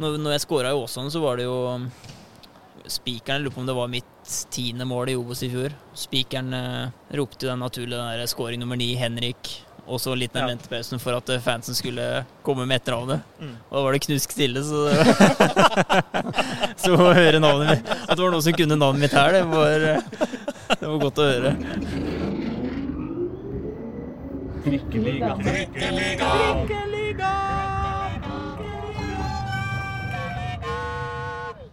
Når, 0.00 0.16
når 0.22 0.32
jeg 0.36 0.44
skåra 0.46 0.70
i 0.72 0.78
Åsane, 0.80 1.10
så 1.12 1.20
var 1.22 1.36
det 1.40 1.44
jo 1.48 1.56
Spikeren 2.90 3.36
Jeg 3.38 3.44
lurer 3.44 3.54
på 3.54 3.60
om 3.62 3.66
det 3.68 3.74
var 3.76 3.90
mitt 3.92 4.30
tiende 4.50 4.86
mål 4.88 5.10
i 5.12 5.16
Obos 5.18 5.42
i 5.46 5.50
fjor. 5.52 5.74
Spikeren 5.98 6.54
eh, 6.56 6.92
ropte 7.18 7.44
jo 7.46 7.50
den 7.52 7.60
naturlige 7.62 7.98
den 8.00 8.20
der 8.22 8.30
scoring 8.30 8.62
nummer 8.62 8.78
ni, 8.80 8.94
Henrik. 8.98 9.50
Og 9.90 9.98
så 10.00 10.14
litt 10.16 10.32
den 10.34 10.44
Ja. 10.44 10.48
ventepausen 10.54 11.00
for 11.02 11.16
at 11.18 11.28
eh, 11.34 11.40
fansen 11.44 11.74
skulle 11.76 12.24
komme 12.46 12.64
med 12.66 12.80
etternavnet. 12.80 13.20
Mm. 13.40 13.54
Og 13.68 13.76
da 13.76 13.82
var 13.84 13.92
det 13.96 14.02
knusk 14.06 14.32
stille, 14.34 14.62
så 14.64 14.86
Så 16.82 16.94
å 16.96 17.12
høre 17.12 17.40
navnet 17.42 17.74
mitt 17.74 17.90
At 18.06 18.14
det 18.16 18.22
var 18.24 18.32
noen 18.32 18.44
som 18.48 18.56
kunne 18.56 18.78
navnet 18.80 19.04
mitt 19.04 19.16
her, 19.18 19.36
det 19.36 19.44
var, 19.52 19.86
eh, 19.92 20.00
det 20.80 20.86
var 20.86 20.98
godt 21.04 21.20
å 21.20 21.28
høre. 21.30 21.54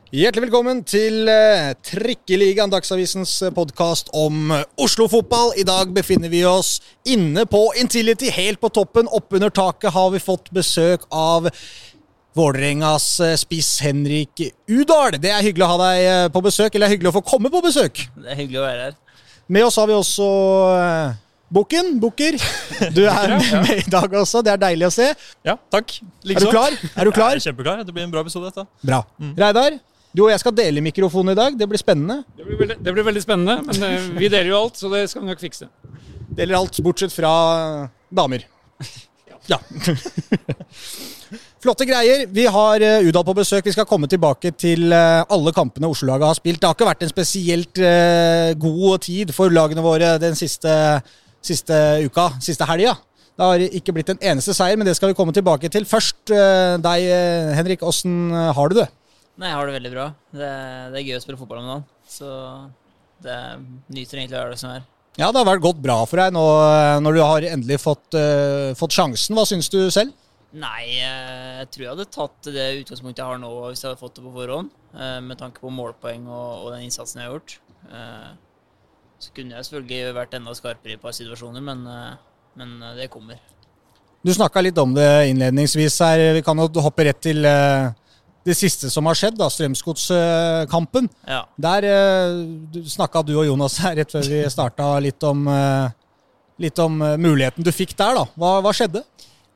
Hjertelig 0.07 0.45
velkommen 0.45 0.85
til 0.87 1.27
eh, 1.27 1.73
Trikkeligaen, 1.83 2.71
Dagsavisens 2.71 3.33
podkast 3.51 4.07
om 4.15 4.53
eh, 4.55 4.61
Oslo-fotball. 4.79 5.49
I 5.59 5.65
dag 5.67 5.89
befinner 5.91 6.31
vi 6.31 6.45
oss 6.47 6.77
inne 7.03 7.43
på 7.43 7.65
Intility, 7.75 8.29
helt 8.31 8.61
på 8.63 8.69
toppen. 8.71 9.09
Oppunder 9.11 9.51
taket 9.51 9.91
har 9.91 10.13
vi 10.13 10.21
fått 10.23 10.47
besøk 10.55 11.03
av 11.11 11.49
Vålerengas 12.39 13.09
eh, 13.19 13.35
spiss 13.35 13.81
Henrik 13.83 14.45
Udal. 14.71 15.19
Det 15.19 15.33
er 15.33 15.43
hyggelig 15.43 15.67
å 15.67 15.71
ha 15.73 15.77
deg 15.81 16.05
eh, 16.05 16.29
på 16.31 16.43
besøk, 16.45 16.69
eller 16.69 16.85
det 16.85 16.87
er 16.87 16.95
hyggelig 16.95 17.11
å 17.11 17.17
få 17.17 17.23
komme 17.33 17.51
på 17.51 17.61
besøk. 17.67 18.05
Det 18.15 18.31
er 18.31 18.39
hyggelig 18.39 18.61
å 18.61 18.65
være 18.69 18.87
her. 18.87 18.95
Med 19.51 19.67
oss 19.67 19.79
har 19.81 19.91
vi 19.91 19.97
også 19.97 20.29
eh, 20.77 21.19
Bukken. 21.51 21.91
Bukker, 21.99 22.39
du 22.95 23.03
er 23.11 23.35
med 23.65 23.83
i 23.83 23.91
dag 23.91 24.15
også. 24.23 24.39
Det 24.39 24.55
er 24.55 24.63
deilig 24.69 24.87
å 24.87 24.95
se. 25.01 25.11
Ja, 25.43 25.59
takk. 25.75 25.99
Er 26.23 26.39
du 26.39 26.47
klar? 26.47 26.79
Er 26.95 27.11
du 27.11 27.11
klar? 27.11 27.35
Jeg 27.35 27.43
er 27.43 27.49
kjempeklar. 27.49 27.83
Det 27.83 27.91
blir 27.91 28.07
en 28.07 28.15
bra 28.15 28.23
episode, 28.23 28.55
dette. 28.55 28.67
Bra. 28.87 29.03
Reidar, 29.35 29.81
du 30.15 30.23
og 30.25 30.31
jeg 30.31 30.41
skal 30.41 30.55
dele 30.55 30.83
mikrofonen 30.83 31.33
i 31.33 31.37
dag. 31.37 31.57
Det 31.59 31.67
blir 31.69 31.81
spennende. 31.81 32.21
Det 32.37 32.45
blir, 32.45 32.59
veldig, 32.61 32.77
det 32.83 32.93
blir 32.95 33.05
veldig 33.05 33.23
spennende, 33.23 33.57
men 33.67 33.87
eh, 33.87 34.07
vi 34.17 34.29
deler 34.31 34.51
jo 34.53 34.61
alt, 34.63 34.79
så 34.79 34.91
det 34.93 35.03
skal 35.11 35.23
vi 35.23 35.31
nok 35.31 35.43
fikse. 35.43 35.67
Deler 36.37 36.59
alt 36.59 36.79
bortsett 36.85 37.13
fra 37.13 37.31
damer. 38.13 38.45
Ja. 39.47 39.59
Flotte 41.63 41.87
greier. 41.89 42.25
Vi 42.33 42.45
har 42.51 42.83
eh, 42.85 43.07
Udal 43.07 43.25
på 43.27 43.35
besøk. 43.37 43.65
Vi 43.67 43.75
skal 43.75 43.87
komme 43.89 44.09
tilbake 44.09 44.53
til 44.57 44.91
eh, 44.95 45.21
alle 45.33 45.53
kampene 45.55 45.89
Oslo-laget 45.91 46.31
har 46.31 46.39
spilt. 46.39 46.61
Det 46.61 46.69
har 46.69 46.77
ikke 46.77 46.89
vært 46.89 47.05
en 47.05 47.13
spesielt 47.13 47.83
god 48.63 49.03
tid 49.05 49.33
for 49.35 49.53
lagene 49.53 49.85
våre 49.85 50.15
den 50.23 50.37
siste, 50.39 50.71
siste 51.45 51.75
uka, 52.07 52.31
siste 52.43 52.67
helga. 52.69 52.95
Det 53.37 53.45
har 53.45 53.63
ikke 53.69 53.93
blitt 53.93 54.09
en 54.09 54.23
eneste 54.31 54.55
seier, 54.57 54.79
men 54.79 54.87
det 54.87 54.95
skal 54.97 55.11
vi 55.11 55.17
komme 55.17 55.35
tilbake 55.35 55.69
til. 55.69 55.85
Først 55.85 56.31
deg, 56.81 57.03
Henrik. 57.53 57.83
Åssen 57.85 58.31
har 58.33 58.73
du 58.73 58.79
det? 58.79 58.87
Nei, 59.37 59.51
jeg 59.51 59.57
har 59.59 59.69
det 59.69 59.77
veldig 59.77 59.93
bra. 59.93 60.05
Det, 60.33 60.51
det 60.93 60.99
er 60.99 61.05
gøy 61.05 61.17
å 61.19 61.23
spille 61.23 61.39
fotball 61.39 61.61
om 61.61 61.67
dagen. 61.69 61.83
Så 62.09 62.29
det 63.21 63.35
nyter 63.93 64.21
egentlig 64.21 64.37
å 64.37 64.39
gjøre 64.41 64.55
det 64.55 64.61
som 64.61 64.71
er. 64.73 64.85
Ja, 65.17 65.31
det 65.33 65.41
har 65.41 65.49
vært 65.49 65.65
gått 65.65 65.81
bra 65.81 65.97
for 66.05 66.21
deg 66.21 66.33
nå 66.33 66.45
eh, 66.61 66.95
når 67.01 67.17
du 67.17 67.21
har 67.23 67.45
endelig 67.49 67.79
fått, 67.81 68.17
uh, 68.17 68.73
fått 68.77 68.93
sjansen. 68.93 69.37
Hva 69.37 69.45
syns 69.49 69.69
du 69.73 69.79
selv? 69.93 70.13
Nei, 70.57 71.01
eh, 71.01 71.61
jeg 71.61 71.69
tror 71.73 71.83
jeg 71.83 71.91
hadde 71.91 72.07
tatt 72.13 72.49
det 72.53 72.67
utgangspunktet 72.83 73.21
jeg 73.23 73.29
har 73.29 73.41
nå 73.41 73.51
hvis 73.67 73.81
jeg 73.83 73.91
hadde 73.91 74.01
fått 74.01 74.17
det 74.17 74.25
på 74.25 74.33
forhånd. 74.35 74.73
Med 74.97 75.37
tanke 75.37 75.61
på 75.61 75.69
målpoeng 75.69 76.23
og, 76.25 76.51
og 76.63 76.71
den 76.73 76.87
innsatsen 76.87 77.19
jeg 77.21 77.27
har 77.27 77.35
gjort. 77.35 77.57
Så 79.21 79.33
kunne 79.35 79.53
jeg 79.53 79.67
selvfølgelig 79.67 80.15
vært 80.17 80.33
enda 80.33 80.55
skarpere 80.57 80.95
i 80.95 80.97
et 80.97 81.03
par 81.03 81.13
situasjoner, 81.13 81.61
men, 81.61 81.83
men 82.57 82.71
det 82.97 83.05
kommer. 83.13 83.37
Du 84.25 84.31
snakka 84.33 84.63
litt 84.63 84.79
om 84.81 84.95
det 84.97 85.05
innledningsvis 85.29 85.99
her. 86.01 86.23
Vi 86.39 86.41
kan 86.45 86.57
jo 86.63 86.81
hoppe 86.81 87.05
rett 87.05 87.21
til 87.21 87.45
det 88.47 88.55
siste 88.55 88.89
som 88.91 89.07
har 89.09 89.17
skjedd, 89.17 89.37
da, 89.39 89.49
Strømsgodskampen. 89.51 91.09
Ja. 91.27 91.43
Der 91.59 91.87
uh, 91.91 92.81
snakka 92.87 93.23
du 93.27 93.33
og 93.35 93.47
Jonas 93.49 93.77
her 93.83 93.97
rett 93.99 94.13
før 94.13 94.27
vi 94.31 94.43
starta 94.51 94.93
litt 95.03 95.23
om, 95.27 95.47
uh, 95.51 95.89
litt 96.63 96.79
om 96.81 97.01
eh, 97.05 97.17
muligheten 97.21 97.65
du 97.65 97.71
fikk 97.75 97.91
der. 97.97 98.15
da. 98.17 98.23
Hva, 98.39 98.53
hva 98.65 98.73
skjedde? 98.73 99.03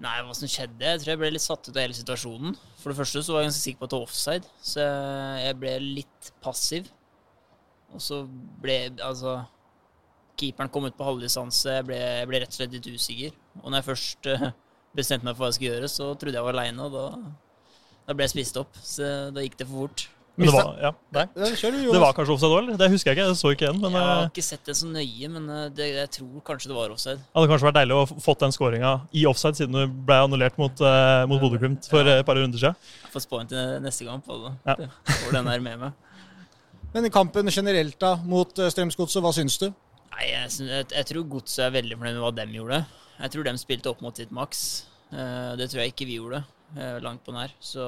Nei, 0.02 0.18
hva 0.26 0.36
som 0.38 0.50
skjedde? 0.50 0.84
Jeg 0.84 1.02
tror 1.02 1.14
jeg 1.14 1.22
ble 1.22 1.32
litt 1.34 1.46
satt 1.46 1.70
ut 1.70 1.76
av 1.76 1.82
hele 1.82 1.98
situasjonen. 1.98 2.58
For 2.82 2.92
det 2.92 3.00
første 3.00 3.24
så 3.24 3.34
var 3.34 3.44
jeg 3.44 3.52
ganske 3.52 3.64
sikker 3.64 3.80
på 3.80 3.88
at 3.88 3.94
det 3.94 4.00
var 4.00 4.10
offside, 4.10 4.52
så 4.66 4.86
jeg 5.42 5.58
ble 5.62 5.74
litt 5.86 6.32
passiv. 6.44 6.90
Og 7.96 8.04
så 8.04 8.22
ble 8.64 8.78
altså 9.04 9.42
Keeperen 10.42 10.72
kom 10.74 10.88
ut 10.88 10.96
på 10.98 11.06
halvdistanse. 11.06 11.78
Jeg 11.80 11.86
ble, 11.86 11.98
jeg 12.02 12.30
ble 12.30 12.42
rett 12.42 12.54
og 12.54 12.58
slett 12.58 12.76
litt 12.76 12.88
usikker. 12.90 13.34
Og 13.62 13.68
når 13.68 13.82
jeg 13.82 13.88
først 13.92 14.30
uh, 14.32 14.46
bestemte 14.98 15.28
meg 15.28 15.36
for 15.36 15.46
hva 15.46 15.50
jeg 15.52 15.58
skulle 15.60 15.74
gjøre, 15.76 15.90
så 15.92 16.08
trodde 16.18 16.40
jeg 16.40 16.48
var 16.48 16.58
aleine, 16.58 16.88
og 16.88 16.96
da, 16.96 17.06
da 18.08 18.16
ble 18.16 18.28
jeg 18.28 18.36
spist 18.36 18.58
opp. 18.62 18.74
Så 18.82 19.06
da 19.36 19.46
gikk 19.46 19.60
det 19.62 19.70
for 19.70 19.86
fort. 19.86 20.08
Men 20.40 20.48
det 20.48 20.54
var, 20.56 20.70
ja, 20.80 20.90
nei. 21.12 21.24
Det 21.36 22.00
var 22.00 22.14
kanskje 22.16 22.34
offside 22.34 22.56
òg, 22.56 22.62
eller? 22.62 22.78
Det 22.80 22.88
husker 22.94 23.12
jeg 23.12 23.18
ikke. 23.20 23.32
Det 23.34 23.38
så 23.38 23.52
ikke 23.52 23.66
igjen. 23.68 23.82
Men 23.84 23.98
Jeg 23.98 24.02
eh, 24.02 24.12
har 24.12 24.30
ikke 24.30 24.46
sett 24.46 24.70
det 24.70 24.76
så 24.80 24.88
nøye, 24.88 25.32
men 25.34 25.50
eh, 25.52 25.66
det, 25.76 25.88
jeg 25.92 26.12
tror 26.16 26.46
kanskje 26.48 26.72
det 26.72 26.78
var 26.78 26.94
offside. 26.94 27.20
det 27.20 27.36
hadde 27.38 27.52
kanskje 27.52 27.68
vært 27.68 27.80
deilig 27.82 27.98
å 27.98 28.06
få 28.10 28.18
fått 28.30 28.46
den 28.46 28.56
skåringa 28.56 28.94
i 29.12 29.26
offside, 29.30 29.60
siden 29.60 29.76
du 29.76 29.98
ble 30.08 30.22
annullert 30.24 30.56
mot, 30.62 30.86
uh, 30.86 31.26
mot 31.30 31.44
Bodø-Glimt 31.44 31.90
for 31.92 32.08
eh, 32.08 32.22
et 32.24 32.28
par 32.28 32.40
runder 32.40 32.64
siden. 32.64 32.80
Jeg 33.04 33.14
får 33.14 33.26
spå 33.28 33.42
inn 33.44 33.52
til 33.52 33.76
neste 33.84 34.08
gang 34.08 34.24
på. 34.24 34.40
Ja. 34.66 34.78
Får 35.12 35.36
den 35.36 35.52
der 35.52 35.68
med 35.68 35.84
meg. 35.84 36.00
Men 36.96 37.08
i 37.08 37.12
kampen 37.14 37.52
generelt 37.52 38.00
da, 38.02 38.16
mot 38.28 38.58
eh, 38.60 38.72
Strømsgodset, 38.72 39.22
hva 39.24 39.32
syns 39.36 39.60
du? 39.62 39.68
Nei, 40.12 40.26
jeg, 40.32 40.48
jeg, 40.68 40.88
jeg 40.92 41.08
tror 41.12 41.28
Godset 41.36 41.68
er 41.68 41.76
veldig 41.76 42.00
fornøyd 42.00 42.18
med 42.18 42.24
hva 42.26 42.32
dem 42.40 42.56
gjorde. 42.56 42.82
Jeg 43.22 43.36
tror 43.36 43.48
dem 43.48 43.60
spilte 43.60 43.92
opp 43.92 44.02
mot 44.04 44.18
sitt 44.18 44.34
maks. 44.36 44.64
Uh, 45.12 45.54
det 45.60 45.68
tror 45.72 45.84
jeg 45.84 45.92
ikke 45.92 46.08
vi 46.08 46.18
gjorde, 46.20 46.40
eh, 46.40 46.61
langt 46.76 47.24
på 47.26 47.34
nær. 47.36 47.52
Så 47.60 47.84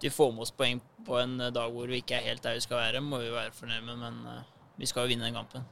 de 0.00 0.10
får 0.10 0.32
med 0.32 0.46
oss 0.46 0.54
poeng 0.56 0.80
på 1.06 1.18
en 1.20 1.36
eh, 1.40 1.52
dag 1.54 1.72
hvor 1.74 1.90
vi 1.90 2.00
ikke 2.00 2.16
er 2.18 2.30
helt 2.30 2.44
der 2.44 2.56
vi 2.56 2.64
skal 2.64 2.80
være, 2.80 3.02
må 3.04 3.20
vi 3.22 3.30
være 3.34 3.52
fornøyd 3.56 3.84
med, 3.86 4.00
men 4.00 4.18
eh, 4.32 4.42
vi 4.80 4.88
skal 4.88 5.04
jo 5.04 5.12
vinne 5.12 5.28
den 5.28 5.36
kampen. 5.36 5.66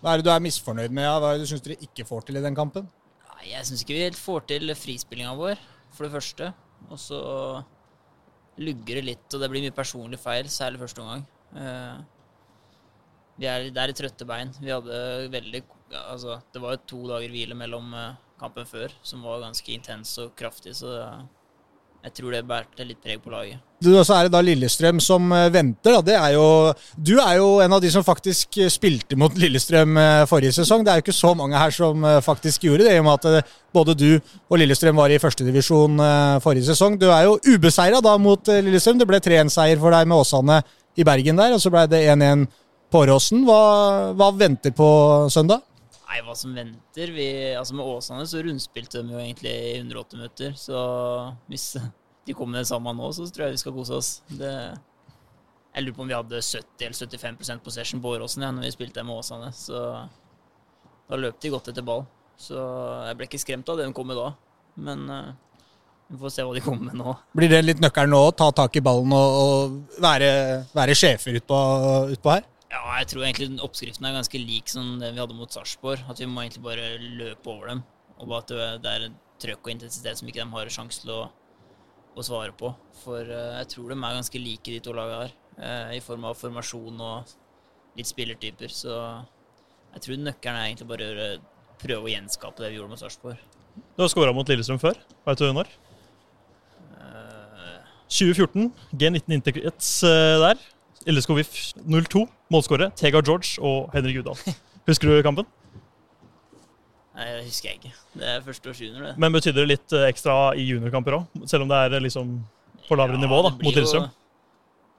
Hva 0.00 0.12
er 0.12 0.20
det 0.20 0.26
du 0.28 0.32
er 0.32 0.44
misfornøyd 0.44 0.94
med? 0.96 1.04
Ja? 1.04 1.16
Hva 1.20 1.32
er 1.32 1.38
det 1.38 1.46
du 1.46 1.50
syns 1.52 1.64
dere 1.64 1.78
ikke 1.84 2.06
får 2.08 2.26
til 2.26 2.40
i 2.40 2.44
den 2.44 2.56
kampen? 2.56 2.88
Nei, 3.28 3.50
jeg 3.52 3.68
syns 3.68 3.84
ikke 3.84 3.96
vi 3.96 4.04
helt 4.06 4.20
får 4.20 4.46
til 4.52 4.74
frispillinga 4.78 5.36
vår, 5.36 5.60
for 5.96 6.06
det 6.06 6.14
første. 6.16 6.50
Og 6.88 7.00
så 7.00 7.20
lugger 8.60 9.00
det 9.00 9.06
litt, 9.10 9.26
og 9.32 9.42
det 9.42 9.48
blir 9.52 9.64
mye 9.66 9.76
personlig 9.76 10.20
feil, 10.20 10.48
særlig 10.52 10.80
første 10.80 11.04
omgang. 11.04 11.24
Eh, 11.60 11.96
vi 13.36 13.48
er, 13.50 13.68
det 13.68 13.80
er 13.82 13.92
litt 13.92 14.00
trøtte 14.00 14.28
bein. 14.28 14.54
Vi 14.62 14.72
hadde 14.72 15.00
veldig 15.32 15.66
Altså, 15.86 16.40
det 16.50 16.58
var 16.58 16.72
jo 16.74 16.80
to 16.90 17.00
dager 17.06 17.30
hvile 17.30 17.54
mellom 17.54 17.92
eh, 17.94 18.16
kampen 18.40 18.66
før, 18.66 18.90
som 19.06 19.20
var 19.22 19.44
ganske 19.44 19.70
intens 19.70 20.16
og 20.18 20.32
kraftig, 20.34 20.72
så 20.74 20.96
jeg 22.04 22.12
tror 22.18 22.34
det 22.36 22.42
bærte 22.46 22.84
litt 22.86 22.98
preg 23.02 23.18
på 23.22 23.32
laget. 23.32 23.62
Du, 23.82 23.90
så 24.06 24.14
er 24.16 24.26
det 24.26 24.32
da 24.32 24.40
Lillestrøm 24.40 25.00
som 25.04 25.28
eh, 25.36 25.50
venter. 25.52 25.98
Da. 26.00 26.14
Er 26.16 26.34
jo, 26.36 26.46
du 26.96 27.16
er 27.20 27.34
jo 27.36 27.48
en 27.64 27.74
av 27.76 27.82
de 27.82 27.90
som 27.92 28.04
faktisk 28.06 28.56
eh, 28.62 28.70
spilte 28.72 29.18
mot 29.20 29.34
Lillestrøm 29.36 29.98
eh, 30.00 30.22
forrige 30.30 30.54
sesong. 30.56 30.84
Det 30.84 30.92
er 30.92 31.00
jo 31.00 31.04
ikke 31.04 31.16
så 31.16 31.34
mange 31.36 31.60
her 31.60 31.74
som 31.74 32.06
faktisk 32.24 32.64
gjorde 32.68 32.86
det, 32.86 32.94
i 32.96 33.02
og 33.02 33.08
med 33.08 33.28
at 33.28 33.52
både 33.76 33.96
du 33.98 34.08
og 34.16 34.56
Lillestrøm 34.62 34.96
var 34.96 35.12
i 35.12 35.20
førstedivisjon 35.20 36.00
forrige 36.44 36.70
sesong. 36.70 36.96
Du 37.00 37.10
er 37.10 37.26
jo 37.26 37.36
ubeseira 37.52 38.00
da 38.04 38.16
mot 38.22 38.48
Lillestrøm. 38.48 39.02
Det 39.02 39.08
ble 39.10 39.20
3-1-seier 39.20 39.82
for 39.82 39.92
deg 39.92 40.08
med 40.08 40.24
Åsane 40.24 40.62
i 40.96 41.04
Bergen 41.04 41.36
der, 41.36 41.52
og 41.52 41.60
så 41.60 41.72
ble 41.74 41.84
det 41.92 42.06
1-1 42.14 42.46
på 42.92 43.02
Åråsen. 43.04 43.44
Hva, 43.44 43.60
hva 44.16 44.32
venter 44.38 44.72
på 44.76 44.88
søndag? 45.32 45.66
Nei, 46.06 46.20
hva 46.22 46.34
som 46.38 46.52
venter 46.54 47.10
vi, 47.10 47.28
altså 47.58 47.74
Med 47.74 47.86
Åsane 47.90 48.26
så 48.30 48.40
rundspilte 48.46 49.02
de 49.02 49.14
jo 49.14 49.22
egentlig 49.22 49.52
i 49.52 49.78
180 49.80 50.20
minutter. 50.20 50.52
Så 50.58 50.82
hvis 51.50 51.72
de 52.26 52.34
kommer 52.34 52.56
med 52.56 52.64
det 52.64 52.70
samme 52.70 52.94
nå, 52.94 53.08
så 53.14 53.26
tror 53.26 53.48
jeg 53.48 53.56
vi 53.56 53.62
skal 53.64 53.74
kose 53.74 53.96
oss. 53.96 54.10
Det, 54.30 54.52
jeg 55.74 55.84
lurer 55.84 55.96
på 55.96 56.04
om 56.04 56.12
vi 56.12 56.16
hadde 56.16 56.42
70 56.42 56.86
eller 56.86 57.16
75% 57.34 57.64
possession 57.64 58.02
på 58.02 58.14
Åråsen 58.14 58.46
ja, 58.46 58.52
når 58.54 58.68
vi 58.68 58.76
spilte 58.76 59.04
med 59.06 59.18
Åsane. 59.18 59.50
Så 59.54 59.82
da 61.06 61.18
løp 61.18 61.42
de 61.42 61.52
godt 61.52 61.72
etter 61.72 61.86
ball. 61.86 62.06
Så 62.38 62.56
jeg 63.08 63.18
ble 63.18 63.28
ikke 63.28 63.42
skremt 63.42 63.68
av 63.72 63.80
det 63.80 63.88
de 63.88 63.96
kom 63.96 64.08
med 64.10 64.18
da. 64.20 64.30
Men 64.86 65.06
uh, 65.10 65.34
vi 66.06 66.18
får 66.22 66.32
se 66.32 66.46
hva 66.46 66.54
de 66.54 66.62
kommer 66.62 66.90
med 66.92 67.00
nå. 67.02 67.16
Blir 67.34 67.50
det 67.50 67.64
litt 67.64 67.82
nøkkelen 67.82 68.14
nå 68.14 68.20
å 68.28 68.34
ta 68.36 68.52
tak 68.54 68.78
i 68.78 68.84
ballen 68.84 69.14
og, 69.16 69.38
og 69.42 70.02
være, 70.02 70.30
være 70.76 70.96
sjefer 70.98 71.40
utpå 71.40 71.62
ut 72.12 72.22
på 72.22 72.34
her? 72.34 72.46
Ja, 72.72 72.80
jeg 72.98 73.06
tror 73.12 73.22
egentlig 73.22 73.46
den 73.52 73.60
oppskriften 73.62 74.06
er 74.08 74.16
ganske 74.16 74.40
lik 74.42 74.68
som 74.72 74.96
den 74.98 75.14
vi 75.14 75.20
hadde 75.22 75.36
mot 75.38 75.52
Sarpsborg. 75.54 76.02
At 76.10 76.18
vi 76.18 76.26
må 76.26 76.42
egentlig 76.42 76.64
bare 76.64 76.88
løpe 76.98 77.46
over 77.52 77.70
dem. 77.70 77.84
Og 78.18 78.32
at 78.40 78.48
det- 78.48 78.86
er 78.90 79.08
trøkk 79.38 79.66
og 79.66 79.70
intensitet 79.70 80.16
som 80.18 80.28
ikke 80.28 80.42
de 80.44 80.50
har 80.50 80.66
sjanse 80.72 81.00
til 81.02 81.10
å, 81.12 81.30
å 82.16 82.22
svare 82.24 82.52
på. 82.56 82.74
For 83.04 83.20
eh, 83.20 83.58
jeg 83.60 83.68
tror 83.74 83.88
de 83.92 83.94
er 84.00 84.16
ganske 84.18 84.40
like, 84.42 84.64
de 84.64 84.80
to 84.80 84.92
lagene 84.92 85.26
her. 85.28 85.32
eh, 85.58 85.96
I 85.96 86.00
form 86.00 86.24
av 86.24 86.34
formasjon 86.36 87.00
og 87.00 87.26
litt 87.96 88.06
spillertyper. 88.06 88.68
Så 88.72 88.90
jeg 89.94 90.02
tror 90.02 90.16
nøkkelen 90.16 90.56
er 90.56 90.66
egentlig 90.74 90.88
bare 90.88 91.10
å 91.12 91.40
prøve 91.78 92.02
å 92.08 92.10
gjenskape 92.10 92.56
det 92.64 92.70
vi 92.72 92.78
gjorde 92.80 92.88
mot 92.90 92.98
Sarpsborg. 92.98 93.38
Du 93.96 94.02
har 94.02 94.08
skåra 94.08 94.32
mot 94.34 94.48
Lillestrøm 94.48 94.80
før. 94.80 94.96
Veit 95.26 95.38
du 95.38 95.52
når? 95.52 95.68
Eh, 96.98 97.80
2014. 98.08 98.72
G19 98.96 99.36
Interkrets 99.36 100.02
eh, 100.02 100.38
der. 100.40 100.58
LSK 101.06 101.36
VIF 101.36 101.52
0-2. 101.86 102.26
Målskårere 102.52 102.92
Tega 102.98 103.22
George 103.24 103.56
og 103.64 103.90
Henrik 103.94 104.20
Udal. 104.22 104.38
Husker 104.86 105.10
du 105.10 105.22
kampen? 105.26 105.48
Nei, 107.16 107.26
det 107.32 107.46
husker 107.46 107.70
jeg 107.70 107.80
ikke. 107.80 107.94
Det 108.20 108.28
er 108.28 108.44
første 108.44 108.70
års 108.70 108.80
junior, 108.82 109.06
det. 109.08 109.14
Men 109.22 109.32
betydde 109.32 109.62
det 109.62 109.70
litt 109.70 109.94
eh, 109.96 110.04
ekstra 110.10 110.34
i 110.54 110.66
juniorkamper 110.68 111.16
òg? 111.16 111.40
Selv 111.48 111.64
om 111.64 111.70
det 111.72 111.78
er 111.86 111.96
eh, 111.96 112.04
liksom 112.04 112.34
på 112.86 112.98
lavere 112.98 113.18
nivå 113.18 113.38
da, 113.46 113.54
mot 113.56 113.72
Lillestrøm. 113.72 114.10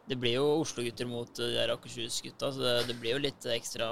Det 0.07 0.17
blir 0.19 0.37
jo 0.39 0.47
Oslo-gutter 0.63 1.07
mot 1.09 1.29
eh, 1.29 1.51
de 1.53 1.59
der 1.59 1.75
Akershus-gutta, 1.75 2.49
så 2.55 2.63
det, 2.63 2.73
det 2.89 2.97
blir 2.97 3.15
jo 3.15 3.21
litt 3.27 3.47
ekstra 3.53 3.87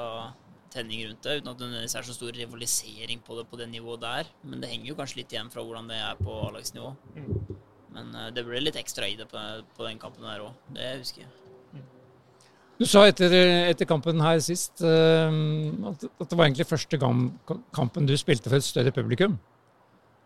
tenning 0.74 1.06
rundt 1.06 1.22
det. 1.24 1.38
Uten 1.40 1.54
at 1.54 1.62
det 1.62 1.84
er 1.86 2.10
så 2.10 2.18
stor 2.18 2.34
rivalisering 2.36 3.22
på 3.24 3.38
det 3.38 3.46
på 3.52 3.62
det 3.62 3.70
nivået 3.72 4.02
der. 4.04 4.34
Men 4.44 4.64
det 4.64 4.74
henger 4.74 4.92
jo 4.92 4.98
kanskje 5.00 5.22
litt 5.22 5.38
igjen 5.38 5.54
fra 5.54 5.64
hvordan 5.64 5.88
det 5.94 6.02
er 6.02 6.18
på 6.20 6.42
A-lagsnivå. 6.50 6.96
Men 7.96 8.10
eh, 8.10 8.32
det 8.36 8.44
ble 8.48 8.66
litt 8.66 8.82
ekstra 8.82 9.08
i 9.08 9.20
det 9.22 9.30
på, 9.32 9.46
på 9.78 9.86
den 9.88 10.02
kampen 10.02 10.26
der 10.26 10.44
òg. 10.50 10.58
Det 10.76 10.96
husker 10.98 11.28
jeg. 11.28 11.34
Du 12.76 12.84
sa 12.90 13.06
etter, 13.08 13.32
etter 13.70 13.88
kampen 13.88 14.20
her 14.20 14.42
sist 14.44 14.84
uh, 14.84 15.32
at, 15.92 16.08
at 16.20 16.28
det 16.28 16.38
var 16.38 16.50
egentlig 16.50 16.68
første 16.68 17.00
gang, 17.00 17.30
kampen 17.76 18.08
du 18.10 18.16
spilte 18.20 18.52
for 18.52 18.60
et 18.60 18.68
større 18.68 18.92
publikum. 18.96 19.38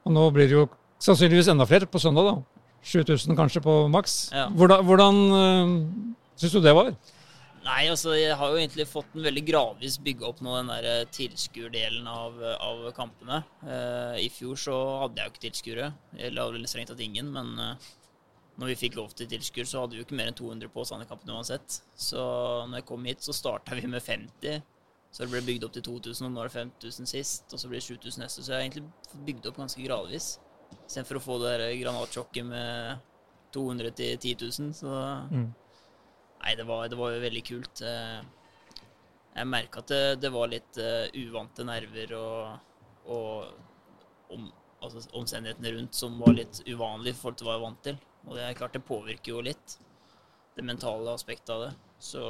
Og 0.08 0.16
nå 0.16 0.24
blir 0.34 0.50
det 0.50 0.58
jo 0.58 0.66
sannsynligvis 1.04 1.52
enda 1.54 1.68
flere 1.70 1.90
på 1.90 2.02
søndag, 2.02 2.32
da. 2.32 2.66
7000 2.90 3.36
kanskje 3.38 3.62
på 3.62 3.76
maks. 3.92 4.18
Ja. 4.34 4.48
Hvordan, 4.56 4.86
hvordan 4.88 5.24
uh, 5.30 5.78
syns 6.40 6.58
du 6.58 6.62
det 6.64 6.74
var? 6.74 6.94
Nei, 7.66 7.84
altså 7.92 8.14
jeg 8.16 8.36
har 8.40 8.52
jo 8.52 8.60
egentlig 8.60 8.86
fått 8.88 9.16
en 9.16 9.26
veldig 9.26 9.44
gradvis 9.46 9.98
bygge 10.02 10.26
opp 10.30 10.40
nå 10.44 10.56
den 10.56 10.70
der 10.72 10.86
eh, 10.88 11.08
tilskuerdelen 11.14 12.08
av, 12.08 12.38
av 12.56 12.86
kampene. 12.96 13.42
Uh, 13.66 14.16
I 14.18 14.30
fjor 14.32 14.60
så 14.60 14.78
hadde 15.04 15.20
jeg 15.20 15.28
jo 15.28 15.34
ikke 15.34 15.44
tilskuere, 15.44 15.90
eller 16.30 16.56
strengt 16.72 16.94
tatt 16.94 17.04
ingen, 17.04 17.34
men 17.36 17.52
eh, 17.60 17.90
når 18.60 18.74
vi 18.74 18.76
fikk 18.82 18.98
lov 19.00 19.14
til 19.16 19.30
tilskuer, 19.32 19.68
så 19.70 19.82
hadde 19.86 19.96
vi 19.96 20.02
jo 20.02 20.06
ikke 20.08 20.18
mer 20.20 20.30
enn 20.32 20.36
200 20.36 20.72
på 20.74 20.84
Sandefjord-kampen 20.90 21.32
uansett. 21.38 21.78
Så 21.96 22.20
når 22.68 22.82
jeg 22.82 22.88
kom 22.90 23.06
hit, 23.08 23.24
så 23.24 23.36
starta 23.36 23.78
vi 23.80 23.88
med 23.88 24.04
50. 24.04 24.60
Så 25.12 25.24
det 25.24 25.30
ble 25.32 25.42
bygd 25.48 25.64
opp 25.66 25.74
til 25.78 25.86
2000, 25.88 26.28
og 26.28 26.34
nå 26.36 26.42
er 26.44 26.50
det 26.52 26.56
5000 26.58 27.08
sist, 27.10 27.48
og 27.56 27.62
så 27.62 27.70
blir 27.72 27.80
det 27.80 27.88
7000 27.88 28.24
neste. 28.26 28.44
Så 28.44 28.52
jeg 28.52 28.58
har 28.60 28.66
egentlig 28.68 29.24
bygd 29.30 29.48
opp 29.50 29.62
ganske 29.64 29.86
gradvis. 29.86 30.28
Istedenfor 30.84 31.18
å 31.18 31.24
få 31.24 31.38
det 31.42 31.54
der 31.64 31.72
granatsjokket 31.80 32.46
med 32.46 33.00
200 33.56 33.96
til 33.98 34.18
10 34.22 34.36
000, 34.44 34.74
så 34.78 34.92
Mm. 35.32 35.48
Nei, 36.40 36.54
det 36.56 36.64
var, 36.70 36.88
det 36.88 36.96
var 37.00 37.12
jo 37.12 37.20
veldig 37.24 37.42
kult. 37.48 37.82
Eh, 37.82 38.20
Jeg 39.36 39.48
merka 39.48 39.80
at 39.80 39.88
det, 39.92 40.20
det 40.22 40.30
var 40.32 40.48
litt 40.52 40.78
eh, 40.78 41.10
uvante 41.16 41.64
nerver 41.68 42.14
og, 42.18 42.60
og 43.06 44.34
om, 44.36 44.46
altså 44.82 45.04
omstendighetene 45.20 45.74
rundt 45.76 45.96
som 45.96 46.16
var 46.20 46.34
litt 46.38 46.62
uvanlige 46.68 47.14
i 47.14 47.20
forhold 47.20 47.38
til 47.40 47.48
hva 47.48 47.54
jeg 47.56 47.62
var 47.62 47.68
vant 47.70 47.84
til. 47.84 47.98
Og 48.30 48.36
det 48.38 48.46
er 48.46 48.58
klart 48.58 48.76
det 48.78 48.84
påvirker 48.86 49.34
jo 49.34 49.42
litt, 49.42 49.78
det 50.56 50.64
mentale 50.68 51.14
aspektet 51.18 51.50
av 51.56 51.64
det. 51.66 51.72
Så 52.00 52.22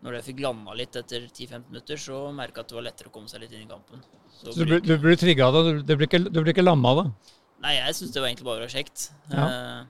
når 0.00 0.16
jeg 0.16 0.24
fikk 0.30 0.40
landa 0.46 0.72
litt 0.78 0.96
etter 0.96 1.26
10-15 1.28 1.66
minutter, 1.68 2.00
så 2.00 2.20
merka 2.32 2.62
jeg 2.62 2.64
at 2.64 2.70
det 2.72 2.78
var 2.78 2.86
lettere 2.86 3.10
å 3.10 3.12
komme 3.12 3.28
seg 3.28 3.42
litt 3.44 3.52
inn 3.52 3.66
i 3.66 3.70
kampen. 3.70 4.00
Så 4.32 4.54
Så 4.54 4.64
du, 4.64 4.70
blir- 4.70 4.80
du 4.86 4.94
blir 4.98 5.16
trigga 5.20 5.46
av 5.50 5.58
det? 5.58 5.86
Du- 5.86 5.96
blir 5.96 6.08
ikke, 6.08 6.22
du 6.32 6.40
blir 6.40 6.54
ikke 6.54 6.64
lamma 6.64 6.88
av 6.94 7.02
det? 7.04 7.12
Nei, 7.60 7.74
jeg 7.76 7.94
syns 7.98 8.12
det 8.14 8.22
var 8.22 8.28
egentlig 8.30 8.48
bare 8.48 8.68
kjekt. 8.72 9.10
Ja. 9.30 9.44
Eh, 9.46 9.84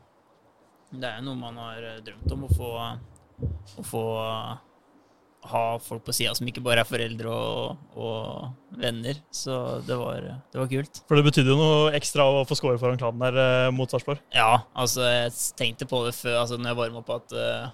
Det 0.93 1.05
er 1.06 1.20
jo 1.20 1.26
noe 1.29 1.37
man 1.38 1.55
har 1.55 1.81
drømt 2.02 2.32
om, 2.35 2.43
å 2.43 2.50
få, 2.50 2.70
å 3.79 3.82
få 3.87 4.00
ha 5.49 5.65
folk 5.81 6.05
på 6.05 6.13
sida 6.15 6.35
som 6.37 6.49
ikke 6.49 6.63
bare 6.65 6.83
er 6.83 6.89
foreldre 6.89 7.33
og, 7.33 7.85
og 7.97 8.81
venner. 8.81 9.19
Så 9.35 9.81
det 9.87 9.97
var, 9.97 10.27
det 10.53 10.61
var 10.61 10.69
kult. 10.71 11.03
For 11.09 11.19
det 11.19 11.27
betydde 11.31 11.55
jo 11.55 11.59
noe 11.61 11.93
ekstra 11.97 12.27
å 12.29 12.43
få 12.49 12.59
score 12.59 12.81
foran 12.81 13.01
klanen 13.01 13.25
der 13.25 13.41
eh, 13.41 13.69
mot 13.75 13.91
Sarpsborg. 13.91 14.21
Ja, 14.37 14.67
altså 14.75 15.07
jeg 15.07 15.33
tenkte 15.59 15.89
på 15.91 16.03
det 16.07 16.15
før, 16.19 16.43
altså 16.43 16.61
når 16.61 16.73
jeg 16.73 16.81
varma 16.83 17.03
opp 17.03 17.15
at 17.17 17.37
eh, 17.37 17.73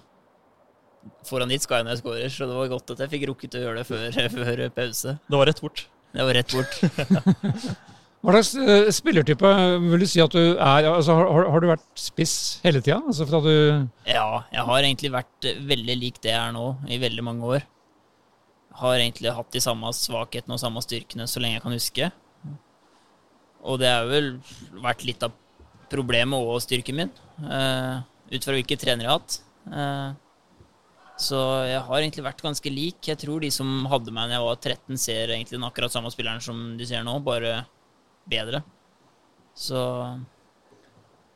foran 1.27 1.51
dit 1.51 1.63
skal 1.63 1.81
jeg 1.81 1.89
når 1.89 1.97
jeg 1.97 2.03
scorer, 2.05 2.31
så 2.33 2.49
det 2.49 2.61
var 2.61 2.73
godt 2.77 2.95
at 2.95 3.05
jeg 3.05 3.15
fikk 3.17 3.27
rukket 3.33 3.59
å 3.59 3.65
gjøre 3.65 3.83
det 3.83 3.89
før, 3.89 4.07
før 4.39 4.65
pause. 4.79 5.19
Det 5.27 5.43
var 5.43 5.51
rett 5.51 5.63
bort. 5.65 5.85
Det 6.15 6.31
var 6.31 6.39
rett 6.39 6.55
bort. 6.55 6.81
Hva 8.27 8.41
slags 8.41 8.57
eh, 8.59 8.89
spillertype 8.91 9.49
vil 9.79 10.01
du 10.03 10.05
si 10.11 10.19
at 10.19 10.33
du 10.35 10.41
er? 10.59 10.83
Altså, 10.89 11.13
har, 11.15 11.45
har 11.47 11.61
du 11.63 11.69
vært 11.69 11.85
spiss 11.95 12.33
hele 12.59 12.81
tida? 12.83 12.97
Altså 13.07 13.23
Ja, 14.03 14.43
jeg 14.51 14.65
har 14.67 14.79
egentlig 14.81 15.11
vært 15.13 15.47
eh, 15.47 15.61
veldig 15.69 15.95
lik 15.95 16.19
det 16.19 16.33
jeg 16.33 16.41
er 16.41 16.51
nå 16.51 16.65
i 16.91 16.97
veldig 16.99 17.23
mange 17.23 17.53
år. 17.55 17.63
Har 18.81 18.97
egentlig 18.99 19.31
hatt 19.31 19.55
de 19.55 19.61
samme 19.63 19.93
svakhetene 19.95 20.57
og 20.57 20.59
samme 20.59 20.83
styrkene 20.83 21.29
så 21.31 21.39
lenge 21.39 21.55
jeg 21.55 21.63
kan 21.63 21.77
huske. 21.77 22.09
Og 23.63 23.79
det 23.79 23.93
har 23.93 24.11
vel 24.11 24.29
vært 24.83 25.07
litt 25.07 25.23
av 25.23 25.31
problemet 25.87 26.51
og 26.51 26.59
styrken 26.67 26.99
min, 26.99 27.15
eh, 27.47 28.03
ut 28.35 28.43
fra 28.43 28.57
hvilke 28.57 28.75
trenere 28.75 29.07
jeg 29.07 29.13
har 29.13 29.21
hatt. 29.21 30.19
Så 31.17 31.39
jeg 31.63 31.79
har 31.87 31.97
egentlig 32.03 32.27
vært 32.27 32.43
ganske 32.43 32.75
lik. 32.75 32.99
Jeg 33.07 33.23
tror 33.23 33.39
de 33.41 33.55
som 33.55 33.87
hadde 33.87 34.11
meg 34.11 34.27
da 34.27 34.35
jeg 34.35 34.45
var 34.49 34.59
13, 34.59 34.99
ser 34.99 35.31
egentlig 35.31 35.55
den 35.55 35.65
akkurat 35.71 35.95
samme 35.95 36.11
spilleren 36.11 36.43
som 36.43 36.75
de 36.77 36.91
ser 36.91 37.07
nå, 37.07 37.15
bare 37.23 37.63
bedre. 38.29 38.63
Så 39.57 39.77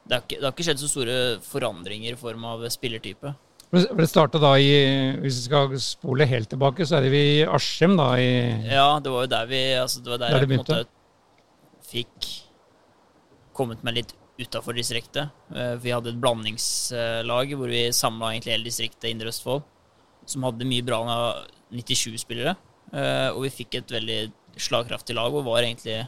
det 0.05 0.17
har, 0.17 0.21
ikke, 0.25 0.37
det 0.39 0.45
har 0.45 0.53
ikke 0.53 0.65
skjedd 0.67 0.81
så 0.81 0.89
store 0.91 1.15
forandringer 1.45 2.13
i 2.13 2.19
form 2.19 2.43
av 2.49 2.65
spillertype. 2.73 3.31
Det 3.71 4.05
starta 4.11 4.39
da 4.41 4.49
i 4.59 4.71
Hvis 5.23 5.37
vi 5.37 5.43
skal 5.45 5.75
spole 5.79 6.25
helt 6.27 6.49
tilbake, 6.51 6.83
så 6.83 6.97
er 6.97 7.05
det 7.05 7.11
vi 7.13 7.21
i 7.37 7.43
Askim, 7.47 7.93
da. 7.95 8.09
I, 8.19 8.31
Ja, 8.67 8.99
det 8.99 9.13
var 9.13 9.23
jo 9.23 9.29
der 9.31 9.45
vi 9.47 9.61
altså 9.79 10.01
Det 10.03 10.11
var 10.11 10.19
der, 10.19 10.33
Der 10.35 10.43
jeg 10.43 10.49
på 10.49 10.57
en 10.57 10.63
måte 10.65 10.79
fikk 11.91 12.27
kommet 13.55 13.83
meg 13.83 13.95
litt 14.01 14.11
utafor 14.41 14.75
distriktet. 14.75 15.31
Eh, 15.55 15.75
Vi 15.79 15.91
hadde 15.93 16.11
et 16.11 16.19
blandingslag 16.19 17.55
hvor 17.55 17.71
vi 17.71 17.85
samla 17.95 18.33
egentlig 18.33 18.55
hele 18.57 18.67
distriktet 18.67 19.07
Indre 19.11 19.31
Østfold, 19.31 19.63
som 20.25 20.43
hadde 20.47 20.67
mye 20.67 20.83
bra 20.87 20.99
97-spillere. 21.71 22.55
Eh, 22.91 23.29
Og 23.31 23.43
vi 23.45 23.53
fikk 23.61 23.79
et 23.79 23.91
veldig 23.91 24.19
slagkraftig 24.59 25.15
lag 25.15 25.31
og 25.31 25.45
var 25.47 25.63
egentlig 25.63 26.01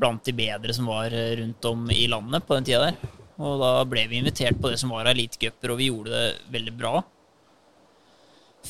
blant 0.00 0.24
de 0.24 0.34
bedre 0.34 0.74
som 0.74 0.88
var 0.88 1.12
eh, 1.12 1.36
rundt 1.40 1.64
om 1.68 1.88
i 1.92 2.06
landet 2.08 2.46
på 2.46 2.56
den 2.56 2.68
tida 2.68 2.88
der. 2.88 3.16
Og 3.40 3.60
da 3.60 3.72
ble 3.88 4.04
vi 4.08 4.20
invitert 4.20 4.58
på 4.60 4.72
det 4.72 4.80
som 4.80 4.92
var 4.92 5.08
elitecuper, 5.08 5.72
og 5.72 5.80
vi 5.80 5.88
gjorde 5.88 6.12
det 6.12 6.52
veldig 6.52 6.74
bra. 6.76 7.00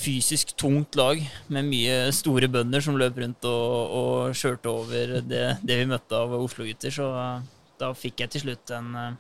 Fysisk 0.00 0.52
tungt 0.58 0.94
lag 0.98 1.22
med 1.50 1.66
mye 1.66 1.96
store 2.14 2.46
bønder 2.50 2.84
som 2.84 2.98
løp 2.98 3.18
rundt 3.18 3.48
og, 3.50 3.96
og 4.00 4.36
kjørte 4.38 4.70
over 4.70 5.16
det, 5.26 5.46
det 5.66 5.80
vi 5.80 5.88
møtte 5.90 6.18
av 6.18 6.36
Oslo-gutter. 6.38 6.94
Så 6.94 7.08
eh, 7.10 7.48
da 7.80 7.92
fikk 7.96 8.24
jeg 8.24 8.34
til 8.34 8.46
slutt 8.46 8.74
en 8.76 8.94
eh, 8.98 9.18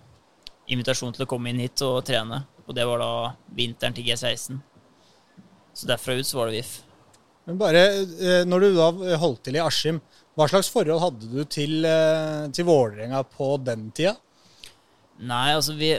invitasjon 0.74 1.16
til 1.16 1.26
å 1.26 1.30
komme 1.30 1.50
inn 1.50 1.62
hit 1.62 1.82
og 1.86 2.02
trene. 2.06 2.44
Og 2.66 2.76
det 2.76 2.86
var 2.86 3.02
da 3.02 3.12
vinteren 3.56 3.96
til 3.96 4.06
G16. 4.06 4.60
Så 5.74 5.88
derfra 5.90 6.14
ut 6.18 6.26
så 6.26 6.38
var 6.38 6.50
det 6.50 6.60
VIF. 6.60 6.78
Men 7.48 7.56
bare, 7.58 7.80
når 8.46 8.62
du 8.62 8.76
da 8.76 9.16
holdt 9.18 9.40
til 9.46 9.56
i 9.56 9.62
Askim, 9.64 9.98
hva 10.38 10.46
slags 10.48 10.70
forhold 10.70 11.02
hadde 11.02 11.28
du 11.28 11.40
til, 11.50 11.84
eh, 11.84 12.48
til 12.54 12.66
Vålerenga 12.68 13.22
på 13.26 13.56
den 13.64 13.90
tida? 13.90 14.14
Nei, 15.20 15.50
altså 15.56 15.76
vi 15.76 15.98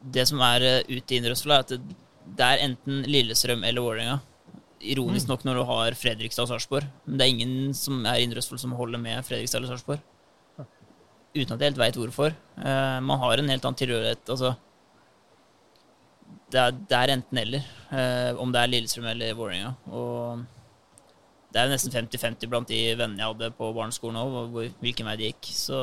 Det 0.00 0.26
som 0.26 0.40
er 0.40 0.62
eh, 0.64 0.84
ute 0.88 1.12
i 1.12 1.18
Indre 1.18 1.34
Østfold, 1.34 1.52
er 1.52 1.60
at 1.60 1.68
det, 1.68 1.96
det 2.24 2.46
er 2.46 2.62
enten 2.64 3.02
Lillestrøm 3.04 3.66
eller 3.68 3.84
Vålerenga. 3.84 4.20
Ironisk 4.80 5.28
nok 5.28 5.44
når 5.44 5.58
du 5.58 5.64
har 5.68 5.96
Fredrikstad 5.98 6.46
og 6.46 6.48
Sarpsborg. 6.54 6.86
Men 7.04 7.18
det 7.18 7.26
er 7.26 7.34
ingen 7.34 7.74
som 7.76 7.98
er 8.06 8.16
i 8.16 8.24
Indre 8.24 8.40
Østfold 8.40 8.62
som 8.62 8.72
holder 8.78 9.02
med 9.02 9.20
Fredrikstad 9.26 9.60
eller 9.60 9.74
Sarpsborg. 9.74 10.00
Uten 11.36 11.52
at 11.52 11.60
jeg 11.60 11.68
helt 11.68 11.82
veit 11.82 11.98
hvorfor. 12.00 12.32
Uh, 12.56 12.96
man 13.04 13.20
har 13.20 13.38
en 13.38 13.52
helt 13.52 13.66
annen 13.68 13.78
tilhørighet. 13.78 14.24
Altså 14.24 14.54
det 16.50 16.58
er, 16.64 16.72
det 16.72 16.96
er 16.96 17.14
enten-eller, 17.18 17.68
Uh, 17.90 18.38
om 18.38 18.52
det 18.54 18.60
er 18.60 18.70
Lillestrøm 18.70 19.06
eller 19.10 19.34
Vålerenga. 19.34 19.72
Og 19.90 20.44
det 21.50 21.58
er 21.60 21.66
jo 21.66 21.72
nesten 21.74 21.92
50-50 21.94 22.50
blant 22.50 22.68
de 22.70 22.80
vennene 22.94 23.18
jeg 23.24 23.32
hadde 23.32 23.48
på 23.58 23.72
barneskolen 23.74 24.18
òg, 24.22 24.58
hvilken 24.82 25.08
vei 25.10 25.16
det 25.18 25.30
gikk. 25.32 25.48
Så 25.56 25.80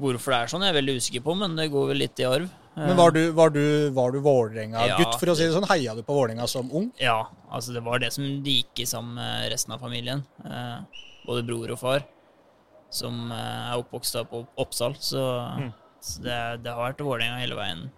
hvorfor 0.00 0.32
det 0.34 0.38
er 0.42 0.50
sånn, 0.52 0.62
er 0.64 0.72
jeg 0.72 0.78
veldig 0.80 0.96
usikker 1.00 1.22
på, 1.24 1.34
men 1.36 1.56
det 1.58 1.70
går 1.72 1.90
vel 1.92 2.00
litt 2.04 2.20
i 2.22 2.26
arv. 2.28 2.48
Men 2.80 2.94
var 2.96 3.10
du, 3.12 3.18
var 3.36 3.50
du, 3.52 3.62
var 3.92 4.12
du 4.14 4.20
Vålerenga-gutt, 4.24 5.02
Ja. 5.10 5.18
for 5.18 5.32
å 5.32 5.34
si 5.36 5.44
det 5.44 5.52
sånn? 5.56 5.66
Heia 5.68 5.92
du 5.96 6.04
på 6.06 6.14
Vålerenga 6.16 6.46
som 6.48 6.70
ung? 6.72 6.86
Ja, 7.02 7.26
altså 7.50 7.74
det 7.74 7.82
var 7.84 7.98
det 8.00 8.12
som 8.14 8.24
de 8.24 8.54
gikk 8.60 8.84
i 8.84 8.86
sammen 8.88 9.16
med 9.18 9.50
resten 9.52 9.74
av 9.74 9.80
familien. 9.82 10.22
Eh, 10.44 11.02
både 11.26 11.42
bror 11.48 11.72
og 11.74 11.80
far, 11.80 12.04
som 12.94 13.32
eh, 13.34 13.72
er 13.72 13.80
oppvokst 13.82 14.16
på 14.30 14.44
Oppsal. 14.62 14.94
Så, 15.02 15.24
så 16.00 16.22
det, 16.24 16.38
det 16.64 16.72
har 16.72 16.92
vært 16.92 17.02
Vålerenga 17.04 17.40
hele 17.42 17.58
veien. 17.58 17.88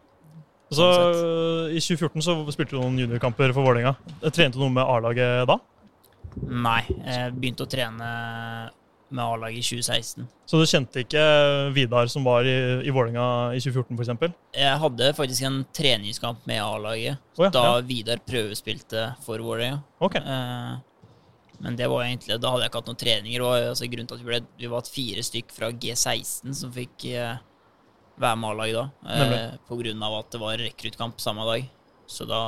Så 0.73 0.89
Sånn 0.89 1.77
I 1.77 1.81
2014 1.85 2.25
så 2.25 2.35
spilte 2.57 2.73
du 2.73 2.81
noen 2.81 2.97
juniorkamper 2.99 3.53
for 3.53 3.69
Vålerenga. 3.69 3.93
Trente 4.33 4.57
du 4.57 4.63
noe 4.65 4.73
med 4.73 4.89
A-laget 4.89 5.45
da? 5.53 5.59
Nei, 6.41 6.83
jeg 6.89 7.35
begynte 7.37 7.67
å 7.67 7.71
trene 7.71 8.13
med 9.13 9.25
A-laget 9.25 9.59
i 9.59 9.65
2016. 9.83 10.29
Så 10.49 10.61
du 10.61 10.65
kjente 10.69 11.03
ikke 11.05 11.25
Vidar 11.77 12.09
som 12.13 12.25
var 12.25 12.47
i, 12.49 12.55
i 12.87 12.93
Vålerenga 12.95 13.53
i 13.57 13.61
2014 13.61 13.99
f.eks.? 13.99 14.39
Jeg 14.57 14.81
hadde 14.85 15.11
faktisk 15.19 15.49
en 15.49 15.61
treningskamp 15.77 16.47
med 16.49 16.63
A-laget 16.65 17.21
oh, 17.37 17.45
ja, 17.45 17.53
da 17.53 17.67
ja. 17.69 17.77
Vidar 17.87 18.23
prøvespilte 18.25 19.11
for 19.27 19.45
Vålerenga. 19.45 19.83
Okay. 20.01 20.25
Eh, 20.25 20.81
men 21.63 21.79
det 21.79 21.87
var 21.93 22.07
egentlig, 22.07 22.41
da 22.43 22.51
hadde 22.51 22.65
jeg 22.65 22.73
ikke 22.73 22.83
hatt 22.83 22.91
noen 22.91 23.03
treninger. 23.05 23.45
Og 23.47 23.69
altså, 23.71 23.89
grunnen 23.93 24.11
til 24.11 24.19
at 24.19 24.25
vi, 24.25 24.31
ble, 24.33 24.41
vi 24.59 24.73
var 24.73 24.89
fire 24.89 25.25
stykk 25.29 25.55
fra 25.55 25.71
G16 25.85 26.57
som 26.59 26.75
fikk 26.75 27.07
eh, 27.13 27.37
være 28.23 28.41
med 28.41 28.51
A-laget 28.51 28.81
da. 28.81 28.89
Eh, 29.07 29.23
Nemlig. 29.23 29.43
på 29.69 29.81
grunn 29.85 30.05
av 30.09 30.19
at 30.19 30.35
det 30.35 30.43
var 30.43 30.67
rekruttkamp 30.67 31.23
samme 31.23 31.47
dag. 31.49 31.69
Så 32.11 32.27
da 32.29 32.43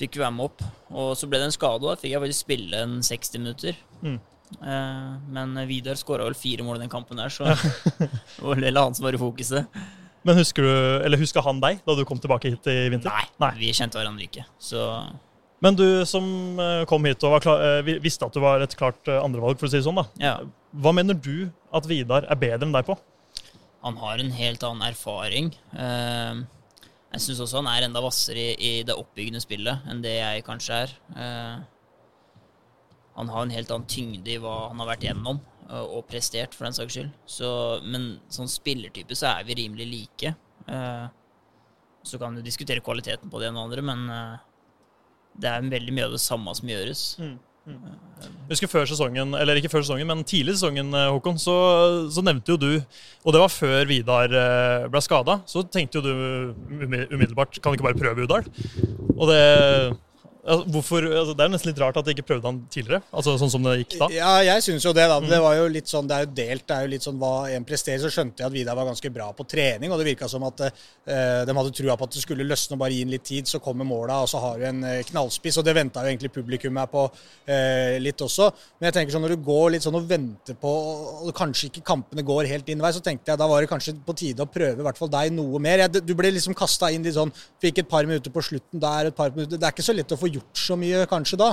fikk 0.00 0.18
være 0.20 0.32
med 0.34 0.48
opp. 0.50 0.64
Og 0.90 1.12
så 1.18 1.28
ble 1.30 1.40
det 1.40 1.50
en 1.50 1.54
skade, 1.54 1.80
og 1.84 1.92
da 1.92 2.00
fikk 2.00 2.14
jeg 2.14 2.22
faktisk 2.24 2.46
spille 2.46 2.82
en 2.84 2.98
60 3.06 3.40
minutter. 3.42 3.78
Mm. 4.02 4.18
Eh, 4.58 5.08
men 5.36 5.56
Vidar 5.70 5.98
skåra 6.00 6.26
vel 6.26 6.36
fire 6.38 6.66
mål 6.66 6.80
i 6.80 6.84
den 6.84 6.92
kampen 6.92 7.20
der, 7.20 7.32
så 7.32 7.48
det 8.00 8.10
var 8.42 8.60
vel 8.60 8.80
han 8.80 8.96
som 8.96 9.06
var 9.06 9.16
i 9.16 9.20
fokuset. 9.20 9.80
Men 10.26 10.36
husker 10.36 10.66
du, 10.66 10.72
eller 11.06 11.20
husker 11.20 11.44
han 11.46 11.62
deg 11.62 11.78
da 11.86 11.96
du 11.96 12.04
kom 12.08 12.20
tilbake 12.20 12.52
hit 12.52 12.66
i 12.68 12.90
vinter? 12.92 13.08
Nei, 13.08 13.28
Nei. 13.40 13.54
vi 13.62 13.70
kjente 13.76 13.96
hverandre 14.00 14.26
ikke. 14.26 14.44
Så 14.60 14.82
Men 15.64 15.76
du 15.78 15.86
som 16.08 16.26
eh, 16.60 16.82
kom 16.90 17.06
hit 17.08 17.24
og 17.24 17.36
var 17.36 17.44
klar, 17.44 17.62
eh, 17.80 17.94
visste 18.04 18.28
at 18.28 18.36
du 18.36 18.42
var 18.44 18.64
et 18.64 18.76
klart 18.76 19.08
andrevalg, 19.20 19.60
for 19.60 19.68
å 19.68 19.72
si 19.72 19.80
det 19.80 19.86
sånn, 19.88 20.00
da. 20.00 20.08
ja. 20.20 20.34
Hva 20.70 20.92
mener 20.94 21.16
du 21.18 21.48
at 21.74 21.86
Vidar 21.90 22.28
er 22.30 22.38
bedre 22.38 22.68
enn 22.68 22.74
deg 22.76 22.84
på? 22.86 22.94
Han 23.82 23.96
har 23.98 24.20
en 24.20 24.30
helt 24.36 24.62
annen 24.66 24.84
erfaring. 24.90 25.48
Eh, 25.72 26.42
jeg 27.10 27.24
syns 27.24 27.42
også 27.42 27.58
han 27.58 27.68
er 27.72 27.86
enda 27.86 28.02
hvassere 28.04 28.42
i, 28.52 28.56
i 28.56 28.72
det 28.86 28.94
oppbyggende 28.94 29.42
spillet 29.42 29.86
enn 29.90 30.02
det 30.04 30.14
jeg 30.14 30.44
kanskje 30.46 30.76
er. 30.84 30.92
Eh, 31.18 31.56
han 33.16 33.32
har 33.34 33.44
en 33.46 33.54
helt 33.54 33.72
annen 33.74 33.90
tyngde 33.90 34.30
i 34.30 34.38
hva 34.40 34.68
han 34.68 34.78
har 34.82 34.92
vært 34.92 35.08
gjennom 35.08 35.40
eh, 35.66 35.82
og 35.82 36.06
prestert, 36.10 36.54
for 36.54 36.68
den 36.68 36.76
saks 36.78 36.94
skyld. 36.94 37.10
Så, 37.26 37.50
men 37.82 38.12
sånn 38.30 38.50
spillertype 38.50 39.18
så 39.18 39.32
er 39.32 39.48
vi 39.48 39.58
rimelig 39.58 39.88
like. 39.90 40.34
Eh, 40.70 41.06
så 42.06 42.22
kan 42.22 42.38
du 42.38 42.44
diskutere 42.46 42.84
kvaliteten 42.84 43.32
på 43.32 43.42
det 43.42 43.50
ene 43.50 43.60
og 43.60 43.68
andre, 43.68 43.82
men 43.84 44.06
det 45.36 45.50
er 45.50 45.66
veldig 45.66 45.92
mye 45.92 46.06
av 46.06 46.14
det 46.14 46.22
samme 46.22 46.54
som 46.56 46.70
gjøres. 46.70 47.02
Jeg 48.20 48.56
husker 48.56 48.68
før 48.68 48.88
sesongen, 48.90 49.32
eller 49.38 49.56
ikke 49.56 49.70
før 49.70 49.84
sesongen, 49.84 50.08
men 50.10 50.24
tidlig 50.26 50.52
i 50.52 50.58
sesongen, 50.58 50.90
eh, 50.92 51.08
Håkon, 51.14 51.38
så, 51.40 51.54
så 52.12 52.24
nevnte 52.26 52.52
jo 52.52 52.58
du, 52.60 52.72
og 53.22 53.34
det 53.34 53.40
var 53.40 53.52
før 53.54 53.86
Vidar 53.88 54.34
eh, 54.34 54.86
ble 54.90 55.02
skada, 55.04 55.38
så 55.48 55.62
tenkte 55.62 56.00
jo 56.00 56.04
du 56.04 56.12
umiddelbart 56.68 57.60
kan 57.62 57.72
vi 57.72 57.78
ikke 57.78 57.86
bare 57.86 58.00
prøve 58.00 58.26
Udal? 58.26 58.50
Og 59.14 59.30
det 59.30 59.40
altså, 60.44 60.66
hvorfor, 60.74 61.06
altså, 61.06 61.34
Det 61.36 61.44
er 61.44 61.52
nesten 61.52 61.70
litt 61.70 61.80
rart 61.82 61.98
at 62.00 62.06
de 62.06 62.14
ikke 62.14 62.26
prøvde 62.30 62.48
han 62.48 62.60
tidligere, 62.72 63.02
altså 63.12 63.36
sånn 63.40 63.52
som 63.52 63.66
det 63.66 63.76
gikk 63.82 63.96
da. 64.00 64.08
Ja, 64.14 64.32
jeg 64.46 64.64
syns 64.66 64.86
jo 64.86 64.92
det, 64.96 65.06
da. 65.10 65.18
Det 65.24 65.40
var 65.42 65.56
jo 65.58 65.66
litt 65.72 65.90
sånn, 65.90 66.08
det 66.10 66.16
er 66.16 66.26
jo 66.26 66.30
delt. 66.40 66.66
Det 66.68 66.76
er 66.76 66.86
jo 66.86 66.92
litt 66.94 67.06
sånn 67.06 67.18
hva 67.20 67.34
en 67.54 67.66
presterer. 67.68 68.02
Så 68.04 68.12
skjønte 68.14 68.42
jeg 68.42 68.50
at 68.50 68.54
Vidar 68.54 68.78
var 68.78 68.88
ganske 68.88 69.12
bra 69.14 69.30
på 69.36 69.46
trening, 69.50 69.92
og 69.92 70.00
det 70.00 70.08
virka 70.10 70.28
som 70.30 70.44
at 70.48 70.64
eh, 70.66 71.42
de 71.48 71.56
hadde 71.60 71.74
trua 71.76 71.96
på 71.98 72.08
at 72.08 72.16
det 72.16 72.24
skulle 72.24 72.46
løsne 72.48 72.78
og 72.78 72.82
bare 72.84 72.96
gi 72.96 73.04
inn 73.04 73.12
litt 73.12 73.26
tid, 73.26 73.50
så 73.50 73.62
kommer 73.62 73.88
måla, 73.88 74.22
og 74.24 74.30
så 74.32 74.40
har 74.42 74.60
du 74.60 74.66
en 74.70 74.84
eh, 74.88 75.02
knallspiss. 75.10 75.60
Og 75.60 75.66
det 75.66 75.76
venta 75.76 76.04
jo 76.04 76.12
egentlig 76.12 76.32
publikum 76.34 76.80
her 76.80 76.90
på 76.90 77.06
eh, 77.46 77.98
litt 78.02 78.24
også. 78.24 78.50
Men 78.78 78.90
jeg 78.90 78.98
tenker 78.98 79.16
sånn 79.16 79.26
når 79.26 79.36
du 79.36 79.44
går 79.50 79.66
litt 79.76 79.86
sånn 79.86 79.98
og 79.98 80.08
venter 80.10 80.58
på, 80.60 80.74
og 81.26 81.32
kanskje 81.36 81.68
ikke 81.70 81.84
kampene 81.92 82.24
går 82.26 82.48
helt 82.50 82.68
din 82.68 82.80
vei, 82.82 82.92
så 82.96 83.04
tenkte 83.04 83.32
jeg 83.32 83.40
da 83.40 83.48
var 83.50 83.62
det 83.62 83.70
kanskje 83.70 83.96
på 84.06 84.16
tide 84.16 84.44
å 84.44 84.50
prøve 84.50 84.80
i 84.80 84.86
hvert 84.86 84.98
fall 85.00 85.12
deg 85.12 85.34
noe 85.36 85.60
mer. 85.62 85.84
Jeg, 85.84 86.04
du 86.06 86.14
ble 86.18 86.32
liksom 86.32 86.56
kasta 86.58 86.90
inn 86.94 87.04
litt 87.06 87.18
sånn, 87.18 87.32
fikk 87.62 87.82
et 87.84 87.90
par 87.90 88.08
minutter 88.08 88.32
på 88.32 88.44
slutten 88.44 88.82
der, 88.82 89.10
et 89.10 89.16
par 89.16 89.32
minutter 89.34 89.58
Det 89.60 89.66
er 89.66 89.74
ikke 89.74 89.86
så 89.86 89.96
lett 89.96 90.14
å 90.14 90.18
få 90.20 90.30
gjort 90.30 90.39
så 90.56 90.76
mye 90.80 91.04
kanskje 91.10 91.38
da. 91.40 91.50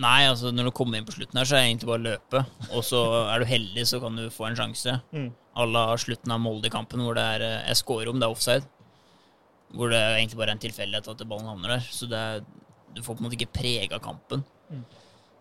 Nei, 0.00 0.22
altså 0.30 0.48
når 0.54 0.70
du 0.70 0.72
kommer 0.76 0.96
inn 0.96 1.04
på 1.04 1.12
slutten 1.12 1.36
her, 1.36 1.44
så 1.48 1.56
er 1.58 1.64
det 1.64 1.70
egentlig 1.72 1.88
bare 1.90 2.00
å 2.00 2.06
løpe. 2.06 2.40
Og 2.78 2.84
så 2.86 3.00
er 3.34 3.42
du 3.42 3.48
heldig, 3.50 3.82
så 3.90 4.00
kan 4.00 4.16
du 4.16 4.30
få 4.32 4.46
en 4.48 4.56
sjanse. 4.56 4.94
Mm. 5.12 5.26
À 5.60 5.66
la 5.68 5.82
slutten 6.00 6.32
av 6.32 6.40
Molde-kampen, 6.40 7.02
hvor 7.04 7.18
det 7.18 7.24
er 7.34 7.44
eh, 7.44 7.56
Jeg 7.68 7.80
scorer 7.82 8.08
om 8.08 8.20
det 8.20 8.24
er 8.28 8.32
offside. 8.32 8.64
Hvor 9.76 9.92
det 9.92 9.98
er 10.00 10.16
egentlig 10.16 10.38
bare 10.40 10.54
er 10.54 10.56
en 10.56 10.62
tilfeldighet 10.64 11.10
at 11.12 11.26
ballen 11.28 11.50
havner 11.50 11.74
der. 11.76 11.84
Så 11.92 12.08
det 12.10 12.16
er, 12.18 12.40
du 12.96 13.02
får 13.04 13.18
på 13.18 13.20
en 13.22 13.28
måte 13.28 13.36
ikke 13.38 13.52
prega 13.60 14.00
kampen. 14.02 14.44
Mm. 14.70 14.84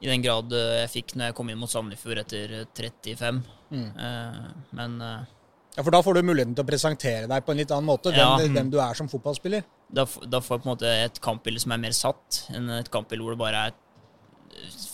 I 0.03 0.11
den 0.11 0.23
grad 0.25 0.53
eh, 0.55 0.75
jeg 0.83 0.91
fikk 0.97 1.15
når 1.15 1.29
jeg 1.31 1.37
kom 1.39 1.49
inn 1.53 1.59
mot 1.61 1.71
Sandefjord 1.71 2.21
etter 2.25 2.57
eh, 2.61 2.67
35. 2.75 3.41
Mm. 3.71 3.87
Eh, 3.95 4.45
men 4.81 4.99
eh, 5.05 5.35
Ja, 5.77 5.83
For 5.85 5.93
da 5.95 6.01
får 6.03 6.19
du 6.19 6.25
muligheten 6.27 6.55
til 6.57 6.65
å 6.65 6.67
presentere 6.67 7.27
deg 7.31 7.45
på 7.45 7.53
en 7.55 7.59
litt 7.61 7.71
annen 7.71 7.87
måte, 7.87 8.11
Ja. 8.11 8.33
hvem, 8.35 8.51
hvem 8.57 8.71
du 8.73 8.79
er 8.83 8.97
som 8.97 9.07
fotballspiller. 9.07 9.63
Da, 9.89 10.05
da 10.05 10.41
får 10.41 10.57
jeg 10.57 10.63
på 10.63 10.67
en 10.69 10.73
måte 10.73 10.89
et 11.05 11.21
kampbilde 11.23 11.61
som 11.63 11.73
er 11.73 11.81
mer 11.81 11.95
satt, 11.97 12.43
enn 12.53 12.69
et 12.77 12.91
kampbilde 12.93 13.25
hvor 13.25 13.35
det 13.35 13.41
bare 13.41 13.63
er 13.69 13.77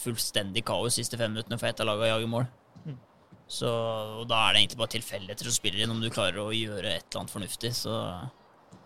fullstendig 0.03 0.63
kaos 0.67 0.95
siste 0.99 1.17
fem 1.19 1.33
minuttene 1.33 1.57
for 1.59 1.69
ett 1.69 1.81
av 1.81 1.89
lagene 1.89 2.13
jager 2.13 2.31
mål. 2.31 2.47
Så 3.45 3.69
og 3.69 4.25
da 4.29 4.39
er 4.47 4.55
det 4.55 4.63
egentlig 4.63 4.79
bare 4.79 4.93
tilfeldigheter 4.95 5.47
som 5.49 5.53
spiller 5.53 5.83
inn, 5.83 5.93
om 5.93 6.01
du 6.01 6.09
klarer 6.13 6.41
å 6.41 6.49
gjøre 6.55 6.95
et 6.95 7.05
eller 7.05 7.21
annet 7.21 7.33
fornuftig. 7.33 7.71
Så 7.77 7.93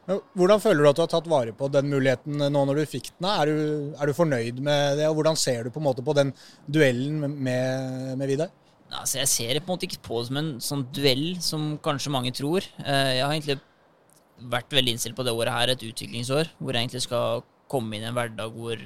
Hvordan 0.10 0.62
føler 0.64 0.82
du 0.82 0.90
at 0.90 0.98
du 0.98 1.04
har 1.04 1.12
tatt 1.12 1.28
vare 1.30 1.54
på 1.54 1.68
den 1.72 1.92
muligheten 1.92 2.42
nå 2.52 2.64
når 2.66 2.82
du 2.82 2.90
fikk 2.90 3.12
den? 3.14 3.28
Er 3.30 3.52
du, 3.52 3.94
er 3.94 4.10
du 4.10 4.18
fornøyd 4.18 4.60
med 4.66 4.98
det, 5.00 5.06
og 5.08 5.20
hvordan 5.20 5.38
ser 5.38 5.68
du 5.68 5.72
på 5.74 5.80
en 5.80 5.86
måte 5.86 6.04
på 6.06 6.16
den 6.18 6.34
duellen 6.68 7.22
med, 7.22 8.18
med 8.18 8.26
Vidar? 8.32 8.52
altså, 8.90 9.20
jeg 9.20 9.30
ser 9.30 9.54
det 9.54 9.62
på 9.62 9.70
en 9.70 9.76
måte 9.78 9.86
ikke 9.86 10.02
på 10.02 10.20
som 10.26 10.40
en 10.42 10.48
sånn 10.66 10.88
duell 10.96 11.28
som 11.46 11.76
kanskje 11.86 12.14
mange 12.14 12.34
tror. 12.34 12.66
Eh, 12.82 13.20
Jeg 13.20 13.24
har 13.26 13.36
egentlig 13.36 13.60
vært 14.42 14.74
veldig 14.74 14.96
innstilt 14.96 15.18
på 15.18 15.26
det 15.28 15.36
året 15.36 15.56
her, 15.56 15.72
et 15.74 15.86
utviklingsår, 15.86 16.52
hvor 16.60 16.76
jeg 16.76 16.88
egentlig 16.88 17.06
skal 17.06 17.44
komme 17.70 17.96
inn 17.96 18.06
i 18.06 18.10
en 18.10 18.18
hverdag 18.18 18.56
hvor 18.56 18.84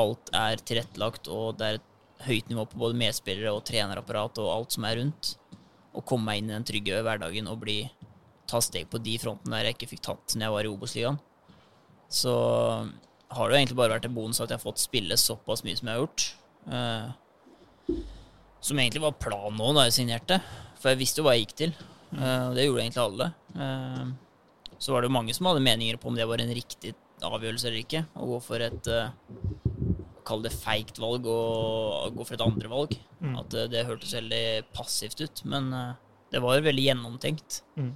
alt 0.00 0.32
er 0.36 0.62
tilrettelagt, 0.64 1.28
og 1.28 1.58
det 1.60 1.68
er 1.68 1.78
et 1.78 1.88
høyt 2.26 2.50
nivå 2.50 2.64
på 2.70 2.80
både 2.80 2.98
medspillere 2.98 3.52
og 3.52 3.64
trenerapparat 3.68 4.40
og 4.42 4.52
alt 4.52 4.76
som 4.76 4.86
er 4.88 4.98
rundt. 5.00 5.34
Og 5.92 6.06
komme 6.08 6.30
meg 6.30 6.40
inn 6.40 6.50
i 6.50 6.54
den 6.54 6.66
trygge 6.66 7.02
hverdagen 7.04 7.50
og 7.50 7.60
bli 7.64 7.82
ta 8.48 8.60
steg 8.64 8.88
på 8.90 9.00
de 9.02 9.16
frontene 9.20 9.58
der 9.58 9.70
jeg 9.70 9.76
ikke 9.76 9.90
fikk 9.94 10.04
tatt 10.06 10.36
når 10.36 10.46
jeg 10.46 10.54
var 10.56 10.66
i 10.66 10.72
Obos-ligaen. 10.72 11.18
Så 12.12 12.32
har 13.32 13.48
det 13.48 13.54
jo 13.54 13.60
egentlig 13.60 13.78
bare 13.78 13.94
vært 13.96 14.08
en 14.08 14.16
bonus 14.16 14.40
at 14.40 14.50
jeg 14.50 14.58
har 14.58 14.64
fått 14.64 14.82
spille 14.82 15.16
såpass 15.20 15.64
mye 15.64 15.78
som 15.78 15.88
jeg 15.88 15.96
har 15.96 16.02
gjort. 16.02 16.26
Eh, 16.72 17.96
som 18.62 18.78
egentlig 18.78 19.02
var 19.02 19.16
planen 19.20 19.58
nå 19.58 19.72
da 19.76 19.86
jeg 19.88 19.96
signerte. 20.00 20.40
For 20.80 20.92
jeg 20.92 21.00
visste 21.02 21.22
jo 21.22 21.26
hva 21.26 21.36
jeg 21.36 21.46
gikk 21.46 21.56
til. 21.62 21.72
Eh, 22.18 22.44
og 22.50 22.58
det 22.58 22.66
gjorde 22.66 22.84
egentlig 22.84 23.04
alle. 23.04 23.30
Eh, 23.56 24.04
så 24.82 24.94
var 24.94 25.02
det 25.04 25.10
jo 25.10 25.14
mange 25.14 25.34
som 25.36 25.46
hadde 25.48 25.62
meninger 25.62 25.98
på 26.02 26.10
om 26.10 26.16
det 26.18 26.26
var 26.26 26.42
en 26.42 26.54
riktig 26.54 26.94
avgjørelse 27.22 27.68
eller 27.68 27.82
ikke. 27.84 28.04
Å 28.18 28.28
gå 28.32 28.38
for 28.42 28.64
et 28.66 28.88
uh, 28.90 29.12
Kall 30.26 30.42
det 30.44 30.52
feigt 30.54 31.00
valg 31.02 31.24
og 31.26 32.14
gå 32.14 32.24
for 32.26 32.36
et 32.36 32.44
andre 32.44 32.68
valg. 32.70 32.92
Mm. 33.18 33.32
At 33.40 33.54
eh, 33.58 33.64
det 33.72 33.80
hørtes 33.88 34.12
veldig 34.14 34.44
passivt 34.74 35.18
ut. 35.24 35.40
Men 35.50 35.72
eh, 35.74 35.96
det 36.30 36.38
var 36.44 36.54
jo 36.60 36.62
veldig 36.68 36.84
gjennomtenkt. 36.84 37.56
Mm. 37.74 37.88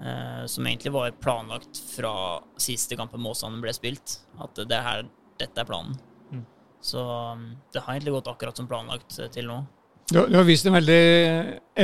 Eh, 0.00 0.46
som 0.48 0.66
egentlig 0.66 0.94
var 0.94 1.12
planlagt 1.20 1.78
fra 1.92 2.40
siste 2.56 2.96
kampen 2.96 3.20
Måsane 3.20 3.60
ble 3.60 3.74
spilt. 3.76 4.16
At 4.40 4.56
det 4.64 4.80
her, 4.86 5.04
dette 5.40 5.60
er 5.60 5.68
planen. 5.68 5.98
Mm. 6.32 6.40
Så 6.80 7.04
um, 7.04 7.50
det 7.72 7.84
har 7.84 7.94
egentlig 7.98 8.16
gått 8.16 8.32
akkurat 8.32 8.56
som 8.58 8.70
planlagt 8.70 9.18
eh, 9.20 9.28
til 9.36 9.52
nå. 9.52 9.60
Du, 10.08 10.18
har- 10.24 10.48
vist 10.48 10.66
en 10.68 10.76
veldig 10.76 11.02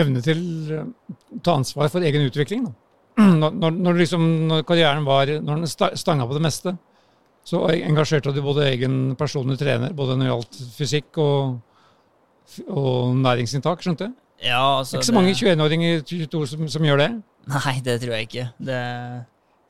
evne 0.01 0.25
til 0.25 0.43
eh, 0.81 0.89
å 1.37 1.43
ta 1.45 1.59
ansvar 1.61 1.93
for 1.93 2.05
egen 2.09 2.25
utvikling. 2.25 2.67
Da. 2.71 2.75
Når, 3.21 3.57
når, 3.57 3.77
når, 3.87 3.99
liksom, 4.01 4.27
når 4.51 4.65
karrieren 4.69 5.05
var 5.07 5.31
Når 5.41 5.65
den 5.65 5.97
stanga 5.99 6.27
på 6.29 6.37
det 6.37 6.45
meste, 6.45 6.75
så 7.47 7.63
engasjerte 7.73 8.33
du 8.35 8.43
både 8.45 8.69
egen 8.69 9.17
personlig 9.19 9.59
trener, 9.61 9.95
både 9.97 10.17
når 10.17 10.27
det 10.27 10.31
gjaldt 10.31 10.59
fysikk 10.77 11.21
og, 11.23 11.57
og 12.69 13.17
næringsinntak, 13.17 13.83
skjønte 13.83 14.09
jeg? 14.09 14.15
Ja, 14.41 14.61
Det 14.61 14.79
altså 14.81 14.97
er 14.97 15.01
ikke 15.01 15.09
så 15.11 15.17
mange 15.17 15.35
21-åringer 15.37 16.05
22 16.09 16.47
som, 16.53 16.69
som 16.77 16.87
gjør 16.87 17.03
det. 17.03 17.11
Nei, 17.51 17.75
det 17.85 17.97
tror 18.03 18.15
jeg 18.17 18.29
ikke. 18.29 18.47
Det 18.61 18.77
er 18.77 19.19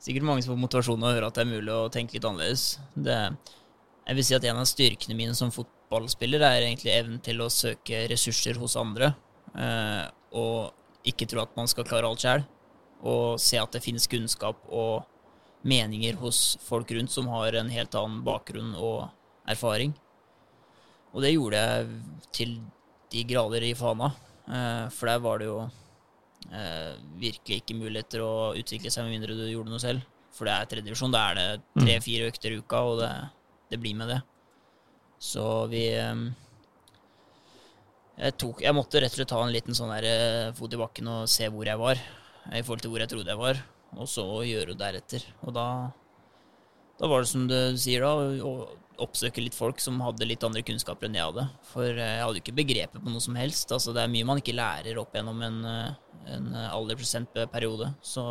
sikkert 0.03 0.27
mange 0.27 0.43
som 0.43 0.53
får 0.53 0.61
motivasjon 0.61 1.03
av 1.03 1.09
å 1.09 1.15
høre 1.15 1.31
at 1.31 1.39
det 1.39 1.43
er 1.43 1.51
mulig 1.51 1.73
å 1.75 1.89
tenke 1.93 2.15
litt 2.17 2.27
annerledes. 2.27 2.65
Det, 2.95 3.17
jeg 4.07 4.19
vil 4.19 4.27
si 4.27 4.37
at 4.37 4.47
en 4.49 4.61
av 4.61 4.69
styrkene 4.69 5.17
mine 5.17 5.35
som 5.37 5.51
fotballspiller 5.55 6.43
er 6.47 6.67
egentlig 6.67 6.93
evnen 6.95 7.19
til 7.23 7.43
å 7.43 7.51
søke 7.53 8.05
ressurser 8.11 8.59
hos 8.61 8.77
andre. 8.79 9.13
Eh, 9.55 10.05
og 10.39 11.07
ikke 11.07 11.27
tro 11.29 11.43
at 11.43 11.53
man 11.57 11.69
skal 11.71 11.87
klare 11.87 12.07
alt 12.09 12.23
sjøl. 12.23 12.45
Og 13.01 13.39
se 13.41 13.57
at 13.57 13.73
det 13.73 13.83
finnes 13.83 14.07
kunnskap 14.09 14.61
og 14.69 15.07
meninger 15.67 16.17
hos 16.21 16.57
folk 16.65 16.91
rundt 16.91 17.13
som 17.13 17.29
har 17.33 17.57
en 17.57 17.69
helt 17.69 17.95
annen 17.97 18.21
bakgrunn 18.25 18.73
og 18.77 19.09
erfaring. 19.49 19.93
Og 21.11 21.23
det 21.25 21.33
gjorde 21.33 21.61
jeg 21.61 21.87
til 22.33 22.55
de 23.11 23.23
grader 23.27 23.65
i 23.67 23.75
Fana. 23.77 24.11
Eh, 24.47 24.85
for 24.95 25.11
der 25.11 25.23
var 25.23 25.41
det 25.41 25.49
jo 25.49 25.57
eh, 26.49 26.93
virkelig 27.21 27.61
ikke 27.61 27.77
muligheter 27.77 28.23
å 28.25 28.53
utvikle 28.57 28.91
seg 28.93 29.05
med 29.05 29.17
mindre 29.17 29.37
du 29.37 29.45
gjorde 29.49 29.73
noe 29.73 29.83
selv. 29.83 30.05
For 30.31 30.47
det 30.47 30.55
er 30.55 30.69
tredjevisjon. 30.71 31.13
Da 31.13 31.25
er 31.29 31.39
det 31.39 31.83
tre-fire 31.83 32.29
økter 32.31 32.55
i 32.55 32.61
uka, 32.61 32.85
og 32.87 33.01
det, 33.03 33.11
det 33.73 33.81
blir 33.83 33.97
med 33.99 34.13
det. 34.13 34.21
Så 35.21 35.43
vi 35.69 35.83
eh, 35.91 36.23
jeg, 38.21 38.37
tok, 38.39 38.63
jeg 38.63 38.77
måtte 38.77 39.03
rett 39.03 39.13
og 39.13 39.19
slett 39.19 39.33
ta 39.33 39.43
en 39.43 39.53
liten 39.53 39.77
sånn 39.77 39.91
der, 39.93 40.55
fot 40.57 40.73
i 40.73 40.79
bakken 40.79 41.11
og 41.11 41.29
se 41.29 41.49
hvor 41.51 41.67
jeg 41.67 41.79
var, 41.81 41.99
i 42.49 42.61
forhold 42.65 42.83
til 42.83 42.93
hvor 42.93 43.03
jeg 43.03 43.11
trodde 43.11 43.33
jeg 43.33 43.41
var, 43.41 43.59
og 43.97 44.09
så 44.09 44.25
gjøre 44.47 44.77
deretter. 44.79 45.25
Og 45.45 45.53
da, 45.55 45.65
da 46.99 47.09
var 47.11 47.23
det 47.23 47.31
som 47.31 47.45
du 47.49 47.57
sier, 47.79 48.05
da, 48.05 48.41
å 48.47 48.53
oppsøke 49.01 49.41
litt 49.41 49.57
folk 49.57 49.81
som 49.81 50.01
hadde 50.03 50.27
litt 50.29 50.43
andre 50.45 50.63
kunnskaper 50.65 51.07
enn 51.07 51.17
jeg 51.17 51.29
hadde. 51.29 51.45
For 51.71 51.87
jeg 51.89 52.23
hadde 52.23 52.39
jo 52.39 52.43
ikke 52.43 52.57
begrepet 52.61 53.01
på 53.01 53.13
noe 53.13 53.23
som 53.23 53.37
helst. 53.39 53.71
Altså, 53.73 53.95
det 53.95 54.03
er 54.03 54.11
mye 54.13 54.27
man 54.27 54.41
ikke 54.41 54.57
lærer 54.57 54.99
opp 55.01 55.15
gjennom 55.17 55.41
en, 55.45 55.61
en 56.35 56.51
alderprosentperiode. 56.67 57.93
Så 58.05 58.25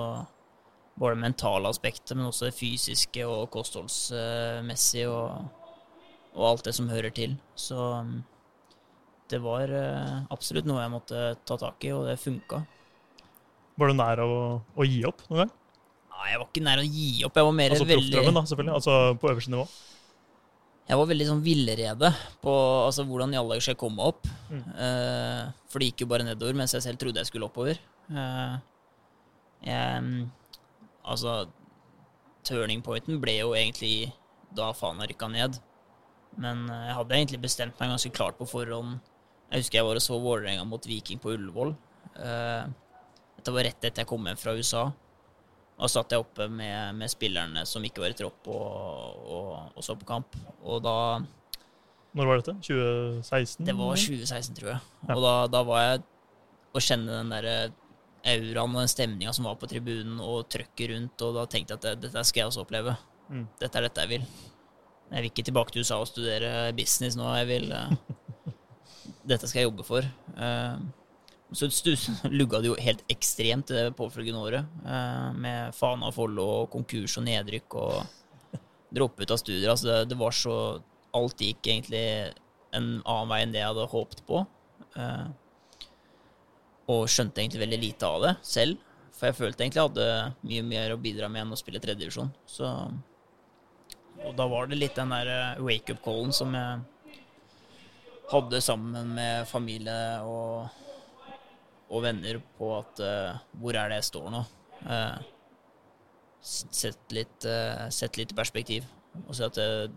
både 1.01 1.17
det 1.17 1.25
mentale 1.25 1.71
aspektet, 1.71 2.17
men 2.17 2.29
også 2.29 2.51
det 2.51 2.59
fysiske 2.59 3.25
og 3.27 3.49
kostholdsmessige 3.55 5.09
og, 5.09 5.49
og 6.37 6.45
alt 6.51 6.67
det 6.69 6.75
som 6.77 6.91
hører 6.93 7.15
til. 7.17 7.39
Så 7.59 7.79
mm, 8.05 8.19
det 9.33 9.41
var 9.45 9.73
eh, 9.73 10.19
absolutt 10.35 10.69
noe 10.69 10.83
jeg 10.83 10.93
måtte 10.93 11.25
ta 11.49 11.57
tak 11.61 11.87
i, 11.89 11.95
og 11.97 12.07
det 12.11 12.19
funka. 12.21 12.63
Var 13.81 13.93
du 13.93 13.97
nær 13.97 14.23
å, 14.25 14.31
å 14.61 14.87
gi 14.87 15.01
opp 15.09 15.23
noen 15.29 15.45
gang? 15.45 15.53
Nei, 16.11 16.27
jeg 16.33 16.41
var 16.43 16.49
ikke 16.51 16.65
nær 16.67 16.83
å 16.83 16.87
gi 16.87 17.11
opp. 17.27 17.39
Jeg 17.41 17.49
var 17.49 17.55
mer 17.57 17.75
Altså 17.77 17.89
veldig 17.89 18.25
da, 18.27 18.43
selvfølgelig. 18.51 18.75
Altså 18.77 18.97
på 19.21 19.31
øverste 19.31 19.55
nivå. 19.55 19.69
Jeg 20.91 20.99
var 20.99 21.07
veldig 21.07 21.29
sånn 21.29 21.45
villrede 21.45 22.11
på 22.43 22.53
altså, 22.85 23.05
hvordan 23.07 23.33
i 23.33 23.39
alle 23.39 23.55
dager 23.55 23.65
skal 23.65 23.77
jeg 23.77 23.81
komme 23.81 24.09
opp. 24.11 24.27
Mm. 24.51 24.65
Uh, 24.75 25.65
for 25.71 25.81
det 25.81 25.93
gikk 25.93 26.05
jo 26.05 26.11
bare 26.11 26.27
nedover, 26.27 26.57
mens 26.59 26.75
jeg 26.75 26.85
selv 26.85 27.01
trodde 27.01 27.23
jeg 27.23 27.31
skulle 27.31 27.47
oppover. 27.47 27.79
Uh, 28.11 28.59
jeg, 29.65 30.27
Altså, 31.11 31.47
turning 32.47 32.83
pointen 32.85 33.21
ble 33.23 33.39
jo 33.39 33.55
egentlig 33.57 34.11
da 34.57 34.71
Fana 34.77 35.07
rykka 35.09 35.31
ned. 35.33 35.57
Men 36.41 36.67
eh, 36.71 36.87
jeg 36.91 36.99
hadde 36.99 37.17
egentlig 37.17 37.43
bestemt 37.43 37.81
meg 37.81 37.93
ganske 37.95 38.13
klart 38.15 38.39
på 38.39 38.49
forhånd. 38.49 39.01
Jeg 39.51 39.65
husker 39.65 39.81
jeg 39.81 39.89
var 39.89 39.99
og 39.99 40.05
så 40.05 40.19
Vålerenga 40.23 40.67
mot 40.69 40.87
Viking 40.87 41.19
på 41.23 41.35
Ullevål. 41.35 41.73
Eh, 42.23 42.69
dette 43.41 43.55
var 43.57 43.65
rett 43.65 43.81
etter 43.89 44.05
jeg 44.05 44.11
kom 44.11 44.29
hjem 44.29 44.39
fra 44.39 44.53
USA. 44.53 44.85
Og 45.81 45.87
da 45.87 45.89
satt 45.89 46.13
jeg 46.13 46.21
oppe 46.21 46.45
med, 46.53 46.93
med 47.01 47.09
spillerne 47.09 47.65
som 47.65 47.85
ikke 47.89 48.03
var 48.05 48.13
i 48.13 48.17
tropp, 48.19 48.51
og, 48.53 49.21
og, 49.33 49.53
og 49.73 49.85
så 49.85 49.97
på 49.97 50.09
kamp. 50.09 50.37
Og 50.61 50.83
da 50.85 50.97
Når 52.13 52.29
var 52.29 52.43
dette? 52.43 52.57
2016? 52.69 53.65
Det 53.65 53.77
var 53.79 53.97
2016, 53.97 54.59
tror 54.59 54.75
jeg. 54.75 54.83
Ja. 55.07 55.17
Og 55.17 55.25
da, 55.25 55.35
da 55.49 55.65
var 55.65 55.87
jeg 55.87 56.03
å 56.77 56.85
kjenne 56.85 57.17
den 57.17 57.33
derre 57.33 57.57
auraen 58.21 58.77
og 58.77 58.83
den 58.83 58.93
stemninga 58.93 59.33
som 59.33 59.49
var 59.49 59.57
på 59.57 59.71
tribunen, 59.71 60.21
og 60.21 60.45
trøkket 60.53 60.93
rundt, 60.93 61.25
og 61.25 61.41
da 61.41 61.49
tenkte 61.49 61.73
jeg 61.73 61.81
at 61.81 61.89
det, 61.89 61.97
dette 62.05 62.29
skal 62.29 62.43
jeg 62.43 62.53
også 62.53 62.67
oppleve. 62.67 62.99
Mm. 63.33 63.47
Dette 63.63 63.81
er 63.81 63.89
dette 63.89 64.05
jeg 64.05 64.13
vil. 64.19 64.31
Jeg 65.11 65.25
vil 65.25 65.33
ikke 65.33 65.49
tilbake 65.49 65.73
til 65.73 65.87
USA 65.87 65.97
og 66.03 66.11
studere 66.11 66.75
business 66.77 67.17
nå. 67.19 67.25
Jeg 67.41 67.49
vil 67.49 67.73
eh, 67.73 67.95
Dette 69.31 69.49
skal 69.49 69.63
jeg 69.63 69.71
jobbe 69.71 69.87
for. 69.87 70.05
Eh, 70.05 71.00
så 71.53 71.69
lugga 72.39 72.61
det 72.61 72.71
jo 72.71 72.79
helt 72.79 73.03
ekstremt 73.11 73.73
det 73.73 73.91
påfølgende 73.99 74.43
året, 74.43 74.79
eh, 74.87 75.31
med 75.35 75.75
Fana 75.75 76.13
Follo 76.15 76.47
og 76.63 76.71
konkurs 76.73 77.17
og 77.19 77.27
nedrykk 77.27 77.77
og 77.81 78.61
droppe 78.95 79.25
ut 79.25 79.35
av 79.35 79.41
studier. 79.41 79.71
Altså 79.71 79.91
det, 79.91 79.99
det 80.13 80.21
var 80.21 80.37
så 80.37 80.55
Alt 81.11 81.43
gikk 81.43 81.67
egentlig 81.67 82.05
en 82.71 83.01
annen 83.01 83.31
vei 83.33 83.41
enn 83.43 83.51
det 83.51 83.59
jeg 83.59 83.67
hadde 83.73 83.87
håpet 83.91 84.21
på. 84.29 84.45
Eh, 84.95 85.25
og 86.91 87.09
skjønte 87.11 87.43
egentlig 87.43 87.65
veldig 87.65 87.79
lite 87.83 88.07
av 88.07 88.23
det 88.23 88.33
selv. 88.47 88.85
For 89.11 89.27
jeg 89.27 89.39
følte 89.41 89.65
egentlig 89.65 89.81
jeg 89.81 89.89
hadde 89.89 90.07
mye 90.53 90.67
mer 90.69 90.95
å 90.95 91.01
bidra 91.03 91.27
med 91.27 91.43
enn 91.43 91.57
å 91.57 91.59
spille 91.59 91.83
tredjedivisjon. 91.83 92.31
Og 94.21 94.37
da 94.39 94.47
var 94.53 94.71
det 94.71 94.79
litt 94.79 94.95
den 94.99 95.11
der 95.11 95.33
eh, 95.35 95.65
wake-up-callen 95.67 96.31
som 96.37 96.55
jeg 96.55 97.19
hadde 98.31 98.63
sammen 98.63 99.11
med 99.17 99.49
familie 99.51 99.99
og, 100.23 100.71
og 101.91 102.05
venner 102.05 102.39
på 102.59 102.71
at 102.79 103.03
uh, 103.03 103.41
hvor 103.61 103.77
er 103.77 103.91
det 103.91 104.01
jeg 104.01 104.11
står 104.13 104.31
nå? 104.33 104.45
Uh, 104.87 105.19
sett, 106.41 107.03
litt, 107.15 107.45
uh, 107.45 107.89
sett 107.93 108.19
litt 108.21 108.33
i 108.33 108.39
perspektiv. 108.39 108.87
Og 109.27 109.35
se 109.35 109.47
at 109.47 109.59
eh, 109.59 109.91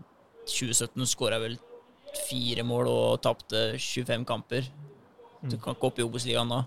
2017 0.50 1.06
skåra 1.06 1.38
vel 1.42 1.54
fire 2.26 2.64
mål 2.66 2.88
og 2.90 3.20
tapte 3.22 3.76
25 3.78 4.24
kamper. 4.26 4.66
Du 5.44 5.54
kan 5.60 5.76
ikke 5.76 5.90
opp 5.90 6.00
i 6.00 6.06
Obos-ligaen 6.06 6.50
da. 6.50 6.64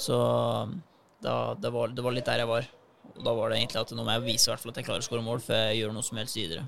Så 0.00 0.16
da, 1.24 1.56
det, 1.60 1.72
var, 1.72 1.92
det 1.92 2.04
var 2.04 2.14
litt 2.14 2.28
der 2.28 2.42
jeg 2.42 2.50
var. 2.50 2.68
Og 3.16 3.22
da 3.24 3.34
var 3.36 3.50
det 3.50 3.60
egentlig 3.60 3.82
at 3.82 3.92
nå 3.96 4.04
må 4.04 4.16
jeg 4.16 4.26
vise 4.26 4.52
at 4.52 4.64
jeg 4.64 4.86
klarer 4.86 5.04
å 5.04 5.06
skåre 5.06 5.24
mål 5.24 5.44
før 5.44 5.62
jeg 5.70 5.82
gjør 5.82 5.94
noe 5.96 6.06
som 6.06 6.20
helst 6.20 6.38
videre. 6.38 6.66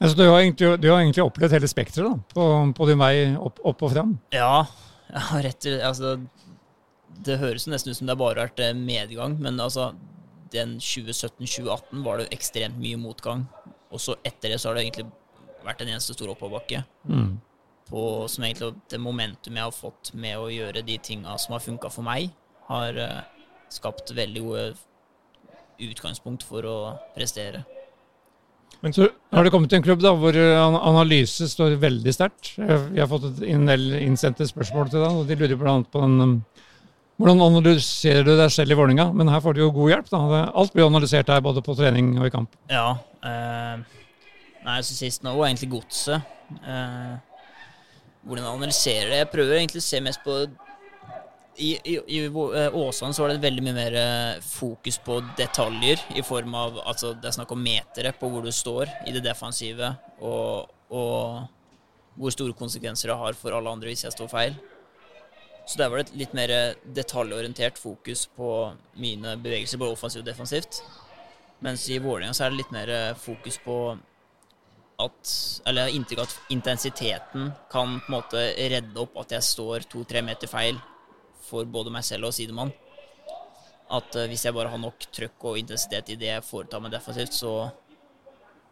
Altså, 0.00 0.16
du, 0.18 0.24
har 0.26 0.40
egentlig, 0.40 0.70
du 0.82 0.88
har 0.90 1.00
egentlig 1.00 1.22
opplevd 1.24 1.54
hele 1.54 1.70
spekteret 1.70 2.34
på, 2.34 2.48
på 2.74 2.88
din 2.90 3.00
vei 3.00 3.14
opp, 3.38 3.60
opp 3.62 3.84
og 3.86 3.94
fram. 3.94 4.16
Ja, 4.34 4.64
ja 5.14 5.42
rett 5.44 5.68
Altså, 5.78 6.16
det 7.24 7.38
høres 7.40 7.66
nesten 7.70 7.92
ut 7.92 7.98
som 7.98 8.08
det 8.08 8.14
har 8.14 8.20
bare 8.20 8.46
vært 8.46 8.62
eh, 8.64 8.74
medgang, 8.76 9.36
men 9.40 9.60
altså 9.62 9.92
den 10.54 10.76
2017-2018 10.82 12.04
var 12.04 12.18
det 12.18 12.26
jo 12.28 12.36
ekstremt 12.36 12.78
mye 12.80 12.98
motgang. 13.00 13.46
Og 13.94 14.02
så 14.02 14.16
etter 14.26 14.52
det 14.54 14.60
så 14.62 14.70
har 14.70 14.78
det 14.78 14.86
egentlig 14.86 15.08
vært 15.64 15.82
en 15.82 15.92
eneste 15.94 16.14
stor 16.16 16.32
oppoverbakke. 16.34 16.84
Mm. 17.08 17.36
På, 17.88 18.24
som 18.30 18.44
egentlig 18.46 18.72
det 18.90 19.00
momentum 19.02 19.58
jeg 19.58 19.66
har 19.66 19.74
fått 19.74 20.12
med 20.16 20.38
å 20.40 20.48
gjøre 20.52 20.82
de 20.86 20.96
tinga 21.04 21.36
som 21.40 21.56
har 21.56 21.62
funka 21.64 21.90
for 21.92 22.06
meg, 22.06 22.30
har 22.70 22.96
uh, 22.96 23.22
skapt 23.72 24.14
veldig 24.16 24.42
gode 24.44 24.66
utgangspunkt 25.84 26.46
for 26.46 26.64
å 26.64 26.76
prestere. 27.16 27.64
Men 28.80 28.92
Så 28.92 29.08
har 29.32 29.44
det 29.44 29.52
kommet 29.52 29.70
til 29.72 29.80
en 29.80 29.84
klubb 29.86 30.02
da, 30.04 30.12
hvor 30.18 30.36
eh, 30.36 30.76
analyse 30.88 31.46
står 31.48 31.78
veldig 31.80 32.12
sterkt. 32.12 32.54
Jeg 32.58 33.00
har 33.00 33.08
fått 33.08 33.26
en 33.40 33.68
inn- 33.70 33.98
innsendte 34.00 34.46
spørsmål 34.48 34.90
til 34.92 35.00
deg, 35.00 35.20
og 35.20 35.28
de 35.28 35.38
lurer 35.40 35.60
bl.a. 35.60 35.76
på 35.88 36.02
den 36.02 36.20
um, 36.20 36.34
Hvordan 37.14 37.42
analyserer 37.44 38.24
du 38.26 38.32
deg 38.34 38.50
selv 38.50 38.74
i 38.74 38.78
Vålerenga? 38.78 39.06
Men 39.14 39.30
her 39.30 39.42
får 39.42 39.54
du 39.54 39.60
jo 39.62 39.70
god 39.74 39.92
hjelp. 39.92 40.08
da. 40.10 40.40
Alt 40.50 40.72
blir 40.74 40.88
analysert 40.88 41.30
her, 41.30 41.42
både 41.44 41.62
på 41.62 41.76
trening 41.78 42.16
og 42.18 42.26
i 42.26 42.32
kamp. 42.34 42.56
Ja. 42.70 42.96
Eh, 43.22 44.02
nei, 44.66 44.80
så 44.82 44.96
sist 44.96 45.22
nå 45.22 45.36
var 45.36 45.46
egentlig 45.46 45.70
godset. 45.76 46.26
Eh, 46.58 47.14
hvordan 48.24 48.44
jeg 48.44 48.56
analyserer 48.58 49.10
det 49.10 49.18
Jeg 49.22 49.30
prøver 49.32 49.58
egentlig 49.58 49.80
å 49.80 49.84
se 49.86 50.00
mest 50.04 50.20
på 50.24 50.34
I, 51.56 51.70
i, 51.86 51.94
i 52.16 52.18
eh, 52.26 52.76
Åsane 52.76 53.16
så 53.16 53.24
var 53.24 53.32
det 53.32 53.44
veldig 53.44 53.64
mye 53.64 53.76
mer 53.76 53.96
eh, 54.00 54.42
fokus 54.44 54.98
på 55.04 55.20
detaljer, 55.38 56.02
i 56.18 56.24
form 56.26 56.56
av 56.58 56.80
altså 56.82 57.14
Det 57.14 57.30
er 57.30 57.36
snakk 57.38 57.54
om 57.54 57.62
metere 57.62 58.12
på 58.18 58.28
hvor 58.32 58.44
du 58.44 58.52
står 58.52 58.90
i 59.06 59.14
det 59.14 59.22
defensive, 59.24 59.94
og, 60.20 60.72
og 60.90 62.18
hvor 62.18 62.34
store 62.34 62.56
konsekvenser 62.58 63.12
det 63.12 63.20
har 63.22 63.38
for 63.38 63.54
alle 63.54 63.70
andre 63.70 63.92
hvis 63.92 64.04
jeg 64.06 64.16
står 64.16 64.32
feil. 64.32 64.58
Så 65.64 65.80
der 65.80 65.88
var 65.88 66.00
det 66.00 66.10
et 66.10 66.18
litt 66.20 66.34
mer 66.36 66.50
detaljorientert 66.96 67.78
fokus 67.80 68.26
på 68.36 68.48
mine 69.00 69.38
bevegelser, 69.40 69.80
både 69.80 69.96
offensivt 69.96 70.24
og 70.24 70.28
defensivt. 70.28 70.82
Mens 71.64 71.86
i 71.88 72.00
Vålerenga 72.02 72.36
så 72.36 72.44
er 72.44 72.52
det 72.52 72.60
litt 72.60 72.74
mer 72.74 72.90
eh, 72.92 73.14
fokus 73.16 73.56
på 73.64 73.78
at 75.02 75.30
Eller 75.66 75.90
inntrykk 75.90 76.20
at 76.22 76.34
intensiteten 76.54 77.48
kan 77.72 77.96
på 77.98 78.06
en 78.06 78.14
måte 78.14 78.42
redde 78.70 79.00
opp 79.02 79.16
at 79.24 79.32
jeg 79.34 79.42
står 79.42 79.88
to-tre 79.90 80.20
meter 80.22 80.46
feil 80.46 80.78
for 81.42 81.66
både 81.66 81.90
meg 81.90 82.04
selv 82.06 82.28
og 82.28 82.36
sidemann. 82.36 82.70
At 83.90 84.14
eh, 84.14 84.28
hvis 84.30 84.44
jeg 84.46 84.54
bare 84.54 84.70
har 84.70 84.78
nok 84.80 85.08
trøkk 85.10 85.48
og 85.50 85.58
intensitet 85.58 86.12
i 86.14 86.18
det 86.20 86.30
jeg 86.30 86.46
foretar 86.46 86.84
meg 86.84 86.94
defensivt, 86.94 87.34
så, 87.34 87.54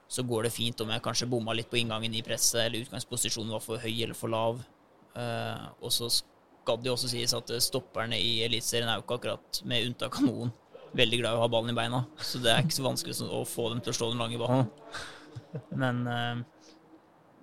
så 0.06 0.22
går 0.22 0.46
det 0.46 0.54
fint 0.54 0.84
om 0.84 0.92
jeg 0.94 1.04
kanskje 1.04 1.30
bomma 1.32 1.56
litt 1.56 1.72
på 1.72 1.80
inngangen 1.80 2.14
i 2.14 2.22
presset, 2.22 2.60
eller 2.66 2.86
utgangsposisjonen 2.86 3.56
var 3.56 3.64
for 3.64 3.82
høy 3.82 3.92
eller 3.92 4.18
for 4.18 4.32
lav. 4.32 4.62
Uh, 5.12 5.66
og 5.82 5.90
så 5.92 6.06
skal 6.62 6.78
det 6.78 6.90
jo 6.90 6.96
også 6.96 7.10
sies 7.10 7.34
at 7.36 7.50
eh, 7.50 7.62
stopperne 7.62 8.18
i 8.18 8.42
Eliteserien 8.46 8.90
er 8.90 9.00
jo 9.00 9.06
ikke 9.06 9.18
akkurat, 9.20 9.62
med 9.68 9.88
unntak 9.88 10.20
av 10.20 10.28
noen, 10.28 10.52
veldig 10.96 11.22
glad 11.22 11.34
i 11.34 11.40
å 11.40 11.42
ha 11.42 11.50
ballen 11.50 11.72
i 11.72 11.76
beina. 11.76 12.04
Så 12.22 12.40
det 12.42 12.52
er 12.52 12.62
ikke 12.62 12.78
så 12.78 12.86
vanskelig 12.86 13.18
å 13.26 13.42
få 13.48 13.70
dem 13.72 13.82
til 13.82 13.94
å 13.94 13.98
slå 13.98 14.10
den 14.12 14.22
lange 14.22 14.40
ballen. 14.40 14.68
Men 15.82 16.02
eh, 16.08 16.42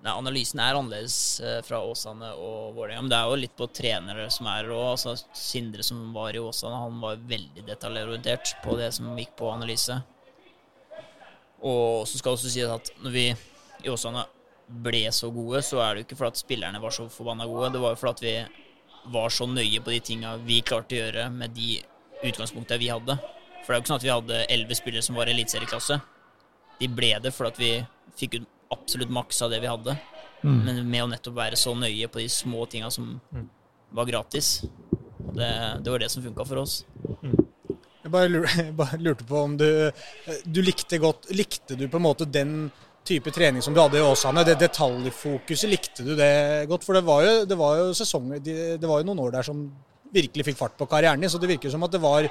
nei, 0.06 0.14
analysen 0.14 0.62
er 0.62 0.78
annerledes 0.78 1.18
eh, 1.44 1.58
fra 1.66 1.82
Åsane 1.84 2.32
og 2.38 2.78
Vålerenga. 2.78 3.04
Men 3.04 3.12
det 3.12 3.18
er 3.18 3.28
jo 3.28 3.42
litt 3.42 3.58
på 3.58 3.68
trenere 3.74 4.30
som 4.32 4.48
er 4.52 4.70
og 4.72 4.86
altså 4.94 5.16
Sindre 5.36 5.84
som 5.86 6.00
var 6.16 6.36
i 6.36 6.42
Åsane, 6.42 6.80
han 6.86 7.04
var 7.04 7.20
veldig 7.34 7.66
detaljorientert 7.68 8.56
på 8.64 8.78
det 8.80 8.92
som 8.96 9.12
gikk 9.18 9.36
på 9.40 9.52
analyse. 9.52 10.00
Og 11.60 12.08
så 12.08 12.16
skal 12.16 12.38
også 12.38 12.48
sies 12.48 12.70
at 12.72 12.94
når 13.04 13.12
vi 13.12 13.26
i 13.84 13.90
Åsane 13.92 14.24
ble 14.70 15.02
så 15.12 15.28
gode, 15.34 15.60
så 15.66 15.80
er 15.82 15.92
det 15.92 16.02
jo 16.02 16.08
ikke 16.08 16.18
fordi 16.20 16.40
spillerne 16.40 16.80
var 16.80 16.94
så 16.94 17.08
forbanna 17.10 17.46
gode. 17.50 17.72
Det 17.74 17.82
var 17.82 17.94
jo 17.96 18.00
fordi 18.00 18.26
vi 18.30 18.36
var 19.04 19.32
så 19.32 19.46
nøye 19.48 19.80
på 19.82 19.92
de 19.94 20.00
tinga 20.04 20.36
vi 20.44 20.60
klarte 20.66 20.96
å 20.96 21.00
gjøre 21.00 21.28
med 21.32 21.54
de 21.56 21.78
utgangspunkta 22.26 22.78
vi 22.80 22.90
hadde. 22.92 23.16
For 23.64 23.72
det 23.72 23.74
er 23.74 23.78
jo 23.78 23.82
ikke 23.82 23.92
sånn 23.92 24.00
at 24.00 24.06
vi 24.06 24.14
hadde 24.14 24.40
elleve 24.52 24.76
spillere 24.78 25.04
som 25.04 25.18
var 25.18 25.30
eliteserieklasse. 25.30 26.00
De 26.80 26.88
ble 26.88 27.12
det 27.22 27.32
fordi 27.36 27.64
vi 27.64 27.72
fikk 28.20 28.40
ut 28.40 28.48
absolutt 28.70 29.12
maks 29.12 29.42
av 29.42 29.52
det 29.52 29.60
vi 29.62 29.70
hadde. 29.70 29.96
Men 30.42 30.84
med 30.88 31.04
å 31.04 31.08
nettopp 31.10 31.36
være 31.36 31.58
så 31.60 31.74
nøye 31.76 32.08
på 32.08 32.22
de 32.22 32.28
små 32.32 32.64
tinga 32.70 32.90
som 32.92 33.18
var 33.92 34.08
gratis. 34.08 34.60
Det, 35.34 35.50
det 35.84 35.92
var 35.92 36.00
det 36.00 36.08
som 36.12 36.24
funka 36.24 36.46
for 36.48 36.62
oss. 36.62 36.80
Bare, 38.10 38.44
jeg 38.56 38.74
bare 38.78 39.00
lurte 39.02 39.26
på 39.28 39.42
om 39.44 39.56
du, 39.60 39.68
du 40.44 40.62
likte 40.64 40.98
godt 40.98 41.28
Likte 41.36 41.76
du 41.76 41.84
på 41.90 42.00
en 42.00 42.06
måte 42.06 42.26
den 42.26 42.70
type 43.06 43.32
trening 43.34 43.62
som 43.64 43.74
du 43.74 43.80
hadde 43.80 43.98
i 43.98 44.04
Åsane? 44.04 44.44
Det 44.46 44.58
detaljfokuset, 44.60 45.70
likte 45.70 46.04
du 46.06 46.12
det 46.18 46.66
godt? 46.70 46.84
For 46.86 46.96
det 46.98 47.04
var 47.06 47.24
jo, 47.24 47.32
det 47.48 47.58
var 47.58 47.78
jo 47.80 47.94
sesonger 47.96 48.42
Det 48.44 48.86
var 48.86 49.00
jo 49.00 49.08
noen 49.08 49.24
år 49.26 49.34
der 49.38 49.46
som 49.46 49.64
virkelig 50.10 50.48
fikk 50.50 50.58
fart 50.58 50.76
på 50.78 50.88
karrieren 50.90 51.22
din, 51.22 51.30
så 51.30 51.38
det 51.38 51.52
virker 51.52 51.70
som 51.70 51.84
at 51.86 51.92
det 51.94 52.00
var 52.02 52.26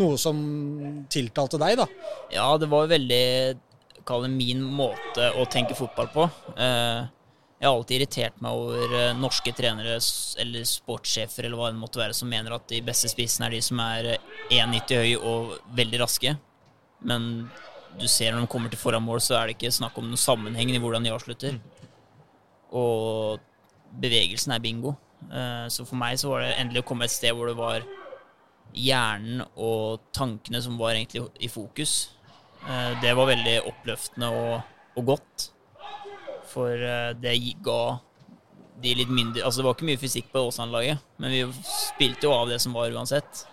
noe 0.00 0.16
som 0.20 0.38
tiltalte 1.12 1.58
deg, 1.60 1.76
da. 1.80 1.86
Ja, 2.32 2.50
det 2.60 2.70
var 2.72 2.88
veldig 2.88 3.24
Kall 4.08 4.22
det 4.24 4.30
min 4.32 4.62
måte 4.64 5.26
å 5.36 5.44
tenke 5.52 5.76
fotball 5.76 6.08
på. 6.14 6.24
Eh, 6.56 7.02
Jeg 7.60 7.66
har 7.66 7.74
alltid 7.74 7.98
irritert 7.98 8.36
meg 8.40 8.54
over 8.56 8.92
eh, 8.96 9.16
norske 9.18 9.52
trenere 9.52 9.98
eller 10.40 10.64
sportssjefer 10.64 11.44
eller 11.44 11.58
hva 11.58 11.68
det 11.72 11.80
måtte 11.82 12.00
være, 12.00 12.14
som 12.16 12.30
mener 12.30 12.54
at 12.54 12.64
de 12.70 12.78
beste 12.86 13.10
spissene 13.10 13.50
er 13.50 13.56
de 13.58 13.60
som 13.66 13.82
er 13.82 14.12
eh, 14.14 14.62
1,90 14.62 15.02
høy 15.02 15.12
og 15.18 15.56
veldig 15.76 16.00
raske. 16.00 16.32
Men 17.04 17.50
du 17.98 18.06
ser 18.10 18.32
når 18.34 18.44
de 18.44 18.50
kommer 18.52 18.70
til 18.72 18.78
foran 18.80 19.02
mål, 19.02 19.20
så 19.24 19.38
er 19.38 19.46
det 19.48 19.56
ikke 19.56 19.72
snakk 19.74 19.96
om 19.98 20.06
noen 20.10 20.20
sammenheng 20.20 20.70
i 20.74 20.78
hvordan 20.82 21.06
de 21.06 21.10
avslutter. 21.14 21.56
Og 22.76 23.38
bevegelsen 24.02 24.52
er 24.54 24.62
bingo. 24.62 24.94
Eh, 25.32 25.66
Så 25.72 25.86
for 25.88 25.96
meg 25.98 26.18
så 26.20 26.30
var 26.30 26.44
det 26.44 26.56
endelig 26.60 26.82
å 26.84 26.88
komme 26.90 27.04
et 27.08 27.14
sted 27.14 27.34
hvor 27.34 27.48
det 27.50 27.56
var 27.58 27.82
hjernen 28.76 29.42
og 29.56 30.00
tankene 30.14 30.60
som 30.62 30.76
var 30.78 30.94
egentlig 30.94 31.24
i 31.40 31.48
fokus. 31.48 32.10
Eh, 32.68 33.00
Det 33.00 33.14
var 33.16 33.26
veldig 33.32 33.56
oppløftende 33.70 34.28
og, 34.28 34.60
og 34.96 35.06
godt. 35.14 35.48
For 36.52 36.70
eh, 36.76 37.14
det 37.18 37.34
ga 37.64 37.98
de 38.78 38.92
litt 38.94 39.10
mindre 39.10 39.42
Altså 39.42 39.58
det 39.58 39.64
var 39.66 39.74
ikke 39.74 39.88
mye 39.88 39.98
fysikk 39.98 40.28
på 40.30 40.44
Åsane-laget, 40.52 41.00
men 41.18 41.32
vi 41.34 41.40
spilte 41.66 42.28
jo 42.28 42.32
av 42.36 42.48
det 42.52 42.60
som 42.62 42.76
var 42.76 42.92
uansett. 42.94 43.46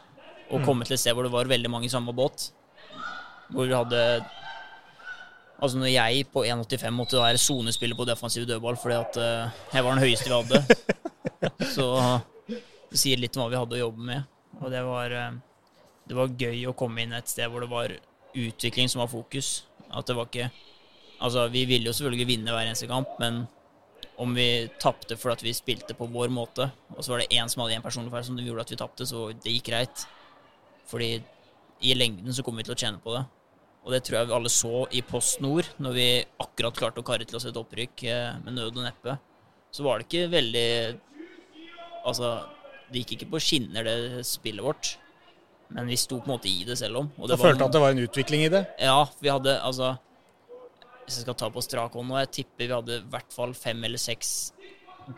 Og 0.52 0.62
komme 0.62 0.86
til 0.86 0.94
et 0.94 1.02
sted 1.02 1.16
hvor 1.18 1.26
det 1.26 1.34
var 1.34 1.50
veldig 1.50 1.72
mange 1.74 1.88
i 1.88 1.90
samme 1.90 2.14
båt. 2.14 2.52
Hvor 3.52 3.68
vi 3.68 3.76
hadde 3.76 4.02
Altså 5.56 5.80
når 5.80 5.88
jeg 5.88 6.26
på 6.34 6.44
1,85 6.44 6.92
måtte 6.92 7.22
være 7.22 7.40
sonespiller 7.40 7.96
på 7.96 8.06
defensiv 8.08 8.44
dødball 8.48 8.76
fordi 8.76 8.96
at 8.98 9.20
eh, 9.24 9.60
jeg 9.72 9.86
var 9.86 9.96
den 9.96 10.04
høyeste 10.04 10.28
vi 10.28 10.36
hadde, 10.36 10.66
så 11.76 11.86
det 12.92 13.00
sier 13.00 13.22
litt 13.22 13.38
om 13.38 13.46
hva 13.46 13.54
vi 13.54 13.62
hadde 13.62 13.78
å 13.78 13.80
jobbe 13.86 14.08
med. 14.10 14.28
Og 14.60 14.68
det 14.74 14.82
var, 14.84 15.16
eh, 15.16 15.38
det 16.12 16.18
var 16.20 16.36
gøy 16.44 16.66
å 16.68 16.76
komme 16.78 17.06
inn 17.06 17.16
et 17.16 17.32
sted 17.32 17.48
hvor 17.52 17.64
det 17.64 17.72
var 17.72 17.96
utvikling 18.36 18.92
som 18.92 19.06
var 19.06 19.12
fokus. 19.12 19.64
At 19.90 20.08
det 20.10 20.18
var 20.18 20.32
ikke 20.32 20.52
Altså, 21.16 21.46
vi 21.48 21.62
ville 21.64 21.88
jo 21.88 21.94
selvfølgelig 21.96 22.28
vinne 22.28 22.52
hver 22.52 22.66
eneste 22.68 22.90
kamp, 22.92 23.14
men 23.22 23.46
om 24.20 24.34
vi 24.36 24.68
tapte 24.84 25.16
fordi 25.16 25.48
vi 25.48 25.54
spilte 25.56 25.96
på 25.96 26.10
vår 26.12 26.28
måte, 26.28 26.68
og 26.92 27.00
så 27.00 27.14
var 27.14 27.22
det 27.22 27.38
én 27.40 27.48
som 27.48 27.64
hadde 27.64 27.78
én 27.78 27.86
personlig 27.86 28.12
feil 28.12 28.26
som 28.28 28.40
gjorde 28.40 28.66
at 28.66 28.74
vi 28.74 28.78
tapte, 28.82 29.08
så 29.08 29.30
det 29.32 29.54
gikk 29.54 29.70
greit. 29.70 30.04
Fordi 30.92 31.10
i 31.86 31.96
lengden 31.98 32.34
så 32.34 32.44
kommer 32.46 32.64
vi 32.64 32.70
til 32.70 32.76
å 32.76 32.80
tjene 32.80 33.02
på 33.04 33.14
det. 33.16 33.24
Og 33.86 33.94
det 33.94 34.02
tror 34.06 34.18
jeg 34.18 34.30
vi 34.30 34.36
alle 34.40 34.50
så 34.50 34.86
i 34.98 35.04
Post 35.06 35.42
Nord, 35.46 35.68
når 35.78 35.94
vi 35.94 36.08
akkurat 36.42 36.78
klarte 36.78 37.04
å 37.04 37.06
karre 37.06 37.28
til 37.28 37.38
oss 37.38 37.46
et 37.46 37.60
opprykk 37.60 38.04
eh, 38.10 38.38
med 38.42 38.58
nød 38.58 38.80
og 38.80 38.86
neppe. 38.88 39.18
Så 39.76 39.86
var 39.86 40.00
det 40.00 40.08
ikke 40.10 40.32
veldig 40.34 40.70
Altså, 42.06 42.36
det 42.94 43.02
gikk 43.02 43.16
ikke 43.16 43.32
på 43.32 43.40
skinner, 43.42 43.86
det 43.86 44.26
spillet 44.30 44.62
vårt. 44.62 44.92
Men 45.74 45.88
vi 45.90 45.98
sto 45.98 46.20
på 46.20 46.30
en 46.30 46.36
måte 46.36 46.50
i 46.52 46.60
det 46.68 46.76
selv 46.78 47.00
om. 47.00 47.08
Og 47.18 47.30
Du 47.30 47.34
følte 47.42 47.66
at 47.66 47.74
det 47.74 47.82
var 47.82 47.96
en 47.96 48.04
utvikling 48.04 48.44
i 48.46 48.52
det? 48.54 48.62
Ja, 48.78 49.08
vi 49.18 49.32
hadde 49.34 49.56
altså 49.66 49.96
Hvis 51.06 51.18
jeg 51.18 51.26
skal 51.26 51.38
ta 51.38 51.50
på 51.54 51.64
strak 51.66 51.98
hånd 51.98 52.10
nå, 52.10 52.20
jeg 52.22 52.32
tipper 52.40 52.68
vi 52.68 52.74
hadde 52.74 53.00
i 53.00 53.08
hvert 53.14 53.34
fall 53.34 53.54
fem 53.58 53.82
eller 53.86 54.02
seks 54.02 54.30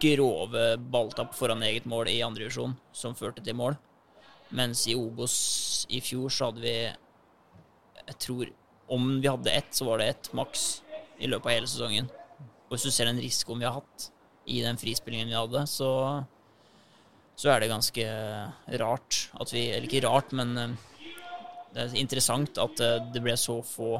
grove 0.03 0.63
balltapp 0.91 1.35
foran 1.35 1.63
eget 1.63 1.85
mål 1.87 2.09
i 2.11 2.17
andre 2.25 2.43
divisjon 2.43 2.73
som 2.91 3.15
førte 3.15 3.43
til 3.43 3.55
mål. 3.55 3.77
Mens 4.55 4.85
i 4.87 4.95
Obos 4.95 5.85
i 5.91 5.99
fjor 6.03 6.31
så 6.31 6.49
hadde 6.49 6.63
vi 6.63 6.75
Jeg 8.07 8.19
tror 8.23 8.53
om 8.87 9.17
vi 9.19 9.27
hadde 9.27 9.51
ett, 9.51 9.73
så 9.75 9.83
var 9.89 9.99
det 9.99 10.07
ett 10.13 10.29
maks 10.37 10.81
i 11.19 11.27
løpet 11.27 11.49
av 11.49 11.51
hele 11.57 11.67
sesongen. 11.67 12.07
Og 12.67 12.75
hvis 12.75 12.85
du 12.87 12.91
ser 12.95 13.09
den 13.09 13.19
risikoen 13.19 13.59
vi 13.59 13.67
har 13.67 13.81
hatt 13.81 14.09
i 14.47 14.61
den 14.63 14.79
frispillingen 14.79 15.27
vi 15.27 15.35
hadde, 15.35 15.65
så 15.67 15.89
så 17.37 17.51
er 17.53 17.61
det 17.61 17.69
ganske 17.69 18.05
rart 18.81 19.17
at 19.37 19.51
vi 19.53 19.67
Eller 19.69 19.85
ikke 19.85 20.07
rart, 20.07 20.31
men 20.33 20.57
eh, 20.57 20.77
det 21.73 21.83
er 21.83 21.99
interessant 21.99 22.57
at 22.57 22.79
eh, 22.81 23.01
det 23.13 23.21
ble 23.21 23.35
så 23.37 23.59
få 23.61 23.91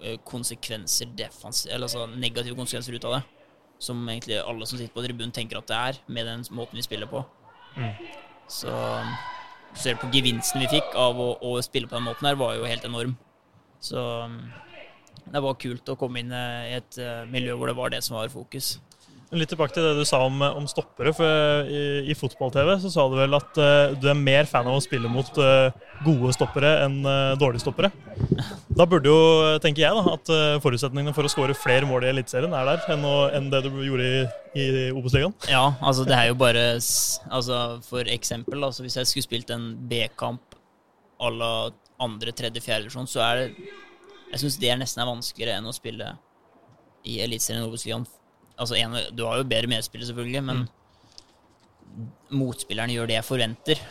eh, 0.00 0.16
konsekvenser 0.24 1.10
eller 1.12 1.84
altså 1.84 2.06
negative 2.14 2.56
konsekvenser 2.56 2.96
ut 2.96 3.04
av 3.04 3.18
det. 3.18 3.22
Som 3.78 4.00
egentlig 4.08 4.40
alle 4.40 4.66
som 4.66 4.78
sitter 4.78 4.94
på 4.94 5.04
tribunen 5.04 5.34
tenker 5.34 5.60
at 5.60 5.68
det 5.68 5.76
er, 5.76 6.00
med 6.08 6.26
den 6.26 6.46
måten 6.56 6.80
vi 6.80 6.86
spiller 6.86 7.06
på. 7.10 7.20
Så 8.48 8.72
ser 9.76 9.98
på 10.00 10.10
gevinsten 10.12 10.62
vi 10.64 10.70
fikk 10.78 10.94
av 10.98 11.18
å, 11.20 11.32
å 11.44 11.58
spille 11.64 11.90
på 11.90 11.96
den 11.98 12.06
måten 12.08 12.28
her, 12.28 12.38
var 12.40 12.56
jo 12.56 12.68
helt 12.68 12.86
enorm. 12.88 13.16
Så 13.80 14.00
det 15.28 15.42
var 15.44 15.58
kult 15.60 15.90
å 15.92 15.96
komme 15.98 16.22
inn 16.22 16.32
i 16.32 16.74
et 16.78 16.98
eh, 17.02 17.24
miljø 17.30 17.56
hvor 17.58 17.70
det 17.70 17.76
var 17.78 17.92
det 17.92 18.02
som 18.06 18.16
var 18.18 18.30
fokus. 18.32 18.78
Litt 19.28 19.50
tilbake 19.52 19.74
til 19.76 19.84
det 19.84 19.98
du 19.98 20.06
sa 20.08 20.22
om, 20.24 20.40
om 20.40 20.64
stoppere. 20.70 21.12
for 21.12 21.68
I, 21.68 21.80
i 22.08 22.14
fotball-TV 22.16 22.70
så 22.80 22.92
sa 22.92 23.04
du 23.10 23.16
vel 23.18 23.36
at 23.36 23.58
uh, 23.60 23.92
du 23.92 24.06
er 24.08 24.16
mer 24.16 24.48
fan 24.48 24.64
av 24.64 24.78
å 24.78 24.80
spille 24.80 25.10
mot 25.12 25.28
uh, 25.36 25.68
gode 26.06 26.32
stoppere 26.32 26.70
enn 26.86 27.02
uh, 27.04 27.36
dårlige 27.36 27.66
stoppere. 27.66 27.90
Da 28.78 28.86
burde 28.88 29.10
jo, 29.10 29.18
tenker 29.60 29.82
jeg, 29.82 29.96
da, 29.98 30.14
at 30.14 30.30
eh, 30.30 30.60
forutsetningene 30.62 31.12
for 31.16 31.26
å 31.26 31.30
skåre 31.32 31.56
flere 31.56 31.86
mål 31.88 32.04
i 32.06 32.10
Eliteserien 32.12 32.52
er 32.54 32.68
der 32.68 32.84
enn, 32.94 33.06
enn 33.34 33.48
det 33.50 33.64
du 33.64 33.72
gjorde 33.82 34.06
i, 34.06 34.20
i 34.54 34.66
Obos-ligaen. 34.92 35.34
Ja, 35.50 35.64
altså 35.82 36.04
det 36.06 36.14
er 36.14 36.28
jo 36.30 36.36
bare 36.38 36.62
altså 36.76 37.58
For 37.88 38.06
eksempel, 38.12 38.62
altså 38.62 38.84
hvis 38.84 38.98
jeg 39.00 39.10
skulle 39.10 39.26
spilt 39.26 39.50
en 39.54 39.72
B-kamp 39.90 40.54
à 41.18 41.32
la 41.34 41.52
andre, 41.98 42.34
tredje, 42.38 42.62
fjerde 42.62 42.92
sånn, 42.94 43.10
så 43.10 43.24
er 43.26 43.40
det 43.40 43.48
Jeg 44.30 44.44
syns 44.44 44.60
det 44.62 44.70
er 44.70 44.78
nesten 44.78 45.02
er 45.02 45.10
vanskeligere 45.10 45.58
enn 45.58 45.66
å 45.66 45.74
spille 45.74 46.12
i 47.08 47.18
Eliteserien 47.24 47.66
Obos-ligaen. 47.66 48.06
Altså 48.58 48.76
en, 48.78 48.96
du 49.14 49.24
har 49.26 49.38
jo 49.38 49.48
bedre 49.48 49.70
medspillere, 49.70 50.10
selvfølgelig, 50.10 50.44
men 50.44 50.64
motspilleren 52.34 52.92
gjør 52.92 53.10
det 53.10 53.18
jeg 53.18 53.26
forventer. 53.26 53.82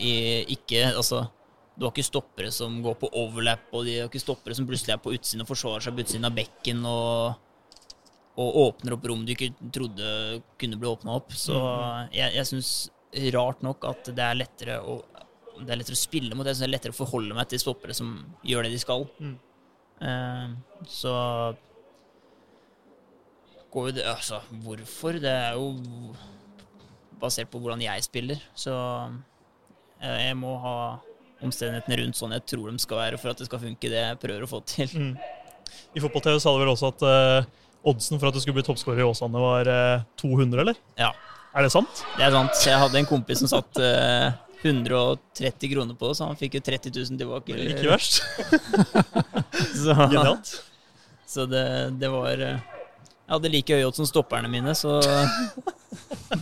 I, 0.00 0.12
ikke 0.56 0.86
Altså 0.88 1.26
du 1.76 1.84
har 1.84 1.92
ikke 1.92 2.06
stoppere 2.06 2.48
som 2.54 2.78
går 2.80 2.94
på 3.02 3.10
overlap, 3.20 3.66
og 3.76 3.84
de 3.84 3.98
har 3.98 4.06
ikke 4.08 4.22
stoppere 4.22 4.56
som 4.56 4.64
plutselig 4.68 4.94
er 4.94 5.02
på 5.04 5.12
utsiden 5.12 5.44
og 5.44 5.50
forsvarer 5.50 5.84
seg 5.84 5.92
på 5.92 6.06
utsiden 6.06 6.28
av 6.28 6.38
bekken 6.38 6.86
og 6.88 7.42
og 8.36 8.56
åpner 8.60 8.92
opp 8.92 9.06
rom 9.08 9.22
du 9.24 9.30
ikke 9.32 9.54
trodde 9.72 10.08
kunne 10.60 10.76
bli 10.76 10.88
åpna 10.90 11.14
opp. 11.16 11.30
Så 11.32 11.56
jeg, 12.12 12.34
jeg 12.36 12.48
syns 12.50 12.72
rart 13.32 13.62
nok 13.64 13.86
at 13.88 14.10
det 14.12 14.24
er 14.26 14.36
lettere 14.42 14.80
å 14.84 14.98
det 15.56 15.72
er 15.72 15.78
lettere 15.80 15.96
å 15.96 16.00
spille 16.02 16.36
mot. 16.36 16.44
Jeg 16.44 16.58
synes 16.58 16.66
det 16.66 16.68
er 16.68 16.74
lettere 16.74 16.92
å 16.92 16.98
forholde 16.98 17.36
meg 17.36 17.48
til 17.48 17.62
stoppere 17.62 17.96
som 17.96 18.10
gjør 18.44 18.66
det 18.66 18.74
de 18.74 18.80
skal. 18.82 19.06
Eh, 20.04 20.50
så 20.92 21.12
går 23.76 23.90
jo 23.90 23.96
det 23.98 24.06
Altså, 24.08 24.40
hvorfor? 24.64 25.20
Det 25.20 25.32
er 25.32 25.58
jo 25.58 26.14
basert 27.20 27.50
på 27.52 27.60
hvordan 27.60 27.84
jeg 27.84 28.04
spiller. 28.04 28.40
Så 28.56 28.72
eh, 30.00 30.18
jeg 30.26 30.38
må 30.40 30.56
ha 30.64 30.76
omstendighetene 31.44 32.00
rundt 32.00 32.16
sånn 32.16 32.34
jeg 32.36 32.46
tror 32.48 32.72
de 32.72 32.80
skal 32.80 33.02
være 33.02 33.20
for 33.20 33.32
at 33.32 33.40
det 33.40 33.48
skal 33.48 33.60
funke, 33.60 33.92
det 33.92 34.00
jeg 34.00 34.20
prøver 34.22 34.46
å 34.46 34.50
få 34.50 34.62
til. 34.68 35.12
I 35.96 36.02
fotball-TV 36.02 36.38
sa 36.40 36.52
du 36.54 36.62
vel 36.62 36.72
også 36.72 36.90
at 36.94 37.04
uh, 37.04 37.48
oddsen 37.90 38.20
for 38.20 38.30
at 38.30 38.36
du 38.36 38.40
skulle 38.40 38.56
bli 38.56 38.64
toppskårer 38.66 39.02
i 39.04 39.08
Åsane 39.08 39.42
var 39.42 39.68
uh, 39.68 40.06
200, 40.20 40.62
eller? 40.64 40.80
Ja. 41.00 41.10
Er 41.56 41.64
det 41.64 41.72
sant? 41.72 42.02
Det 42.16 42.24
er 42.24 42.32
sant. 42.32 42.56
Jeg 42.64 42.80
hadde 42.80 43.00
en 43.00 43.08
kompis 43.08 43.40
som 43.42 43.50
satt 43.52 43.80
uh, 43.80 44.32
130 44.62 45.72
kroner 45.72 45.96
på 45.98 46.12
så 46.16 46.30
han 46.30 46.38
fikk 46.38 46.58
jo 46.58 46.62
30 46.64 46.94
000 46.96 47.20
tilbake. 47.20 47.58
Ikke 47.72 47.92
verst. 47.92 48.22
Så, 49.76 49.94
Genialt. 49.94 50.50
så 51.26 51.46
det, 51.48 51.62
det 52.00 52.08
var 52.12 52.40
eh, 52.44 52.58
Jeg 53.26 53.34
hadde 53.34 53.50
like 53.50 53.74
høy 53.74 53.84
odds 53.88 53.98
som 53.98 54.06
stopperne 54.06 54.48
mine, 54.50 54.74
så 54.78 55.00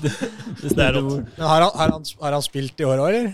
Det, 0.02 0.10
Det 0.60 0.84
er. 0.84 0.98
Men 1.00 1.24
har, 1.38 1.64
han, 1.64 1.70
har, 1.78 1.92
han, 1.94 2.04
har 2.20 2.36
han 2.36 2.44
spilt 2.44 2.80
i 2.80 2.88
år 2.88 3.00
òg, 3.00 3.08
eller? 3.12 3.30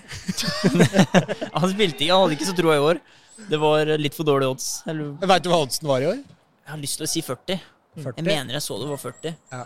Han 1.61 1.73
spilte 1.73 2.05
ikke, 2.05 2.13
han 2.15 2.23
hadde 2.25 2.37
ikke 2.37 2.49
så 2.51 2.55
troa 2.59 2.77
i 2.77 2.85
år. 2.93 3.01
Det 3.51 3.59
var 3.61 3.91
litt 3.99 4.15
for 4.15 4.29
dårlige 4.29 4.55
odds. 4.55 4.69
Veit 4.87 5.45
du 5.45 5.51
hva 5.51 5.63
oddsen 5.65 5.89
var 5.91 6.05
i 6.05 6.11
år? 6.13 6.21
jeg 6.71 6.77
har 6.77 6.83
lyst 6.85 7.01
til 7.01 7.07
å 7.07 7.11
si 7.11 7.21
40. 7.27 7.63
40? 7.99 8.19
Jeg 8.21 8.27
mener 8.29 8.55
jeg 8.55 8.63
så 8.63 8.77
det 8.79 8.87
var 8.93 9.01
40. 9.03 9.33
Ja. 9.51 9.65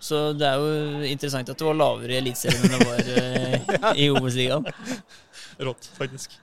Så 0.00 0.20
det 0.38 0.46
er 0.48 0.62
jo 0.62 1.02
interessant 1.10 1.50
at 1.52 1.58
det 1.60 1.66
var 1.66 1.76
lavere 1.76 2.14
i 2.14 2.18
Eliteserien 2.22 2.64
enn 2.64 2.72
det 2.72 2.86
var 2.88 3.10
eh, 3.18 3.98
i 4.04 4.06
Obos-ligaen. 4.14 4.64
Rått, 5.68 5.90
faktisk. 5.98 6.38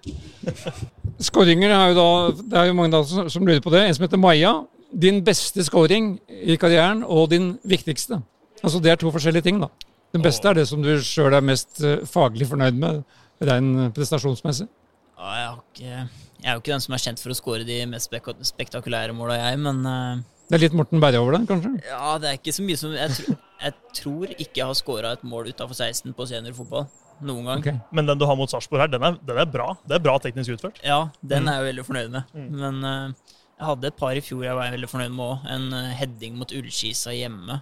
Skåringer 1.23 1.71
er 1.71 1.93
jo 1.93 1.95
da 1.97 2.07
Det 2.41 2.59
er 2.59 2.69
jo 2.69 2.75
mange 2.77 2.91
da 2.93 3.01
som, 3.07 3.29
som 3.31 3.47
lurer 3.47 3.63
på 3.63 3.71
det. 3.73 3.85
En 3.87 3.97
som 3.97 4.05
heter 4.05 4.21
Maja. 4.21 4.53
Din 4.95 5.19
beste 5.27 5.63
scoring 5.67 6.15
i 6.29 6.55
karrieren 6.59 7.03
og 7.03 7.29
din 7.33 7.55
viktigste. 7.67 8.21
Altså 8.63 8.79
Det 8.79 8.91
er 8.91 8.99
to 8.99 9.11
forskjellige 9.11 9.43
ting, 9.43 9.59
da. 9.61 9.67
Den 10.15 10.23
beste 10.23 10.47
er 10.47 10.55
det 10.55 10.67
som 10.69 10.83
du 10.83 10.93
sjøl 11.03 11.33
er 11.35 11.43
mest 11.43 11.81
eh, 11.83 12.05
faglig 12.07 12.47
fornøyd 12.47 12.77
med, 12.79 13.01
rein 13.43 13.89
prestasjonsmessig. 13.95 14.69
Ja, 15.15 15.33
jeg, 15.35 15.49
har 15.49 15.57
ikke, 15.59 16.21
jeg 16.43 16.47
er 16.47 16.55
jo 16.55 16.61
ikke 16.61 16.71
den 16.71 16.85
som 16.85 16.95
er 16.95 17.03
kjent 17.03 17.23
for 17.23 17.33
å 17.33 17.35
skåre 17.35 17.67
de 17.67 17.81
mest 17.91 18.07
spek 18.07 18.29
spektakulære 18.47 19.15
måla, 19.15 19.35
jeg, 19.41 19.59
men 19.59 19.81
uh, 19.83 20.23
Det 20.47 20.57
er 20.57 20.63
litt 20.65 20.77
Morten 20.77 21.03
Berre 21.03 21.19
over 21.19 21.35
det, 21.35 21.45
kanskje? 21.49 21.73
ja, 21.87 22.15
det 22.21 22.29
er 22.29 22.39
ikke 22.39 22.55
så 22.55 22.65
mye 22.67 22.79
som 22.79 22.95
Jeg, 22.95 23.15
tr 23.15 23.35
jeg 23.65 23.75
tror 23.99 24.33
ikke 24.35 24.59
jeg 24.61 24.67
har 24.69 24.77
scora 24.77 25.13
et 25.15 25.23
mål 25.27 25.51
utafor 25.51 25.75
16 25.75 26.15
på 26.15 26.27
seniorfotball 26.29 26.87
noen 27.23 27.47
gang. 27.47 27.63
Okay. 27.63 27.79
Men 27.95 28.09
den 28.09 28.19
du 28.19 28.25
har 28.27 28.35
mot 28.35 28.51
Sarpsborg 28.51 28.83
her, 28.83 28.91
den 28.91 29.03
er, 29.07 29.15
den 29.23 29.39
er 29.39 29.47
bra. 29.47 29.69
Det 29.87 29.95
er 29.95 30.03
bra 30.03 30.17
teknisk 30.21 30.57
utført. 30.57 30.81
Ja, 30.83 31.05
den 31.23 31.47
er 31.47 31.61
jeg 31.61 31.69
veldig 31.69 31.85
fornøyd 31.87 32.11
med. 32.11 32.35
Men 32.35 32.81
eh, 32.89 33.37
jeg 33.55 33.69
hadde 33.69 33.87
et 33.87 33.99
par 33.99 34.17
i 34.17 34.23
fjor 34.23 34.43
jeg 34.43 34.57
var 34.57 34.73
veldig 34.73 34.89
fornøyd 34.91 35.13
med 35.15 35.25
òg. 35.25 35.45
En 35.47 35.67
eh, 35.77 35.93
heading 36.01 36.35
mot 36.39 36.51
Ullskisa 36.51 37.13
hjemme 37.15 37.61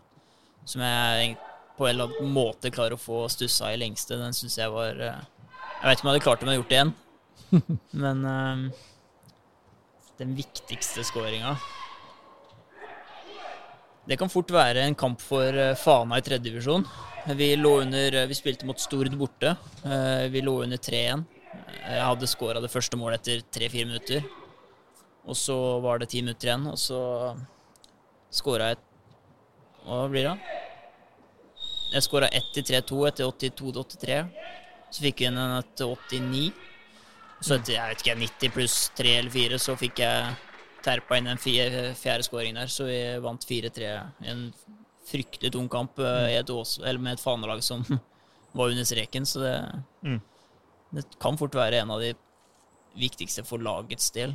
som 0.65 0.81
jeg 0.81 1.35
på 1.77 1.85
en 1.85 1.91
eller 1.91 2.15
annen 2.15 2.33
måte 2.33 2.71
klarer 2.73 2.95
å 2.95 3.01
få 3.01 3.25
stussa 3.29 3.69
i 3.73 3.77
lengste. 3.77 4.17
Den 4.17 4.33
syns 4.33 4.57
jeg 4.57 4.73
var 4.73 4.97
eh, 4.97 5.21
Jeg 5.21 5.85
vet 5.85 5.99
ikke 5.99 6.07
om 6.07 6.09
jeg 6.09 6.15
hadde 6.15 6.25
klart 6.25 6.41
det 6.41 6.47
om 6.47 6.51
jeg 6.51 6.57
hadde 6.57 6.63
gjort 6.63 6.73
det 6.73 6.79
igjen. 6.79 6.93
Men 8.05 8.25
eh, 8.31 8.65
den 10.23 10.35
viktigste 10.37 11.03
skåringa 11.05 11.55
Det 14.07 14.17
kan 14.21 14.29
fort 14.29 14.51
være 14.53 14.85
en 14.87 14.97
kamp 14.97 15.21
for 15.21 15.57
Fana 15.77 16.17
i 16.17 16.25
tredje 16.25 16.49
divisjon. 16.49 16.85
Vi 17.37 17.53
lå 17.55 17.77
under 17.85 18.23
Vi 18.27 18.37
spilte 18.37 18.65
mot 18.67 18.81
Stord 18.81 19.13
borte. 19.17 19.53
Vi 20.33 20.41
lå 20.41 20.57
under 20.65 20.77
3-1. 20.77 21.23
Jeg 21.83 22.03
hadde 22.03 22.29
skåra 22.29 22.61
det 22.63 22.71
første 22.73 22.99
målet 22.99 23.21
etter 23.21 23.45
tre-fire 23.53 23.87
minutter. 23.87 24.25
Og 25.27 25.37
så 25.39 25.55
var 25.83 26.01
det 26.01 26.09
ti 26.11 26.21
minutter 26.21 26.49
igjen, 26.49 26.65
og 26.67 26.77
så 26.81 26.99
skåra 28.33 28.73
jeg 28.73 28.81
Hva 29.83 30.01
blir 30.11 30.27
det? 30.29 30.35
Jeg 31.93 32.05
skåra 32.07 32.27
1 32.33 32.51
til 32.55 32.63
3-2 32.71 32.99
etter 33.09 33.27
82 33.29 33.83
83. 33.99 34.19
Så 34.93 35.03
fikk 35.03 35.19
vi 35.21 35.27
inn 35.29 35.37
en 35.37 35.57
etter 35.59 35.89
89. 35.91 36.47
Så 37.43 37.57
etter 37.57 37.75
jeg 37.75 37.89
vet 37.91 38.01
ikke, 38.03 38.15
90 38.23 38.53
pluss 38.55 38.77
3 38.97 39.15
eller 39.19 39.33
4, 39.33 39.59
så 39.59 39.75
fikk 39.77 39.99
jeg 40.01 40.35
terpa 40.83 41.17
inn 41.19 41.27
den 41.29 41.39
fjerde 41.39 42.23
skåringen 42.25 42.61
der. 42.61 42.71
Så 42.71 42.87
vi 42.87 42.97
vant 43.23 43.45
4-3. 43.45 43.91
i 44.23 44.31
En 44.31 44.45
fryktelig 45.07 45.51
tung 45.53 45.67
kamp 45.69 45.99
eh, 45.99 46.31
i 46.31 46.37
et 46.39 46.49
Ås, 46.49 46.77
eller 46.79 46.99
med 47.03 47.17
et 47.17 47.23
fanelag 47.23 47.61
som 47.63 47.83
var 48.57 48.71
under 48.71 48.87
streken. 48.87 49.27
Så 49.27 49.43
det, 49.43 49.55
Mm. 50.03 50.21
det 50.95 51.05
kan 51.19 51.37
fort 51.37 51.55
være 51.55 51.83
en 51.83 51.91
av 51.91 51.99
de 52.01 52.13
viktigste 52.99 53.43
for 53.47 53.59
lagets 53.59 54.09
del. 54.15 54.33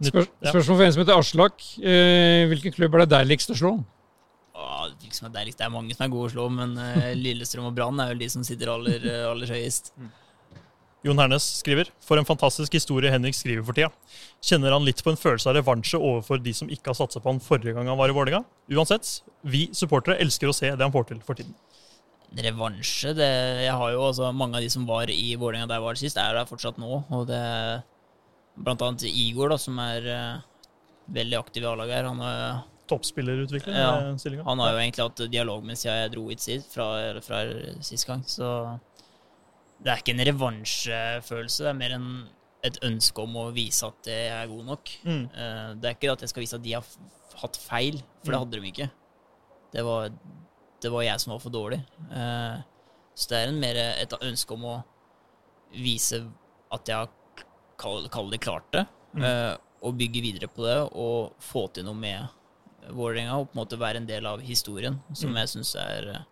Spør, 0.00 0.24
spørsmål 0.40 0.78
for 0.78 0.86
en 0.86 0.92
som 0.94 1.02
heter 1.02 1.18
Aslak. 1.20 1.64
Eh, 1.76 2.46
hvilken 2.48 2.72
klubb 2.72 2.94
er 2.96 3.04
det 3.04 3.10
deiligst 3.12 3.52
å 3.52 3.56
slå? 3.58 3.72
Åh, 4.56 4.86
det, 4.88 4.96
er 4.96 5.10
liksom 5.10 5.28
det, 5.28 5.42
er, 5.42 5.52
det 5.52 5.66
er 5.66 5.72
mange 5.72 5.96
som 5.96 6.06
er 6.06 6.12
gode 6.12 6.30
å 6.30 6.32
slå, 6.32 6.46
men 6.56 6.72
eh, 6.80 7.12
Lillestrøm 7.24 7.68
og 7.68 7.76
Brann 7.76 8.00
er 8.00 8.14
jo 8.14 8.20
de 8.22 8.28
som 8.32 8.44
sitter 8.46 8.72
aller, 8.72 9.04
eh, 9.04 9.26
aller 9.28 9.52
høyest. 9.52 9.92
Jon 11.04 11.16
Hernes 11.16 11.44
skriver 11.62 11.88
For 12.04 12.20
en 12.20 12.28
fantastisk 12.28 12.74
historie 12.76 13.12
Henrik 13.12 13.36
skriver 13.36 13.64
for 13.64 13.76
tida. 13.76 13.88
Kjenner 14.44 14.74
han 14.76 14.84
litt 14.84 15.00
på 15.04 15.12
en 15.12 15.20
følelse 15.20 15.48
av 15.48 15.56
revansje 15.56 16.00
overfor 16.00 16.40
de 16.44 16.52
som 16.56 16.72
ikke 16.72 16.92
har 16.92 16.98
satsa 16.98 17.22
på 17.22 17.32
han 17.32 17.40
forrige 17.44 17.76
gang 17.76 17.88
han 17.88 18.00
var 18.00 18.12
i 18.12 18.16
Vålerenga? 18.16 18.42
Uansett, 18.72 19.08
vi 19.40 19.66
supportere 19.76 20.20
elsker 20.20 20.50
å 20.50 20.56
se 20.56 20.72
det 20.72 20.84
han 20.84 20.92
får 20.92 21.08
til 21.12 21.22
for 21.24 21.40
tiden. 21.40 21.56
Revansje 22.30 23.14
det, 23.16 23.30
Jeg 23.64 23.74
har 23.74 23.88
jo 23.90 24.04
altså 24.06 24.28
Mange 24.30 24.60
av 24.60 24.62
de 24.62 24.68
som 24.70 24.84
var 24.86 25.10
i 25.10 25.32
Vålerenga 25.34 25.66
der 25.66 25.80
jeg 25.80 25.86
var 25.88 25.98
sist, 25.98 26.20
er 26.20 26.36
der 26.36 26.48
fortsatt 26.48 26.80
nå. 26.80 27.02
Og 27.08 27.24
det 27.28 27.40
blant 28.60 28.82
annet 28.86 29.04
Igor, 29.08 29.48
da, 29.52 29.56
som 29.60 29.78
er 29.82 30.06
uh, 30.10 30.40
veldig 31.16 31.38
aktiv 31.40 31.64
i 31.64 31.68
A-laget 31.70 31.96
her. 32.00 32.08
Han, 32.10 32.20
er, 32.26 32.60
Toppspillerutvikling 32.90 33.76
Ja. 33.78 33.90
i 34.10 34.18
stillinga. 34.18 34.42
han 34.48 34.58
har 34.58 34.72
jo 34.74 34.78
egentlig 34.82 35.04
hatt 35.06 35.20
dialog 35.30 35.62
med 35.64 35.78
siden 35.78 35.94
jeg 36.00 36.10
dro 36.16 36.24
hit 36.28 36.40
sist, 36.42 36.72
fra, 36.74 36.88
fra 37.22 37.44
sist 37.86 38.06
gang. 38.08 38.24
Så 38.26 38.48
det 39.80 39.92
er 39.92 40.02
ikke 40.02 40.12
en 40.16 40.24
revansjefølelse, 40.26 41.62
det 41.64 41.70
er 41.70 41.78
mer 41.78 41.94
en, 41.96 42.08
et 42.66 42.76
ønske 42.84 43.22
om 43.22 43.36
å 43.40 43.46
vise 43.56 43.86
at 43.86 44.10
jeg 44.10 44.32
er 44.34 44.50
god 44.50 44.66
nok. 44.72 44.90
Mm. 45.06 45.22
Uh, 45.32 45.68
Det 45.80 45.88
er 45.92 45.94
ikke 45.96 46.12
at 46.12 46.20
jeg 46.26 46.32
skal 46.34 46.44
vise 46.44 46.58
at 46.58 46.64
de 46.66 46.74
har 46.76 46.90
hatt 47.40 47.56
feil, 47.62 48.02
for 48.24 48.32
det 48.32 48.36
Mm. 48.36 48.42
hadde 48.44 48.60
de 48.60 48.72
ikke. 48.74 48.90
Det 49.72 49.84
var, 49.86 50.10
det 50.82 50.90
var 50.92 51.02
jeg 51.06 51.20
som 51.20 51.32
var 51.32 51.38
for 51.46 51.50
dårlig. 51.54 51.80
Uh, 52.10 52.58
Så 53.14 53.28
det 53.30 53.38
er 53.38 53.48
en 53.54 53.60
mer 53.60 53.76
et 53.76 54.12
ønske 54.22 54.54
om 54.54 54.62
å 54.64 54.76
vise 55.72 56.24
at 56.72 56.86
jeg 56.88 56.96
har 56.96 57.08
kall, 57.80 58.06
kall 58.12 58.30
det 58.32 58.40
klart 58.44 58.68
det, 58.76 58.86
Mm. 59.16 59.24
eh, 59.26 59.56
og 59.82 59.96
bygge 59.98 60.20
videre 60.22 60.46
på 60.52 60.62
det 60.68 60.76
og 60.92 61.32
få 61.42 61.64
til 61.74 61.84
noe 61.88 61.96
med 61.98 62.28
Vålerenga 62.94 63.34
og 63.40 63.48
på 63.50 63.56
en 63.56 63.60
måte 63.64 63.78
være 63.80 63.96
en 64.00 64.06
del 64.06 64.26
av 64.26 64.40
historien, 64.40 65.00
som 65.12 65.30
Mm. 65.32 65.36
jeg 65.42 65.48
syns 65.54 65.74
er 65.76 66.08
eh, 66.14 66.22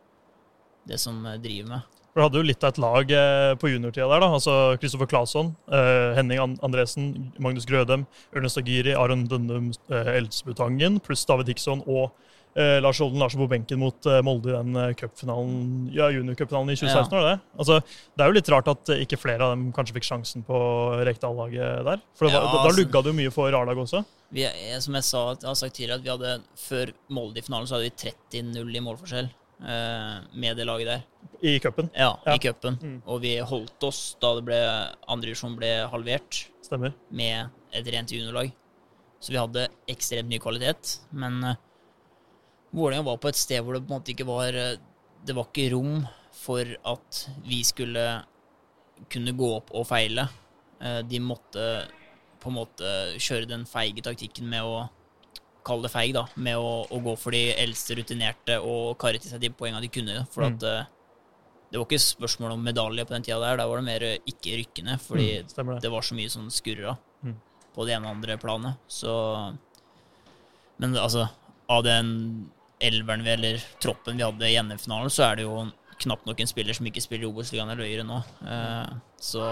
det 0.86 0.98
som 1.00 1.24
eh, 1.26 1.36
driver 1.38 1.68
meg. 1.68 1.82
For 2.14 2.20
Du 2.20 2.22
hadde 2.24 2.38
jo 2.40 2.46
litt 2.48 2.64
av 2.64 2.68
et 2.72 2.78
lag 2.78 3.10
eh, 3.10 3.54
på 3.60 3.68
juniortida 3.68 4.08
der. 4.08 4.20
da, 4.20 4.28
altså 4.32 4.54
Kristoffer 4.80 5.06
Claesson, 5.10 5.54
eh, 5.70 6.14
Henning 6.16 6.38
Andresen, 6.62 7.32
Magnus 7.38 7.66
Grødem, 7.68 8.06
Ernest 8.34 8.58
Agiri, 8.58 8.94
Aron 8.96 9.26
Dønnum 9.28 9.72
eh, 9.90 10.16
Elsbutangen, 10.18 11.00
pluss 11.00 11.24
David 11.26 11.46
Hickson 11.48 11.82
og 11.86 12.10
eh, 12.58 12.78
Lars 12.82 13.00
Olden 13.04 13.22
Larsen 13.22 13.40
på 13.40 13.48
benken 13.50 13.78
mot 13.80 14.06
eh, 14.10 14.18
Molde 14.26 14.50
i 14.50 14.56
den 14.56 14.74
juniorcupfinalen 14.74 15.88
ja, 15.94 16.08
junior 16.10 16.34
i 16.34 16.38
2016. 16.42 17.10
var 17.14 17.26
Det? 17.30 17.40
Altså, 17.58 17.78
det 18.16 18.24
er 18.24 18.30
jo 18.32 18.36
litt 18.38 18.50
rart 18.52 18.68
at 18.74 18.92
eh, 18.94 19.02
ikke 19.06 19.18
flere 19.20 19.46
av 19.46 19.54
dem 19.54 19.68
kanskje 19.76 19.96
fikk 19.98 20.08
sjansen 20.10 20.44
på 20.46 20.58
Rekdal-laget 21.08 21.84
der. 21.88 22.02
For 22.18 22.26
var, 22.28 22.34
Ja, 22.34 22.40
da, 22.44 22.52
da 22.52 22.62
altså- 22.66 22.80
lugga 22.82 23.02
det 23.02 23.12
jo 23.14 23.18
mye 23.22 23.34
for 23.34 23.48
A-laget 23.54 23.84
også. 23.86 24.04
Vi, 24.34 24.42
er- 24.44 24.80
som 24.84 24.94
jeg, 24.98 25.04
sa, 25.08 25.22
jeg 25.40 25.48
har 25.48 25.54
sagt 25.56 25.74
tidligere, 25.78 25.98
at 25.98 26.04
vi 26.04 26.10
hadde 26.10 26.42
før 26.56 26.92
Molde 27.08 27.38
i 27.38 27.42
finalen 27.46 27.66
så 27.70 27.78
hadde 27.78 27.88
vi 27.88 28.12
30-0 28.42 28.76
i 28.76 28.82
målforskjell 28.84 29.30
eh, 29.30 30.16
med 30.34 30.56
det 30.60 30.66
laget 30.68 30.86
der. 30.92 31.04
I 31.42 31.58
cupen. 31.62 31.88
Ja, 31.94 32.16
Ja. 32.26 32.34
i 32.34 32.38
cupen. 32.42 32.76
Mm. 32.82 33.02
Og 33.06 33.20
vi 33.22 33.36
holdt 33.38 33.82
oss 33.86 34.16
da 34.20 34.34
det 34.36 34.44
ble 34.44 34.58
andredivisjon 35.08 35.56
ble 35.56 35.70
halvert 35.92 36.42
Stemmer. 36.66 36.92
med 37.10 37.48
et 37.72 37.86
rent 37.94 38.10
juniorlag. 38.12 38.52
Så 39.20 39.32
vi 39.32 39.38
hadde 39.40 39.68
ekstremt 39.90 40.28
ny 40.28 40.38
kvalitet. 40.38 40.98
Men 41.12 41.40
Vålerenga 42.74 43.06
var 43.06 43.16
på 43.22 43.28
et 43.30 43.38
sted 43.40 43.62
hvor 43.64 43.74
det 43.78 43.84
på 43.86 43.92
en 43.94 44.00
måte 44.00 44.12
ikke 44.12 44.26
var 44.28 44.52
eh, 44.54 44.74
Det 45.24 45.34
var 45.36 45.46
ikke 45.48 45.70
rom 45.74 46.02
for 46.38 46.68
at 46.86 47.22
vi 47.46 47.62
skulle 47.66 48.04
kunne 49.10 49.32
gå 49.38 49.48
opp 49.56 49.70
og 49.74 49.86
feile. 49.88 50.28
Eh, 50.80 51.00
de 51.06 51.18
måtte 51.22 51.64
på 52.42 52.50
en 52.52 52.56
måte 52.60 52.92
kjøre 53.18 53.48
den 53.50 53.64
feige 53.66 54.02
taktikken 54.06 54.48
med 54.50 54.62
å 54.66 54.86
Kall 55.68 55.82
det 55.84 55.90
feig, 55.92 56.14
da. 56.16 56.22
Med 56.40 56.56
å, 56.56 56.86
å 56.88 56.98
gå 57.04 57.12
for 57.20 57.34
de 57.34 57.50
eldste 57.60 57.92
rutinerte 57.98 58.54
og 58.64 58.94
karre 59.02 59.18
til 59.20 59.28
seg 59.34 59.42
de 59.42 59.50
poengene 59.52 59.82
de 59.84 59.90
kunne. 59.92 60.14
For 60.32 60.46
Mm. 60.46 60.54
at 60.54 60.62
eh, 60.64 60.86
det 61.68 61.76
var 61.76 61.84
ikke 61.84 61.98
spørsmål 62.00 62.54
om 62.54 62.62
medalje 62.64 63.04
på 63.04 63.12
den 63.12 63.26
tida 63.26 63.36
der. 63.42 63.58
Da 63.60 63.66
var 63.68 63.76
det 63.82 63.84
mer 63.84 64.04
ikke 64.16 64.54
rykkende. 64.62 64.94
Fordi 65.02 65.26
mm, 65.42 65.50
det. 65.58 65.76
det 65.84 65.90
var 65.92 66.06
så 66.06 66.16
mye 66.16 66.30
som 66.32 66.46
skurra 66.48 66.94
Mm. 67.26 67.34
på 67.74 67.84
det 67.84 67.96
ene 67.98 68.06
og 68.08 68.14
andre 68.16 68.38
planet. 68.40 68.78
Så 68.88 69.12
Men 70.78 70.94
altså, 70.96 71.26
av 71.68 71.82
den 71.84 72.50
elveren 72.80 73.24
vi, 73.24 73.30
eller 73.30 73.58
troppen 73.82 74.16
vi 74.16 74.22
hadde 74.26 74.48
i 74.50 74.58
NM-finalen, 74.62 75.10
så 75.10 75.24
er 75.30 75.36
det 75.40 75.46
jo 75.48 75.70
knapt 75.98 76.26
nok 76.28 76.40
en 76.40 76.46
spiller 76.50 76.76
som 76.76 76.86
ikke 76.86 77.02
spiller 77.02 77.26
i 77.26 77.30
Obos-ligaen 77.32 77.70
eller 77.72 77.84
høyere 77.88 78.04
nå. 78.06 78.18
Eh, 78.46 78.92
så 79.20 79.42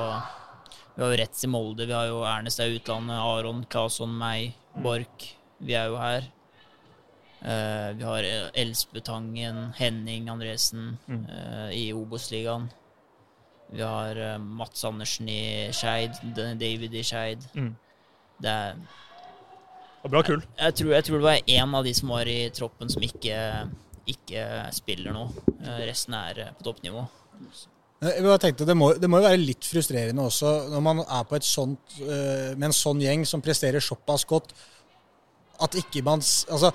vi 0.94 1.02
har 1.02 1.10
jo 1.12 1.18
Retz 1.20 1.42
i 1.44 1.50
Molde, 1.50 1.86
vi 1.86 1.92
har 1.96 2.06
jo 2.06 2.20
Ernest 2.24 2.60
er 2.62 2.70
utlandet, 2.76 3.18
Aron, 3.18 3.64
Claesson, 3.70 4.14
meg, 4.16 4.54
Borch. 4.80 5.32
Vi 5.58 5.74
er 5.74 5.90
jo 5.90 5.96
her. 6.00 6.28
Eh, 7.46 7.90
vi 7.98 8.04
har 8.06 8.24
Elsbutangen, 8.54 9.72
Henning 9.76 10.28
Andresen 10.32 10.98
Mm. 11.08 11.26
eh, 11.28 11.70
i 11.76 11.92
Obos-ligaen. 11.92 12.70
Vi 13.72 13.82
har 13.82 14.16
eh, 14.16 14.38
Mats 14.38 14.84
Andersen 14.84 15.28
i 15.28 15.68
Skeid, 15.72 16.14
David 16.34 16.94
i 16.94 17.02
Skeid. 17.02 17.42
Mm. 17.54 17.74
Det 18.40 18.48
er 18.50 18.74
Og 20.06 20.12
bra 20.12 20.22
kull. 20.22 20.42
jeg 20.54 20.74
tror, 20.78 20.92
jeg 20.94 21.04
tror 21.06 21.18
det 21.18 21.26
var 21.26 21.48
én 21.58 21.76
av 21.78 21.86
de 21.86 21.92
som 21.98 22.12
var 22.14 22.28
i 22.30 22.38
troppen 22.54 22.90
som 22.92 23.02
ikke, 23.02 23.38
ikke 24.06 24.42
spiller 24.76 25.14
nå. 25.16 25.24
Eh, 25.58 25.80
Resten 25.88 26.14
er 26.14 26.42
eh, 26.44 26.52
på 26.54 26.68
toppnivå. 26.68 27.02
Jeg 28.06 28.22
bare 28.22 28.38
tenkte, 28.38 28.66
det 28.68 28.76
må, 28.78 28.92
det 29.00 29.08
må 29.10 29.18
jo 29.18 29.26
være 29.26 29.40
litt 29.40 29.66
frustrerende 29.66 30.26
også 30.28 30.50
når 30.70 30.82
man 30.84 31.00
er 31.02 31.24
på 31.26 31.38
et 31.38 31.46
sånt, 31.48 31.96
eh, 31.98 32.52
med 32.54 32.68
en 32.68 32.76
sånn 32.76 33.00
gjeng 33.02 33.24
som 33.26 33.42
presterer 33.42 33.82
såpass 33.82 34.26
godt, 34.28 34.54
at 35.64 35.74
ikke 35.80 36.04
man 36.04 36.20
Altså, 36.20 36.70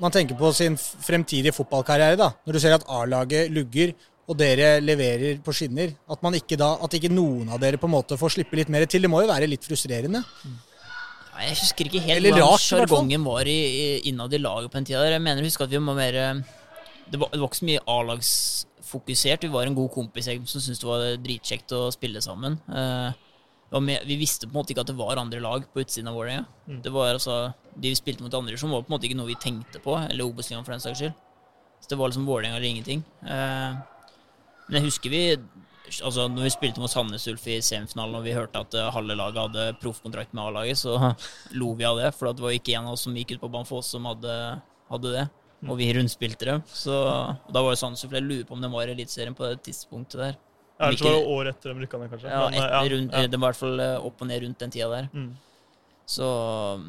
man 0.00 0.10
tenker 0.14 0.38
på 0.38 0.48
sin 0.56 0.78
fremtidige 0.80 1.52
fotballkarriere, 1.54 2.16
da. 2.18 2.32
Når 2.46 2.56
du 2.56 2.60
ser 2.64 2.74
at 2.74 2.88
A-laget 2.88 3.52
lugger, 3.52 3.92
og 4.30 4.38
dere 4.38 4.76
leverer 4.80 5.40
på 5.44 5.52
skinner. 5.54 5.92
At, 6.10 6.22
man 6.24 6.34
ikke 6.38 6.56
da, 6.58 6.72
at 6.82 6.94
ikke 6.96 7.10
noen 7.12 7.50
av 7.52 7.60
dere 7.62 7.78
på 7.80 7.88
en 7.90 7.94
måte 7.98 8.16
får 8.18 8.36
slippe 8.38 8.56
litt 8.56 8.70
mer 8.72 8.86
til. 8.88 9.04
Det 9.04 9.10
må 9.10 9.20
jo 9.20 9.30
være 9.30 9.50
litt 9.50 9.66
frustrerende. 9.66 10.22
Nei, 11.32 11.46
Jeg 11.48 11.56
husker 11.62 11.88
ikke 11.88 12.02
helt 12.04 12.18
Eller 12.18 12.34
hvordan 12.34 12.50
rart, 12.52 12.60
i 12.60 12.74
hvert 12.76 12.88
fall. 12.88 12.98
sjargongen 12.98 13.24
var 13.24 13.48
i, 13.48 13.56
i, 13.56 13.84
innad 14.10 14.34
i 14.36 14.38
laget 14.42 14.70
på 14.70 14.78
den 14.78 14.84
tida. 14.90 15.00
der. 15.00 15.14
Jeg 15.16 15.22
mener 15.24 15.40
jeg 15.42 15.48
huske 15.50 15.64
at 15.64 15.70
vi 15.72 15.80
var 15.80 15.96
mer 15.96 16.14
eh, 16.20 16.42
Det 17.12 17.20
var, 17.20 17.28
det 17.32 17.40
var 17.40 17.48
ikke 17.48 17.60
så 17.62 17.68
mye 17.70 17.84
A-lagsfokusert. 17.94 19.42
Vi 19.46 19.52
var 19.52 19.66
en 19.66 19.74
god 19.78 19.90
kompisgjeng 19.94 20.44
som 20.48 20.60
syntes 20.60 20.80
det 20.82 20.88
var 20.90 21.04
dritkjekt 21.24 21.72
å 21.76 21.86
spille 21.94 22.20
sammen. 22.24 22.58
Eh, 22.68 23.10
det 23.72 23.72
var 23.78 23.80
mer- 23.86 24.04
vi 24.04 24.16
visste 24.20 24.46
på 24.46 24.52
en 24.52 24.60
måte 24.60 24.74
ikke 24.74 24.84
at 24.84 24.90
det 24.92 24.98
var 24.98 25.16
andre 25.16 25.40
lag 25.40 25.64
på 25.72 25.80
utsiden 25.80 26.08
av 26.12 26.14
Vålerenga. 26.18 26.44
Mm. 26.68 26.82
Det 26.84 26.92
var 26.92 27.14
altså, 27.14 27.38
De 27.74 27.88
vi 27.88 27.96
spilte 27.96 28.22
mot 28.22 28.34
andre, 28.34 28.58
som 28.60 28.70
var 28.70 28.82
på 28.84 28.92
en 28.92 28.98
måte 28.98 29.08
ikke 29.08 29.16
noe 29.16 29.30
vi 29.32 29.38
tenkte 29.40 29.80
på, 29.80 29.96
eller 30.10 30.24
Obos-ligaen 30.28 30.64
for 30.66 30.72
den 30.76 30.80
saks 30.84 30.98
skyld. 31.00 31.14
Så 31.80 31.88
det 31.88 31.96
var 31.98 32.08
liksom 32.12 32.26
Vålerenga 32.28 32.56
eller 32.60 32.68
ingenting. 32.68 33.00
Eh, 33.24 33.72
men 34.68 34.76
jeg 34.78 34.84
husker 34.90 35.10
vi 35.10 35.22
Altså, 36.00 36.24
når 36.32 36.46
vi 36.46 36.50
spilte 36.54 36.80
mot 36.80 36.90
Sandnes 36.90 37.26
Ulf 37.28 37.44
i 37.52 37.58
semifinalen 37.60 38.16
og 38.16 38.24
vi 38.24 38.32
hørte 38.36 38.62
at 38.64 38.74
eh, 38.78 38.88
halve 38.94 39.16
laget 39.18 39.40
hadde 39.42 39.66
proffkontrakt 39.82 40.32
med 40.32 40.44
A-laget, 40.46 40.78
så 40.80 40.96
lo 41.60 41.74
vi 41.76 41.84
av 41.84 41.98
det. 42.00 42.12
For 42.16 42.32
det 42.32 42.42
var 42.44 42.56
ikke 42.56 42.76
en 42.78 42.88
av 42.88 42.96
oss 42.96 43.04
som 43.08 43.16
gikk 43.18 43.34
ut 43.36 43.42
på 43.44 43.50
banen 43.52 43.68
for 43.68 43.82
oss 43.82 43.90
som 43.92 44.08
hadde, 44.08 44.36
hadde 44.88 45.12
det. 45.18 45.26
Og 45.68 45.76
vi 45.78 45.92
rundspilte 45.94 46.48
dem. 46.48 46.62
Så 46.66 46.90
da 47.54 47.60
var 47.62 47.70
det 47.74 47.78
Sandnes 47.78 48.00
Ulf 48.06 48.16
Jeg 48.16 48.24
lurer 48.26 48.46
på 48.48 48.56
om 48.56 48.64
de 48.64 48.70
var 48.72 48.88
i 48.88 48.94
Eliteserien 48.96 49.36
på 49.38 49.46
det 49.46 49.60
tidspunktet 49.68 50.18
der. 50.24 50.40
Ellers 50.82 51.02
var 51.04 51.12
det 51.14 51.26
året 51.30 51.54
etter 51.54 51.70
de 51.70 51.84
rykka 51.84 51.98
ned, 52.00 52.10
kanskje. 52.10 52.30
Ja, 52.32 52.46
eh, 52.48 52.56
etter, 52.58 52.88
rundt, 52.96 53.12
ja. 53.14 53.28
Det 53.30 53.38
var 53.38 53.44
i 53.44 53.52
hvert 53.52 53.60
fall 53.60 53.82
eh, 53.84 54.06
opp 54.08 54.24
og 54.24 54.30
ned 54.32 54.42
rundt 54.42 54.64
den 54.64 54.72
tida 54.74 54.88
der. 54.90 55.10
Mm. 55.14 55.28
Så 56.16 56.26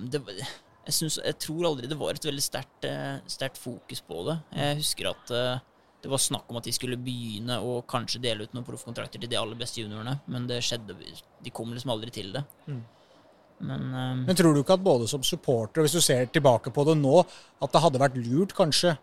det, 0.09 0.23
var- 0.25 0.39
jeg, 0.39 0.93
synes, 0.97 1.19
jeg 1.21 1.37
tror 1.45 1.67
aldri 1.69 1.87
det 1.91 1.99
var 1.99 2.17
et 2.17 2.25
veldig 2.25 2.43
sterkt, 2.43 3.59
fokus 3.61 4.01
på 4.07 4.23
det. 4.31 4.39
Jeg 4.57 4.79
husker 4.81 5.11
at 5.11 5.35
det 6.03 6.11
var 6.11 6.19
snakk 6.19 6.49
om 6.51 6.59
at 6.59 6.65
de 6.67 6.73
skulle 6.75 6.99
begynne 6.99 7.55
å 7.63 7.77
kanskje 7.87 8.19
dele 8.23 8.43
ut 8.43 8.55
noen 8.55 8.65
proffkontrakter 8.67 9.21
til 9.23 9.31
de 9.31 9.39
aller 9.39 9.55
beste 9.59 9.79
juniorene, 9.79 10.17
men 10.27 10.49
det 10.49 10.59
skjedde 10.65 10.97
De 11.43 11.53
kom 11.55 11.71
liksom 11.71 11.93
aldri 11.93 12.11
til 12.11 12.33
det. 12.35 12.43
Mm. 12.67 12.81
Men 13.63 13.85
um, 13.93 14.25
Men 14.27 14.35
tror 14.35 14.53
du 14.53 14.59
ikke 14.59 14.75
at 14.75 14.83
både 14.83 15.07
som 15.07 15.23
supporter, 15.23 15.79
og 15.79 15.87
hvis 15.87 15.95
du 15.95 16.03
ser 16.03 16.27
tilbake 16.27 16.73
på 16.75 16.83
det 16.89 16.97
nå, 16.99 17.23
at 17.63 17.71
det 17.71 17.83
hadde 17.85 18.01
vært 18.03 18.19
lurt 18.19 18.55
kanskje 18.57 18.97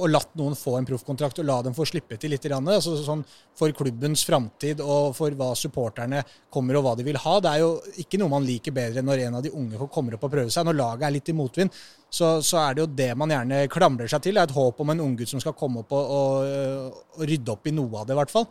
å 0.00 0.08
latt 0.08 0.30
noen 0.38 0.56
få 0.56 0.76
en 0.78 0.86
proffkontrakt 0.88 1.40
og 1.42 1.48
la 1.48 1.58
dem 1.66 1.74
få 1.76 1.86
slippe 1.88 2.16
til 2.20 2.32
litt? 2.32 2.46
Altså, 2.52 2.94
sånn, 3.04 3.24
for 3.58 3.74
klubbens 3.76 4.24
framtid 4.28 4.80
og 4.80 5.12
for 5.16 5.34
hva 5.36 5.52
supporterne 5.58 6.22
kommer 6.52 6.78
og 6.78 6.86
hva 6.86 6.94
de 6.98 7.06
vil 7.06 7.20
ha. 7.20 7.34
Det 7.42 7.52
er 7.52 7.62
jo 7.64 7.74
ikke 8.04 8.20
noe 8.20 8.32
man 8.32 8.46
liker 8.46 8.74
bedre 8.76 9.04
når 9.04 9.26
en 9.26 9.38
av 9.40 9.44
de 9.44 9.52
unge 9.52 9.90
kommer 9.92 10.16
opp 10.16 10.26
og 10.28 10.34
prøver 10.34 10.52
seg. 10.52 10.66
Når 10.68 10.78
laget 10.80 11.08
er 11.08 11.16
litt 11.18 11.32
i 11.32 11.36
motvind, 11.36 11.78
så, 12.12 12.34
så 12.44 12.60
er 12.64 12.74
det 12.74 12.84
jo 12.84 12.90
det 13.02 13.12
man 13.18 13.32
gjerne 13.32 13.62
klamrer 13.72 14.10
seg 14.10 14.24
til. 14.24 14.36
Det 14.36 14.44
er 14.44 14.50
et 14.50 14.58
håp 14.58 14.82
om 14.84 14.92
en 14.92 15.06
unggutt 15.06 15.32
som 15.32 15.42
skal 15.42 15.56
komme 15.58 15.84
opp 15.84 15.94
og, 15.96 16.12
og, 16.18 17.00
og 17.16 17.24
rydde 17.28 17.54
opp 17.54 17.68
i 17.68 17.74
noe 17.76 18.02
av 18.02 18.08
det, 18.08 18.16
i 18.16 18.20
hvert 18.20 18.32
fall. 18.34 18.48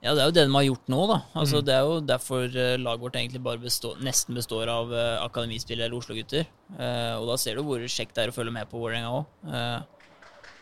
ja, 0.00 0.14
det 0.16 0.22
er 0.22 0.30
jo 0.30 0.34
det 0.36 0.44
de 0.46 0.54
har 0.56 0.64
gjort 0.64 0.92
nå, 0.94 1.00
da. 1.10 1.18
Altså, 1.36 1.60
Mm. 1.60 1.64
Det 1.68 1.74
er 1.74 1.80
jo 1.84 1.96
derfor 2.08 2.44
eh, 2.64 2.76
laget 2.80 3.02
vårt 3.04 3.16
egentlig 3.20 3.42
bare 3.44 3.60
består, 3.60 3.98
nesten 4.00 4.38
består 4.38 4.70
av 4.72 4.92
uh, 4.92 5.24
akademispillere 5.26 5.90
eller 5.90 5.98
Oslo-gutter. 5.98 6.46
Eh, 6.78 7.14
og 7.18 7.26
da 7.28 7.36
ser 7.36 7.58
du 7.58 7.66
hvor 7.66 7.82
kjekt 7.84 8.14
det 8.16 8.24
er 8.24 8.32
å 8.32 8.36
følge 8.36 8.54
med 8.54 8.70
på 8.70 8.80
Vålerenga 8.80 9.10
òg. 9.18 9.26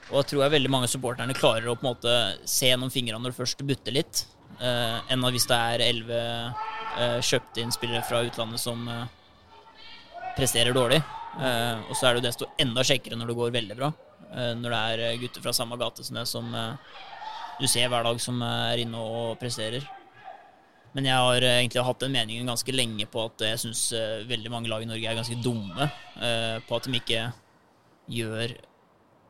Og 0.09 0.16
da 0.16 0.25
tror 0.31 0.42
jeg 0.44 0.55
veldig 0.57 0.73
mange 0.73 0.88
supporterne 0.90 1.37
klarer 1.37 1.68
å 1.68 1.77
på 1.77 1.85
en 1.87 1.90
måte 1.92 2.16
se 2.49 2.71
gjennom 2.71 2.92
fingrene 2.92 3.21
når 3.23 3.35
det 3.35 3.40
først 3.40 3.64
butter 3.68 3.94
litt, 3.94 4.25
uh, 4.62 4.99
enn 5.12 5.29
hvis 5.35 5.49
det 5.51 5.61
er 5.75 5.85
elleve 5.90 6.23
uh, 6.49 7.21
kjøpte 7.21 7.62
inn 7.62 7.75
spillere 7.75 8.05
fra 8.09 8.25
utlandet 8.27 8.62
som 8.62 8.88
eh, 8.90 9.07
presterer 10.38 10.75
dårlig. 10.75 11.01
Eh, 11.38 11.77
og 11.88 11.94
så 11.97 12.09
er 12.09 12.16
det 12.16 12.23
jo 12.23 12.27
desto 12.29 12.49
enda 12.61 12.85
kjekkere 12.87 13.18
når 13.18 13.31
det 13.31 13.38
går 13.38 13.55
veldig 13.55 13.77
bra. 13.79 13.92
Eh, 14.33 14.55
når 14.59 14.75
det 14.75 14.81
er 14.81 15.05
eh, 15.07 15.21
gutter 15.23 15.44
fra 15.44 15.55
samme 15.57 15.79
gate 15.81 16.07
som 16.07 16.18
det 16.18 16.27
som 16.31 16.51
eh, 16.55 16.97
du 17.59 17.66
ser 17.71 17.90
hver 17.90 18.07
dag 18.07 18.21
som 18.23 18.42
er 18.47 18.83
inne 18.85 19.03
og 19.03 19.38
presterer. 19.40 19.85
Men 20.97 21.11
jeg 21.11 21.27
har 21.27 21.44
eh, 21.44 21.59
egentlig 21.61 21.85
hatt 21.88 22.05
den 22.05 22.14
meningen 22.14 22.51
ganske 22.51 22.75
lenge 22.75 23.09
på 23.11 23.27
at 23.29 23.47
jeg 23.51 23.62
syns 23.64 23.85
veldig 24.31 24.55
mange 24.55 24.73
lag 24.73 24.83
i 24.83 24.88
Norge 24.88 25.11
er 25.11 25.18
ganske 25.18 25.38
dumme 25.44 25.90
eh, 26.16 26.57
på 26.66 26.79
at 26.79 26.88
de 26.88 26.99
ikke 27.03 27.29
gjør 28.09 28.57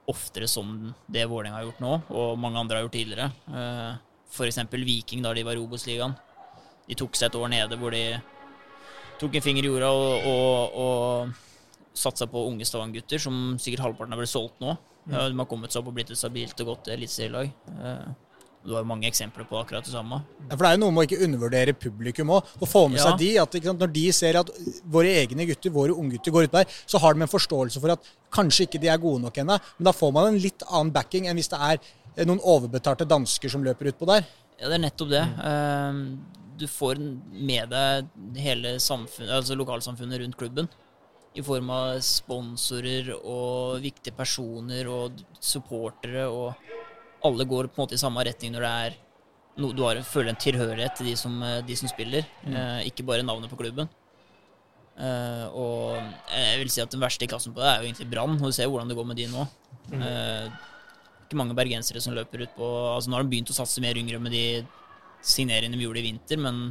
oftere 0.09 0.49
som 0.51 0.93
det 1.07 1.27
Vålerenga 1.29 1.59
har 1.59 1.67
gjort 1.69 1.83
nå, 1.85 1.93
og 2.09 2.39
mange 2.41 2.61
andre 2.61 2.79
har 2.79 2.87
gjort 2.87 2.97
tidligere. 2.97 3.29
Eh, 3.53 3.93
F.eks. 4.29 4.61
Viking 4.73 5.25
da 5.25 5.35
de 5.37 5.45
var 5.47 5.59
i 5.59 5.63
Obos-ligaen. 5.63 6.17
De 6.89 6.97
tok 6.97 7.17
seg 7.17 7.29
et 7.29 7.39
år 7.39 7.51
nede 7.53 7.77
hvor 7.81 7.93
de 7.93 8.05
tok 9.21 9.35
en 9.37 9.45
finger 9.45 9.67
i 9.67 9.71
jorda 9.71 9.91
og, 9.93 10.29
og, 10.31 10.79
og 10.85 11.97
satsa 11.99 12.29
på 12.31 12.47
unge 12.49 12.67
Stavanger-gutter, 12.69 13.21
som 13.21 13.59
sikkert 13.61 13.85
halvparten 13.89 14.15
har 14.15 14.23
blitt 14.23 14.33
solgt 14.33 14.63
nå. 14.65 14.77
Mm. 15.09 15.15
de 15.17 15.39
har 15.41 15.49
kommet 15.49 15.73
seg 15.73 15.81
opp 15.81 15.89
og 15.89 15.95
blitt 15.97 16.11
et 16.13 16.21
stabilt 16.21 16.59
og 16.61 16.75
godt 16.75 16.91
eliteserielag. 16.93 17.53
Du 18.69 18.75
har 18.77 18.83
jo 18.85 18.89
mange 18.91 19.09
eksempler 19.09 19.47
på 19.49 19.57
akkurat 19.57 19.87
det 19.87 19.95
samme. 19.95 20.19
Ja, 20.45 20.51
for 20.57 20.61
Det 20.67 20.69
er 20.69 20.75
jo 20.77 20.81
noe 20.83 20.93
med 20.93 21.01
å 21.01 21.07
ikke 21.09 21.25
undervurdere 21.25 21.73
publikum 21.73 22.33
òg, 22.37 22.51
og 22.61 22.69
få 22.69 22.83
med 22.91 23.01
Ja. 23.01 23.07
seg 23.07 23.19
de. 23.19 23.29
at 23.39 23.53
sant, 23.65 23.79
Når 23.81 23.93
de 23.93 24.13
ser 24.13 24.37
at 24.37 24.51
våre 24.85 25.09
egne 25.25 25.47
gutter, 25.49 25.71
våre 25.71 25.97
unggutter, 25.97 26.31
går 26.31 26.45
ut 26.45 26.53
der, 26.53 26.67
så 26.87 27.01
har 27.01 27.15
de 27.15 27.23
en 27.23 27.29
forståelse 27.29 27.81
for 27.81 27.91
at 27.91 28.01
kanskje 28.31 28.67
ikke 28.69 28.81
de 28.81 28.89
er 28.89 28.99
gode 28.99 29.23
nok 29.23 29.33
ennå, 29.41 29.59
men 29.79 29.85
da 29.85 29.93
får 29.93 30.13
man 30.13 30.35
en 30.35 30.39
litt 30.39 30.63
annen 30.69 30.93
backing 30.93 31.27
enn 31.27 31.37
hvis 31.37 31.49
det 31.49 31.59
er 31.59 31.79
eh, 32.19 32.25
noen 32.27 32.41
overbetalte 32.45 33.09
dansker 33.09 33.49
som 33.49 33.65
løper 33.65 33.89
utpå 33.91 34.07
der. 34.07 34.27
Ja, 34.61 34.69
det 34.69 34.75
er 34.75 34.85
nettopp 34.91 35.09
det. 35.09 35.25
Mm. 35.39 36.19
Du 36.59 36.67
får 36.67 36.99
med 37.33 37.71
deg 37.71 38.07
hele 38.37 38.75
altså 38.75 39.57
lokalsamfunnet 39.57 40.21
rundt 40.21 40.37
klubben. 40.37 40.69
I 41.37 41.41
form 41.41 41.71
av 41.71 42.01
sponsorer 42.01 43.13
og 43.25 43.81
viktige 43.81 44.17
personer 44.17 44.89
og 44.91 45.13
supportere. 45.41 46.27
Og 46.27 46.55
alle 47.25 47.47
går 47.49 47.71
på 47.71 47.79
en 47.79 47.85
måte 47.87 47.97
i 47.97 48.01
samme 48.01 48.25
retning 48.27 48.53
når 48.55 48.65
det 48.67 48.73
er 48.87 48.99
no, 49.59 49.73
du 49.75 49.83
har, 49.87 50.01
føler 50.07 50.33
en 50.33 50.41
tilhørighet 50.41 50.99
til 50.99 51.11
de 51.11 51.17
som, 51.19 51.35
eh, 51.43 51.61
de 51.67 51.77
som 51.79 51.91
spiller, 51.91 52.27
eh, 52.47 52.87
ikke 52.91 53.07
bare 53.07 53.27
navnet 53.27 53.51
på 53.51 53.59
klubben. 53.59 53.89
Eh, 54.99 55.45
og 55.55 55.99
jeg 56.35 56.59
vil 56.59 56.73
si 56.75 56.83
at 56.83 56.91
den 56.91 57.03
verste 57.03 57.27
i 57.27 57.31
klassen 57.31 57.55
på 57.55 57.63
det 57.63 57.69
er 57.71 57.83
jo 57.83 57.87
egentlig 57.87 58.09
Brann, 58.11 58.35
og 58.39 58.51
du 58.51 58.55
ser 58.55 58.67
hvordan 58.71 58.91
det 58.91 58.97
går 58.99 59.07
med 59.07 59.19
de 59.21 59.29
nå. 59.31 59.47
Eh, 59.95 60.49
ikke 61.29 61.39
mange 61.39 61.55
bergensere 61.57 62.01
som 62.01 62.15
løper 62.17 62.43
ut 62.45 62.53
på 62.57 62.67
Altså 62.95 63.11
Nå 63.11 63.17
har 63.19 63.25
de 63.25 63.31
begynt 63.33 63.51
å 63.53 63.57
satse 63.57 63.83
mer 63.85 63.97
yngre 64.01 64.19
med 64.21 64.33
de 64.33 64.43
signeringene 65.25 65.77
de 65.79 65.87
gjorde 65.87 66.01
i 66.03 66.07
vinter, 66.09 66.41
men 66.41 66.69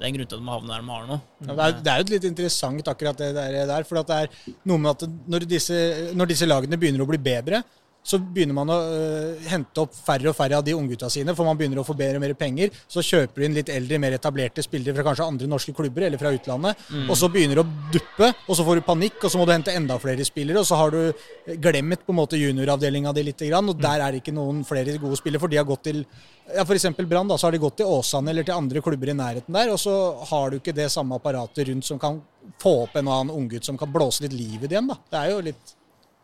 det 0.00 0.06
er 0.06 0.08
en 0.10 0.16
grunn 0.16 0.28
til 0.30 0.38
at 0.38 0.40
de 0.40 0.46
må 0.46 0.54
havne 0.54 0.70
der 0.72 0.84
de 0.84 0.92
har 0.94 1.08
nå. 1.08 1.18
Ja, 1.44 1.50
det, 1.50 1.64
er, 1.64 1.74
det 1.84 1.92
er 1.92 2.00
jo 2.00 2.12
litt 2.14 2.26
interessant 2.30 2.90
akkurat 2.92 3.18
det 3.20 3.32
der. 3.34 3.84
for 3.88 4.00
det 4.00 4.16
er 4.16 4.54
noe 4.70 4.80
med 4.80 4.94
at 4.94 5.18
når 5.34 5.44
disse, 5.48 5.80
når 6.16 6.30
disse 6.30 6.48
lagene 6.48 6.78
begynner 6.80 7.04
å 7.04 7.08
bli 7.10 7.20
bedre, 7.20 7.60
så 8.02 8.18
begynner 8.18 8.56
man 8.56 8.70
å 8.72 8.76
øh, 8.80 9.42
hente 9.50 9.82
opp 9.82 9.92
færre 9.94 10.30
og 10.30 10.36
færre 10.36 10.56
av 10.56 10.64
de 10.64 10.72
unggutta 10.76 11.10
sine, 11.12 11.34
for 11.36 11.44
man 11.46 11.58
begynner 11.58 11.82
å 11.82 11.84
få 11.86 11.94
bedre 11.98 12.16
og 12.16 12.24
mer 12.24 12.32
penger. 12.38 12.72
Så 12.88 13.04
kjøper 13.04 13.42
du 13.42 13.46
inn 13.46 13.58
litt 13.58 13.72
eldre, 13.72 13.98
mer 14.00 14.16
etablerte 14.16 14.64
spillere 14.64 14.96
fra 14.96 15.04
kanskje 15.10 15.26
andre 15.28 15.50
norske 15.50 15.74
klubber 15.76 16.06
eller 16.08 16.20
fra 16.20 16.32
utlandet. 16.34 16.80
Og 17.10 17.12
så 17.20 17.28
begynner 17.32 17.60
det 17.60 17.66
å 17.66 17.92
duppe, 17.92 18.30
og 18.46 18.56
så 18.56 18.66
får 18.66 18.80
du 18.80 18.86
panikk, 18.88 19.20
og 19.20 19.32
så 19.32 19.40
må 19.40 19.46
du 19.46 19.52
hente 19.54 19.74
enda 19.76 19.98
flere 20.00 20.24
spillere. 20.24 20.62
Og 20.62 20.68
så 20.68 20.80
har 20.80 20.96
du 20.96 21.56
glemt 21.60 22.06
på 22.06 22.14
en 22.14 22.20
måte 22.22 22.40
junioravdelinga 22.40 23.12
di 23.16 23.26
lite 23.28 23.50
grann, 23.50 23.68
og 23.68 23.80
der 23.80 24.00
er 24.00 24.14
det 24.14 24.22
ikke 24.24 24.36
noen 24.36 24.64
flere 24.68 24.96
gode 25.00 25.20
spillere, 25.20 25.42
for 25.42 25.52
de 25.52 25.60
har 25.60 25.68
gått 25.68 25.84
til 25.90 26.04
ja, 26.50 26.64
F.eks. 26.64 26.88
Brann, 27.04 27.28
da, 27.28 27.36
så 27.38 27.46
har 27.46 27.54
de 27.54 27.62
gått 27.62 27.78
til 27.82 27.90
Åsane 27.90 28.32
eller 28.32 28.46
til 28.46 28.56
andre 28.56 28.82
klubber 28.82 29.12
i 29.12 29.16
nærheten 29.16 29.54
der, 29.54 29.70
og 29.74 29.78
så 29.78 29.96
har 30.32 30.50
du 30.50 30.58
ikke 30.58 30.74
det 30.74 30.88
samme 30.90 31.20
apparatet 31.20 31.68
rundt 31.68 31.86
som 31.86 32.00
kan 32.00 32.18
få 32.60 32.72
opp 32.86 32.96
en 32.96 33.10
annen 33.10 33.34
unggutt 33.36 33.68
som 33.68 33.78
kan 33.78 33.92
blåse 33.92 34.24
litt 34.24 34.34
liv 34.34 34.56
i 34.64 34.66
det 34.66 34.74
igjen. 34.74 34.88
da. 34.90 34.96
Det 35.12 35.20
er 35.20 35.30
jo 35.34 35.44
litt 35.50 35.76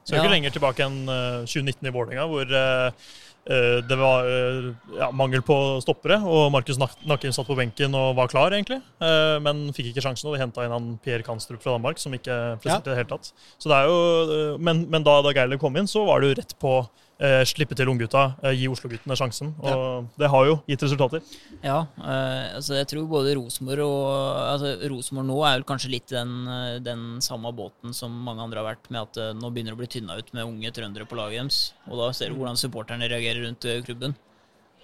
Skal 0.06 0.20
ikke 0.22 0.34
lenger 0.36 0.54
tilbake 0.54 0.84
enn 0.86 1.00
eh, 1.10 1.40
2019 1.50 1.88
i 1.88 1.92
Vålerenga, 1.94 2.26
hvor 2.30 2.52
eh, 2.54 3.06
eh, 3.50 3.78
det 3.82 3.96
var 3.98 4.28
eh, 4.30 4.68
ja, 5.00 5.08
mangel 5.10 5.42
på 5.46 5.56
stoppere, 5.82 6.20
og 6.22 6.52
Markus 6.54 6.78
Nak 6.78 6.94
Nakkim 7.10 7.34
satt 7.34 7.48
på 7.50 7.56
benken 7.58 7.94
og 7.98 8.12
var 8.18 8.30
klar, 8.30 8.54
egentlig. 8.54 8.78
Eh, 9.02 9.36
men 9.42 9.64
fikk 9.74 9.90
ikke 9.90 10.04
sjansen, 10.06 10.30
og 10.30 10.36
de 10.36 10.44
henta 10.44 10.62
inn 10.66 10.74
han 10.76 10.92
Per 11.02 11.26
Kanstrup 11.26 11.64
fra 11.64 11.74
Danmark, 11.74 11.98
som 11.98 12.14
ikke 12.14 12.38
presterte 12.62 12.92
i 12.92 12.94
det 12.94 13.00
hele 13.02 13.10
tatt. 13.16 13.32
Så 13.58 13.72
det 13.72 13.80
er 13.80 13.90
jo, 13.90 13.98
eh, 14.36 14.62
men, 14.62 14.86
men 14.94 15.06
da, 15.06 15.18
da 15.26 15.34
Geirlev 15.34 15.58
kom 15.62 15.74
inn, 15.80 15.90
så 15.90 16.06
var 16.06 16.22
det 16.22 16.30
jo 16.30 16.38
rett 16.38 16.54
på 16.62 16.76
eh, 17.22 17.42
slippe 17.48 17.76
til 17.78 17.90
unggutta, 17.90 18.24
eh, 18.42 18.56
gi 18.58 18.68
Oslo-guttene 18.70 19.16
sjansen. 19.18 19.52
Og 19.62 20.08
det 20.20 20.30
har 20.32 20.48
jo 20.48 20.56
gitt 20.68 20.84
resultater. 20.86 21.22
Ja, 21.62 21.86
eh, 21.98 22.56
altså 22.58 22.76
jeg 22.78 22.88
tror 22.92 23.08
både 23.10 23.36
Rosenborg 23.38 23.84
og 23.84 24.10
altså 24.54 24.74
Rosenborg 24.92 25.28
nå 25.30 25.38
er 25.44 25.56
vel 25.58 25.68
kanskje 25.68 25.92
litt 25.94 26.12
den, 26.12 26.34
eh, 26.48 26.78
den 26.84 27.06
samme 27.24 27.52
båten 27.56 27.94
som 27.96 28.12
mange 28.12 28.44
andre 28.44 28.62
har 28.62 28.70
vært, 28.74 28.90
med 28.90 29.02
at 29.02 29.22
eh, 29.22 29.32
nå 29.36 29.50
begynner 29.50 29.74
det 29.74 29.78
å 29.78 29.82
bli 29.84 29.92
tynna 29.96 30.18
ut 30.18 30.32
med 30.36 30.46
unge 30.46 30.74
trøndere 30.76 31.08
på 31.08 31.18
laget 31.18 31.40
deres. 31.40 31.62
Og 31.90 32.00
da 32.00 32.12
ser 32.16 32.30
du 32.30 32.40
hvordan 32.40 32.60
supporterne 32.60 33.08
reagerer 33.10 33.46
rundt 33.46 33.64
eh, 33.64 33.82
klubben. 33.86 34.16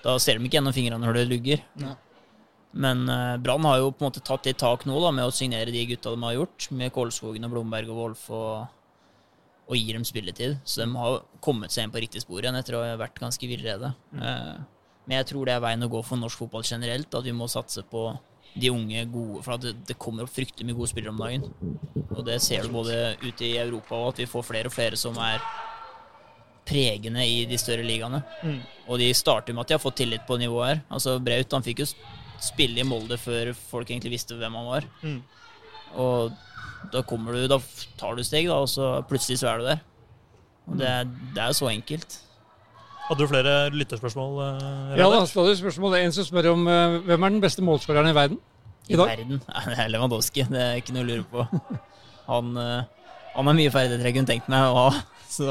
Da 0.03 0.16
ser 0.18 0.38
de 0.38 0.49
ikke 0.49 0.59
gjennom 0.59 0.75
fingrene 0.75 1.05
når 1.05 1.21
det 1.21 1.29
lugger. 1.31 1.62
Ja. 1.79 1.95
Men 2.73 3.05
eh, 3.09 3.37
Brann 3.42 3.64
har 3.68 3.79
jo 3.79 3.90
på 3.92 4.03
en 4.03 4.11
måte 4.11 4.25
tatt 4.25 4.49
litt 4.49 4.61
tak 4.61 4.87
nå 4.88 4.97
da, 5.03 5.12
med 5.14 5.29
å 5.29 5.35
signere 5.35 5.73
de 5.75 5.85
gutta 5.90 6.14
de 6.14 6.25
har 6.25 6.38
gjort, 6.38 6.71
med 6.73 6.92
Kolskogen 6.95 7.45
og 7.47 7.53
Blomberg 7.53 7.90
og 7.92 7.99
Wolf, 8.01 8.25
og, 8.33 8.79
og 9.73 9.79
gir 9.79 9.97
dem 9.97 10.05
spilletid. 10.05 10.59
Så 10.69 10.83
de 10.83 10.91
har 10.93 11.23
kommet 11.45 11.73
seg 11.73 11.87
inn 11.87 11.95
på 11.95 12.03
riktig 12.05 12.23
spor 12.25 12.43
igjen 12.43 12.59
etter 12.59 12.77
å 12.77 12.85
ha 12.85 12.99
vært 13.01 13.21
ganske 13.23 13.49
villrede. 13.49 13.95
Mm. 14.13 14.69
men 15.07 15.17
jeg 15.19 15.33
tror 15.33 15.49
det 15.49 15.55
er 15.57 15.65
veien 15.65 15.83
å 15.83 15.91
gå 15.91 16.03
for 16.07 16.21
norsk 16.21 16.45
fotball 16.45 16.63
generelt, 16.67 17.15
at 17.15 17.25
vi 17.25 17.33
må 17.35 17.49
satse 17.51 17.83
på 17.91 18.11
de 18.53 18.69
unge 18.69 19.05
gode 19.09 19.41
For 19.43 19.55
at 19.55 19.63
det, 19.65 19.73
det 19.89 19.97
kommer 19.97 20.27
opp 20.27 20.33
fryktelig 20.35 20.67
mye 20.69 20.77
gode 20.77 20.91
spillere 20.91 21.15
om 21.15 21.21
dagen. 21.23 21.47
Og 22.13 22.25
det 22.27 22.39
ser 22.45 22.67
du 22.67 22.75
både 22.75 23.17
ute 23.23 23.47
i 23.49 23.57
Europa 23.57 23.97
og 23.97 24.13
at 24.13 24.23
vi 24.23 24.29
får 24.29 24.45
flere 24.45 24.69
og 24.69 24.75
flere 24.75 24.99
som 25.01 25.17
er 25.25 25.41
pregende 26.69 27.25
i 27.27 27.43
de 27.49 27.59
større 27.59 27.85
ligaene. 27.87 28.21
Og 28.87 29.01
de 29.01 29.09
starter 29.17 29.57
med 29.57 29.65
at 29.65 29.73
de 29.73 29.79
har 29.79 29.83
fått 29.83 30.03
tillit 30.03 30.27
på 30.29 30.37
nivået 30.39 30.69
her. 30.69 30.83
Altså 30.93 31.17
Braut 31.19 31.57
han 31.57 31.65
fikk 31.65 31.83
jo 31.83 31.89
spille 32.43 32.83
i 32.83 32.87
Molde 32.87 33.19
før 33.21 33.53
folk 33.57 33.91
egentlig 33.91 34.19
visste 34.19 34.37
hvem 34.39 34.61
han 34.61 34.69
var. 34.69 34.87
Mm. 35.03 35.19
Og 36.03 36.37
da 36.92 37.03
kommer 37.07 37.33
du, 37.37 37.47
da 37.49 37.59
tar 38.01 38.16
du 38.18 38.23
steg, 38.27 38.49
da, 38.51 38.59
og 38.64 38.68
så 38.73 38.90
plutselig 39.09 39.38
så 39.42 39.49
er 39.53 39.59
du 39.62 39.64
der. 39.71 39.81
Og 40.68 40.79
det, 40.79 40.88
er- 40.88 41.11
det 41.35 41.42
er 41.42 41.51
jo 41.53 41.59
så 41.61 41.68
enkelt. 41.73 42.18
Hadde 43.09 43.18
du 43.25 43.29
flere 43.31 43.55
lytterspørsmål? 43.75 44.37
eh, 44.47 44.99
Ja, 45.01 45.09
da 45.11 45.25
stadig 45.27 45.57
spørsmål. 45.59 45.97
En 46.01 46.12
som 46.14 46.25
spør 46.25 46.53
om 46.53 46.66
eh, 46.71 46.99
hvem 47.09 47.23
er 47.27 47.29
den 47.37 47.40
beste 47.42 47.62
målskåreren 47.66 48.09
i 48.11 48.14
verden 48.16 48.38
i 48.88 48.95
I 48.95 48.97
dag? 48.97 49.07
verden. 49.18 49.42
Det 49.68 49.79
er 49.79 49.88
Lewandowski, 49.92 50.45
det 50.51 50.61
er 50.62 50.81
ikke 50.81 50.95
noe 50.97 51.05
å 51.05 51.11
lure 51.11 51.25
på. 51.31 51.47
Han, 52.29 52.53
eh, 52.57 52.85
han 53.35 53.49
er 53.51 53.59
mye 53.59 53.71
ferdigheter 53.75 54.07
jeg 54.11 54.14
kunne 54.18 54.31
tenkt 54.31 54.49
meg 54.53 54.68
å 54.71 54.87
ha, 54.87 55.03
så 55.37 55.49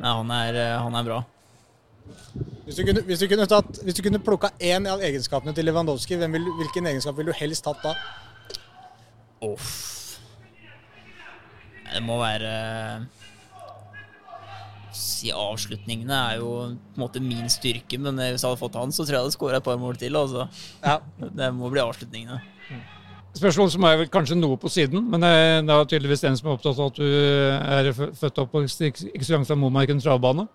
Nei, 0.00 0.12
han 0.16 0.30
er, 0.32 0.58
han 0.80 0.94
er 0.96 1.04
bra. 1.04 1.18
Hvis 2.64 2.78
du 2.78 2.84
kunne, 2.86 3.02
hvis 3.04 3.20
du 3.22 3.26
kunne, 3.28 3.46
tatt, 3.50 3.80
hvis 3.84 3.96
du 3.98 4.02
kunne 4.06 4.20
plukka 4.22 4.50
én 4.62 4.86
av 4.88 5.02
egenskapene 5.04 5.52
til 5.56 5.66
Lewandowski, 5.68 6.16
hvem 6.20 6.32
vil, 6.38 6.46
hvilken 6.60 6.86
egenskap 6.90 7.16
ville 7.18 7.34
du 7.34 7.38
helst 7.38 7.64
tatt 7.66 7.82
da? 7.84 7.92
Uff. 9.46 9.70
Det 11.90 12.02
må 12.04 12.20
være 12.20 12.52
Si 14.94 15.30
avslutningene 15.32 16.16
er 16.30 16.38
jo 16.40 16.50
på 16.50 16.64
en 16.68 17.02
måte 17.02 17.22
min 17.22 17.48
styrke, 17.52 17.98
men 18.02 18.18
hvis 18.18 18.42
jeg 18.42 18.48
hadde 18.48 18.60
fått 18.60 18.78
han, 18.78 18.92
så 18.92 19.04
tror 19.04 19.14
jeg 19.14 19.18
jeg 19.18 19.26
hadde 19.26 19.36
skåra 19.36 19.60
et 19.60 19.66
par 19.66 19.78
mål 19.80 19.98
til. 20.00 20.16
Altså. 20.18 20.48
Ja. 20.82 20.98
Det 21.20 21.52
må 21.56 21.70
bli 21.72 21.82
avslutningene. 21.82 22.40
Spørsmål 23.30 23.68
som 23.70 23.84
er 23.86 23.98
vel 24.00 24.08
kanskje 24.10 24.34
noe 24.34 24.56
på 24.58 24.68
siden, 24.72 25.04
men 25.12 25.22
eh, 25.22 25.60
det 25.62 25.70
er 25.70 25.84
tydeligvis 25.92 26.24
den 26.24 26.36
som 26.38 26.48
er 26.48 26.56
opptatt 26.56 26.80
av 26.82 26.88
at 26.90 26.98
du 26.98 27.04
er 27.06 27.90
født 27.94 28.40
opp 28.42 28.50
på 28.50 28.64
ikke 28.66 29.22
så 29.22 29.36
langt 29.36 29.46
fra 29.46 29.56
Momarken 29.58 30.02
travbane. 30.02 30.48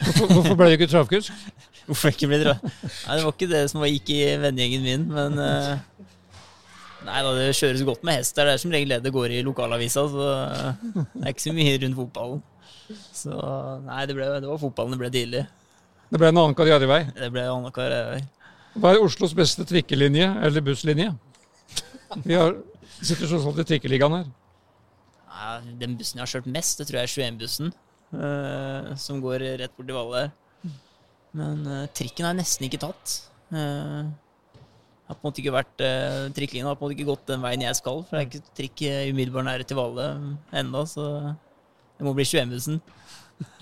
Hvorfor, 0.00 0.32
hvorfor 0.32 0.56
ble 0.56 0.70
du 0.70 0.76
ikke 0.78 0.88
travkusk? 0.94 1.44
Hvorfor 1.86 2.14
ikke 2.14 2.30
bli 2.30 2.38
det? 2.40 2.54
Nei, 2.62 3.18
det 3.18 3.24
var 3.26 3.34
ikke 3.34 3.50
det 3.50 3.62
som 3.68 3.84
gikk 3.84 4.14
i 4.14 4.20
vennegjengen 4.40 4.86
min, 4.86 5.06
men 5.12 5.38
eh, 5.44 6.06
Nei 7.02 7.22
da, 7.26 7.32
det 7.34 7.48
kjøres 7.58 7.82
godt 7.86 8.04
med 8.06 8.20
hest. 8.20 8.36
Det 8.36 8.46
er 8.46 8.60
som 8.62 8.72
regel 8.74 8.94
det 8.94 9.00
det 9.06 9.14
går 9.14 9.34
i 9.34 9.42
lokalavisa, 9.46 10.04
så 10.12 10.28
det 10.94 11.24
er 11.24 11.32
ikke 11.32 11.48
så 11.48 11.54
mye 11.56 11.74
rundt 11.82 11.98
fotballen. 11.98 12.42
Så 13.14 13.32
nei, 13.86 14.04
det, 14.06 14.16
ble, 14.16 14.28
det 14.42 14.48
var 14.50 14.60
fotballen 14.60 14.94
det 14.94 15.00
ble 15.00 15.10
tidlig. 15.14 15.42
Det 16.12 16.20
ble 16.20 16.28
en 16.28 16.40
annen 16.42 16.56
karrierevei. 16.56 17.02
Det 17.16 17.30
ble 17.32 17.46
en 17.46 17.56
annen 17.56 17.74
karrierevei. 17.74 18.22
Hva 18.76 18.92
er 18.92 19.04
Oslos 19.04 19.34
beste 19.36 19.64
trikkelinje 19.68 20.28
eller 20.44 20.64
busslinje? 20.64 21.10
Vi 22.24 22.36
har, 22.36 22.54
sitter 23.00 23.28
så 23.28 23.40
sånn 23.40 23.60
i 23.60 23.66
trikkeligaen 23.68 24.18
her. 24.18 24.30
Nei, 25.32 25.74
Den 25.80 25.96
bussen 25.98 26.20
jeg 26.20 26.26
har 26.26 26.32
kjørt 26.34 26.52
mest, 26.52 26.78
det 26.80 26.88
tror 26.88 27.00
jeg 27.00 27.08
er 27.08 27.14
21-bussen. 27.16 27.72
Uh, 28.12 28.92
som 29.00 29.22
går 29.24 29.44
rett 29.62 29.72
borti 29.76 29.96
Valle 29.96 30.24
her. 30.26 30.32
Men 31.36 31.62
uh, 31.64 31.84
trikken 31.96 32.26
har 32.26 32.34
jeg 32.34 32.42
nesten 32.42 32.68
ikke 32.68 32.82
tatt. 32.82 33.14
Uh, 33.52 34.12
har 35.12 35.18
på 35.20 35.22
en 35.22 35.30
måte 35.30 35.42
ikke 35.44 35.54
vært 35.54 35.84
uh, 35.84 36.26
Trikkelinjen 36.34 36.70
har 36.70 36.80
på 36.80 36.84
en 36.84 36.90
måte 36.90 36.98
ikke 36.98 37.10
gått 37.12 37.28
den 37.30 37.44
veien 37.44 37.62
jeg 37.68 37.78
skal. 37.78 38.02
For 38.08 38.18
det 38.18 38.24
er 38.24 38.28
ikke 38.30 38.56
trikk 38.58 38.82
umiddelbart 39.12 39.48
nære 39.50 39.68
til 39.68 39.78
Valle 39.78 40.08
ennå, 40.62 40.82
så 40.88 41.06
det 41.30 42.08
må 42.08 42.16
bli 42.16 42.26
21-bussen. 42.26 42.80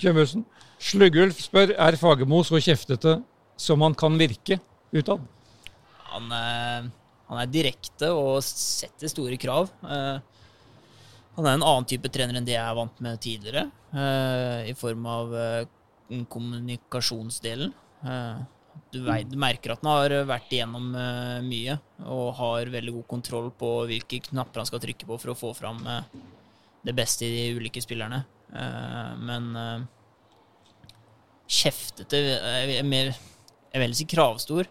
Kjømbussen. 0.01 0.47
Sluggulf 0.91 1.43
spør 1.45 1.75
er 1.77 1.97
Fagermo 2.01 2.41
så 2.47 2.57
kjeftete 2.63 3.19
som 3.61 3.83
han 3.85 3.93
kan 3.99 4.15
virke 4.17 4.57
utad. 4.97 5.21
Han, 6.11 6.31
eh, 6.33 6.87
han 7.29 7.43
er 7.43 7.51
direkte 7.53 8.09
og 8.17 8.41
setter 8.47 9.11
store 9.13 9.37
krav. 9.41 9.69
Eh, 9.85 10.19
Han 11.37 11.47
er 11.47 11.55
en 11.55 11.63
annen 11.63 11.87
type 11.89 12.09
trener 12.13 12.37
enn 12.37 12.45
det 12.45 12.57
jeg 12.57 12.61
er 12.61 12.75
vant 12.77 12.97
med 13.01 13.21
tidligere, 13.23 13.63
eh, 13.95 14.67
i 14.69 14.75
form 14.77 15.07
av 15.09 15.31
eh, 15.39 15.69
kommunikasjonsdelen. 16.29 17.71
Du, 18.91 18.99
vei- 19.07 19.23
du 19.29 19.37
merker 19.39 19.71
at 19.77 19.85
han 19.85 19.91
har 19.93 20.15
vært 20.27 20.51
igjennom 20.51 20.89
eh, 20.99 21.39
mye 21.47 21.77
og 22.11 22.33
har 22.41 22.71
veldig 22.73 22.95
god 22.97 23.07
kontroll 23.13 23.51
på 23.55 23.69
hvilke 23.87 24.19
knapper 24.31 24.63
han 24.65 24.67
skal 24.67 24.83
trykke 24.83 25.07
på 25.07 25.19
for 25.23 25.31
å 25.31 25.39
få 25.39 25.53
fram 25.55 25.79
eh, 25.87 26.03
det 26.89 26.95
beste 26.99 27.23
i 27.29 27.31
de 27.37 27.61
ulike 27.61 27.83
spillerne. 27.85 28.25
Eh, 28.51 29.13
men 29.23 29.53
kjeftete 31.51 32.19
er 32.19 32.73
er 32.81 32.87
mer 32.87 33.13
Jeg 33.71 33.81
vil 33.85 33.95
si 33.95 34.05
kravstor. 34.11 34.67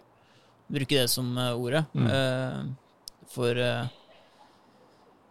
Bruke 0.70 0.98
det 1.00 1.08
som 1.10 1.32
ordet. 1.56 1.86
Mm. 1.96 2.74
For 3.32 3.56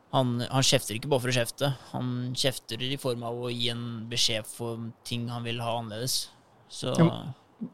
han, 0.10 0.32
han 0.50 0.66
kjefter 0.66 0.98
ikke 0.98 1.12
bare 1.12 1.22
for 1.22 1.30
å 1.30 1.36
kjefte. 1.38 1.70
Han 1.92 2.10
kjefter 2.34 2.82
i 2.82 2.98
form 2.98 3.22
av 3.30 3.38
å 3.46 3.52
gi 3.54 3.70
en 3.70 3.84
beskjed 4.10 4.50
for 4.50 4.88
ting 5.06 5.28
han 5.30 5.46
vil 5.46 5.62
ha 5.62 5.76
annerledes. 5.84 6.16
Så 6.74 6.96
Ja, 6.98 7.06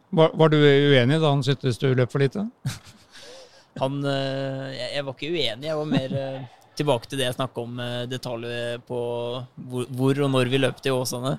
Var, 0.09 0.31
var 0.33 0.49
du 0.49 0.57
uenig 0.57 1.19
da 1.21 1.29
han 1.29 1.43
syntes 1.45 1.77
du 1.77 1.91
løp 1.93 2.11
for 2.13 2.23
lite? 2.23 2.45
han 3.81 3.99
eh, 4.09 4.71
jeg, 4.73 4.89
jeg 4.95 5.05
var 5.05 5.17
ikke 5.17 5.33
uenig, 5.33 5.67
jeg 5.67 5.77
var 5.79 5.91
mer 5.91 6.15
eh, 6.21 6.47
tilbake 6.79 7.09
til 7.09 7.21
det 7.21 7.27
jeg 7.29 7.37
snakka 7.37 7.65
om 7.65 7.81
eh, 7.83 8.07
detaljer 8.09 8.81
på 8.87 8.99
hvor, 9.69 9.85
hvor 9.91 10.23
og 10.25 10.33
når 10.33 10.51
vi 10.53 10.61
løp 10.63 10.81
til 10.81 10.97
Åsane. 10.97 11.35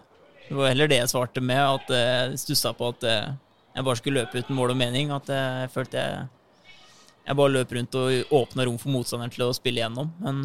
Det 0.47 0.55
var 0.55 0.70
heller 0.70 0.92
det 0.92 1.01
jeg 1.01 1.11
svarte 1.11 1.42
med, 1.42 1.59
at 1.59 1.90
jeg 1.90 2.38
stussa 2.38 2.70
på 2.76 2.92
at 2.92 3.03
jeg 3.11 3.84
bare 3.88 3.99
skulle 3.99 4.22
løpe 4.22 4.38
uten 4.38 4.55
mål 4.55 4.76
og 4.76 4.78
mening. 4.78 5.11
At 5.11 5.26
jeg 5.32 5.72
følte 5.74 5.99
jeg 5.99 6.26
jeg 7.26 7.34
bare 7.40 7.51
løp 7.51 7.72
rundt 7.74 7.97
og 7.99 8.34
åpna 8.38 8.68
rom 8.68 8.76
for 8.78 8.94
motstanderen 8.94 9.32
til 9.34 9.42
å 9.49 9.57
spille 9.57 9.82
igjennom. 9.82 10.12
Men 10.22 10.38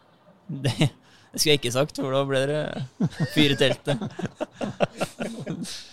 det, 0.64 0.72
det 0.88 1.36
skulle 1.36 1.52
jeg 1.52 1.60
ikke 1.60 1.74
sagt, 1.76 2.00
for 2.00 2.16
da 2.16 2.24
ble 2.24 2.40
det 2.48 2.62
fyr 3.34 3.52
i 3.52 3.58
teltet. 3.60 4.00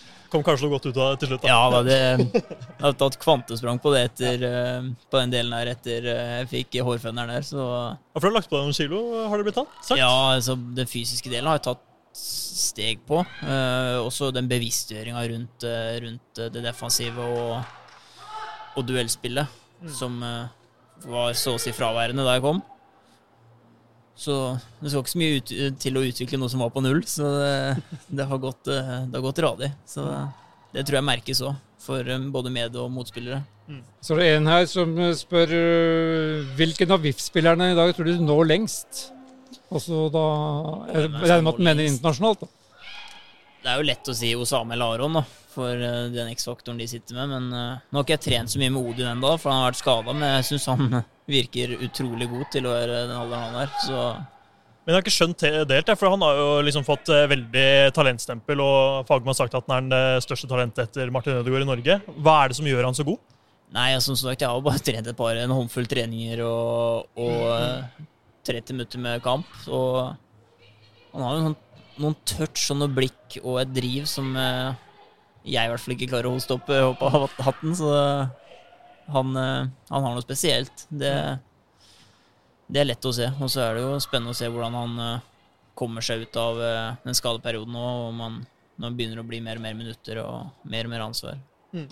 Kom 0.30 0.44
kanskje 0.46 0.66
noe 0.68 0.76
godt 0.76 0.86
ut 0.86 0.96
av 1.00 1.12
det 1.12 1.20
til 1.24 1.32
slutt. 1.32 1.42
da. 1.42 1.50
Ja, 1.50 1.82
det, 1.82 1.98
jeg 1.98 2.44
har 2.84 2.96
tatt 3.00 3.16
kvantesprang 3.22 3.80
på 3.82 3.90
det 3.94 4.02
etter, 4.08 4.44
eh, 4.46 4.88
på 5.10 5.18
den 5.22 5.32
delen 5.34 5.54
her 5.56 5.72
etter 5.72 6.06
eh, 6.06 6.32
jeg 6.40 6.50
fikk 6.52 6.80
hårføneren 6.86 7.32
der, 7.34 7.46
så 7.46 7.64
Ja, 7.66 8.14
for 8.14 8.28
du 8.28 8.30
har 8.30 8.36
lagt 8.38 8.50
på 8.52 8.58
deg 8.60 8.68
noen 8.68 8.78
kilo, 8.78 9.00
har 9.26 9.40
det 9.40 9.48
blitt 9.48 9.58
tatt? 9.58 9.74
Sagt? 9.82 9.98
Ja, 9.98 10.12
altså 10.36 10.54
den 10.54 10.90
fysiske 10.90 11.32
delen 11.32 11.50
har 11.50 11.58
jeg 11.58 11.66
tatt 11.72 11.86
steg 12.20 13.02
på. 13.06 13.20
Eh, 13.46 13.96
også 14.02 14.30
den 14.34 14.48
bevisstgjøringa 14.50 15.22
rundt, 15.34 15.66
eh, 15.66 15.92
rundt 16.06 16.40
det 16.54 16.62
defensive 16.64 17.26
og, 17.26 17.60
og 18.78 18.86
duellspillet, 18.88 19.58
som 19.98 20.18
eh, 20.26 20.48
var 21.10 21.32
så 21.38 21.56
å 21.56 21.60
si 21.62 21.72
fraværende 21.74 22.26
da 22.26 22.36
jeg 22.38 22.44
kom. 22.46 22.62
Så 24.20 24.34
det 24.82 24.90
skal 24.92 25.00
ikke 25.00 25.12
så 25.14 25.20
mye 25.22 25.36
ut, 25.38 25.50
til 25.80 25.96
å 25.96 26.02
utvikle 26.04 26.40
noe 26.42 26.52
som 26.52 26.60
var 26.60 26.72
på 26.74 26.82
null, 26.84 27.00
så 27.08 27.30
det, 27.40 27.54
det, 28.18 28.26
har, 28.28 28.40
gått, 28.42 28.68
eh, 28.68 28.90
det 29.08 29.16
har 29.16 29.24
gått 29.24 29.40
radig. 29.46 29.70
Så 29.88 30.04
det 30.74 30.84
tror 30.84 30.98
jeg 30.98 31.06
merkes 31.08 31.40
òg, 31.48 31.54
for 31.80 32.04
eh, 32.04 32.26
både 32.34 32.52
med- 32.52 32.76
og 32.76 32.90
motspillere. 32.92 33.40
Så 34.02 34.16
er 34.16 34.20
det 34.20 34.28
en 34.40 34.50
her 34.50 34.66
som 34.68 34.92
spør 35.16 35.52
øh, 35.56 36.48
hvilken 36.58 36.90
av 36.90 37.04
VIF-spillerne 37.04 37.70
i 37.70 37.78
dag 37.78 37.94
tror 37.96 38.08
du 38.10 38.20
når 38.26 38.48
lengst? 38.50 39.06
Også 39.70 40.08
da 40.10 40.24
Jeg 40.90 41.10
Hvem 41.14 41.20
er 41.30 41.44
med 41.46 41.52
at 41.52 41.60
du 41.60 41.66
mener 41.68 41.86
internasjonalt. 41.86 42.40
da. 42.42 42.48
Det 43.60 43.68
er 43.68 43.76
jo 43.80 43.86
lett 43.90 44.08
å 44.08 44.16
si 44.16 44.32
Osame 44.38 44.76
eller 44.76 44.96
Aron, 44.96 45.18
da, 45.18 45.22
for 45.52 45.76
eh, 45.76 46.08
den 46.14 46.32
X-faktoren 46.32 46.80
de 46.80 46.88
sitter 46.88 47.18
med. 47.18 47.32
Men 47.34 47.48
eh, 47.52 47.86
nå 47.90 48.00
har 48.00 48.06
ikke 48.06 48.16
jeg 48.16 48.26
trent 48.26 48.52
så 48.52 48.60
mye 48.62 48.72
med 48.72 48.90
Odin 48.92 49.10
ennå, 49.12 49.34
for 49.40 49.52
han 49.52 49.62
har 49.62 49.72
vært 49.72 49.82
skada. 49.82 50.14
Men 50.16 50.36
jeg 50.38 50.46
syns 50.50 50.68
han 50.72 51.00
virker 51.36 51.74
utrolig 51.78 52.30
god 52.30 52.46
til 52.54 52.68
å 52.68 52.76
være 52.76 53.02
den 53.10 53.16
alderen 53.18 53.48
han 53.50 53.58
er. 53.66 53.74
Så 53.84 53.98
Men 54.00 54.94
jeg 54.94 54.96
har 54.96 55.04
ikke 55.04 55.16
skjønt 55.18 55.44
det 55.44 55.80
helt, 55.82 55.92
for 56.00 56.14
han 56.14 56.24
har 56.24 56.40
jo 56.40 56.46
liksom 56.70 56.86
fått 56.88 57.12
eh, 57.12 57.26
veldig 57.34 57.68
talentstempel, 57.96 58.64
og 58.64 59.04
Fagman 59.10 59.34
har 59.34 59.40
sagt 59.42 59.58
at 59.60 59.68
han 59.68 59.92
er 59.92 60.16
den 60.16 60.24
største 60.24 60.48
talentet 60.50 60.88
etter 60.88 61.12
Martin 61.12 61.42
Ødegaard 61.42 61.68
i 61.68 61.70
Norge. 61.74 62.00
Hva 62.16 62.38
er 62.40 62.52
det 62.52 62.60
som 62.62 62.70
gjør 62.70 62.88
han 62.88 62.96
så 62.96 63.06
god? 63.08 63.20
nei, 63.74 63.90
som 64.02 64.16
sagt, 64.18 64.42
jeg 64.42 64.50
har 64.50 64.62
bare 64.64 64.82
trent 64.86 65.10
et 65.10 65.18
par, 65.18 65.38
en 65.38 65.54
håndfull 65.54 65.88
treninger 65.90 66.42
og, 66.46 67.10
og 67.20 67.44
eh, 67.54 68.06
30 68.48 68.76
minutter 68.76 69.02
med 69.02 69.22
kamp. 69.24 69.48
Og 69.68 70.14
han 71.12 71.26
har 71.26 71.34
jo 71.34 71.40
en 71.42 71.48
sånn, 71.50 71.58
noen 71.98 72.16
touch 72.28 72.70
og 72.70 72.80
noe 72.80 72.92
blikk 72.94 73.40
og 73.42 73.60
et 73.62 73.72
driv 73.74 74.06
som 74.10 74.30
eh, 74.38 74.70
jeg 75.44 75.64
i 75.64 75.72
hvert 75.72 75.82
fall 75.82 75.96
ikke 75.96 76.10
klarer 76.12 76.30
å 76.30 76.34
hoste 76.36 76.56
opp 76.56 76.70
eh, 76.72 76.84
opp 76.84 77.02
av 77.06 77.26
hatten. 77.46 77.74
Så 77.76 77.90
han, 79.10 79.36
eh, 79.36 79.70
han 79.88 80.06
har 80.06 80.14
noe 80.14 80.24
spesielt. 80.24 80.86
Det, 80.88 81.14
det 82.70 82.82
er 82.82 82.90
lett 82.92 83.08
å 83.08 83.14
se. 83.14 83.30
Og 83.40 83.50
så 83.52 83.64
er 83.64 83.78
det 83.78 83.86
jo 83.86 83.96
spennende 84.02 84.34
å 84.34 84.38
se 84.38 84.50
hvordan 84.50 84.78
han 84.78 85.00
eh, 85.06 85.24
kommer 85.78 86.04
seg 86.04 86.26
ut 86.26 86.40
av 86.40 86.60
eh, 86.64 86.92
den 87.06 87.16
skadeperioden 87.16 87.74
nå, 87.74 87.88
og 88.06 88.14
man, 88.16 88.42
når 88.76 88.90
han 88.90 89.00
begynner 89.00 89.22
å 89.22 89.26
bli 89.26 89.42
mer 89.44 89.60
og 89.60 89.66
mer 89.66 89.78
minutter 89.78 90.22
og 90.24 90.68
mer 90.70 90.88
og 90.88 90.94
mer 90.94 91.06
ansvar. 91.08 91.40
Mm. 91.74 91.88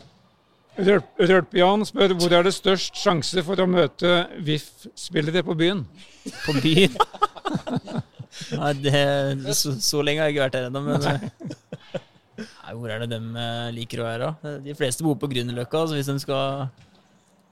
Rølpian 0.78 1.82
spør 1.88 2.12
hvor 2.14 2.34
er 2.36 2.44
det 2.46 2.53
størst 2.55 2.99
sjanse 3.01 3.42
for 3.42 3.59
å 3.59 3.66
møte 3.66 4.28
VIF-spillere 4.46 5.42
på 5.46 5.57
byen? 5.59 5.82
På 6.44 6.55
byen? 6.61 6.94
Nei, 8.58 8.72
det, 8.84 8.94
så, 9.56 9.72
så 9.82 10.02
lenge 10.04 10.22
har 10.22 10.28
jeg 10.30 10.36
ikke 10.36 10.44
vært 10.46 10.58
her 10.58 10.68
ennå, 10.68 10.82
men 10.84 11.06
eh, 11.08 11.28
Nei, 12.38 12.72
hvor 12.78 12.90
er 12.92 13.02
det 13.02 13.08
dem 13.14 13.30
eh, 13.40 13.68
liker 13.74 14.02
å 14.02 14.08
være? 14.08 14.32
De 14.66 14.74
fleste 14.78 15.02
bor 15.06 15.16
på 15.18 15.30
Grünerløkka, 15.32 15.86
så 15.90 15.96
hvis 15.98 16.10
de 16.10 16.18
skal 16.22 16.68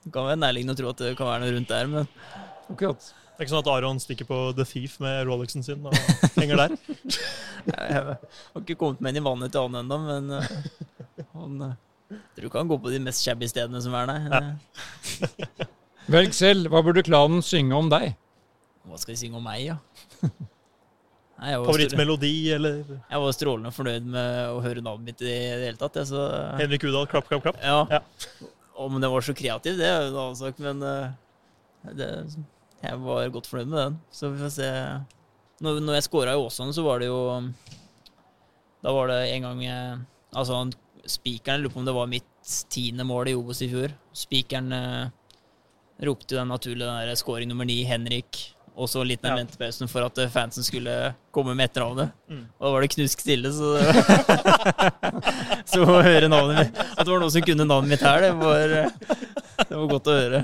Det 0.04 0.12
kan 0.14 0.28
være 0.28 0.38
nærliggende 0.44 0.76
å 0.76 0.78
tro 0.78 0.92
at 0.92 1.00
det 1.02 1.14
kan 1.18 1.30
være 1.32 1.42
noe 1.46 1.54
rundt 1.56 1.72
der, 1.72 1.88
men 1.90 2.10
Akkurat. 2.66 3.08
Det 3.36 3.42
er 3.42 3.44
ikke 3.46 3.52
sånn 3.52 3.64
at 3.64 3.68
Aron 3.70 3.98
stikker 4.00 4.26
på 4.28 4.36
The 4.56 4.64
Thief 4.66 4.94
med 5.04 5.26
Rolexen 5.28 5.62
sin 5.66 5.84
og 5.86 5.94
henger 6.38 6.62
der? 6.62 6.76
jeg, 7.68 7.74
jeg 7.76 7.98
har 8.00 8.62
ikke 8.62 8.78
kommet 8.80 9.02
meg 9.04 9.12
inn 9.12 9.20
i 9.20 9.26
vannet 9.26 9.52
til 9.54 9.66
han 9.66 9.76
ennå, 9.82 9.98
men 10.06 10.30
eh, 10.38 11.26
han 11.34 11.66
eh, 11.66 11.74
tror 12.38 12.48
ikke 12.48 12.62
han 12.62 12.70
går 12.72 12.80
på 12.86 12.94
de 12.94 13.00
mest 13.04 13.22
shabby 13.26 13.48
stedene 13.50 13.82
som 13.84 13.94
er 13.98 14.08
der. 14.08 14.38
Eh, 14.40 15.66
Velg 16.16 16.32
selv. 16.38 16.70
Hva 16.72 16.80
burde 16.86 17.02
klanen 17.06 17.42
synge 17.44 17.76
om 17.76 17.90
deg? 17.92 18.14
Hva 18.86 18.98
skal 19.02 19.12
de 19.16 19.20
synge 19.20 19.36
om 19.40 19.44
meg, 19.46 19.66
ja? 19.66 19.76
Nei, 20.22 20.24
jeg 20.24 20.30
var, 20.30 20.30
strål- 20.30 20.46
Favorittmelodi 21.36 22.34
eller 22.56 22.78
jeg 22.88 23.20
var 23.22 23.34
strålende 23.36 23.72
fornøyd 23.76 24.06
med 24.08 24.54
å 24.54 24.60
høre 24.64 24.84
navnet 24.84 25.10
mitt 25.10 25.24
i 25.24 25.28
det 25.28 25.66
hele 25.66 25.80
tatt. 25.80 25.98
Så, 26.08 26.22
Henrik 26.60 26.86
Udal, 26.88 27.08
klapp, 27.10 27.28
klapp, 27.28 27.44
klapp? 27.44 27.58
Ja. 27.60 27.82
Ja. 27.92 28.00
Om 28.86 28.96
det 29.00 29.10
var 29.12 29.24
så 29.24 29.34
kreativt, 29.36 29.78
det 29.80 29.88
er 29.88 30.06
jo 30.06 30.14
en 30.14 30.20
annen 30.22 30.38
sak, 30.38 30.58
men 30.64 30.80
eh, 30.84 31.92
det, 31.96 32.08
jeg 32.82 33.02
var 33.04 33.28
godt 33.34 33.48
fornøyd 33.50 33.70
med 33.72 33.80
den. 33.82 34.00
Så 34.12 34.32
vi 34.32 34.40
får 34.40 34.54
se. 34.56 34.70
Når, 35.64 35.80
når 35.84 35.98
jeg 35.98 36.06
scora 36.08 36.34
i 36.36 36.40
Åsane, 36.40 36.74
så 36.76 36.84
var 36.84 37.00
det 37.00 37.08
jo 37.08 37.20
Da 38.84 38.92
var 38.92 39.08
det 39.08 39.20
en 39.32 39.46
gang 39.46 39.62
Altså, 40.36 40.58
spikeren, 41.08 41.62
lurer 41.62 41.72
på 41.72 41.80
om 41.80 41.86
det 41.88 41.94
var 41.96 42.10
mitt 42.10 42.56
tiende 42.68 43.06
mål 43.08 43.30
i 43.30 43.36
Obos 43.38 43.62
i 43.64 43.70
fjor. 43.70 43.94
Spikeren 44.16 44.72
eh, 44.76 45.08
ropte 46.04 46.34
jo 46.34 46.40
den 46.42 46.52
naturlige 46.52 46.84
den 46.84 47.08
der 47.08 47.18
scoring 47.18 47.48
nummer 47.50 47.68
ni, 47.68 47.80
Henrik. 47.88 48.55
Og 48.76 48.90
så 48.92 49.00
litt 49.08 49.22
den 49.24 49.38
ventepausen 49.38 49.88
for 49.88 50.04
at 50.04 50.18
eh, 50.20 50.28
fansen 50.32 50.64
skulle 50.64 50.92
komme 51.34 51.54
med 51.56 51.70
etternavnet. 51.70 52.12
Mm. 52.28 52.42
Og 52.58 52.66
da 52.66 52.72
var 52.74 52.84
det 52.84 52.90
knusk 52.92 53.22
stille, 53.24 53.52
så 53.56 53.72
Så 55.72 55.80
å 55.80 56.02
høre 56.04 56.28
navnet 56.28 56.60
mitt 56.60 56.80
At 56.84 57.00
det 57.00 57.08
var 57.08 57.22
noen 57.22 57.32
som 57.32 57.46
kunne 57.46 57.66
navnet 57.68 57.94
mitt 57.94 58.04
her, 58.04 58.26
det 58.26 58.34
var, 58.36 58.74
eh, 58.82 59.24
det 59.62 59.70
var 59.72 59.88
godt 59.94 60.12
å 60.12 60.18
høre. 60.18 60.42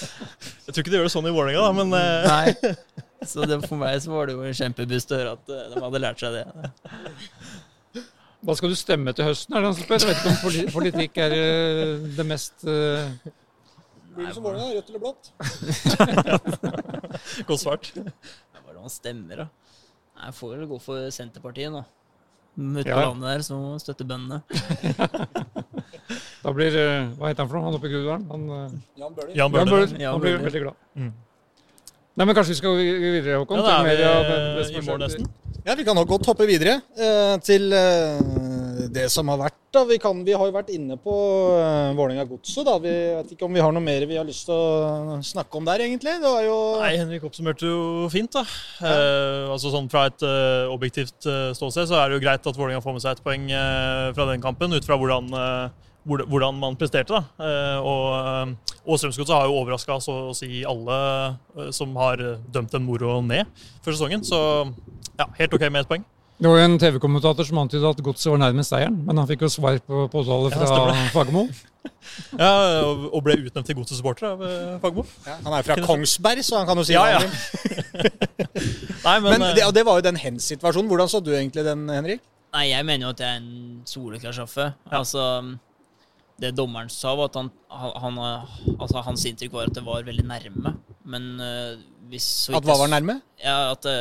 Jeg 0.00 0.74
tror 0.74 0.82
ikke 0.82 0.90
de 0.90 0.98
gjør 0.98 1.06
det 1.06 1.14
sånn 1.14 1.30
i 1.30 1.34
Vålerenga, 1.36 1.62
da, 1.68 1.72
men 1.78 1.94
eh, 2.00 2.26
Nei. 2.26 2.76
Så 3.30 3.44
det, 3.44 3.60
for 3.68 3.76
meg 3.76 3.98
så 4.00 4.14
var 4.14 4.26
det 4.26 4.34
jo 4.34 4.46
en 4.48 4.56
kjempebust 4.56 5.10
å 5.12 5.18
høre 5.18 5.34
at 5.36 5.50
de 5.52 5.82
hadde 5.84 6.00
lært 6.00 6.22
seg 6.22 6.38
det. 6.38 6.44
Hva 8.40 8.54
skal 8.56 8.72
du 8.72 8.78
stemme 8.80 9.12
til 9.12 9.28
høsten? 9.28 9.52
er 9.52 9.60
det 9.60 9.68
han 9.68 9.76
som 9.76 9.84
spør? 9.84 10.00
Jeg 10.00 10.08
vet 10.08 10.22
ikke 10.22 10.62
om 10.62 10.72
politikk 10.72 11.20
er 11.26 11.34
det 12.16 12.24
mest 12.24 12.64
det 14.16 14.34
som 14.34 14.42
Vålerenga, 14.44 14.74
rødt 14.74 14.88
eller 14.90 15.02
blått? 15.02 15.30
godt 17.48 17.60
svart. 17.62 17.90
Det 17.94 18.04
er 18.06 18.74
det 18.74 18.80
han 18.80 18.92
stemmer, 18.92 19.36
da? 19.44 19.48
Jeg 20.20 20.34
får 20.36 20.56
vel 20.56 20.66
gå 20.70 20.78
for 20.82 21.10
Senterpartiet 21.14 21.72
nå. 21.72 21.84
Ute 22.60 22.82
på 22.82 22.88
Ja. 22.90 23.04
landet 23.06 23.28
der, 23.30 23.42
så 23.46 23.56
støtter 23.80 24.04
bøndene. 24.04 24.42
Da 26.40 26.52
blir 26.56 26.72
øh, 26.72 27.10
Hva 27.20 27.28
heter 27.28 27.44
han 27.44 27.48
for 27.50 27.56
noe? 27.58 27.64
Han 27.68 27.74
oppe 27.76 27.86
i 27.86 27.90
Groruddalen? 27.92 28.24
Han, 28.30 28.44
øh, 28.50 28.70
Jan 28.98 29.12
Bøhler. 29.14 29.34
Jan 29.36 29.52
Jan 29.54 29.68
Bøhler. 29.70 29.90
Han 30.10 30.20
blir 30.22 30.38
veldig 30.40 30.62
glad. 30.64 30.78
Mm. 30.96 31.10
Nei, 32.16 32.24
men 32.26 32.34
Kanskje 32.34 32.54
vi 32.54 32.58
skal 32.58 32.72
gå 32.72 32.76
videre, 32.80 33.36
Håkon? 33.42 33.60
Ja, 33.60 33.64
da 33.66 33.82
det- 33.84 34.00
er 34.00 34.56
vi 34.56 34.62
i 34.72 34.80
har 34.80 34.86
mål 34.88 34.98
nesten. 35.04 35.28
Ja, 35.64 35.74
Vi 35.76 35.84
kan 35.84 35.96
nok 35.96 36.08
godt 36.08 36.28
hoppe 36.30 36.46
videre 36.48 36.78
eh, 36.96 37.34
til 37.44 37.72
eh, 37.76 38.20
det 38.88 39.10
som 39.12 39.28
har 39.28 39.42
vært. 39.42 39.58
da. 39.74 39.82
Vi, 39.84 39.98
kan, 40.00 40.22
vi 40.24 40.32
har 40.32 40.48
jo 40.48 40.54
vært 40.54 40.70
inne 40.72 40.96
på 40.96 41.12
eh, 41.52 41.90
Vålerenga-godset. 41.98 42.64
da. 42.64 42.78
Vi 42.80 42.92
vet 43.18 43.34
ikke 43.34 43.44
om 43.44 43.52
vi 43.52 43.60
har 43.60 43.74
noe 43.76 43.84
mer 43.84 44.06
vi 44.08 44.16
har 44.16 44.24
lyst 44.24 44.48
til 44.48 44.56
å 44.56 45.18
snakke 45.20 45.60
om 45.60 45.68
der, 45.68 45.84
egentlig. 45.84 46.14
Det 46.22 46.30
var 46.32 46.46
jo 46.46 46.56
Nei, 46.80 46.94
Henrik 46.96 47.26
oppsummerte 47.28 47.68
jo 47.68 48.08
fint, 48.12 48.32
da. 48.32 48.46
Eh, 48.88 49.50
altså 49.52 49.72
sånn 49.74 49.90
Fra 49.92 50.06
et 50.08 50.24
uh, 50.24 50.70
objektivt 50.72 51.28
uh, 51.28 51.50
ståsted 51.56 51.90
så 51.90 51.98
er 51.98 52.08
det 52.08 52.16
jo 52.16 52.24
greit 52.24 52.46
at 52.46 52.56
Vålerenga 52.56 52.80
får 52.84 52.96
med 52.96 53.04
seg 53.04 53.18
et 53.18 53.24
poeng 53.26 53.44
uh, 53.52 54.08
fra 54.16 54.26
den 54.30 54.44
kampen, 54.44 54.72
ut 54.72 54.86
fra 54.86 54.96
hvordan, 54.96 55.28
hvordan 56.06 56.56
man 56.56 56.78
presterte. 56.80 57.20
da. 57.20 57.82
Og, 57.84 58.56
og 58.86 58.96
Strømsgodset 58.96 59.36
har 59.36 59.50
jo 59.50 59.58
overraska 59.60 59.98
så 60.00 60.16
å 60.30 60.36
si 60.36 60.64
alle 60.64 61.68
som 61.76 61.92
har 62.00 62.22
dømt 62.48 62.78
en 62.78 62.86
moro 62.86 63.18
ned 63.20 63.44
før 63.84 63.98
sesongen. 63.98 64.24
Så 64.24 64.40
ja, 65.20 65.28
helt 65.38 65.54
OK 65.54 65.68
med 65.68 65.84
ett 65.84 65.90
poeng. 65.90 66.06
Det 66.40 66.48
var 66.48 66.56
jo 66.56 66.64
en 66.70 66.78
TV-kommentator 66.80 67.44
som 67.44 67.58
antydet 67.60 67.84
at 67.84 67.98
godset 68.00 68.30
var 68.32 68.38
nærmest 68.40 68.72
seieren, 68.72 68.94
men 69.04 69.18
han 69.20 69.28
fikk 69.28 69.42
jo 69.44 69.50
svar 69.52 69.76
på 69.84 70.06
påtale 70.08 70.48
fra 70.54 70.68
ja, 70.88 70.94
Fagermo. 71.12 71.42
Ja, 72.38 72.52
og- 72.86 73.18
ble 73.26 73.36
utnevnt 73.42 73.68
til 73.68 73.76
Godsets 73.76 74.00
supporter 74.00 74.30
av 74.30 74.44
eh, 74.46 74.78
Fagermo. 74.80 75.04
Ja, 75.26 75.36
han 75.44 75.56
er 75.58 75.66
fra 75.66 75.76
Kongsberg, 75.84 76.40
så 76.46 76.62
han 76.62 76.70
kan 76.70 76.80
jo 76.80 76.86
si 76.88 76.96
Ja, 76.96 77.04
ja. 77.12 77.20
Nei, 79.04 79.18
men, 79.20 79.28
Men 79.34 79.46
eh, 79.50 79.54
det, 79.58 79.66
og 79.68 79.76
det 79.76 79.84
var 79.84 80.00
jo 80.00 80.06
den 80.08 80.20
hens-situasjonen. 80.20 80.88
Hvordan 80.88 81.12
så 81.12 81.20
du 81.20 81.34
egentlig 81.34 81.66
den, 81.68 81.84
Henrik? 81.92 82.24
Nei, 82.56 82.70
jeg 82.72 82.88
mener 82.88 83.10
jo 83.10 83.12
at 83.12 83.20
det 83.20 83.28
er 83.28 83.36
en 83.42 83.52
soleklar 83.88 84.34
straffe. 84.34 84.70
Altså, 84.88 85.28
det 86.40 86.54
dommeren 86.56 86.88
sa, 86.88 87.12
var 87.20 87.28
at 87.28 87.36
han, 87.36 87.52
han, 87.68 87.92
han 88.00 88.20
altså, 88.78 89.04
hans 89.04 89.28
inntrykk 89.28 89.58
var 89.58 89.68
at 89.68 89.76
det 89.76 89.84
var 89.84 90.08
veldig 90.08 90.24
nærme. 90.32 90.72
Men 91.04 91.32
uh, 91.36 91.76
hvis 92.10 92.26
så 92.46 92.56
At 92.58 92.64
hva 92.66 92.80
var 92.80 92.90
nærme? 92.90 93.20
Ja, 93.44 93.74
at 93.74 93.84
det 93.84 93.96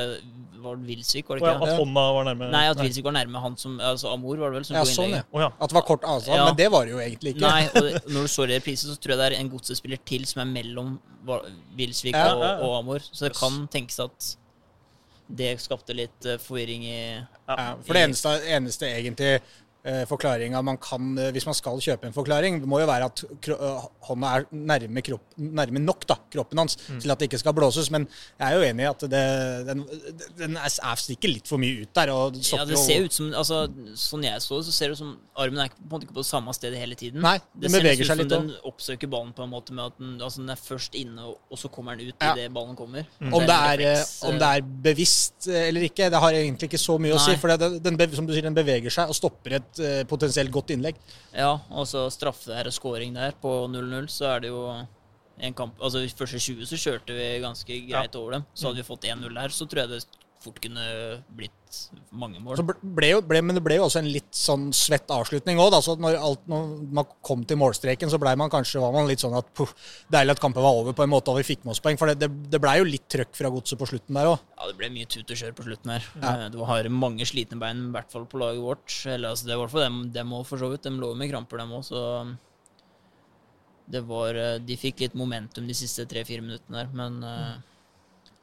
var 0.63 0.75
Wilsvik, 0.87 1.27
var 1.29 1.39
det 1.39 1.45
ja, 1.45 1.53
ikke 1.55 1.65
det? 1.65 1.73
At 1.73 1.79
hånda 1.79 2.03
var 2.15 2.27
nærme 2.29 2.49
Nei, 2.53 2.63
at 2.71 2.81
Wilsvik 2.81 3.05
var 3.07 3.15
nærme 3.15 3.41
han 3.43 3.55
som 3.57 3.77
Altså 3.79 4.11
Amor, 4.13 4.37
var 4.41 4.51
det 4.53 4.59
vel, 4.59 4.65
som 4.69 4.75
Ja, 4.77 4.83
sånn, 4.85 5.13
ja. 5.17 5.21
Oh, 5.31 5.41
ja. 5.43 5.49
At 5.59 5.71
det 5.71 5.77
var 5.79 5.85
kort 5.87 6.03
avstand, 6.03 6.35
Ja. 6.37 6.45
men 6.49 6.55
det 6.59 6.67
var 6.71 6.85
det 6.85 6.91
jo 6.95 6.99
egentlig 7.03 7.33
ikke. 7.35 7.45
Nei, 7.47 7.63
og 7.73 7.87
det, 7.87 8.01
når 8.13 8.27
du 8.27 8.33
så 8.35 8.45
det 8.49 8.57
i 8.57 8.59
reprise, 8.59 8.87
så 8.91 8.95
tror 8.99 9.15
jeg 9.15 9.21
det 9.21 9.27
er 9.31 9.37
en 9.39 9.49
godsespiller 9.53 10.01
til 10.11 10.25
som 10.29 10.41
er 10.45 10.51
mellom 10.51 10.93
Wilsvik 11.77 12.15
Ja, 12.15 12.33
og, 12.35 12.43
ja, 12.43 12.51
ja. 12.51 12.67
og 12.67 12.77
Amor. 12.83 12.99
Så 13.11 13.25
det 13.27 13.31
Yes. 13.35 13.39
kan 13.43 13.57
tenkes 13.71 13.99
at 14.05 14.29
det 15.29 15.51
skapte 15.61 15.93
litt 15.93 16.25
eh, 16.25 16.39
forvirring 16.41 16.83
i 16.89 16.99
Ja, 17.49 17.75
for 17.85 17.93
det 17.93 18.03
eneste, 18.07 18.31
eneste 18.49 18.87
egentlig 18.89 19.35
forklaringa 20.09 20.59
man 20.65 20.77
kan, 20.77 21.17
eh, 21.17 21.31
hvis 21.31 21.45
man 21.47 21.55
skal 21.55 21.79
kjøpe 21.79 22.07
en 22.09 22.13
forklaring, 22.15 22.59
må 22.67 22.81
jo 22.81 22.87
være 22.89 23.05
at 23.07 23.23
eh, 23.47 23.85
hånda 24.09 24.31
er 24.35 24.45
nærme, 24.51 25.01
kropp, 25.05 25.21
nærme 25.39 25.79
nok 25.79 26.05
da, 26.09 26.17
kroppen 26.33 26.57
hans 26.59 26.75
Mm. 26.89 26.99
til 27.01 27.11
at 27.11 27.19
det 27.19 27.27
ikke 27.29 27.39
skal 27.39 27.53
blåses. 27.53 27.89
Men 27.91 28.07
jeg 28.39 28.47
er 28.47 28.55
jo 28.55 28.65
enig 28.65 28.83
i 28.83 28.89
at 28.89 28.99
det, 29.11 29.23
den, 29.67 29.83
den 30.37 30.57
er, 30.57 30.67
er 30.67 30.95
stikker 30.99 31.29
litt 31.31 31.47
for 31.47 31.61
mye 31.61 31.83
ut 31.83 31.93
der. 31.95 32.07
Ja, 32.09 32.65
det 32.65 32.77
ser 32.79 33.05
ut 33.05 33.13
som 33.13 33.31
altså, 33.33 33.59
Sånn 33.95 34.23
jeg 34.25 34.41
så 34.41 34.57
det, 34.59 34.65
så 34.67 34.73
ser 34.73 34.89
det 34.91 34.97
ut 34.97 35.01
som 35.01 35.13
armen 35.39 35.59
er 35.63 35.69
på 35.73 35.83
en 35.85 35.91
måte 35.93 36.07
ikke 36.07 36.17
på 36.19 36.25
samme 36.27 36.53
sted 36.55 36.75
hele 36.77 36.95
tiden. 36.99 37.21
Nei, 37.23 37.37
det 37.53 37.67
den 37.67 37.71
ser 37.75 37.83
beveger 37.85 38.09
seg 38.09 38.19
ut 38.19 38.19
som 38.19 38.23
litt 38.23 38.33
Den 38.33 38.69
oppsøker 38.69 39.11
ballen 39.11 39.31
på 39.37 39.45
en 39.45 39.51
måte 39.53 39.75
med 39.75 39.85
at 39.91 39.99
den, 40.01 40.15
altså, 40.21 40.41
den 40.43 40.53
er 40.55 40.59
først 40.59 40.95
inne, 40.99 41.29
og, 41.29 41.57
så 41.59 41.71
kommer 41.71 41.95
den 41.99 42.09
ut 42.11 42.15
Ja. 42.19 42.33
idet 42.35 42.51
ballen 42.55 42.75
kommer. 42.79 43.07
Om 43.21 43.45
det, 43.45 43.55
er, 43.55 43.79
eh, 43.79 43.95
refleks, 43.95 44.23
om 44.27 44.39
det 44.39 44.49
er 44.49 44.61
bevisst 44.89 45.47
eh, 45.47 45.67
eller 45.69 45.87
ikke, 45.87 46.09
det 46.11 46.23
har 46.23 46.31
egentlig 46.33 46.69
ikke 46.71 46.81
så 46.81 46.97
mye 46.99 47.15
å 47.15 47.21
si. 47.23 47.35
For 47.39 47.55
det, 47.55 47.71
den, 47.85 47.99
som 48.15 48.27
du 48.27 48.33
sier, 48.33 48.45
den 48.47 48.57
beveger 48.57 48.91
seg 48.93 49.11
og 49.11 49.15
stopper 49.17 49.59
et 49.59 49.78
eh, 49.83 50.03
potensielt 50.09 50.51
godt 50.53 50.73
innlegg. 50.75 50.99
Ja, 51.33 51.51
og 51.69 51.87
så 51.89 52.05
straffe 52.13 52.51
der 52.51 52.69
og 52.69 52.75
scoring 52.75 53.15
der 53.17 53.35
på 53.41 53.51
0-0, 53.71 54.09
så 54.11 54.33
er 54.35 54.45
det 54.45 54.53
jo 54.53 54.63
en 55.39 55.55
kamp 55.55 55.77
Altså 55.79 56.01
i 56.03 56.09
første 56.11 56.39
20 56.39 56.67
så 56.67 56.79
kjørte 56.79 57.15
vi 57.15 57.27
ganske 57.43 57.77
greit 57.87 58.15
over 58.19 58.37
dem. 58.37 58.47
Så 58.53 58.67
hadde 58.67 58.81
vi 58.81 58.87
fått 58.87 59.07
1-0 59.07 59.29
der, 59.33 59.55
så 59.55 59.67
tror 59.69 59.85
jeg 59.85 59.93
det 59.93 60.01
fort 60.39 60.59
kunne 60.63 60.83
blitt 61.35 61.51
mange 62.15 62.39
mål. 62.41 62.55
Så 62.57 62.63
ble, 62.65 62.75
ble 62.95 63.09
jo, 63.11 63.17
ble, 63.27 63.41
men 63.45 63.57
det 63.57 63.61
ble 63.65 63.75
jo 63.77 63.83
også 63.85 63.99
en 63.99 64.07
litt 64.09 64.29
sånn 64.35 64.69
svett 64.73 65.11
avslutning 65.11 65.59
òg. 65.61 65.75
Så 65.83 65.97
når, 65.99 66.15
alt, 66.15 66.45
når 66.49 66.69
man 66.95 67.09
kom 67.25 67.43
til 67.47 67.59
målstreken, 67.59 68.09
så 68.09 68.19
blei 68.21 68.33
man 68.39 68.51
kanskje 68.53 68.81
var 68.81 68.95
man 68.95 69.09
litt 69.09 69.21
sånn 69.21 69.35
at 69.37 69.51
puh, 69.57 69.69
deilig 70.15 70.37
at 70.37 70.41
kampen 70.43 70.63
var 70.65 70.79
over 70.79 70.95
på 70.97 71.03
en 71.05 71.11
måte, 71.11 71.29
og 71.33 71.41
vi 71.41 71.45
fikk 71.51 71.65
med 71.67 71.75
oss 71.75 71.83
poeng. 71.83 71.99
For 71.99 72.09
det, 72.13 72.17
det, 72.23 72.31
det 72.55 72.61
blei 72.63 72.77
jo 72.79 72.87
litt 72.87 73.05
trøkk 73.11 73.35
fra 73.37 73.51
godset 73.53 73.79
på 73.81 73.89
slutten 73.91 74.17
der 74.17 74.31
òg. 74.31 74.39
Ja, 74.55 74.69
det 74.71 74.77
ble 74.79 74.91
mye 74.95 75.09
tut 75.11 75.29
og 75.35 75.41
kjør 75.43 75.55
på 75.59 75.67
slutten 75.67 75.95
her. 75.95 76.09
Ja. 76.23 76.35
Eh, 76.45 76.45
Du 76.55 76.61
har 76.71 76.89
mange 76.93 77.27
slitne 77.29 77.59
bein, 77.61 77.89
i 77.89 77.95
hvert 77.97 78.11
fall 78.15 78.25
på 78.31 78.39
laget 78.41 78.63
vårt. 78.63 78.95
Eller 79.05 79.33
altså, 79.35 79.49
det 79.51 79.57
var 79.57 79.65
i 79.65 79.67
hvert 79.67 79.75
fall 79.77 79.87
dem, 79.89 79.99
dem 80.15 80.37
også, 80.39 80.49
for 80.53 80.63
så 80.63 80.71
vidt. 80.73 80.87
De 80.87 80.95
lå 81.03 81.11
med 81.19 81.33
kramper, 81.35 81.61
dem 81.61 81.75
òg, 81.77 81.83
så 81.91 82.05
det 83.89 84.03
var 84.05 84.37
eh, 84.37 84.57
De 84.61 84.75
fikk 84.77 85.01
litt 85.03 85.15
momentum 85.17 85.65
de 85.67 85.75
siste 85.77 86.05
tre-fire 86.09 86.43
minuttene 86.45 86.83
der, 86.83 86.91
men 86.95 87.19
eh, 87.25 87.55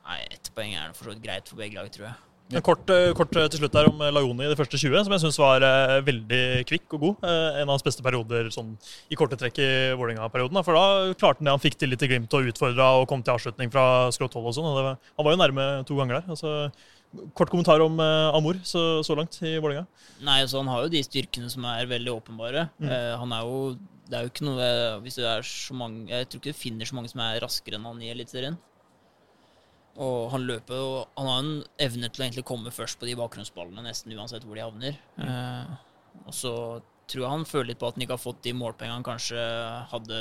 Nei, 0.07 0.23
ett 0.31 0.51
poeng 0.55 0.77
er 0.79 0.95
for 0.95 1.09
så 1.09 1.15
vidt 1.15 1.25
greit 1.25 1.51
for 1.51 1.59
begge 1.61 1.79
lag, 1.79 1.91
tror 1.93 2.09
jeg. 2.11 2.17
Ja. 2.55 2.61
kort, 2.63 2.87
eh, 2.95 3.11
kort 3.19 3.35
eh, 3.35 3.49
til 3.51 3.59
slutt 3.59 3.75
der 3.75 3.89
om 3.91 3.99
Lajoni 3.99 4.15
Laioni 4.15 4.45
i 4.47 4.51
de 4.53 4.59
første 4.59 4.79
20, 4.79 5.01
som 5.03 5.15
jeg 5.17 5.23
syns 5.25 5.39
var 5.41 5.65
eh, 5.67 5.97
veldig 6.07 6.43
kvikk 6.69 6.95
og 6.95 7.01
god. 7.03 7.25
Eh, 7.27 7.57
en 7.59 7.65
av 7.65 7.73
hans 7.75 7.83
beste 7.83 8.05
perioder 8.07 8.53
sånn, 8.55 8.77
i 9.11 9.19
korte 9.19 9.39
trekk 9.41 9.59
i 9.59 9.71
Vålerenga-perioden. 9.99 10.61
For 10.63 10.79
da 10.79 11.15
klarte 11.19 11.43
han 11.43 11.51
det 11.51 11.57
han 11.57 11.65
fikk 11.65 11.81
til 11.81 11.91
litt 11.91 12.05
i 12.07 12.11
Glimt 12.13 12.37
og 12.39 12.53
utfordra 12.53 12.93
og 13.01 13.09
kom 13.11 13.25
til 13.27 13.35
avslutning 13.35 13.73
fra 13.75 14.13
skrått 14.15 14.39
hold 14.39 14.47
og 14.53 14.55
sånn. 14.55 14.71
det 14.79 14.85
Han 15.19 15.27
var 15.27 15.35
jo 15.35 15.41
nærme 15.43 15.67
to 15.89 15.99
ganger 15.99 16.21
der. 16.21 16.31
altså 16.37 16.55
Kort 17.35 17.51
kommentar 17.51 17.83
om 17.83 17.99
eh, 18.03 18.37
Amor 18.37 18.63
så, 18.67 19.03
så 19.07 19.19
langt 19.19 19.41
i 19.43 19.57
Vålerenga. 19.59 19.87
Nei, 20.27 20.39
så 20.47 20.63
han 20.63 20.71
har 20.71 20.87
jo 20.87 20.95
de 20.95 21.03
styrkene 21.03 21.51
som 21.51 21.67
er 21.67 21.91
veldig 21.91 22.15
åpenbare. 22.15 22.69
Mm. 22.79 22.89
Eh, 22.93 23.13
han 23.19 23.35
er 23.35 23.51
jo 23.51 23.61
Det 24.07 24.21
er 24.21 24.23
jo 24.23 24.31
ikke 24.31 24.47
noe 24.47 24.67
Hvis 25.03 25.17
det 25.19 25.27
er 25.27 25.43
så 25.43 25.75
mange 25.75 26.07
Jeg 26.13 26.29
tror 26.31 26.39
ikke 26.39 26.53
du 26.55 26.59
finner 26.63 26.87
så 26.87 26.95
mange 26.95 27.11
som 27.11 27.23
er 27.27 27.41
raskere 27.43 27.81
enn 27.81 27.89
han 27.91 28.03
i 28.07 28.13
Eliteserien. 28.15 28.59
Og 30.03 30.31
han 30.33 30.45
løper 30.45 30.77
og 30.77 31.17
Han 31.17 31.29
har 31.31 31.39
en 31.41 31.53
evne 31.81 32.11
til 32.11 32.23
å 32.23 32.27
egentlig 32.27 32.47
komme 32.49 32.73
først 32.75 33.01
på 33.01 33.09
de 33.09 33.17
bakgrunnsballene, 33.19 33.85
nesten 33.87 34.13
uansett 34.17 34.45
hvor 34.45 34.59
de 34.59 34.65
havner. 34.65 34.99
Eh, 35.23 35.77
og 36.27 36.35
så 36.35 36.53
tror 37.07 37.23
jeg 37.23 37.33
han 37.33 37.47
føler 37.49 37.71
litt 37.71 37.81
på 37.81 37.89
at 37.89 37.97
han 37.97 38.05
ikke 38.05 38.17
har 38.17 38.23
fått 38.23 38.43
de 38.45 38.53
målpengene 38.57 38.99
han 38.99 39.07
kanskje 39.07 39.39
hadde 39.93 40.21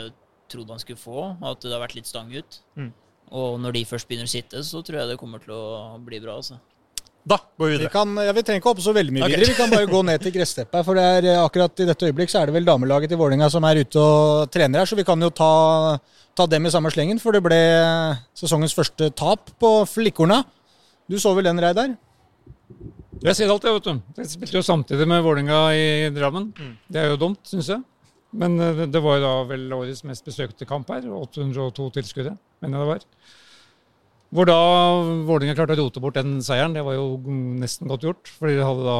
trodd 0.52 0.70
han 0.70 0.82
skulle 0.82 1.02
få. 1.02 1.18
og 1.34 1.50
At 1.50 1.66
det 1.66 1.74
har 1.74 1.84
vært 1.84 1.98
litt 1.98 2.10
stang 2.10 2.32
ut. 2.36 2.60
Mm. 2.78 2.92
Og 3.36 3.58
når 3.60 3.80
de 3.80 3.86
først 3.90 4.08
begynner 4.08 4.30
å 4.30 4.32
sitte, 4.36 4.62
så 4.64 4.84
tror 4.86 5.02
jeg 5.02 5.12
det 5.12 5.20
kommer 5.22 5.42
til 5.42 5.56
å 5.56 5.98
bli 6.06 6.22
bra. 6.24 6.38
altså. 6.38 6.60
Da 7.26 7.40
går 7.58 7.72
vi 7.72 7.78
Vi, 7.82 7.88
kan, 7.90 8.12
ja, 8.22 8.32
vi 8.38 8.42
trenger 8.46 8.62
ikke 8.62 8.70
hoppe 8.70 8.84
så 8.86 8.94
veldig 8.94 9.14
mye 9.16 9.24
okay. 9.26 9.34
videre. 9.40 9.50
Vi 9.50 9.58
kan 9.58 9.72
bare 9.72 9.88
gå 9.90 10.02
ned 10.06 10.22
til 10.22 10.34
gressteppet. 10.36 10.86
For 10.86 10.94
det 10.98 11.04
er, 11.04 11.28
eh, 11.32 11.40
akkurat 11.42 11.82
i 11.82 11.88
dette 11.90 12.06
øyeblikk 12.06 12.30
så 12.30 12.42
er 12.44 12.46
det 12.52 12.54
vel 12.54 12.68
damelaget 12.68 13.10
til 13.10 13.18
Vålerenga 13.18 13.48
som 13.50 13.66
er 13.66 13.80
ute 13.82 13.98
og 13.98 14.52
trener 14.54 14.84
her, 14.84 14.86
så 14.86 14.96
vi 15.00 15.04
kan 15.08 15.20
jo 15.26 15.32
ta, 15.34 15.50
ta 16.38 16.46
dem 16.52 16.68
i 16.70 16.70
samme 16.70 16.92
slengen. 16.94 17.18
For 17.22 17.34
det 17.34 17.42
ble 17.48 17.58
sesongens 18.38 18.76
første 18.78 19.10
tap 19.18 19.50
på 19.58 19.72
Flikkorna. 19.90 20.44
Du 21.10 21.18
så 21.22 21.34
vel 21.38 21.50
den, 21.50 21.62
Reidar? 21.66 21.96
Jeg 23.26 23.38
sier 23.40 23.50
alt, 23.50 23.64
jeg, 23.66 23.74
vet 23.80 23.90
du. 23.90 24.02
Jeg 24.20 24.30
spilte 24.30 24.60
jo 24.60 24.66
samtidig 24.68 25.08
med 25.10 25.24
Vålerenga 25.26 25.64
i 25.74 26.10
Drammen. 26.14 26.52
Mm. 26.54 26.74
Det 26.92 27.02
er 27.02 27.10
jo 27.14 27.18
dumt, 27.26 27.42
syns 27.50 27.72
jeg. 27.74 27.82
Men 28.36 28.60
eh, 28.60 28.74
det- 28.84 28.92
det 28.92 29.02
var 29.02 29.18
jo 29.18 29.24
da 29.26 29.34
vel 29.50 29.66
årets 29.74 30.04
mest 30.06 30.26
besøkte 30.26 30.68
kamp 30.68 30.90
her. 30.94 31.02
802 31.10 31.90
tilskuere, 31.98 32.38
mener 32.62 32.78
jeg 32.78 32.86
det 32.86 32.92
var. 32.94 33.06
Hvor 34.36 34.50
da 34.50 34.58
Vålerenga 35.24 35.56
klarte 35.56 35.78
å 35.78 35.86
rote 35.86 36.02
bort 36.04 36.18
den 36.18 36.42
seieren. 36.44 36.74
Det 36.76 36.84
var 36.84 36.98
jo 36.98 37.16
nesten 37.62 37.88
godt 37.88 38.04
gjort. 38.04 38.32
Fordi 38.36 38.58
de 38.58 38.66
hadde 38.68 38.84
da 38.84 38.98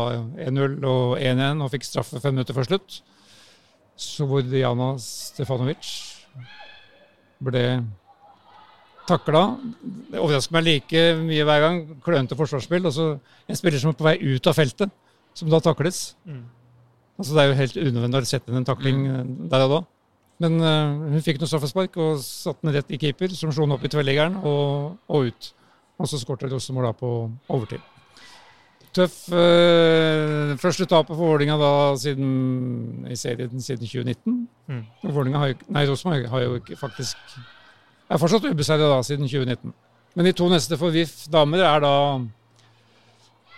1-0 0.48 0.78
og 0.88 1.18
1-1 1.20 1.64
og 1.66 1.72
fikk 1.74 1.88
straffe 1.88 2.22
fem 2.24 2.38
minutter 2.38 2.56
før 2.56 2.70
slutt. 2.70 3.02
Så 4.00 4.28
hvor 4.30 4.44
Diana 4.48 4.94
Stefanovic 5.02 5.92
ble 7.44 7.66
takla. 9.10 9.44
Det 10.12 10.22
overrasker 10.22 10.56
meg 10.56 10.68
like 10.70 11.04
mye 11.20 11.48
hver 11.48 11.64
gang. 11.64 11.82
Klønete 12.06 12.38
forsvarsspill. 12.40 12.88
Og 12.88 12.96
så 12.96 13.10
en 13.48 13.60
spiller 13.60 13.82
som 13.82 13.92
er 13.92 14.00
på 14.00 14.08
vei 14.08 14.16
ut 14.24 14.52
av 14.52 14.56
feltet, 14.58 14.94
som 15.36 15.52
da 15.52 15.60
takles. 15.64 16.06
Mm. 16.24 16.46
Altså 17.20 17.36
Det 17.36 17.44
er 17.44 17.52
jo 17.52 17.60
helt 17.60 17.78
unødvendig 17.80 18.24
å 18.24 18.30
sette 18.30 18.52
inn 18.52 18.60
en 18.60 18.68
takling 18.68 19.04
mm. 19.04 19.36
der 19.52 19.68
og 19.68 19.76
da. 19.76 19.82
Men 20.44 20.58
uh, 20.60 21.12
hun 21.14 21.22
fikk 21.24 21.40
noe 21.40 21.48
straffespark 21.48 21.96
og 22.02 22.20
satte 22.20 22.66
den 22.66 22.76
rett 22.76 22.90
i 22.92 23.00
keeper, 23.00 23.32
som 23.32 23.54
slo 23.56 23.64
den 23.68 23.76
opp 23.78 23.86
i 23.88 23.92
tverrliggeren 23.92 24.36
og, 24.44 24.98
og 25.08 25.30
ut. 25.30 25.52
Og 25.96 26.10
så 26.12 26.20
skårte 26.20 26.50
Rosenborg 26.52 26.90
da 26.90 26.96
på 27.00 27.12
overtid. 27.56 27.84
Tøff 28.96 29.16
uh, 29.32 30.56
første 30.60 30.88
tapet 30.88 31.16
for 31.16 31.24
Vålinga 31.36 31.56
da 31.60 31.72
siden, 32.00 33.06
i 33.12 33.16
serien 33.20 33.64
siden 33.64 33.88
2019. 33.88 34.38
Mm. 34.72 34.84
Har 35.36 35.52
jo, 35.52 35.60
nei, 35.72 35.86
Rosenborg 35.88 36.30
har 36.32 36.46
jo 36.46 36.60
ikke 36.60 36.80
faktisk 36.80 37.20
er 38.10 38.22
fortsatt 38.22 38.46
ubeseiret 38.48 38.86
da 38.92 39.02
siden 39.04 39.28
2019. 39.28 39.74
Men 40.16 40.28
de 40.30 40.34
to 40.38 40.48
neste 40.52 40.78
for 40.80 40.94
VIF 40.96 41.26
damer 41.32 41.64
er 41.66 41.84
da 41.84 41.96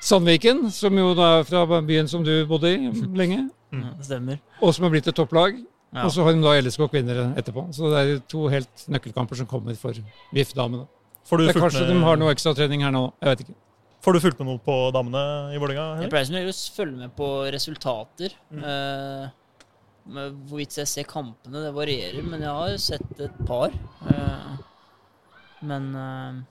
Sandviken, 0.07 0.67
som 0.71 0.95
jo 0.97 1.11
da 1.17 1.39
er 1.39 1.47
fra 1.49 1.81
byen 1.85 2.07
som 2.09 2.23
du 2.25 2.33
bodde 2.49 2.73
i 2.73 2.91
lenge, 3.17 3.47
Mm. 3.67 3.83
Stemmer. 3.99 4.37
og 4.61 4.73
som 4.73 4.85
har 4.85 4.91
blitt 4.93 5.07
et 5.09 5.15
topplag. 5.15 5.57
Ja. 5.95 6.03
Og 6.03 6.11
så 6.11 6.25
har 6.25 6.35
de 6.35 6.43
da 6.43 6.55
LSK 6.59 6.83
vinner 6.91 7.21
etterpå. 7.39 7.67
Så 7.75 7.91
det 7.93 8.01
er 8.01 8.19
to 8.29 8.47
helt 8.51 8.83
nøkkelkamper 8.91 9.39
som 9.39 9.47
kommer 9.49 9.77
for 9.79 9.95
VIF-damene. 10.35 10.85
Det 11.27 11.49
er 11.51 11.59
Kanskje 11.59 11.87
de 11.89 11.95
har 12.03 12.19
noe 12.19 12.31
ekstratrening 12.31 12.85
her 12.85 12.93
nå, 12.95 13.09
jeg 13.19 13.33
vet 13.33 13.41
ikke. 13.43 13.57
får 14.05 14.15
du 14.15 14.19
fulgt 14.23 14.39
med 14.39 14.47
noe 14.47 14.61
på 14.63 14.75
damene 14.95 15.23
i 15.51 15.59
Vålerenga? 15.59 16.03
Jeg 16.05 16.11
pleier 16.13 16.27
som 16.29 16.37
regel 16.37 16.53
å 16.53 16.75
følge 16.77 17.01
med 17.01 17.15
på 17.17 17.27
resultater. 17.51 18.35
Mm. 18.55 18.61
Uh, 18.63 20.29
hvorvidt 20.47 20.77
jeg 20.79 20.87
ser 20.87 21.09
kampene, 21.09 21.65
det 21.65 21.73
varierer, 21.75 22.23
men 22.23 22.45
jeg 22.45 22.53
har 22.61 22.77
sett 22.79 23.23
et 23.25 23.41
par. 23.49 23.75
Uh, 24.07 24.55
men 25.67 25.89
eh, 25.95 26.41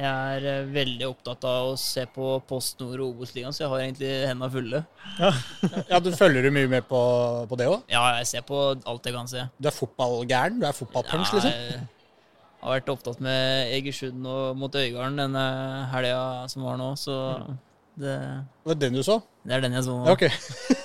jeg 0.00 0.36
er 0.40 0.46
eh, 0.48 0.68
veldig 0.72 1.06
opptatt 1.10 1.44
av 1.48 1.70
å 1.70 1.76
se 1.80 2.06
på 2.14 2.32
Post 2.48 2.80
Nord 2.82 3.02
og 3.04 3.14
Obos-ligaen, 3.14 3.52
så 3.54 3.64
jeg 3.64 3.70
har 3.72 3.82
egentlig 3.84 4.10
hendene 4.28 4.48
fulle. 4.52 4.82
Ja, 5.90 6.00
du 6.00 6.10
Følger 6.16 6.46
du 6.46 6.50
mye 6.54 6.70
med 6.72 6.86
på, 6.88 7.00
på 7.50 7.58
det 7.60 7.68
òg? 7.70 7.82
Ja, 7.92 8.02
jeg 8.18 8.28
ser 8.30 8.44
på 8.48 8.60
alt 8.74 9.08
jeg 9.08 9.16
kan 9.16 9.30
se. 9.30 9.46
Du 9.60 9.68
er 9.70 9.76
fotballgæren? 9.76 10.60
Du 10.62 10.68
er 10.68 10.76
fotballpunch, 10.76 11.34
liksom? 11.36 11.52
Jeg 11.52 11.82
har 12.62 12.76
vært 12.76 12.92
opptatt 12.92 13.20
med 13.24 13.74
Egersund 13.76 14.26
og 14.28 14.56
mot 14.60 14.74
Øygarden 14.76 15.20
denne 15.22 15.44
helga 15.94 16.22
som 16.52 16.66
var 16.68 16.80
nå, 16.80 16.90
så 17.00 17.16
det, 18.00 18.16
Var 18.64 18.76
det 18.76 18.88
den 18.88 18.98
du 19.00 19.04
så? 19.04 19.20
det 19.44 19.56
er 19.56 19.62
den 19.64 19.76
jeg 19.78 19.84
så 19.86 19.94
nå. 19.96 20.08
Ja, 20.08 20.16
ok. 20.16 20.26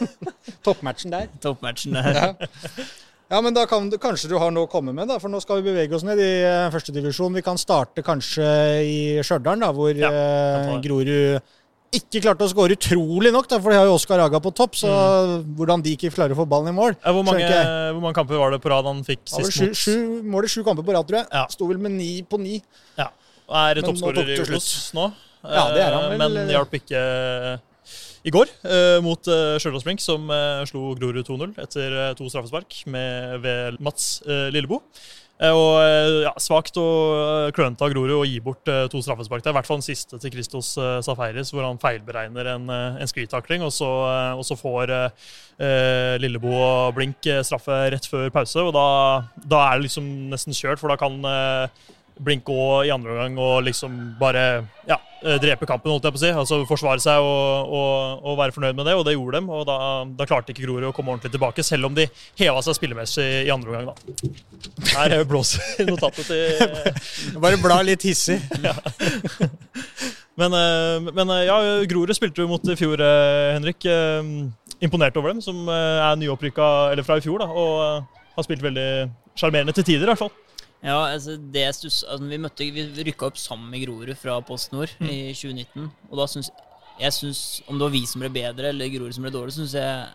Toppmatchen 0.66 1.12
der. 1.12 1.28
Toppmatchen 1.44 1.98
der. 1.98 2.16
Ja. 2.16 2.86
Ja, 3.32 3.42
men 3.42 3.56
da 3.56 3.66
kan 3.70 3.90
du, 3.90 3.98
kanskje 4.02 4.30
du 4.32 4.38
har 4.42 4.54
noe 4.54 4.68
å 4.68 4.72
komme 4.72 4.94
med, 4.96 5.10
da, 5.10 5.20
for 5.22 5.32
nå 5.34 5.42
skal 5.44 5.62
vi 5.62 5.72
bevege 5.72 5.98
oss 5.98 6.06
ned 6.08 6.22
i 6.22 6.32
uh, 6.46 6.70
førstedivisjon. 6.74 7.36
Vi 7.40 7.46
kan 7.46 7.60
starte 7.62 8.06
kanskje 8.06 8.48
i 8.86 8.98
Stjørdal, 9.26 9.66
hvor 9.76 9.94
Ja, 9.98 10.12
uh, 10.14 10.74
det. 10.76 10.82
Grorud 10.86 11.54
ikke 11.96 12.20
klarte 12.26 12.44
å 12.44 12.52
skåre 12.52 12.76
utrolig 12.76 13.32
nok, 13.32 13.48
da, 13.48 13.60
for 13.64 13.72
de 13.72 13.78
har 13.80 13.86
jo 13.88 13.96
Oskar 13.96 14.20
Aga 14.20 14.42
på 14.44 14.52
topp. 14.56 14.76
Så 14.80 14.90
hvordan 15.56 15.84
de 15.86 15.94
ikke 15.96 16.12
klarer 16.12 16.36
å 16.36 16.40
få 16.42 16.48
ballen 16.50 16.74
i 16.74 16.76
mål 16.76 16.96
Ja, 16.96 17.14
hvor, 17.16 17.24
mange, 17.24 17.46
hvor 17.96 18.02
mange 18.04 18.18
kamper 18.18 18.42
var 18.42 18.56
det 18.56 18.60
på 18.64 18.72
rad 18.74 18.90
han 18.90 19.04
fikk 19.08 19.22
sist 19.32 19.54
sju, 19.56 19.68
mot? 19.70 19.80
sju 19.80 20.26
mål 20.34 20.48
i 20.48 20.52
sju 20.52 20.64
kamper 20.66 20.88
på 20.88 20.96
rad, 20.98 21.08
tror 21.08 21.22
jeg. 21.22 21.30
Ja. 21.32 21.46
Sto 21.54 21.70
vel 21.70 21.80
med 21.82 21.96
ni 21.96 22.10
på 22.28 22.40
ni. 22.42 22.60
Ja. 23.00 23.12
Er 23.64 23.80
toppskårer 23.86 24.34
i. 24.34 24.42
Obos 24.44 24.68
nå. 24.98 25.08
Ja, 25.46 25.66
det 25.76 25.82
er 25.84 25.94
han 25.94 26.06
Eh, 26.06 26.18
vel, 26.18 26.38
Men 26.40 26.52
hjalp 26.52 26.74
ikke 26.80 27.00
eh, 27.00 27.56
i 28.26 28.34
går 28.34 28.50
eh, 28.66 29.00
mot 29.06 29.28
eh, 29.30 29.58
Stjørdals 29.62 29.86
Blink, 29.86 30.02
som 30.02 30.26
eh, 30.34 30.64
slo 30.70 30.96
Grorud 30.98 31.28
2-0 31.28 31.60
etter 31.62 31.94
eh, 31.94 32.16
to 32.18 32.26
straffespark 32.32 32.82
med, 32.90 33.38
ved 33.44 33.78
Mats 33.86 34.18
eh, 34.26 34.48
Lillebo. 34.54 34.82
Eh, 35.36 35.52
og 35.52 35.82
eh, 35.84 36.22
ja, 36.24 36.32
Svakt 36.40 36.78
og 36.80 37.52
klønete 37.56 37.86
av 37.86 37.92
Grorud 37.92 38.16
å 38.18 38.26
gi 38.26 38.40
bort 38.44 38.66
to 38.66 39.02
straffespark. 39.04 39.44
Det 39.44 39.52
er 39.52 39.56
i 39.56 39.58
hvert 39.60 39.70
fall 39.70 39.82
den 39.82 39.88
siste 39.88 40.20
til 40.22 40.34
Christos 40.34 40.72
eh, 40.82 41.00
Safaris, 41.06 41.52
hvor 41.54 41.68
han 41.68 41.82
feilberegner 41.82 42.54
en, 42.56 42.70
en 42.72 43.12
sklitakling, 43.12 43.66
og 43.66 43.74
og 43.76 44.44
så 44.48 44.56
får 44.58 44.92
Lillebo 46.20 46.52
og 46.52 46.96
Blink 46.98 47.28
straffe 47.48 47.76
rett 47.94 48.08
før 48.10 48.32
pause. 48.34 48.64
og 48.64 48.74
Da, 48.76 48.88
da 49.44 49.62
er 49.68 49.78
det 49.78 49.88
liksom 49.90 50.08
nesten 50.32 50.56
kjørt, 50.56 50.82
for 50.82 50.92
da 50.92 50.98
kan 51.00 51.20
Blink 52.24 52.48
òg 52.48 52.88
i 52.88 52.92
andre 52.94 53.12
omgang 53.12 53.36
og 53.44 53.66
liksom 53.66 53.96
bare 54.20 54.44
ja, 54.88 54.96
eh, 55.20 55.36
drepe 55.42 55.68
kampen, 55.68 55.92
holdt 55.92 56.06
jeg 56.08 56.16
på 56.16 56.20
å 56.20 56.24
si. 56.24 56.32
Altså 56.32 56.60
forsvare 56.70 57.04
seg 57.04 57.24
og, 57.24 57.74
og, 57.76 58.22
og 58.24 58.38
være 58.40 58.56
fornøyd 58.56 58.78
med 58.78 58.88
det, 58.88 58.94
og 58.96 59.04
det 59.08 59.16
gjorde 59.18 59.42
dem. 59.42 59.50
Og 59.52 59.66
da, 59.68 59.78
da 60.08 60.28
klarte 60.30 60.54
ikke 60.54 60.64
Grorud 60.64 60.88
å 60.88 60.94
komme 60.96 61.12
ordentlig 61.12 61.34
tilbake, 61.34 61.66
selv 61.66 61.90
om 61.90 61.98
de 61.98 62.08
heva 62.40 62.64
seg 62.64 62.78
spillemessig 62.78 63.28
i 63.48 63.52
andre 63.54 63.74
omgang, 63.74 63.92
da. 63.92 63.96
Her 64.94 65.18
blåser 65.28 65.84
notatet 65.90 66.30
til 66.30 66.46
Bare 67.44 67.60
bla 67.60 67.82
litt 67.84 68.06
hissig. 68.08 68.40
Men, 70.36 70.52
eh, 70.52 71.14
men 71.16 71.30
eh, 71.32 71.46
ja, 71.48 71.56
Grorud 71.88 72.12
spilte 72.12 72.44
jo 72.44 72.50
mot 72.50 72.66
i 72.68 72.76
fjor, 72.76 73.00
Henrik. 73.56 73.88
Imponert 74.84 75.16
over 75.16 75.32
dem, 75.32 75.40
som 75.40 75.62
er 75.72 76.18
nyopprykka 76.20 76.66
eller 76.92 77.08
fra 77.08 77.16
i 77.16 77.24
fjor, 77.24 77.40
da, 77.40 77.48
og 77.48 78.36
har 78.36 78.44
spilt 78.44 78.64
veldig 78.66 78.90
sjarmerende 79.40 79.76
til 79.76 79.88
tider, 79.88 80.04
i 80.04 80.12
hvert 80.12 80.26
fall. 80.26 80.34
Ja, 80.86 81.00
altså 81.10 81.34
det 81.52 81.64
stuss, 81.74 82.04
altså 82.06 82.28
vi, 82.30 82.38
møtte, 82.38 82.68
vi 82.76 82.84
rykka 83.08 83.32
opp 83.32 83.40
sammen 83.42 83.72
med 83.74 83.82
Grorud 83.88 84.12
fra 84.22 84.38
Post 84.46 84.72
Nord 84.76 84.92
Mm. 85.02 85.08
i 85.10 85.18
2019. 85.34 85.88
Og 86.12 86.20
da 86.20 86.28
syns 86.30 86.52
jeg 87.00 87.12
synes, 87.12 87.40
Om 87.68 87.80
det 87.80 87.88
var 87.88 87.92
vi 87.92 88.06
som 88.08 88.22
ble 88.22 88.30
bedre 88.32 88.70
eller 88.70 88.92
Grorud 88.94 89.16
som 89.18 89.26
ble 89.26 89.32
dårlig, 89.34 89.56
syns 89.58 89.74
jeg 89.74 90.06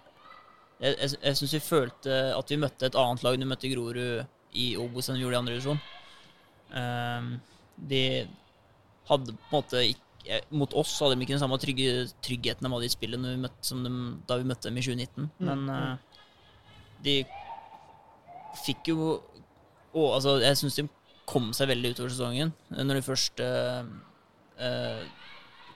Jeg, 0.81 0.95
jeg, 0.97 1.11
jeg 1.27 1.37
syns 1.37 1.55
vi 1.59 1.61
følte 1.61 2.15
at 2.39 2.49
vi 2.53 2.57
møtte 2.63 2.87
et 2.87 2.95
annet 2.97 3.25
lag 3.27 3.35
når 3.37 3.45
vi 3.45 3.51
møtte 3.51 3.73
Grorud 3.75 4.27
i 4.57 4.69
Obos 4.81 5.11
enn 5.11 5.19
vi 5.19 5.25
gjorde 5.27 5.37
i 5.37 5.41
andre 5.43 5.57
divisjon. 5.59 5.81
Um, 6.71 7.27
de 7.91 8.01
hadde 9.11 9.35
på 9.35 9.51
en 9.51 9.57
måte 9.59 9.83
ikke 9.91 10.39
Mot 10.55 10.73
oss 10.79 10.93
hadde 11.01 11.17
de 11.17 11.25
ikke 11.25 11.33
den 11.35 11.41
samme 11.43 11.57
trygge, 11.59 12.07
tryggheten 12.23 12.67
de 12.67 12.71
hadde 12.73 12.87
i 12.87 12.93
spillet 12.93 13.19
når 13.19 13.33
vi 13.35 13.43
møtte, 13.45 13.63
som 13.67 13.81
de, 13.83 13.91
da 14.29 14.37
vi 14.39 14.47
møtte 14.47 14.69
dem 14.69 14.77
i 14.79 14.83
2019. 14.85 15.31
Men 15.43 15.63
uh, 15.73 15.97
de 17.03 17.15
fikk 18.65 18.91
jo 18.93 19.15
og, 19.95 20.15
altså, 20.17 20.37
Jeg 20.43 20.57
syns 20.61 20.77
de 20.81 20.89
kom 21.31 21.53
seg 21.55 21.69
veldig 21.71 21.93
utover 21.95 22.11
sesongen. 22.11 22.53
eh, 22.75 22.83
Når 22.85 22.95
de 23.01 23.03
først 23.07 23.41
eh, 23.41 23.85
eh, 24.59 25.05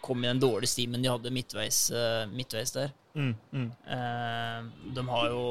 kom 0.05 0.25
i 0.25 0.29
den 0.29 0.41
dårlige 0.43 0.69
stimen 0.75 1.03
de 1.03 1.09
hadde 1.09 1.31
midtveis, 1.33 1.91
eh, 1.91 2.27
midtveis 2.33 2.73
der. 2.75 2.91
Mm, 3.15 3.35
mm. 3.53 3.69
Eh, 3.87 4.65
de 4.95 5.07
har 5.09 5.29
jo 5.31 5.45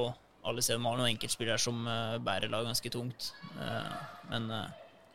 alle 0.45 0.61
ser 0.61 0.75
de 0.75 0.83
har 0.83 0.97
noen 0.99 1.13
enkeltspillere 1.13 1.57
som 1.57 1.85
bærer 2.25 2.51
lag 2.51 2.65
ganske 2.67 2.89
tungt. 2.91 3.31
Eh, 3.55 3.93
men 4.29 4.49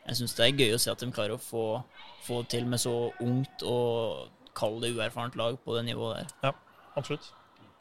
jeg 0.07 0.15
syns 0.17 0.33
det 0.35 0.47
er 0.47 0.57
gøy 0.57 0.73
å 0.73 0.79
se 0.81 0.89
at 0.91 0.99
de 1.03 1.11
klarer 1.13 1.35
å 1.37 1.41
få, 1.43 1.83
få 2.25 2.41
til 2.49 2.65
med 2.65 2.81
så 2.81 3.11
ungt 3.21 3.61
og 3.63 4.29
kall 4.57 4.79
det 4.81 4.95
uerfarent 4.97 5.37
lag 5.37 5.59
på 5.63 5.75
det 5.77 5.85
nivået 5.85 6.23
der. 6.23 6.33
Ja, 6.49 6.53
Absolutt. 6.97 7.29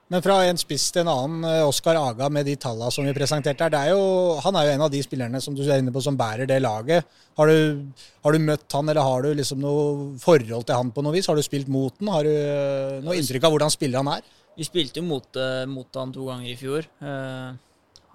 Men 0.08 0.22
fra 0.24 0.38
en 0.48 0.56
spiss 0.56 0.86
til 0.92 1.02
en 1.02 1.10
annen, 1.12 1.42
eh, 1.44 1.66
Oskar 1.68 1.98
Aga 2.00 2.30
med 2.32 2.46
de 2.48 2.54
tallene 2.56 2.88
som 2.94 3.04
vi 3.04 3.12
presenterte 3.16 3.66
her, 3.66 3.72
det 3.74 3.80
er 3.80 3.90
jo, 3.92 4.38
han 4.40 4.56
er 4.56 4.64
jo 4.64 4.74
en 4.74 4.84
av 4.86 4.92
de 4.92 5.02
spillerne 5.04 5.40
som 5.44 5.56
du 5.56 5.60
er 5.66 5.82
inne 5.82 5.92
på 5.92 6.00
som 6.04 6.16
bærer 6.16 6.48
det 6.48 6.62
laget. 6.64 7.04
Har 7.36 7.52
du, 7.52 7.84
har 8.24 8.32
du 8.32 8.38
møtt 8.40 8.72
han, 8.72 8.88
eller 8.88 9.04
har 9.04 9.26
du 9.26 9.34
liksom 9.36 9.60
noe 9.60 10.16
forhold 10.22 10.64
til 10.64 10.80
han 10.80 10.92
på 10.96 11.04
noe 11.04 11.12
vis? 11.12 11.28
Har 11.28 11.36
du 11.36 11.44
spilt 11.44 11.68
mot 11.68 11.92
han? 12.00 12.12
Har 12.14 12.24
du 12.24 12.32
eh, 12.32 13.02
noe 13.04 13.18
inntrykk 13.20 13.44
av 13.44 13.52
hvordan 13.52 13.74
spiller 13.74 14.00
han 14.00 14.12
er? 14.16 14.24
Vi 14.56 14.66
spilte 14.66 15.04
mot, 15.04 15.28
eh, 15.36 15.66
mot 15.68 16.00
han 16.00 16.16
to 16.16 16.24
ganger 16.30 16.48
i 16.54 16.56
fjor. 16.58 16.88
Uh, 17.04 17.52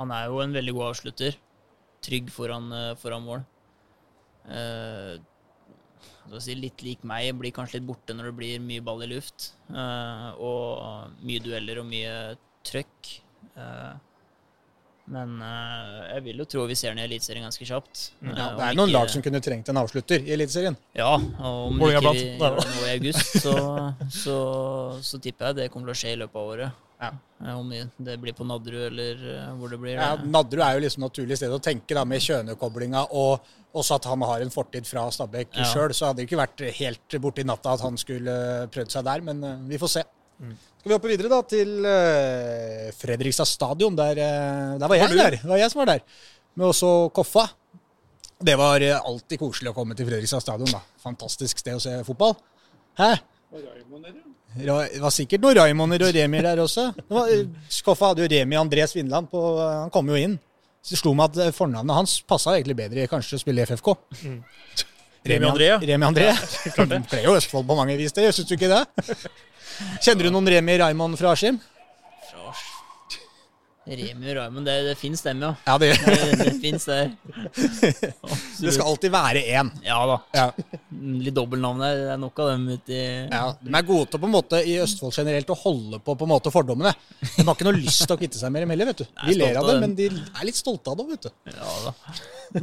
han 0.02 0.16
er 0.18 0.26
jo 0.32 0.42
en 0.42 0.58
veldig 0.58 0.74
god 0.74 0.88
avslutter. 0.90 1.38
Trygg 2.04 2.34
foran, 2.34 2.74
foran 3.00 3.24
mål. 3.24 3.46
Jeg 4.50 5.22
si, 6.40 6.56
litt 6.56 6.82
lik 6.86 7.04
meg, 7.04 7.34
blir 7.40 7.52
kanskje 7.52 7.80
litt 7.80 7.88
borte 7.88 8.14
når 8.16 8.32
det 8.32 8.36
blir 8.38 8.60
mye 8.64 8.82
ball 8.82 9.04
i 9.04 9.08
luft. 9.12 9.52
eh, 9.70 10.32
og 10.40 11.12
mye 11.24 11.40
dueller 11.44 11.80
og 11.80 11.86
mye 11.90 12.36
trøkk. 12.64 13.14
Eh, 13.58 13.94
men 15.14 15.34
eh, 15.44 16.14
jeg 16.16 16.24
vil 16.24 16.38
jo 16.40 16.46
tro 16.48 16.66
vi 16.70 16.76
ser 16.80 16.94
den 16.94 17.02
i 17.04 17.08
Eliteserien 17.10 17.44
ganske 17.44 17.66
kjapt. 17.68 18.04
Ja, 18.24 18.30
det 18.56 18.70
er 18.70 18.78
noen 18.80 18.88
ikke- 18.88 18.94
lag 18.96 19.10
som 19.12 19.22
kunne 19.22 19.42
trengt 19.44 19.68
en 19.70 19.78
avslutter 19.82 20.24
i 20.24 20.32
Eliteserien. 20.32 20.78
Ja, 20.96 21.10
og 21.18 21.74
om 21.74 21.78
det 21.80 21.90
ikke 21.98 22.14
vi 22.14 22.24
gjør 22.40 22.56
det 22.56 22.70
nå 22.72 22.86
i 22.88 22.94
august, 22.96 23.36
så, 23.44 23.56
så, 24.10 24.38
så 25.04 25.20
tipper 25.20 25.48
jeg 25.52 25.56
det 25.60 25.72
kommer 25.74 25.92
til 25.92 25.98
å 25.98 26.02
skje 26.06 26.14
i 26.16 26.22
løpet 26.24 26.36
av 26.40 26.54
året. 26.56 26.72
Ja. 27.04 27.12
Eh, 27.44 27.58
Om 27.60 27.70
det 28.08 28.16
blir 28.24 28.36
på 28.38 28.46
Nadderud 28.48 28.86
eller 28.88 29.24
eh, 29.34 29.52
hvor 29.60 29.74
det 29.74 29.80
blir. 29.84 29.98
Ja, 30.00 30.14
Nadderud 30.24 30.64
er 30.64 30.78
jo 30.80 30.86
liksom 30.86 31.04
naturlig 31.04 31.38
sted 31.42 31.52
å 31.52 31.60
tenke 31.64 31.98
da, 31.98 32.06
med 32.08 32.24
Kjøne-koblinga, 32.24 33.06
og 33.12 33.44
også 33.76 33.98
at 34.00 34.06
han 34.08 34.22
har 34.30 34.44
en 34.46 34.54
fortid 34.54 34.86
fra 34.88 35.08
Stabæk 35.12 35.58
Ja. 35.60 35.66
sjøl. 35.74 35.92
Så 35.98 36.08
hadde 36.08 36.22
det 36.22 36.28
ikke 36.30 36.40
vært 36.40 36.64
helt 36.80 37.16
borti 37.24 37.44
natta 37.46 37.74
at 37.76 37.84
han 37.84 37.98
skulle 38.00 38.36
prøvd 38.74 38.94
seg 38.96 39.08
der, 39.10 39.24
men 39.30 39.44
eh, 39.44 39.64
vi 39.74 39.80
får 39.82 39.98
se. 40.00 40.06
Skal 40.44 40.90
vi 40.92 40.96
hoppe 40.98 41.08
videre 41.12 41.30
da 41.32 41.38
til 41.48 41.70
uh, 41.88 42.90
Fredrikstad 43.00 43.48
stadion? 43.48 43.96
Der, 43.96 44.18
uh, 44.20 44.74
der 44.82 44.90
var 44.92 44.98
jeg 44.98 45.08
Var 45.14 45.20
der. 45.22 45.38
Det 45.40 45.48
var 45.52 45.62
jeg 45.62 45.72
som 45.72 45.80
var 45.80 45.92
der. 45.94 46.02
Med 46.60 46.66
også 46.68 46.90
Koffa. 47.16 47.46
Det 48.44 48.58
var 48.60 48.84
uh, 48.84 48.98
alltid 49.08 49.40
koselig 49.40 49.72
å 49.72 49.76
komme 49.78 49.96
til 49.96 50.10
Fredrikstad 50.10 50.44
stadion. 50.44 50.74
da. 50.74 50.82
Fantastisk 51.06 51.62
sted 51.64 51.78
å 51.78 51.84
se 51.86 51.96
fotball. 52.04 52.36
Hæ? 53.00 53.14
Ra- 53.54 54.33
Det 54.54 55.02
var 55.02 55.14
sikkert 55.14 55.44
noen 55.44 55.58
Raymonder 55.58 56.06
og 56.08 56.16
Remier 56.16 56.46
der 56.46 56.62
også. 56.64 56.90
Det 56.98 57.16
var, 57.16 57.30
eh, 57.34 57.46
Koffa 57.86 58.12
hadde 58.12 58.26
jo 58.26 58.30
Remi 58.32 58.58
André 58.60 58.86
Svindland 58.90 59.30
på 59.32 59.42
Han 59.60 59.90
kom 59.94 60.12
jo 60.12 60.20
inn. 60.20 60.38
Så 60.84 60.94
det 60.94 61.00
slo 61.00 61.14
meg 61.16 61.32
at 61.32 61.40
eh, 61.48 61.56
fornavnet 61.56 61.96
hans 61.96 62.18
passa 62.28 62.58
egentlig 62.58 62.76
bedre 62.78 63.08
kanskje 63.12 63.40
å 63.40 63.42
spille 63.42 63.64
i 63.64 63.68
FFK. 63.70 63.94
Remi 65.24 65.48
André, 65.48 65.70
ja. 65.72 65.78
Remi 65.80 66.06
André. 66.10 66.32
Det 66.76 67.02
ble 67.10 67.22
jo 67.24 67.38
Østfold 67.38 67.68
på 67.70 67.78
mange 67.80 67.96
vis, 67.98 68.12
det. 68.16 68.28
Syns 68.36 68.50
du 68.50 68.58
ikke 68.58 68.72
det? 68.72 68.84
Kjenner 70.04 70.28
du 70.28 70.34
noen 70.36 70.50
Remi 70.52 70.76
Raymond 70.82 71.18
fra 71.18 71.32
Askim? 71.34 71.62
Remi 73.84 74.30
og 74.32 74.38
Raymond, 74.38 74.64
det, 74.70 74.74
det 74.88 74.94
fins 74.96 75.22
dem, 75.26 75.42
ja. 75.44 75.50
Ja, 75.68 75.74
det, 75.82 75.90
Det, 76.00 76.38
det 76.40 76.52
fins 76.64 76.86
der. 76.88 77.10
det 78.64 78.72
skal 78.74 78.86
alltid 78.88 79.12
være 79.12 79.42
én. 79.44 79.70
Ja 79.84 79.98
da. 80.08 80.16
Ja. 80.38 80.46
Litt 81.26 81.36
dobbeltnavn 81.36 81.82
her. 81.84 81.98
Det 82.00 82.12
er 82.14 82.22
nok 82.22 82.40
av 82.46 82.52
dem 82.54 82.64
uti 82.78 83.00
Ja, 83.34 83.42
de 83.60 83.74
er 83.76 83.88
gode 83.88 84.08
til 84.14 84.22
på 84.24 84.30
en 84.30 84.36
måte 84.38 84.62
i 84.64 84.78
Østfold 84.84 85.16
generelt 85.18 85.52
å 85.52 85.58
holde 85.66 86.00
på 86.00 86.16
på 86.16 86.28
en 86.28 86.32
måte 86.32 86.54
fordommene. 86.54 86.94
De 87.36 87.44
har 87.44 87.52
ikke 87.58 87.68
noe 87.68 87.76
lyst 87.82 88.06
til 88.06 88.16
å 88.16 88.20
kvitte 88.22 88.40
seg 88.40 88.54
med 88.56 88.64
dem 88.64 88.72
heller, 88.76 88.92
vet 88.94 89.04
du. 89.04 89.06
De 89.10 89.28
Vi 89.34 89.38
ler 89.42 89.60
av 89.60 89.68
det, 89.68 89.76
dem. 89.76 89.84
men 89.84 89.96
de 90.00 90.08
er 90.14 90.48
litt 90.48 90.60
stolte 90.60 90.94
av 90.94 91.02
det, 91.02 91.08
vet 91.12 91.28
du. 91.28 91.52
Ja 91.52 91.76
da. 91.90 91.94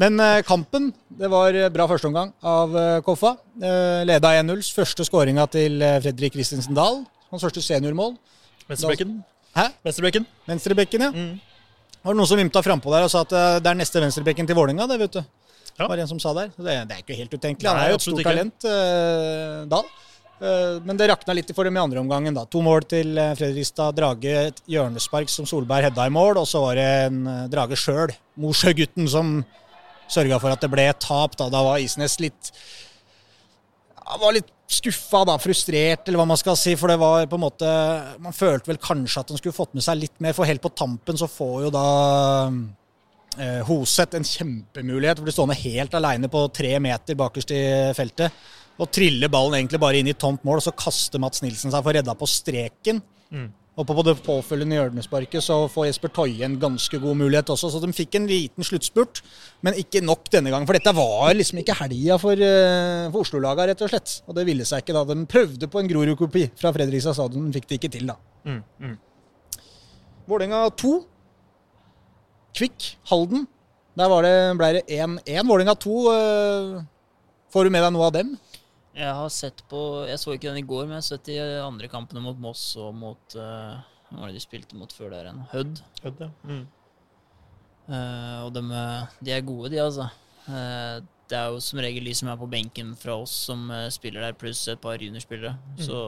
Men 0.01 0.21
eh, 0.25 0.41
kampen, 0.47 0.91
det 1.21 1.29
var 1.33 1.53
eh, 1.59 1.69
bra 1.75 1.85
førsteomgang 1.91 2.33
av 2.47 2.77
eh, 2.79 3.01
Koffa. 3.05 3.35
Eh, 3.61 4.03
leda 4.09 4.33
1-0. 4.41 4.63
Første 4.79 5.05
skåringa 5.09 5.45
til 5.53 5.83
eh, 5.83 5.99
Fredrik 6.05 6.37
Christensen 6.39 6.77
Dahl. 6.79 7.03
Hans 7.33 7.45
første 7.45 7.61
seniormål. 7.65 8.15
Venstrebekken. 8.71 9.19
Hæ? 9.57 9.67
Venstrebekken. 9.87 10.27
Venstrebekken, 10.49 11.07
ja. 11.09 11.11
Mm. 11.15 11.33
Var 12.01 12.15
det 12.15 12.19
noen 12.21 12.31
som 12.31 12.41
vimta 12.41 12.63
frampå 12.65 12.93
der 12.95 13.07
og 13.07 13.13
sa 13.13 13.25
at 13.27 13.33
eh, 13.37 13.57
det 13.61 13.73
er 13.73 13.81
neste 13.81 14.03
venstrebekken 14.03 14.49
til 14.49 14.57
Vålerenga, 14.59 14.87
det, 14.91 15.01
vet 15.03 15.19
du. 15.19 15.23
Ja. 15.77 15.87
Var 15.87 15.97
det 15.97 16.05
en 16.05 16.13
som 16.13 16.21
sa 16.23 16.35
der. 16.37 16.53
Det, 16.57 16.77
det 16.89 16.97
er 16.97 17.03
ikke 17.03 17.19
helt 17.19 17.35
utenkelig. 17.35 17.69
Han 17.69 17.83
er 17.83 17.93
jo 17.95 17.99
et 17.99 18.05
stort 18.05 18.23
ikke. 18.23 18.31
talent, 18.31 18.69
uh, 18.69 19.67
Dahl. 19.71 19.89
Eh, 20.41 20.81
men 20.89 20.97
det 20.97 21.11
rakna 21.11 21.35
litt 21.37 21.51
for 21.53 21.69
dem 21.69 21.77
i 21.77 21.83
andre 21.83 22.01
omgangen. 22.01 22.35
da. 22.35 22.47
To 22.49 22.63
mål 22.65 22.87
til 22.89 23.19
eh, 23.19 23.35
Fredrikstad. 23.37 23.97
Drage 23.97 24.37
et 24.49 24.63
hjørnespark 24.73 25.29
som 25.29 25.49
Solberg 25.49 25.91
hedda 25.91 26.07
i 26.09 26.15
mål. 26.15 26.41
Og 26.41 26.49
så 26.49 26.63
var 26.65 26.81
det 26.81 26.89
en 27.09 27.27
eh, 27.29 27.49
Drage 27.53 27.77
sjøl, 27.79 28.15
Mosjø-gutten, 28.41 29.09
som 29.11 29.41
sørga 30.11 30.41
for 30.43 30.55
at 30.55 30.65
det 30.65 30.73
ble 30.73 30.89
tap. 30.97 31.37
Da, 31.37 31.51
da 31.53 31.65
var 31.67 31.83
Isnes 31.85 32.17
litt 32.23 32.55
Han 34.07 34.23
var 34.23 34.35
litt 34.35 34.49
skuffa, 34.71 35.25
da, 35.27 35.37
frustrert, 35.43 36.07
eller 36.07 36.21
hva 36.21 36.29
man 36.31 36.39
skal 36.41 36.59
si. 36.59 36.77
For 36.79 36.93
det 36.93 37.01
var 37.01 37.27
på 37.31 37.39
en 37.39 37.45
måte 37.45 37.71
Man 38.23 38.37
følte 38.37 38.71
vel 38.71 38.81
kanskje 38.83 39.25
at 39.25 39.33
han 39.33 39.41
skulle 39.41 39.57
fått 39.57 39.75
med 39.77 39.85
seg 39.87 39.99
litt 40.01 40.17
mer, 40.23 40.37
for 40.37 40.49
helt 40.49 40.63
på 40.65 40.73
tampen 40.77 41.19
så 41.19 41.29
får 41.31 41.57
jo 41.67 41.73
da 41.75 41.87
eh, 43.41 43.61
Hoseth 43.67 44.19
en 44.19 44.27
kjempemulighet. 44.27 45.23
Blir 45.25 45.35
stående 45.35 45.59
helt 45.61 45.95
aleine 45.99 46.31
på 46.33 46.47
tre 46.55 46.77
meter 46.83 47.19
bakerst 47.19 47.55
i 47.57 47.63
feltet. 47.99 48.43
Og 48.81 48.89
triller 48.95 49.29
ballen 49.33 49.59
egentlig 49.59 49.83
bare 49.83 50.01
inn 50.01 50.09
i 50.09 50.17
tomt 50.17 50.45
mål, 50.47 50.61
og 50.61 50.65
så 50.65 50.77
kaster 50.77 51.21
Mats 51.21 51.43
Nilsen 51.45 51.73
seg 51.73 51.85
for 51.85 51.97
redda 51.97 52.15
på 52.17 52.29
streken. 52.31 53.03
Mm. 53.31 53.51
Og 53.79 53.87
på 53.87 54.03
det 54.03 54.17
påfølgende 54.27 54.75
hjørnesparket 54.77 55.45
så 55.45 55.57
får 55.71 55.87
Jesper 55.87 56.11
Toje 56.13 56.43
en 56.45 56.57
ganske 56.61 56.99
god 57.01 57.17
mulighet 57.21 57.53
også, 57.55 57.71
så 57.71 57.81
de 57.81 57.93
fikk 57.95 58.17
en 58.19 58.27
liten 58.29 58.67
sluttspurt. 58.67 59.23
Men 59.65 59.79
ikke 59.79 60.03
nok 60.03 60.27
denne 60.33 60.51
gangen, 60.51 60.67
for 60.69 60.77
dette 60.77 60.95
var 60.97 61.31
liksom 61.37 61.63
ikke 61.63 61.77
helga 61.79 62.19
for, 62.21 62.43
uh, 62.43 63.07
for 63.13 63.23
Oslo-laga, 63.23 63.69
rett 63.71 63.85
og 63.87 63.93
slett. 63.93 64.17
Og 64.27 64.37
det 64.37 64.45
ville 64.49 64.67
seg 64.69 64.83
ikke 64.83 64.97
da. 64.97 65.05
De 65.07 65.29
prøvde 65.31 65.71
på 65.71 65.81
en 65.81 65.93
Grorud-kopi 65.93 66.49
fra 66.59 66.75
Fredrikstad 66.75 67.17
stadion, 67.17 67.47
men 67.47 67.55
fikk 67.55 67.71
det 67.71 67.79
ikke 67.79 67.93
til, 67.95 68.11
da. 68.11 68.19
Mm, 68.45 68.61
mm. 68.83 68.99
Vålerenga 70.29 70.67
2. 70.83 70.95
Kvikk, 72.59 72.93
Halden. 73.13 73.47
Der 74.01 74.17
det, 74.27 74.37
ble 74.59 74.75
det 74.81 74.85
1-1. 74.99 75.47
Vålerenga 75.47 75.79
2, 75.79 76.01
uh, 76.11 76.81
får 77.55 77.65
du 77.65 77.75
med 77.77 77.87
deg 77.87 77.95
noe 77.95 78.11
av 78.11 78.19
dem? 78.19 78.35
Jeg 78.97 79.15
har 79.15 79.31
sett 79.31 79.63
på 79.71 79.81
Jeg 80.09 80.19
så 80.19 80.35
ikke 80.35 80.51
den 80.51 80.65
i 80.65 80.67
går, 80.67 80.87
men 80.87 80.97
jeg 80.99 81.05
har 81.05 81.09
sett 81.13 81.29
de 81.29 81.39
andre 81.63 81.91
kampene 81.91 82.23
mot 82.25 82.39
Moss 82.43 82.65
og 82.81 82.91
mot 82.97 83.37
uh, 83.39 83.79
Hva 84.11 84.25
var 84.25 84.33
det 84.33 84.41
de 84.41 84.43
spilte 84.43 84.79
mot 84.79 84.91
før 84.93 85.13
der 85.15 85.29
igjen? 85.29 85.45
Hødd. 85.53 85.83
Hødd, 86.05 86.25
ja. 86.25 86.31
Mm. 86.49 86.65
Uh, 87.91 88.39
og 88.47 88.51
de, 88.55 88.65
de, 89.21 89.33
er 89.35 89.47
gode, 89.47 89.71
de, 89.73 89.79
altså. 89.83 90.09
Uh, 90.49 90.99
det 91.31 91.39
er 91.39 91.55
jo 91.55 91.63
som 91.63 91.79
regel 91.83 92.07
de 92.07 92.15
som 92.19 92.31
er 92.31 92.39
på 92.39 92.49
benken 92.51 92.91
fra 92.99 93.15
oss, 93.23 93.33
som 93.47 93.69
spiller 93.95 94.25
der, 94.27 94.35
pluss 94.39 94.65
et 94.71 94.83
par 94.83 94.99
juniorspillere. 94.99 95.55
Mm. 95.77 95.85
Så 95.87 96.01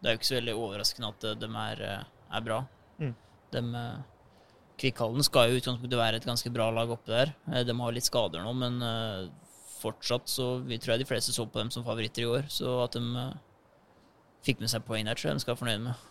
det 0.00 0.10
er 0.10 0.14
jo 0.14 0.20
ikke 0.20 0.28
så 0.28 0.36
veldig 0.36 0.56
overraskende 0.60 1.12
at 1.14 1.26
de 1.40 1.48
er, 1.62 1.82
er 2.04 2.44
bra. 2.44 2.58
Mm. 3.00 3.14
De, 3.54 3.62
Kvikkhallen 4.76 5.24
skal 5.24 5.48
jo 5.48 5.56
i 5.56 5.62
utgangspunktet 5.62 5.96
være 5.96 6.20
et 6.20 6.28
ganske 6.28 6.52
bra 6.52 6.68
lag 6.76 6.92
oppe 6.92 7.08
der. 7.08 7.32
De 7.64 7.76
har 7.80 7.96
litt 7.96 8.08
skader 8.08 8.44
nå, 8.44 8.52
men 8.60 8.76
fortsatt 9.86 10.28
så 10.30 10.56
vi 10.66 10.78
tror 10.82 10.94
jeg 10.94 11.04
de 11.04 11.08
fleste 11.08 11.34
så 11.34 11.46
på 11.46 11.62
dem 11.62 11.70
som 11.74 11.86
favoritter 11.86 12.24
i 12.24 12.28
år. 12.30 12.50
Så 12.52 12.78
at 12.84 12.98
de 12.98 13.02
uh, 13.14 13.32
fikk 14.46 14.62
med 14.62 14.72
seg 14.72 14.84
poeng 14.86 15.08
der, 15.08 15.18
tror 15.18 15.30
jeg 15.32 15.38
de 15.38 15.44
skal 15.44 15.54
være 15.54 15.62
fornøyd 15.64 15.88
med. 15.88 16.06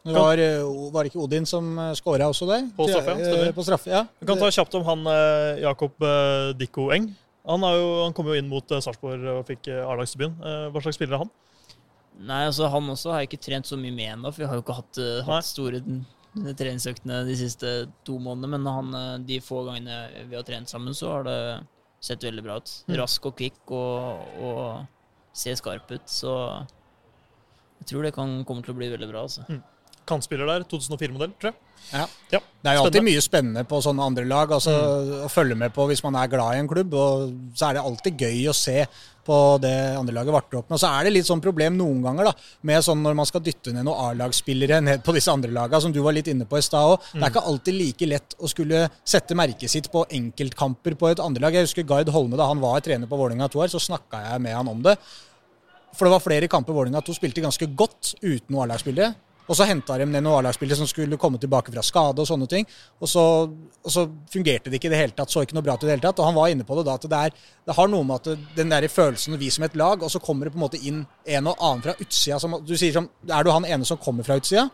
Det 0.00 0.14
var, 0.16 0.40
eh, 0.40 0.62
var 0.94 1.04
det 1.04 1.10
ikke 1.10 1.20
Odin 1.20 1.44
som 1.44 1.66
eh, 1.76 1.90
skåra 1.98 2.30
også 2.32 2.46
der? 2.48 2.70
På 2.76 2.86
straffe, 2.88 3.16
ja. 3.20 3.50
På 3.52 3.64
straffe, 3.66 3.90
ja. 3.92 4.06
Vi 4.20 4.28
kan 4.30 4.38
ta 4.40 4.48
kjapt 4.48 4.76
om 4.78 4.86
han 4.86 5.10
Jakob 5.60 6.06
Dikko 6.56 6.88
Eng. 6.96 7.10
Han, 7.50 7.64
jo, 7.76 7.90
han, 8.04 8.14
kom 8.16 8.30
jo 8.30 8.36
inn 8.36 8.48
mot 8.48 8.64
Sarpsborg 8.64 9.26
og 9.34 9.42
fikk 9.48 9.68
A-lagsdebuten. 9.72 10.40
Hva 10.72 10.82
slags 10.84 10.96
spiller 10.96 11.18
er 11.18 11.24
han? 11.24 11.32
Nei, 12.20 12.42
altså 12.46 12.68
Han 12.68 12.88
også 12.92 13.12
har 13.12 13.22
jeg 13.22 13.30
ikke 13.30 13.44
trent 13.44 13.68
så 13.68 13.78
mye 13.80 13.94
med 13.96 14.14
ennå, 14.14 14.32
for 14.32 14.44
vi 14.44 14.48
har 14.48 14.56
jo 14.56 14.64
ikke 14.64 14.76
hatt, 14.76 15.00
hatt 15.28 15.48
store 15.48 15.80
treningsøktene 16.56 17.22
de 17.28 17.36
siste 17.36 17.74
to 18.06 18.16
månedene. 18.20 18.56
Men 18.56 18.72
han, 18.72 19.24
de 19.28 19.40
få 19.44 19.64
gangene 19.68 20.26
vi 20.30 20.38
har 20.38 20.48
trent 20.48 20.72
sammen, 20.72 20.96
så 20.96 21.12
har 21.12 21.28
det 21.28 21.38
sett 22.00 22.24
veldig 22.24 22.44
bra 22.44 22.58
ut. 22.60 22.72
Mm. 22.88 22.96
Rask 23.02 23.26
og 23.28 23.36
kvikk 23.38 23.74
og, 23.76 24.38
og 24.40 25.34
ser 25.36 25.58
skarp 25.60 25.90
ut. 25.92 26.06
Så 26.10 26.32
jeg 27.80 27.90
tror 27.92 28.06
det 28.06 28.14
kan 28.16 28.40
komme 28.48 28.64
til 28.64 28.74
å 28.74 28.80
bli 28.80 28.90
veldig 28.92 29.10
bra. 29.12 29.26
altså. 29.28 29.44
Mm. 29.48 29.62
Kantspiller 30.10 30.50
der, 30.50 30.66
2004-modell, 30.70 31.34
tror 31.40 31.52
jeg. 31.52 31.60
Ja. 31.90 32.04
ja. 32.30 32.40
Det 32.60 32.70
er 32.70 32.76
jo 32.76 32.82
alltid 32.84 33.06
mye 33.06 33.22
spennende 33.24 33.62
på 33.66 33.80
sånne 33.82 34.04
andre 34.10 34.26
lag. 34.28 34.50
altså 34.52 34.74
mm. 34.74 35.14
Å 35.26 35.30
følge 35.32 35.56
med 35.58 35.72
på 35.74 35.86
hvis 35.90 36.02
man 36.04 36.18
er 36.20 36.28
glad 36.30 36.54
i 36.54 36.60
en 36.62 36.68
klubb. 36.70 36.92
og 36.94 37.32
Så 37.56 37.68
er 37.68 37.78
det 37.78 37.86
alltid 37.86 38.26
gøy 38.26 38.50
å 38.50 38.56
se 38.56 38.84
på 39.26 39.38
det 39.62 39.72
andre 39.98 40.14
laget 40.16 40.34
varter 40.34 40.58
opp 40.60 40.68
med. 40.70 40.76
Og 40.76 40.82
så 40.82 40.90
er 40.90 41.06
det 41.06 41.14
litt 41.14 41.28
sånn 41.28 41.42
problem 41.44 41.76
noen 41.78 42.00
ganger 42.04 42.30
da, 42.30 42.34
med 42.66 42.84
sånn 42.84 43.02
når 43.04 43.16
man 43.18 43.28
skal 43.28 43.42
dytte 43.44 43.74
ned 43.74 43.86
noen 43.86 44.10
A-lagsspillere 44.10 44.80
ned 44.86 45.04
på 45.06 45.14
disse 45.16 45.32
andre 45.32 45.52
lagene, 45.54 45.82
som 45.84 45.94
du 45.94 46.00
var 46.04 46.16
litt 46.16 46.30
inne 46.32 46.48
på 46.48 46.58
i 46.58 46.64
stad 46.64 46.94
òg. 46.94 47.08
Mm. 47.10 47.16
Det 47.16 47.24
er 47.24 47.34
ikke 47.34 47.46
alltid 47.52 47.78
like 47.78 48.10
lett 48.10 48.36
å 48.38 48.50
skulle 48.50 48.84
sette 49.14 49.38
merket 49.38 49.72
sitt 49.72 49.90
på 49.92 50.04
enkeltkamper 50.20 50.98
på 51.00 51.10
et 51.10 51.24
andre 51.24 51.46
lag. 51.46 51.58
Jeg 51.58 51.70
husker 51.70 51.88
Gard 51.88 52.12
Holme, 52.14 52.38
da 52.40 52.48
han 52.50 52.62
var 52.62 52.82
trener 52.84 53.10
på 53.10 53.18
Vålerenga 53.20 53.50
2 53.52 53.64
her, 53.64 53.72
så 53.72 53.82
snakka 53.82 54.24
jeg 54.28 54.46
med 54.46 54.56
han 54.56 54.72
om 54.72 54.84
det. 54.84 54.96
For 55.96 56.06
det 56.06 56.14
var 56.14 56.22
flere 56.22 56.50
kamper 56.50 56.76
Vålerenga 56.76 57.02
2 57.04 57.18
spilte 57.18 57.44
ganske 57.44 57.66
godt 57.76 58.14
uten 58.22 58.48
noen 58.50 58.66
A-lagsspillere. 58.66 59.14
Og 59.48 59.56
så 59.58 59.66
henta 59.66 59.96
de 59.98 60.06
ned 60.06 60.22
noen 60.22 60.40
A-lagsspillere 60.40 60.78
som 60.78 60.88
skulle 60.90 61.18
komme 61.20 61.40
tilbake 61.42 61.72
fra 61.74 61.82
skade 61.82 62.22
og 62.22 62.28
sånne 62.28 62.46
ting. 62.50 62.66
Og 63.02 63.10
så, 63.10 63.24
og 63.50 63.94
så, 63.94 64.04
fungerte 64.30 64.70
det 64.70 64.78
ikke 64.78 64.90
i 64.90 64.92
det 64.92 65.00
hele 65.00 65.16
tatt. 65.16 65.32
Så 65.32 65.42
ikke 65.42 65.56
noe 65.56 65.66
bra 65.66 65.74
ut 65.74 65.82
i 65.82 65.88
det 65.88 65.96
hele 65.96 66.04
tatt. 66.04 66.20
Og 66.22 66.28
han 66.28 66.36
var 66.38 66.52
inne 66.52 66.66
på 66.66 66.76
det 66.78 66.86
da, 66.86 66.94
at 67.00 67.08
det, 67.10 67.22
er, 67.26 67.50
det 67.66 67.76
har 67.78 67.90
noe 67.90 68.06
med 68.06 68.20
at 68.20 68.46
den 68.58 68.70
der 68.70 68.86
følelsen 68.92 69.38
vi 69.40 69.50
som 69.50 69.66
et 69.66 69.78
lag, 69.78 70.02
og 70.02 70.12
så 70.12 70.22
kommer 70.22 70.46
det 70.46 70.54
på 70.54 70.60
en 70.60 70.66
måte 70.66 70.82
inn 70.82 71.02
en 71.26 71.50
og 71.50 71.58
annen 71.58 71.84
fra 71.86 71.96
utsida 71.98 72.38
som 72.42 72.60
du 72.66 72.76
sier 72.76 72.94
som 72.94 73.08
Er 73.26 73.46
du 73.46 73.50
han 73.50 73.66
ene 73.66 73.86
som 73.88 73.98
kommer 74.00 74.26
fra 74.26 74.38
utsida, 74.38 74.68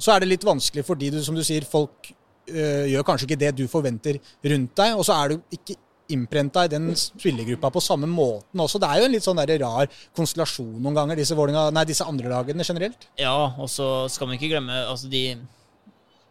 så 0.00 0.14
er 0.14 0.22
det 0.22 0.30
litt 0.30 0.46
vanskelig 0.46 0.84
fordi 0.86 1.10
du, 1.12 1.20
som 1.24 1.36
du 1.36 1.42
sier, 1.44 1.66
folk 1.68 2.08
øh, 2.48 2.84
gjør 2.88 3.06
kanskje 3.06 3.28
ikke 3.28 3.40
det 3.40 3.52
du 3.58 3.64
forventer 3.68 4.20
rundt 4.52 4.76
deg, 4.80 4.96
og 4.96 5.04
så 5.06 5.18
er 5.20 5.34
du 5.34 5.58
ikke 5.58 5.76
innprenta 6.12 6.64
i 6.64 6.70
den 6.72 6.90
spillergruppa 6.98 7.70
på 7.72 7.82
samme 7.82 8.08
måten 8.10 8.60
også. 8.60 8.80
Det 8.82 8.90
er 8.90 9.00
jo 9.00 9.08
en 9.08 9.14
litt 9.14 9.24
sånn 9.24 9.40
der 9.40 9.56
rar 9.62 9.90
konstellasjon 10.16 10.76
noen 10.76 10.96
ganger, 10.98 11.20
disse, 11.20 11.36
nei, 11.36 11.84
disse 11.88 12.06
andre 12.08 12.32
lagene 12.32 12.66
generelt. 12.66 13.08
Ja, 13.20 13.34
og 13.56 13.70
så 13.72 14.08
skal 14.12 14.28
man 14.28 14.38
ikke 14.38 14.52
glemme 14.52 14.84
altså 14.84 15.08
de 15.12 15.24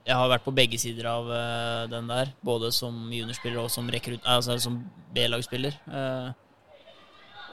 Jeg 0.03 0.17
har 0.19 0.28
vært 0.28 0.43
på 0.43 0.51
begge 0.51 0.78
sider 0.78 1.07
av 1.07 1.30
uh, 1.32 1.84
den 1.88 2.09
der, 2.11 2.34
både 2.43 2.74
som 2.76 3.07
juniorspiller 3.07 3.61
og 3.61 3.71
som, 3.71 3.88
altså, 3.88 4.57
som 4.59 4.82
B-lagsspiller. 5.15 5.78
Uh, 5.88 6.34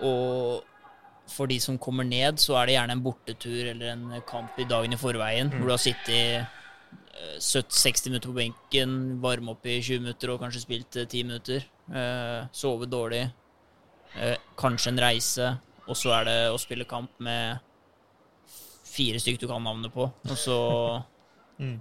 og 0.02 0.66
for 1.30 1.46
de 1.46 1.60
som 1.62 1.78
kommer 1.78 2.02
ned, 2.02 2.40
så 2.42 2.56
er 2.58 2.66
det 2.66 2.74
gjerne 2.74 2.96
en 2.96 3.04
bortetur 3.04 3.70
eller 3.70 3.92
en 3.92 4.16
kamp 4.26 4.58
i 4.58 4.66
dagen 4.66 4.92
i 4.92 4.98
forveien, 4.98 5.46
mm. 5.46 5.60
hvor 5.60 5.70
du 5.70 5.74
har 5.76 5.84
sittet 5.84 6.58
70-60 7.38 8.08
minutter 8.10 8.32
på 8.32 8.36
benken, 8.36 8.96
varme 9.22 9.54
opp 9.54 9.66
i 9.68 9.78
20 9.78 10.02
minutter 10.04 10.32
og 10.32 10.40
kanskje 10.42 10.64
spilt 10.64 10.98
10 11.04 11.22
minutter. 11.28 11.66
Eh, 11.90 12.46
sove 12.52 12.86
dårlig. 12.90 13.24
Eh, 14.14 14.36
kanskje 14.58 14.92
en 14.92 15.02
reise. 15.02 15.50
Og 15.90 15.98
så 15.98 16.12
er 16.20 16.28
det 16.28 16.38
å 16.52 16.58
spille 16.60 16.86
kamp 16.88 17.12
med 17.22 17.58
fire 18.90 19.20
stykker 19.22 19.46
du 19.46 19.50
kan 19.50 19.64
navnet 19.64 19.92
på. 19.94 20.06
Og 20.06 20.38
så 20.38 20.58
mm. 21.58 21.76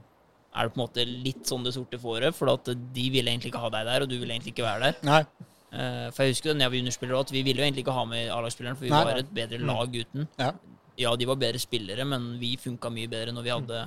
er 0.56 0.66
det 0.66 0.74
på 0.74 0.80
en 0.80 0.84
måte 0.84 1.06
litt 1.06 1.46
sånn 1.50 1.66
det 1.66 1.76
sorte 1.76 2.00
fåret, 2.02 2.36
for 2.38 2.52
at 2.54 2.72
de 2.74 3.06
ville 3.14 3.30
egentlig 3.30 3.54
ikke 3.54 3.64
ha 3.64 3.72
deg 3.74 3.90
der, 3.90 4.06
og 4.06 4.12
du 4.12 4.18
ville 4.18 4.34
egentlig 4.34 4.56
ikke 4.56 4.68
være 4.68 4.90
der. 4.90 5.00
Nei. 5.10 5.24
Uh, 5.70 6.10
for 6.10 6.26
jeg 6.26 6.34
husker 6.34 6.50
da 6.50 6.66
jeg 6.66 6.72
var 6.74 6.80
juniorspiller 6.80 7.20
at 7.20 7.30
vi 7.30 7.42
ville 7.46 7.62
jo 7.62 7.66
egentlig 7.68 7.84
ikke 7.84 7.94
ha 7.94 8.04
med 8.10 8.32
A-lagsspilleren, 8.34 8.78
for 8.78 8.88
vi 8.88 8.94
Nei. 8.94 9.04
var 9.06 9.22
et 9.22 9.34
bedre 9.34 9.60
lag 9.62 9.98
uten. 10.00 10.26
Ja. 10.42 10.54
ja. 10.98 11.12
de 11.14 11.28
var 11.30 11.38
bedre 11.42 11.62
spillere, 11.62 12.08
men 12.10 12.32
vi 12.42 12.56
funka 12.58 12.90
mye 12.94 13.12
bedre 13.12 13.36
når 13.36 13.46
vi 13.46 13.54
hadde 13.54 13.84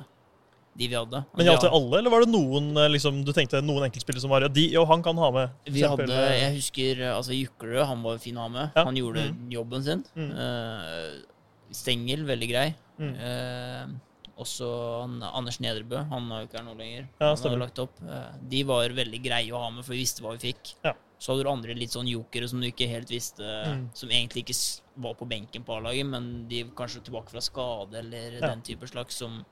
de 0.72 0.88
vi 0.88 0.96
hadde. 0.96 1.20
Men 1.36 1.48
gjaldt 1.48 1.66
det 1.66 1.72
alle, 1.76 1.98
eller 1.98 2.12
var 2.14 2.24
det 2.24 2.32
noen 2.32 2.70
eh, 2.80 2.92
liksom, 2.94 3.20
du 3.26 3.32
tenkte 3.36 3.60
noen 3.64 3.86
enkeltspillere 3.88 4.22
som 4.24 4.32
var 4.32 4.46
ja, 4.46 4.52
de, 4.52 4.64
jo, 4.72 4.84
han 4.88 5.04
kan 5.04 5.18
ha 5.20 5.28
med? 5.34 5.58
Vi 5.68 5.84
hadde, 5.84 6.06
Jeg 6.08 6.54
husker 6.56 7.02
eh, 7.02 7.12
altså 7.12 7.36
Juklerød, 7.36 7.84
han 7.90 8.06
var 8.06 8.22
fin 8.22 8.38
å 8.40 8.46
ha 8.46 8.52
med. 8.52 8.78
Ja. 8.78 8.86
Han 8.88 8.96
gjorde 8.96 9.26
mm. 9.28 9.42
jobben 9.52 9.84
sin. 9.84 10.06
Mm. 10.16 10.32
Uh, 10.38 11.68
Stengel, 11.76 12.24
veldig 12.28 12.48
grei. 12.48 12.66
Mm. 12.96 13.12
Uh, 13.20 14.32
også 14.42 14.66
han, 15.02 15.20
Anders 15.28 15.60
Nedrebø, 15.62 16.00
han 16.08 16.32
er 16.32 16.42
jo 16.42 16.48
ikke 16.48 16.60
her 16.62 16.66
nå 16.66 16.76
lenger. 16.80 17.06
Ja, 17.20 17.32
han 17.36 17.60
lagt 17.60 17.84
opp. 17.84 18.00
Uh, 18.00 18.32
de 18.48 18.64
var 18.68 18.96
veldig 18.96 19.22
greie 19.24 19.52
å 19.52 19.60
ha 19.66 19.72
med, 19.74 19.84
for 19.84 19.96
vi 19.96 20.02
visste 20.06 20.24
hva 20.24 20.36
vi 20.38 20.48
fikk. 20.48 20.76
Ja. 20.86 20.96
Så 21.22 21.34
hadde 21.34 21.44
du 21.44 21.52
andre 21.52 21.76
litt 21.78 21.92
sånn 21.94 22.08
jokere 22.10 22.48
som 22.50 22.58
du 22.58 22.66
ikke 22.66 22.88
helt 22.90 23.12
visste, 23.12 23.44
mm. 23.44 23.84
som 23.94 24.10
egentlig 24.10 24.42
ikke 24.42 24.56
var 25.04 25.14
på 25.20 25.28
benken 25.30 25.62
på 25.62 25.76
A-laget, 25.76 26.08
men 26.08 26.48
de 26.50 26.64
kanskje 26.74 27.04
tilbake 27.06 27.30
fra 27.30 27.44
skade 27.44 28.00
eller 28.00 28.40
den 28.42 28.64
type 28.66 28.88
slags 28.90 29.20
som 29.22 29.44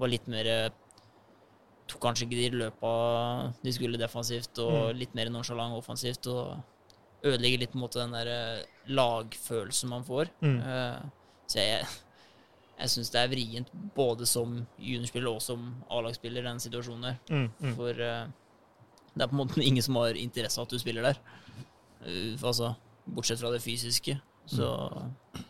var 0.00 0.10
litt 0.12 0.30
mer 0.30 0.48
eh, 0.48 0.70
Tok 1.90 2.04
kanskje 2.04 2.28
ikke 2.28 2.36
de 2.38 2.58
løpa 2.60 2.90
de 3.64 3.70
skulle 3.74 3.98
defensivt, 3.98 4.60
og 4.62 4.92
mm. 4.92 4.98
litt 5.00 5.14
mer 5.18 5.26
nonsjalant 5.34 5.74
offensivt. 5.74 6.28
Og 6.30 7.26
ødelegger 7.26 7.64
litt 7.64 7.72
på 7.72 7.80
en 7.80 7.82
måte 7.82 7.98
den 7.98 8.14
der 8.14 8.30
eh, 8.30 8.68
lagfølelsen 8.94 9.90
man 9.90 10.06
får. 10.06 10.30
Mm. 10.38 10.60
Uh, 10.62 11.40
så 11.50 11.64
jeg, 11.64 11.88
jeg 12.78 12.92
syns 12.94 13.10
det 13.10 13.24
er 13.24 13.32
vrient 13.32 13.74
både 13.96 14.28
som 14.30 14.54
juniorspiller 14.78 15.34
og 15.34 15.42
som 15.42 15.66
A-lagsspiller, 15.90 16.46
den 16.46 16.62
situasjonen 16.62 17.08
der. 17.08 17.18
Mm, 17.26 17.50
mm. 17.58 17.74
For 17.74 18.04
det 19.10 19.24
er 19.26 19.26
på 19.26 19.34
en 19.34 19.42
måte 19.42 19.66
ingen 19.72 19.82
som 19.82 19.98
har 19.98 20.14
interesse 20.14 20.62
av 20.62 20.70
at 20.70 20.76
du 20.76 20.78
spiller 20.78 21.10
der. 21.10 21.20
Altså, 22.38 22.72
bortsett 23.10 23.42
fra 23.42 23.50
det 23.50 23.64
fysiske. 23.66 24.14
Så 24.46 24.70
mm. 24.78 25.42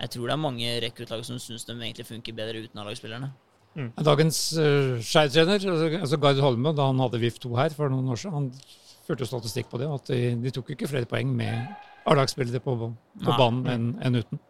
jeg 0.00 0.10
tror 0.14 0.26
det 0.26 0.38
er 0.38 0.44
mange 0.46 0.74
rekruttlag 0.86 1.26
som 1.26 1.42
syns 1.42 1.66
de 1.66 1.74
egentlig 1.74 2.06
funker 2.06 2.38
bedre 2.38 2.62
uten 2.62 2.78
A-lagsspillerne. 2.78 3.34
Mm. 3.78 3.90
Dagens 4.02 4.38
uh, 4.58 4.98
Skeid-trener, 4.98 5.62
altså, 5.62 5.88
altså 6.00 6.18
Gard 6.22 6.42
Holme, 6.42 6.72
da 6.74 6.88
han 6.90 7.02
hadde 7.04 7.20
VIF2 7.22 7.52
her 7.58 7.74
for 7.76 7.92
noen 7.92 8.10
år 8.10 8.18
siden, 8.18 8.34
han 8.34 9.00
førte 9.06 9.28
statistikk 9.28 9.70
på 9.70 9.78
det, 9.80 9.88
at 9.90 10.10
de, 10.10 10.20
de 10.42 10.52
tok 10.54 10.72
ikke 10.74 10.90
flere 10.90 11.08
poeng 11.10 11.30
med 11.36 11.70
A-lagsspillere 12.10 12.62
på, 12.64 12.76
på 13.24 13.36
banen 13.38 13.68
enn 13.70 13.90
en 14.06 14.22
uten. 14.22 14.40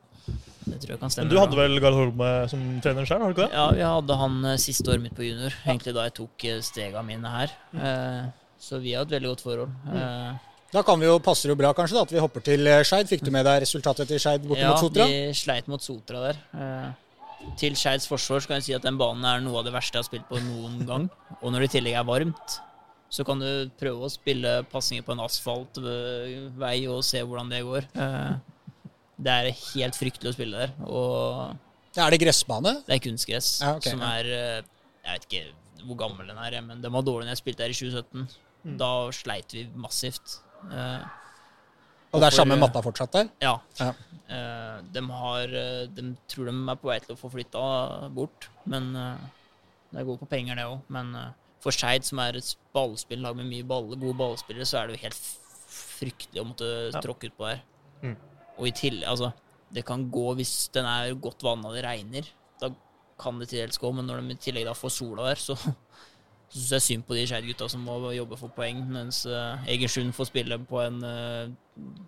Det 0.61 0.77
tror 0.83 0.93
jeg 0.95 1.01
kan 1.01 1.12
stemme. 1.12 1.27
Men 1.27 1.33
du 1.33 1.41
hadde 1.41 1.59
vel 1.59 1.81
Gard 1.83 1.97
Holme 1.97 2.29
som 2.53 2.62
trener 2.85 3.09
selv, 3.09 3.25
har 3.25 3.33
du 3.33 3.37
ikke 3.37 3.49
det? 3.49 3.57
Ja, 3.57 3.66
vi 3.77 3.87
hadde 3.87 4.21
han 4.21 4.37
uh, 4.47 4.59
siste 4.61 4.93
året 4.93 5.05
mitt 5.05 5.16
på 5.16 5.27
junior, 5.27 5.57
egentlig 5.64 5.97
da 5.97 6.07
jeg 6.09 6.16
tok 6.21 6.47
uh, 6.47 6.61
stega 6.64 7.03
mine 7.05 7.35
her. 7.35 7.57
Mm. 7.73 7.83
Uh, 7.83 8.55
så 8.61 8.81
vi 8.81 8.95
har 8.95 9.09
et 9.09 9.12
veldig 9.16 9.35
godt 9.35 9.45
forhold. 9.45 9.77
Mm. 9.89 10.41
Da 10.71 10.85
kan 10.87 11.01
vi 11.01 11.09
jo, 11.09 11.18
passer 11.25 11.49
det 11.49 11.57
jo 11.57 11.61
bra 11.61 11.73
kanskje 11.75 11.97
da, 11.97 12.03
at 12.07 12.12
vi 12.14 12.21
hopper 12.23 12.45
til 12.47 12.68
Skeid. 12.87 13.09
Fikk 13.11 13.25
du 13.27 13.33
med 13.35 13.49
deg 13.49 13.64
resultatet 13.64 14.07
til 14.07 14.21
Skeid 14.23 14.45
borte 14.45 14.62
ja, 14.62 14.75
mot 14.75 14.85
Sotra? 14.85 15.07
Ja, 15.09 15.31
de 15.31 15.39
sleit 15.39 15.71
mot 15.73 15.83
Sotra 15.83 16.29
der 16.29 16.43
til 17.61 17.76
Skeids 17.78 18.09
forsvar 18.09 18.43
så 18.43 18.51
kan 18.51 18.61
jeg 18.61 18.66
si 18.68 18.74
at 18.76 18.84
den 18.86 18.99
banen 19.01 19.24
er 19.26 19.43
noe 19.45 19.61
av 19.61 19.66
det 19.66 19.74
verste 19.74 19.97
jeg 19.99 20.05
har 20.05 20.09
spilt 20.09 20.28
på 20.30 20.41
noen 20.45 20.82
gang. 20.88 21.09
Og 21.41 21.53
når 21.53 21.64
det 21.64 21.70
i 21.70 21.74
tillegg 21.78 21.99
er 22.01 22.09
varmt, 22.09 22.59
så 23.11 23.26
kan 23.26 23.43
du 23.43 23.70
prøve 23.80 24.07
å 24.07 24.12
spille 24.12 24.61
pasninger 24.70 25.05
på 25.07 25.16
en 25.16 25.24
asfaltvei 25.24 26.76
og 26.93 27.03
se 27.07 27.22
hvordan 27.24 27.51
det 27.51 27.64
går. 27.66 27.88
Det 29.20 29.32
er 29.34 29.51
helt 29.74 29.99
fryktelig 29.99 30.30
å 30.30 30.36
spille 30.36 30.62
der. 30.62 30.76
Og 30.86 31.99
er 31.99 32.14
det 32.14 32.20
gressbane? 32.22 32.76
Det 32.86 32.95
er 32.97 33.03
kunstgress, 33.03 33.49
Ja, 33.64 33.74
okay, 33.76 33.91
som 33.93 34.05
er 34.07 34.28
eh, 34.30 34.61
Jeg 35.03 35.16
vet 35.16 35.26
ikke 35.26 35.86
hvor 35.88 35.97
gammel 35.99 36.28
den 36.28 36.38
er, 36.38 36.55
men 36.62 36.82
den 36.84 36.93
var 36.93 37.03
dårlig 37.03 37.26
når 37.26 37.34
jeg 37.34 37.41
spilte 37.41 37.64
der 37.64 37.72
i 37.72 37.78
2017. 37.78 38.28
Mm. 38.62 38.76
Da 38.78 38.91
sleit 39.16 39.55
vi 39.57 39.64
massivt. 39.80 40.36
Eh, 40.70 41.07
Og 42.11 42.21
det 42.23 42.29
er 42.31 42.35
samme 42.35 42.57
eh, 42.57 42.61
matta 42.61 42.83
fortsatt 42.83 43.13
der? 43.15 43.29
ja. 43.43 43.59
Ja. 43.81 43.93
Uh, 44.31 44.79
de 44.95 45.01
har 45.11 45.53
eh, 45.59 45.89
De 45.91 46.03
tror 46.31 46.47
de 46.47 46.53
er 46.55 46.77
på 46.79 46.87
vei 46.87 47.01
til 47.03 47.17
å 47.17 47.19
få 47.19 47.33
flytta 47.33 47.63
bort, 48.15 48.47
men 48.71 48.93
uh, 48.95 49.17
det 49.91 50.05
går 50.07 50.21
på 50.21 50.29
penger, 50.31 50.55
det 50.55 50.67
òg. 50.71 50.85
Men 50.95 51.11
uh, 51.19 51.33
for 51.63 51.75
Skeid, 51.75 52.07
som 52.07 52.21
er 52.23 52.39
et 52.39 52.51
ballspillag 52.75 53.35
med 53.41 53.49
mye 53.51 53.67
ball, 53.67 53.89
gode 53.97 54.15
ballspillere, 54.21 54.69
så 54.71 54.79
er 54.79 54.87
det 54.87 54.99
jo 55.01 55.03
helt 55.09 55.19
fryktelig 55.71 56.43
å 56.43 56.47
måtte 56.47 56.69
Ja. 56.95 57.03
tråkke 57.03 57.31
utpå 57.31 57.49
her. 57.49 57.65
Mm. 58.05 58.15
Og 58.59 58.69
i 58.71 58.75
tillegg, 58.77 59.09
altså 59.11 59.33
Det 59.71 59.85
kan 59.87 60.09
gå 60.11 60.35
hvis 60.35 60.69
den 60.75 60.87
er 60.87 61.13
godt 61.15 61.43
vanna 61.47 61.69
og 61.71 61.75
det 61.77 61.85
regner. 61.85 62.27
Da 62.63 62.71
kan 63.19 63.39
det 63.39 63.49
til 63.51 63.61
dels 63.63 63.79
gå, 63.79 63.91
men 63.95 64.07
når 64.07 64.23
de 64.23 64.35
i 64.35 64.41
tillegg 64.47 64.67
da 64.67 64.75
får 64.75 64.91
sola 64.95 65.29
der, 65.29 65.39
så 65.39 65.55
så 66.51 66.59
syns 66.59 66.72
jeg 66.74 66.86
synd 66.86 67.07
på 67.07 67.14
de 67.14 67.26
Skeid-gutta 67.30 67.68
som 67.70 67.84
må 67.86 67.98
jobbe 68.11 68.38
for 68.38 68.51
poeng, 68.55 68.82
mens 68.90 69.22
uh, 69.30 69.62
Egersund 69.70 70.11
får 70.16 70.32
spille 70.32 70.59
på 70.66 70.80
en 70.82 70.98
eh, 71.07 71.53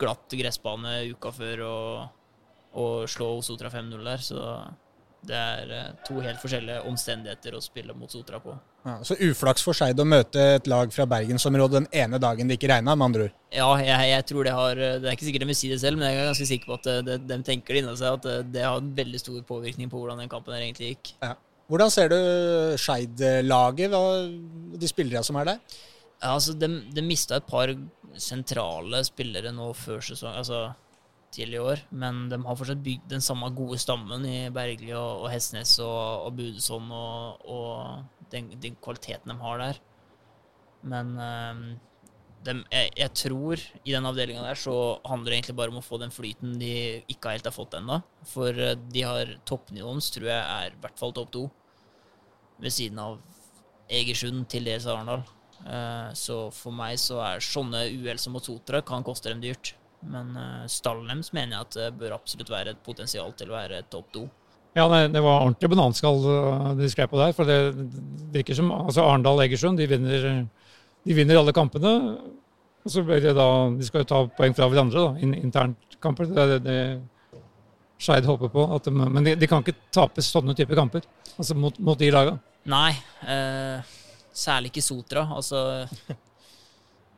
glatt 0.01 0.35
gressbane 0.35 0.97
uka 1.15 1.31
før 1.35 1.63
og, 1.69 2.25
og 2.83 3.05
slå 3.11 3.37
Sotra 3.47 3.71
5-0 3.71 4.03
der. 4.03 4.25
Så 4.27 4.41
det 5.23 5.39
er 5.39 5.71
eh, 5.71 5.91
to 6.07 6.19
helt 6.23 6.41
forskjellige 6.43 6.83
omstendigheter 6.91 7.55
å 7.55 7.61
spille 7.63 7.95
mot 7.95 8.11
Sotra 8.11 8.41
på. 8.43 8.57
Ja, 8.83 8.97
så 9.07 9.15
uflaks 9.15 9.63
for 9.63 9.79
Skeid 9.79 10.01
å 10.03 10.07
møte 10.09 10.43
et 10.57 10.67
lag 10.71 10.91
fra 10.91 11.07
bergensområdet 11.07 11.77
den 11.77 11.87
ene 11.95 12.19
dagen 12.23 12.51
det 12.51 12.59
ikke 12.59 12.73
regna, 12.73 12.97
med 12.97 13.07
andre 13.07 13.29
ord. 13.29 13.37
Ja, 13.55 13.69
jeg, 13.79 14.09
jeg 14.11 14.27
tror 14.33 14.49
det 14.49 14.57
har 14.57 14.81
Det 14.81 15.07
er 15.07 15.15
ikke 15.15 15.29
sikkert 15.29 15.45
de 15.45 15.51
vil 15.53 15.61
si 15.61 15.71
det 15.71 15.79
selv, 15.85 16.01
men 16.01 16.11
jeg 16.11 16.19
er 16.19 16.29
ganske 16.33 16.49
sikker 16.51 16.73
på 16.73 16.81
at 16.81 16.91
eh, 16.91 17.01
det, 17.07 17.21
de 17.31 17.39
tenker 17.47 17.79
det 17.79 17.85
inni 17.85 17.97
seg 18.03 18.19
at 18.19 18.29
eh, 18.33 18.43
det 18.51 18.67
har 18.67 18.83
en 18.83 18.93
veldig 18.99 19.23
stor 19.23 19.39
påvirkning 19.47 19.93
på 19.93 20.03
hvordan 20.03 20.25
den 20.25 20.33
kampen 20.33 20.59
egentlig 20.59 20.97
gikk. 20.97 21.15
Hvordan 21.73 21.89
ser 21.89 22.11
du 22.13 22.17
Skeid-laget, 22.77 23.95
de 24.77 24.89
spillerne 24.91 25.25
som 25.25 25.39
er 25.41 25.47
der? 25.49 25.61
Ja, 26.21 26.35
altså, 26.35 26.53
de, 26.53 26.69
de 26.93 27.05
mista 27.07 27.39
et 27.41 27.47
par 27.49 27.73
sentrale 28.21 29.01
spillere 29.09 29.55
nå 29.57 29.71
før 29.81 30.03
sesong, 30.05 30.37
altså 30.37 30.67
til 31.33 31.55
i 31.57 31.63
år, 31.63 31.81
men 31.97 32.27
de 32.29 32.37
har 32.45 32.59
fortsatt 32.61 32.83
bygd 32.85 33.07
den 33.15 33.25
samme 33.25 33.49
gode 33.57 33.79
stammen 33.81 34.27
i 34.29 34.51
Bergli 34.53 34.93
og, 34.93 35.23
og 35.25 35.31
Hestnes 35.33 35.79
og, 35.81 36.27
og 36.27 36.37
Budesson 36.37 36.93
og, 36.93 37.49
og 37.49 38.29
den, 38.35 38.53
den 38.61 38.77
kvaliteten 38.85 39.33
de 39.33 39.39
har 39.41 39.63
der. 39.63 39.81
Men 40.93 41.17
øh, 41.17 41.65
de, 42.45 42.57
jeg, 42.69 42.93
jeg 42.99 43.15
tror 43.23 43.65
i 43.81 43.95
den 43.95 44.11
avdelinga 44.13 44.45
der 44.45 44.61
så 44.61 44.77
handler 45.09 45.31
det 45.31 45.39
egentlig 45.39 45.57
bare 45.57 45.73
om 45.73 45.81
å 45.81 45.87
få 45.87 46.03
den 46.03 46.13
flyten 46.13 46.59
de 46.61 46.75
ikke 47.09 47.33
helt 47.33 47.49
har 47.49 47.57
fått 47.57 47.81
ennå. 47.81 48.03
For 48.29 48.53
eh, 48.53 48.77
de 48.93 49.09
har 49.09 49.35
toppnivået 49.49 50.13
tror 50.13 50.29
jeg 50.29 50.41
er 50.43 50.77
i 50.77 50.81
hvert 50.85 51.01
fall 51.01 51.17
topp 51.17 51.33
to. 51.33 51.49
Ved 52.63 52.75
siden 52.75 53.01
av 53.03 53.19
Egersund, 53.93 54.47
til 54.51 54.67
dels 54.69 54.87
Arendal. 54.87 55.25
Eh, 55.67 56.13
Så 56.15 56.51
for 56.55 56.75
meg 56.75 56.99
så 56.99 57.21
er 57.23 57.45
sånne 57.45 57.87
uhell 57.91 58.19
som 58.19 58.35
mot 58.37 58.45
Sotra 58.45 58.83
kan 58.83 59.05
koste 59.07 59.33
dem 59.33 59.43
dyrt. 59.43 59.75
Men 60.03 60.37
eh, 60.37 60.69
stallen 60.71 61.11
deres 61.11 61.33
mener 61.35 61.57
jeg 61.57 61.67
at 61.67 61.79
det 61.79 61.91
bør 61.99 62.17
absolutt 62.17 62.51
være 62.51 62.75
et 62.75 62.85
potensial 62.87 63.35
til 63.39 63.51
å 63.53 63.59
være 63.59 63.83
topp 63.91 64.13
to. 64.15 64.29
Ja, 64.73 64.87
det, 64.89 65.21
var 65.21 65.43
ordentlig 65.43 65.69
bananskall 65.69 66.23
de 66.79 66.87
skrev 66.89 67.11
på 67.13 67.19
der. 67.21 67.35
For 67.37 67.45
det 67.45 67.59
virker 68.33 68.57
som 68.57 68.71
altså 68.73 69.05
Arendal-Egersund 69.05 69.77
de 69.77 69.89
vinner, 69.91 70.47
de 71.05 71.17
vinner 71.17 71.39
alle 71.39 71.53
kampene. 71.53 71.93
Og 72.83 72.91
så 72.91 73.05
blir 73.07 73.21
det 73.23 73.35
da 73.37 73.47
De 73.71 73.87
skal 73.87 74.03
jo 74.03 74.09
ta 74.11 74.23
poeng 74.39 74.57
fra 74.57 74.67
hverandre, 74.71 75.03
da, 75.03 75.23
in, 75.23 75.35
internt 75.39 75.99
kamper. 76.03 76.31
Det 76.31 76.41
er 76.41 76.55
det, 76.55 76.63
det 76.65 76.79
Skeid 78.03 78.27
håper 78.27 78.51
på. 78.51 78.65
At 78.75 78.89
de, 78.89 78.95
men 78.97 79.29
de, 79.29 79.37
de 79.39 79.51
kan 79.51 79.63
ikke 79.63 79.77
tape 79.95 80.25
sånne 80.25 80.57
typer 80.59 80.81
kamper 80.81 81.05
altså 81.37 81.55
mot, 81.57 81.77
mot 81.79 81.99
de 81.99 82.11
laga. 82.13 82.39
Nei, 82.71 82.93
eh, 83.27 83.95
særlig 84.33 84.71
ikke 84.71 84.85
Sotra. 84.87 85.25
Altså 85.35 85.83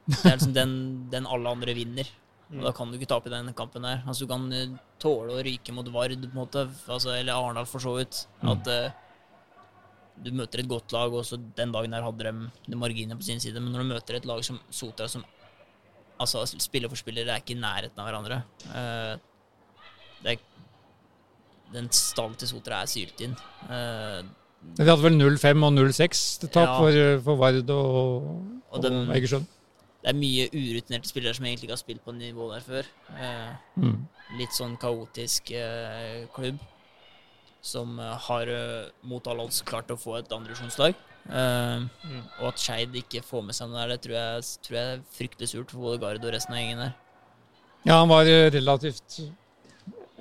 Det 0.05 0.21
er 0.25 0.37
liksom 0.37 0.55
den, 0.57 0.73
den 1.13 1.27
alle 1.27 1.53
andre 1.53 1.75
vinner. 1.77 2.09
Og 2.55 2.67
da 2.67 2.73
kan 2.77 2.91
du 2.91 2.99
ikke 2.99 3.09
tape 3.09 3.33
den 3.33 3.53
kampen 3.57 3.85
der. 3.87 4.03
Altså 4.07 4.25
Du 4.25 4.31
kan 4.31 4.45
eh, 4.53 4.75
tåle 5.01 5.37
å 5.37 5.45
ryke 5.45 5.73
mot 5.77 5.89
Vard, 5.93 6.17
på 6.21 6.31
en 6.31 6.43
måte. 6.43 6.67
Altså, 6.89 7.15
eller 7.17 7.37
Arendal, 7.37 7.69
for 7.69 7.83
så 7.83 7.97
vidt. 7.99 8.25
At 8.45 8.69
eh, 8.73 9.01
du 10.25 10.31
møter 10.37 10.63
et 10.63 10.71
godt 10.71 10.93
lag, 10.95 11.13
og 11.13 11.25
så 11.27 11.39
den 11.57 11.73
dagen 11.75 11.95
der 11.97 12.05
hadde 12.05 12.29
de, 12.31 12.51
de 12.69 12.79
marginene 12.79 13.19
på 13.19 13.27
sin 13.27 13.43
side. 13.43 13.61
Men 13.61 13.75
når 13.75 13.85
du 13.85 13.93
møter 13.95 14.19
et 14.19 14.29
lag 14.29 14.45
som 14.47 14.61
Sotra, 14.71 15.09
som 15.11 15.25
altså 16.21 16.45
spiller 16.47 16.93
for 16.93 17.01
spiller, 17.01 17.27
er 17.27 17.43
ikke 17.43 17.57
i 17.57 17.61
nærheten 17.61 18.01
av 18.01 18.09
hverandre. 18.09 18.41
Eh, 18.71 19.15
det 20.25 20.37
er, 20.37 20.45
den 21.75 21.91
stallen 21.97 22.37
til 22.39 22.53
Sotra 22.53 22.85
er 22.85 22.93
sylt 22.93 23.25
inn. 23.25 23.35
Eh, 23.73 24.21
De 24.77 24.85
hadde 24.89 25.03
vel 25.05 25.15
0-5 25.19 25.65
og 25.67 25.73
0-6 25.77 26.23
til 26.41 26.49
tap 26.51 26.69
Ja. 26.69 26.79
for, 26.79 27.21
for 27.29 27.37
Vard 27.37 27.71
og, 27.71 28.23
Og 28.73 28.79
og, 28.79 28.83
dem- 28.83 29.11
Egersund. 29.15 29.47
det 30.03 30.11
er 30.11 30.19
mye 30.19 30.49
urutinerte 30.53 31.09
spillere 31.09 31.35
som 31.35 31.45
egentlig 31.47 31.69
ikke 31.69 31.77
har 31.79 31.83
spilt 31.85 32.05
på 32.05 32.13
nivå 32.17 32.51
der 32.53 32.61
før. 32.61 32.85
Eh, 33.15 33.55
Mm. 33.77 34.07
litt 34.39 34.51
sånn 34.53 34.77
kaotisk 34.81 35.51
eh, 35.53 36.27
klubb 36.35 36.59
som 37.63 37.99
eh, 38.01 38.17
har 38.27 38.49
eh, 38.49 38.91
mot 39.05 39.27
alle 39.31 39.45
odds 39.47 39.63
klart 39.63 39.89
å 39.95 39.97
få 40.01 40.19
et 40.19 40.29
andrevisjonslag. 40.33 40.95
Eh, 41.31 41.81
Og 42.41 42.49
at 42.51 42.59
Skeid 42.61 42.93
ikke 42.95 43.23
får 43.25 43.45
med 43.47 43.55
seg 43.55 43.69
noe 43.71 43.81
der, 43.87 43.95
det 43.95 44.03
tror 44.03 44.17
jeg, 44.19 44.43
tror 44.67 44.77
jeg 44.77 44.99
er 44.99 45.01
fryktelig 45.17 45.49
surt 45.49 45.71
for 45.71 45.81
både 45.81 46.01
Gard 46.03 46.25
og 46.25 46.33
resten 46.35 46.53
av 46.53 46.61
gjengen 46.61 46.83
der. 46.85 46.95
Ja, 47.87 48.01
han 48.01 48.09
var 48.09 48.25
eh, 48.27 48.51
relativt 48.51 49.21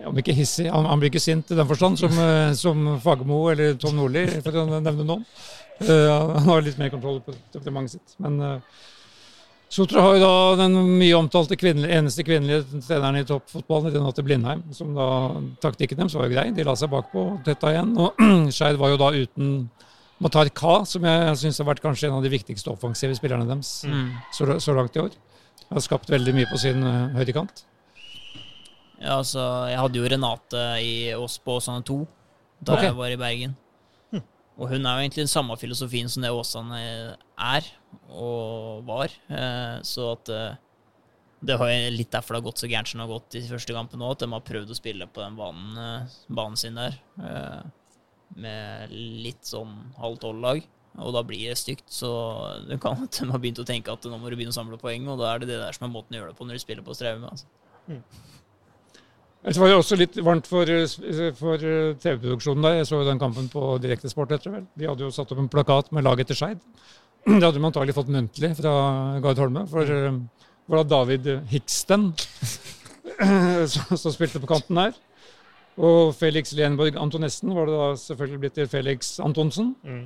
om 0.09 0.17
ikke 0.19 0.35
hissig, 0.35 0.69
han, 0.71 0.87
han 0.89 1.01
blir 1.01 1.11
ikke 1.11 1.23
sint 1.23 1.51
i 1.53 1.57
den 1.57 1.69
forstand 1.69 1.99
som, 2.01 2.15
eh, 2.27 2.53
som 2.57 2.87
Fagermo 3.03 3.43
eller 3.51 3.77
Tom 3.81 3.97
Nordli, 3.99 4.25
for 4.45 4.63
å 4.63 4.65
nevne 4.73 5.05
noen. 5.05 5.27
Uh, 5.83 6.35
han 6.37 6.47
har 6.47 6.61
litt 6.63 6.77
mer 6.79 6.91
kontroll 6.93 7.17
på 7.25 7.33
departementet 7.33 7.97
sitt. 7.97 8.17
Men 8.21 8.37
uh, 8.39 8.81
Sotra 9.73 10.03
har 10.05 10.15
jo 10.15 10.21
da 10.21 10.33
den 10.59 10.75
mye 10.99 11.15
omtalte 11.17 11.57
kvinnelige, 11.57 11.97
eneste 11.97 12.23
kvinnelige 12.27 12.83
treneren 12.85 13.17
i 13.17 13.25
toppfotballen, 13.25 13.89
Renate 13.95 14.21
Blindheim. 14.25 14.61
som 14.77 14.91
da, 14.93 15.07
Taktikken 15.63 15.97
deres 15.97 16.13
var 16.13 16.29
jo 16.29 16.35
grei, 16.35 16.51
de 16.53 16.67
la 16.67 16.75
seg 16.77 16.91
bakpå 16.93 17.23
og 17.31 17.41
tetta 17.47 17.73
igjen. 17.73 17.95
Og 17.97 18.21
Skeid 18.53 18.77
var 18.77 18.93
jo 18.93 19.01
da 19.01 19.09
uten 19.17 19.55
Matar 20.21 20.53
Ka, 20.53 20.83
som 20.87 21.09
jeg 21.09 21.35
syns 21.41 21.57
har 21.59 21.71
vært 21.71 21.81
kanskje 21.83 22.11
en 22.11 22.19
av 22.19 22.23
de 22.23 22.31
viktigste 22.31 22.69
offensive 22.69 23.17
spillerne 23.17 23.49
deres 23.49 23.79
så, 24.37 24.47
så 24.61 24.77
langt 24.77 24.93
i 24.95 25.01
år. 25.07 25.17
Har 25.73 25.83
skapt 25.83 26.13
veldig 26.13 26.37
mye 26.37 26.51
på 26.53 26.61
sin 26.61 26.85
uh, 26.85 27.09
høyrekant. 27.17 27.65
Ja, 29.03 29.17
altså, 29.19 29.41
jeg 29.67 29.79
hadde 29.81 29.99
jo 29.99 30.07
Renate 30.07 30.63
i 30.79 30.93
oss 31.17 31.35
på 31.43 31.57
Åsane 31.59 31.83
2 31.83 31.99
da 32.63 32.77
okay. 32.77 32.87
jeg 32.87 32.95
var 32.95 33.11
i 33.11 33.19
Bergen. 33.19 33.57
Og 34.53 34.69
hun 34.69 34.85
er 34.85 34.99
jo 34.99 35.03
egentlig 35.03 35.23
den 35.25 35.31
samme 35.31 35.55
filosofien 35.57 36.09
som 36.11 36.23
det 36.23 36.31
Åsane 36.31 36.79
er 36.79 37.69
og 38.13 38.83
var. 38.87 39.13
Eh, 39.27 39.79
så 39.87 40.11
at 40.13 40.29
eh, 40.29 40.59
det 41.43 41.57
har 41.59 41.71
jo 41.71 41.95
litt 41.97 42.11
derfor 42.13 42.35
det 42.35 42.41
har 42.43 42.45
gått 42.45 42.61
så 42.61 42.69
gærent 42.69 42.91
som 42.91 43.01
det 43.01 43.07
har 43.07 43.15
gått 43.15 43.37
i 43.39 43.41
første 43.49 43.75
kampen 43.75 43.99
nå, 43.99 44.11
at 44.13 44.21
de 44.23 44.29
har 44.31 44.45
prøvd 44.45 44.71
å 44.71 44.77
spille 44.77 45.07
på 45.09 45.23
den 45.23 45.39
banen, 45.39 45.79
eh, 45.81 46.19
banen 46.29 46.59
sin 46.59 46.77
der. 46.79 46.99
eh, 47.19 47.63
Med 48.33 48.93
litt 48.93 49.43
sånn 49.45 49.73
halv 49.99 50.21
tolv-lag. 50.21 50.63
Og 51.01 51.13
da 51.13 51.21
blir 51.25 51.49
det 51.49 51.57
stygt. 51.57 51.89
Så 51.89 52.09
det 52.69 52.79
kan 52.81 53.03
at 53.03 53.17
de 53.19 53.27
har 53.29 53.41
begynt 53.41 53.61
å 53.61 53.67
tenke 53.67 53.93
at 53.93 54.05
nå 54.05 54.17
må 54.21 54.29
du 54.29 54.37
begynne 54.37 54.53
å 54.53 54.59
samle 54.61 54.79
poeng, 54.81 55.09
og 55.09 55.19
da 55.21 55.33
er 55.33 55.41
det 55.41 55.49
det 55.51 55.59
der 55.61 55.75
som 55.75 55.89
er 55.89 55.93
måten 55.93 56.15
å 56.15 56.21
gjøre 56.21 56.33
det 56.33 56.37
på 56.39 56.47
når 56.47 56.57
du 56.57 56.63
spiller 56.63 56.85
på 56.85 56.95
Straume. 56.97 57.33
Altså. 57.33 57.49
Det 59.43 59.59
var 59.59 59.73
jo 59.73 59.79
også 59.81 59.97
litt 59.99 60.15
varmt 60.23 60.45
for, 60.47 60.69
eh, 60.71 61.31
for 61.35 61.59
eh, 61.59 61.95
TV-produksjonen 61.99 62.63
der. 62.63 62.77
Jeg 62.79 62.87
så 62.87 63.01
jo 63.01 63.07
den 63.09 63.19
kampen 63.19 63.49
på 63.51 63.75
Direktesport 63.83 64.31
etter 64.31 64.53
vel. 64.53 64.67
De 64.79 64.87
hadde 64.87 65.03
jo 65.03 65.11
satt 65.11 65.31
opp 65.35 65.41
en 65.41 65.49
plakat 65.51 65.91
med 65.91 66.05
laget 66.07 66.31
til 66.31 66.39
Skeid. 66.39 66.61
Det 67.27 67.41
hadde 67.43 67.57
de 67.57 67.67
antagelig 67.67 67.95
fått 67.97 68.11
muntlig 68.13 68.53
fra 68.55 68.73
Gard 69.23 69.41
Holme. 69.43 69.65
For 69.67 69.83
eh, 69.83 70.15
det 70.63 70.71
var 70.71 70.83
da 70.85 70.95
David 70.95 71.27
Hiksten 71.51 72.13
som 73.67 74.13
spilte 74.13 74.39
på 74.39 74.47
kanten 74.47 74.79
her. 74.79 74.95
Og 75.75 76.13
Felix 76.15 76.53
Lenborg 76.55 76.95
Antonessen 76.95 77.51
var 77.51 77.67
det 77.67 77.75
da 77.75 77.87
selvfølgelig 77.99 78.39
blitt 78.45 78.55
til 78.61 78.69
Felix 78.71 79.17
Antonsen. 79.19 79.73
Mm. 79.83 80.05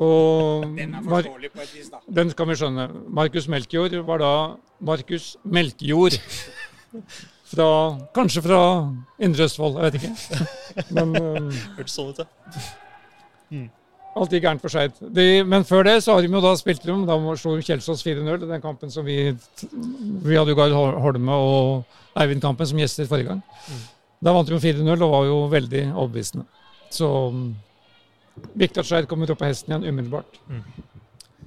Og 0.00 0.64
forståelig 1.10 1.50
på 1.52 1.60
et 1.60 1.74
vis, 1.74 1.90
da. 1.92 2.00
den 2.20 2.30
skal 2.32 2.48
vi 2.48 2.56
skjønne. 2.56 2.88
Markus 3.10 3.50
Melkjord 3.52 3.98
var 4.08 4.22
da 4.22 4.32
Markus 4.80 5.34
Melkjord. 5.44 6.16
Fra, 7.50 7.66
kanskje 8.14 8.42
fra 8.44 8.60
Indre 9.18 9.46
Østfold, 9.48 9.78
jeg 9.80 9.90
vet 9.90 9.96
ikke. 9.98 10.44
Men 10.96 11.14
um, 11.18 11.48
Hørtes 11.78 11.96
sånn 11.96 12.12
ut, 12.12 12.20
ja. 12.22 13.62
alt 14.14 14.34
gikk 14.36 14.44
gærent 14.44 14.62
for 14.62 14.70
Skeid. 14.70 15.00
Men 15.50 15.66
før 15.66 15.88
det 15.88 15.96
så 16.04 16.14
har 16.14 16.22
de 16.22 16.30
jo 16.30 16.42
da 16.44 16.52
spilt 16.58 16.86
rom. 16.86 17.02
da 17.08 17.16
slo 17.40 17.56
de 17.58 17.66
Kjelsås 17.66 18.04
4-0. 18.06 18.44
i 18.46 18.50
Den 18.52 18.62
kampen 18.62 18.92
som 18.94 19.06
vi 19.06 19.32
Vi 19.32 20.36
hadde 20.38 20.54
jo 20.54 20.58
Gard 20.58 20.76
Holme 21.02 21.32
og 21.32 22.20
Eivind 22.20 22.42
Kampen 22.44 22.66
som 22.70 22.78
gjester 22.78 23.10
forrige 23.10 23.32
gang. 23.32 23.42
Da 24.20 24.34
vant 24.36 24.46
de 24.46 24.54
med 24.54 24.62
4-0 24.62 24.94
og 24.94 25.10
var 25.16 25.26
jo 25.26 25.40
veldig 25.50 25.84
overbevisende. 25.90 26.46
Så 26.90 27.08
um, 27.34 27.44
viktig 28.54 28.82
at 28.82 28.86
Skeid 28.86 29.10
kommer 29.10 29.30
opp 29.30 29.42
på 29.42 29.50
hesten 29.50 29.74
igjen 29.74 29.90
umiddelbart. 29.90 30.38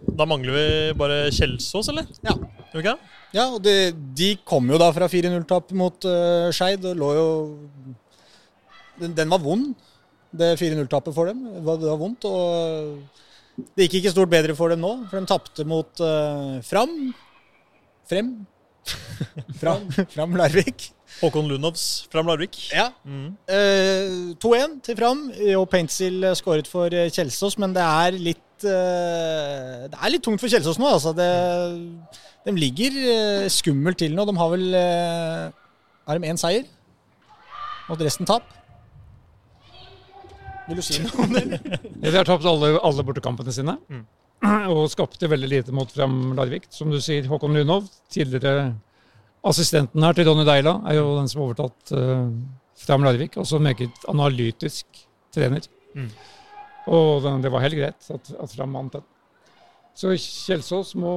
Da 0.03 0.27
mangler 0.27 0.55
vi 0.55 0.65
bare 0.99 1.31
Kjelsås, 1.33 1.89
eller? 1.93 2.07
Ja. 2.25 2.35
Gjør 2.35 2.79
vi 2.79 2.83
ikke 2.83 2.95
det? 2.95 3.11
Ja, 3.33 3.47
og 3.47 3.63
det, 3.65 3.75
de 4.17 4.33
kom 4.45 4.67
jo 4.69 4.77
da 4.81 4.91
fra 4.93 5.07
4-0-tap 5.09 5.71
mot 5.77 6.05
uh, 6.05 6.51
Skeid 6.53 6.83
og 6.85 6.99
lå 6.99 7.09
jo 7.17 7.27
den, 9.01 9.15
den 9.17 9.31
var 9.31 9.41
vond. 9.41 9.71
Det 10.33 10.53
4-0-tapet 10.59 11.15
for 11.15 11.29
dem. 11.29 11.43
Det 11.55 11.63
var, 11.65 11.79
det 11.81 11.89
var 11.89 12.01
vondt. 12.01 12.27
Og 12.29 13.63
det 13.73 13.87
gikk 13.87 14.01
ikke 14.01 14.13
stort 14.13 14.33
bedre 14.33 14.55
for 14.57 14.73
dem 14.73 14.83
nå, 14.83 14.93
for 15.09 15.19
de 15.21 15.29
tapte 15.29 15.65
mot 15.69 16.03
uh, 16.03 16.59
Fram. 16.65 16.97
Frem. 18.09 18.33
Fram, 19.61 19.87
Fram 20.11 20.37
Larvik. 20.37 20.91
Håkon 21.21 21.47
Lundovs 21.51 22.05
fra 22.11 22.23
Larvik. 22.25 22.57
Ja. 22.73 22.89
Mm. 23.05 23.35
Uh, 23.47 24.33
2-1 24.43 24.79
til 24.87 24.97
Fram, 24.99 25.25
og 25.59 25.67
Paintsil 25.71 26.25
skåret 26.39 26.69
for 26.69 26.91
Kjelsås, 26.91 27.57
men 27.61 27.75
det 27.75 27.83
er 27.83 28.17
litt 28.17 28.65
uh, 28.67 29.85
Det 29.91 29.99
er 29.99 30.13
litt 30.13 30.25
tungt 30.25 30.41
for 30.43 30.51
Kjelsås 30.51 30.81
nå, 30.81 30.89
altså. 30.89 31.13
Det, 31.17 31.29
de 32.47 32.55
ligger 32.57 32.97
uh, 33.03 33.51
skummelt 33.51 34.01
til 34.01 34.17
nå. 34.17 34.27
De 34.27 34.35
har 34.39 34.51
vel 34.55 34.67
Har 34.73 36.19
de 36.19 36.33
én 36.33 36.39
seier? 36.39 36.67
Og 37.91 37.99
resten 38.01 38.27
tap? 38.27 38.47
Vil 40.67 40.79
du 40.79 40.83
si 40.85 40.99
noe 41.03 41.25
om 41.25 41.33
det? 41.35 41.59
Ja, 42.03 42.09
de 42.11 42.17
har 42.17 42.27
tapt 42.27 42.45
alle, 42.47 42.75
alle 42.83 43.05
bortekampene 43.05 43.53
sine. 43.55 43.75
Mm. 43.91 44.03
Og 44.73 44.87
skapte 44.91 45.29
veldig 45.31 45.49
lite 45.51 45.75
mot 45.75 45.91
Fram 45.91 46.33
Larvik. 46.37 46.67
Som 46.73 46.91
du 46.91 46.99
sier, 47.03 47.27
Håkon 47.31 47.55
Lunov, 47.55 47.87
tidligere 48.13 48.73
assistenten 49.43 50.03
her 50.05 50.15
til 50.15 50.27
Donny 50.27 50.45
Deila, 50.47 50.77
er 50.87 50.99
jo 50.99 51.15
den 51.17 51.29
som 51.31 51.41
har 51.41 51.49
overtatt 51.49 51.95
uh, 51.95 52.27
Fram 52.83 53.05
Larvik. 53.05 53.37
Også 53.41 53.59
meget 53.59 54.05
analytisk 54.09 55.03
trener. 55.33 55.65
Mm. 55.95 56.11
Og 56.93 57.23
det, 57.23 57.33
det 57.45 57.51
var 57.51 57.63
helt 57.63 57.79
greit 57.79 58.13
at, 58.15 58.31
at 58.43 58.55
Fram 58.55 58.77
vant 58.79 58.97
den. 58.97 59.09
Så 59.93 60.15
Kjelsås 60.17 60.95
må 60.97 61.11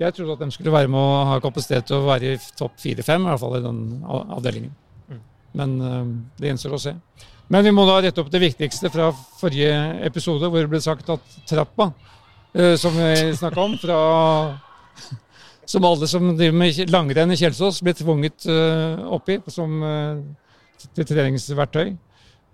Jeg 0.00 0.14
trodde 0.16 0.38
at 0.38 0.40
de 0.40 0.54
skulle 0.54 0.72
være 0.72 0.88
med 0.88 0.96
å 0.96 1.24
ha 1.28 1.40
kapasitet 1.44 1.90
til 1.90 1.98
å 1.98 2.06
være 2.06 2.32
i 2.32 2.38
topp 2.56 2.78
fire-fem, 2.80 3.26
i 3.26 3.28
hvert 3.28 3.42
fall 3.42 3.58
i 3.58 3.64
den 3.64 3.82
avdelingen. 4.06 4.72
Mm. 5.08 5.24
Men 5.60 5.74
uh, 5.82 6.14
det 6.38 6.52
gjenstår 6.52 6.78
å 6.78 6.84
se. 6.86 6.94
Men 7.48 7.64
vi 7.64 7.72
må 7.72 7.84
da 7.88 7.98
rette 8.04 8.20
opp 8.22 8.30
det 8.32 8.44
viktigste 8.44 8.90
fra 8.92 9.10
forrige 9.40 9.74
episode, 10.08 10.48
hvor 10.48 10.64
det 10.64 10.72
ble 10.72 10.80
sagt 10.84 11.10
at 11.12 11.36
trappa, 11.48 11.90
uh, 12.56 12.74
som 12.80 12.96
vi 12.96 13.36
snakka 13.36 13.66
om, 13.66 13.76
fra 13.82 14.00
som 15.68 15.84
alle 15.84 16.08
som 16.08 16.30
driver 16.36 16.56
med 16.56 16.92
langrenn 16.92 17.34
i 17.34 17.38
Kjelsås, 17.38 17.82
blir 17.84 17.96
tvunget 17.98 18.46
uh, 18.48 19.04
oppi 19.16 19.38
som 19.52 19.82
uh, 19.84 20.22
til 20.96 21.08
treningsverktøy 21.08 21.92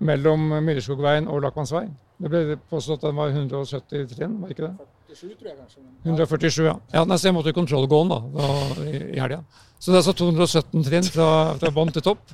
mellom 0.04 0.50
Myreskogveien 0.64 1.28
og 1.30 1.44
Lakmannsvei. 1.44 1.86
Det 2.18 2.30
ble 2.30 2.58
påstått 2.70 3.02
at 3.02 3.10
den 3.10 3.18
var 3.18 3.30
170 3.30 4.10
trinn, 4.14 4.38
var 4.42 4.54
ikke 4.54 4.66
det? 4.66 4.74
147, 5.14 5.38
tror 5.38 5.48
jeg 5.48 5.58
kanskje. 5.58 5.80
147, 6.04 6.64
ja. 6.66 6.74
ja 6.94 7.04
så 7.16 7.28
jeg 7.28 7.34
måtte 7.36 7.52
i 7.52 7.56
kontrollgåen 7.56 8.10
da, 8.10 8.20
da, 8.34 8.48
i, 8.84 8.94
i 9.14 9.20
helga. 9.22 9.42
Så 9.78 9.92
det 9.92 9.98
er 9.98 10.02
altså 10.02 10.16
217 10.18 10.86
trinn 10.86 11.10
fra, 11.12 11.28
fra 11.60 11.72
bånn 11.74 11.92
til 11.94 12.04
topp. 12.04 12.24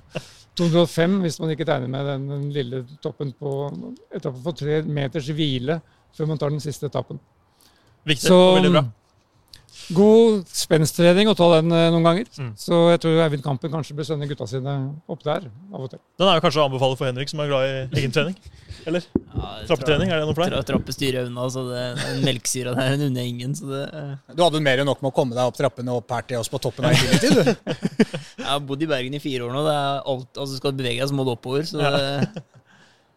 205 0.58 1.18
hvis 1.24 1.38
man 1.40 1.52
ikke 1.54 1.66
tegner 1.68 1.90
med 1.90 2.08
den, 2.08 2.28
den 2.30 2.46
lille 2.54 2.82
toppen 3.02 3.32
på 3.38 3.52
etappen 4.10 4.42
for 4.44 4.56
tre 4.56 4.80
meters 4.84 5.28
hvile 5.34 5.80
før 6.16 6.32
man 6.32 6.40
tar 6.40 6.52
den 6.52 6.62
siste 6.62 6.88
etappen. 6.90 7.20
Viktig 8.08 8.32
og 8.34 8.56
veldig 8.58 8.72
bra. 8.74 8.84
God 9.94 10.46
spensttrening 10.54 11.28
å 11.30 11.34
ta 11.38 11.46
den 11.56 11.72
eh, 11.74 11.88
noen 11.90 12.06
ganger. 12.06 12.28
Mm. 12.38 12.50
Så 12.58 12.78
jeg 12.92 13.00
tror 13.02 13.20
Eivind 13.24 13.42
Kampen 13.44 13.72
kanskje 13.72 13.96
bør 13.98 14.06
sende 14.06 14.28
gutta 14.30 14.46
sine 14.50 14.74
opp 15.10 15.24
der 15.26 15.48
av 15.48 15.84
og 15.84 15.90
til. 15.90 16.00
Den 16.20 16.30
er 16.30 16.38
jo 16.38 16.44
kanskje 16.44 16.62
å 16.62 16.66
anbefale 16.68 16.98
for 16.98 17.10
Henrik, 17.10 17.30
som 17.32 17.42
er 17.42 17.50
glad 17.50 17.66
i 17.66 18.02
egen 18.02 18.14
trening? 18.14 18.36
Eller? 18.88 19.06
Ja, 19.12 19.48
Trappetrening, 19.68 20.12
er 20.12 20.22
det 20.22 20.28
noe 20.28 20.36
for 20.36 20.46
deg? 20.46 20.68
Trappe 20.68 20.94
styrer 20.94 21.26
unna, 21.28 21.48
så 21.52 21.64
det, 21.68 21.82
den 22.00 22.22
melkesyra 22.28 22.76
der 22.78 22.94
den 22.94 23.10
unner 23.10 23.26
ingen. 23.32 23.56
Så 23.58 23.68
det, 23.72 23.82
Du 24.36 24.44
hadde 24.44 24.62
mer 24.64 24.82
enn 24.82 24.88
nok 24.88 25.02
med 25.02 25.10
å 25.10 25.16
komme 25.16 25.36
deg 25.36 25.50
opp 25.50 25.58
trappene 25.58 25.92
og 25.94 26.04
opp 26.04 26.14
her 26.16 26.28
til 26.30 26.40
oss 26.40 26.52
på 26.52 26.62
toppen 26.62 26.86
av 26.88 26.94
Infinity, 26.94 27.34
du. 27.34 27.74
jeg 28.40 28.46
har 28.46 28.62
bodd 28.70 28.86
i 28.86 28.90
Bergen 28.90 29.18
i 29.18 29.22
fire 29.22 29.48
år 29.48 29.58
nå. 29.58 29.66
Det 29.66 29.74
er 29.74 30.08
alt, 30.14 30.30
altså 30.36 30.60
Skal 30.60 30.74
du 30.74 30.80
bevege 30.84 31.02
deg, 31.02 31.10
så 31.10 31.18
må 31.18 31.26
du 31.26 31.34
oppover. 31.34 31.66
Så 31.68 31.82
det, 31.82 32.44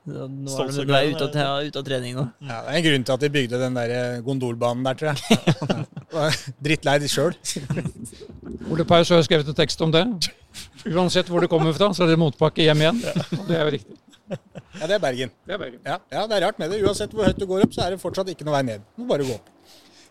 så 0.04 0.28
nå 0.28 0.58
er 0.60 0.74
du 0.84 0.94
er 0.98 1.14
ute 1.14 1.28
av, 1.30 1.36
ja, 1.38 1.52
ute 1.64 1.80
av 1.80 1.86
trening 1.88 2.18
nå. 2.18 2.26
Ja, 2.44 2.58
det 2.66 2.74
er 2.74 2.80
en 2.80 2.86
grunn 2.90 3.06
til 3.08 3.16
at 3.16 3.22
de 3.24 3.30
bygde 3.32 3.60
den 3.62 3.78
der 3.78 3.94
eh, 3.96 4.24
gondolbanen 4.26 4.84
der, 4.84 5.00
tror 5.00 5.14
jeg. 5.14 5.86
Drittlei 6.66 7.00
de 7.04 7.10
sjøl. 7.12 7.36
Ole 8.72 8.86
Paus 8.88 9.12
har 9.14 9.24
skrevet 9.26 9.50
en 9.50 9.58
tekst 9.58 9.82
om 9.84 9.92
det. 9.94 10.04
Uansett 10.90 11.30
hvor 11.32 11.44
det 11.44 11.50
kommer 11.52 11.74
fra, 11.76 11.92
så 11.96 12.06
er 12.06 12.14
det 12.14 12.20
motbakke 12.22 12.66
hjem 12.66 12.84
igjen. 12.84 13.02
Og 13.40 13.46
det 13.50 13.58
er 13.58 13.64
jo 13.64 13.74
riktig. 13.78 14.00
Ja, 14.34 14.88
det 14.88 14.96
er 14.96 15.02
Bergen. 15.04 15.32
Det 15.46 15.56
er 15.56 15.62
Bergen. 15.62 15.82
Ja, 15.86 15.98
ja, 16.12 16.28
det 16.30 16.38
er 16.38 16.46
rart 16.48 16.62
med 16.62 16.72
det. 16.74 16.82
Uansett 16.86 17.14
hvor 17.14 17.28
høyt 17.28 17.40
du 17.40 17.46
går 17.50 17.66
opp, 17.66 17.76
så 17.76 17.86
er 17.86 17.94
det 17.94 18.02
fortsatt 18.02 18.32
ikke 18.34 18.48
noe 18.48 18.56
vei 18.58 18.64
ned. 18.72 18.86
Du 18.96 19.04
må 19.04 19.12
bare 19.12 19.28
gå 19.28 19.36
opp. 19.36 19.52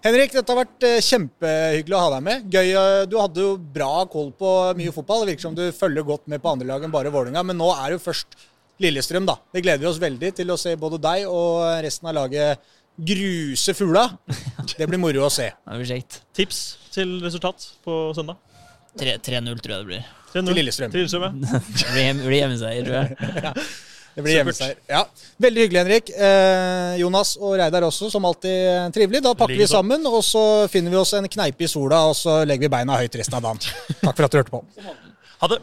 Henrik, 0.02 0.32
dette 0.34 0.50
har 0.50 0.58
vært 0.64 0.84
eh, 0.86 1.00
kjempehyggelig 1.06 1.94
å 1.94 2.00
ha 2.02 2.08
deg 2.16 2.22
med. 2.26 2.46
Gøy, 2.50 2.70
eh, 2.74 3.02
Du 3.06 3.16
hadde 3.20 3.44
jo 3.44 3.52
bra 3.76 3.92
koll 4.10 4.32
på 4.34 4.54
mye 4.78 4.94
fotball. 4.94 5.22
Det 5.22 5.32
virker 5.34 5.46
som 5.46 5.54
du 5.58 5.62
følger 5.76 6.06
godt 6.08 6.26
med 6.32 6.42
på 6.42 6.50
andre 6.50 6.66
lag 6.72 6.82
enn 6.82 6.94
bare 6.94 7.12
Vålerenga. 7.14 7.44
Men 7.46 7.60
nå 7.60 7.68
er 7.76 7.84
det 7.92 8.00
jo 8.00 8.06
først 8.08 8.34
Lillestrøm, 8.82 9.28
da. 9.28 9.36
Det 9.54 9.62
gleder 9.62 9.84
vi 9.84 9.90
oss 9.92 10.00
veldig 10.02 10.32
til 10.34 10.50
å 10.50 10.58
se 10.58 10.72
både 10.80 10.98
deg 11.02 11.28
og 11.30 11.60
resten 11.84 12.08
av 12.10 12.16
laget 12.18 12.72
gruse 12.96 13.74
fugla. 13.74 14.08
Det 14.76 14.88
blir 14.88 15.00
moro 15.00 15.26
å 15.26 15.30
se. 15.32 15.50
Det 15.68 15.78
blir 15.78 15.90
kjekt. 15.94 16.20
Tips 16.36 16.64
til 16.94 17.20
resultat 17.24 17.70
på 17.84 18.10
søndag? 18.16 18.40
3 19.00 19.16
3-0 19.24 19.62
tror 19.64 19.72
jeg 19.72 19.80
det 19.80 19.88
blir. 19.88 20.10
Til 20.32 20.52
Lillestrøm. 20.56 20.92
Til 20.92 21.00
Lillestrøm, 21.04 21.24
ja. 21.24 21.30
Det 21.80 21.88
blir, 21.92 22.04
hjem, 22.04 22.20
hjemmeseier, 22.36 22.84
tror 22.84 22.96
jeg. 22.98 23.64
Det 24.16 24.20
blir 24.26 24.34
hjemmeseier. 24.36 24.76
Ja. 24.92 25.06
Veldig 25.40 25.62
hyggelig, 25.64 25.80
Henrik. 25.80 26.10
Eh, 26.12 26.98
Jonas 27.00 27.30
og 27.40 27.54
Reidar 27.56 27.86
også, 27.86 28.10
som 28.12 28.26
alltid 28.28 28.92
trivelig. 28.92 29.22
Da 29.24 29.32
pakker 29.32 29.56
vi 29.56 29.68
sammen, 29.70 30.04
og 30.04 30.20
så 30.26 30.68
finner 30.72 30.92
vi 30.92 31.00
oss 31.00 31.14
en 31.16 31.28
kneipe 31.32 31.64
i 31.64 31.70
sola, 31.72 32.02
og 32.10 32.16
så 32.18 32.42
legger 32.44 32.68
vi 32.68 32.74
beina 32.76 33.00
høyt 33.00 33.16
resten 33.22 33.40
av 33.40 33.46
dagen. 33.48 33.64
Takk 34.02 34.12
for 34.12 34.28
at 34.28 34.36
du 34.36 34.42
hørte 34.42 34.52
på. 34.52 34.60
Ha 35.40 35.52
det. 35.54 35.62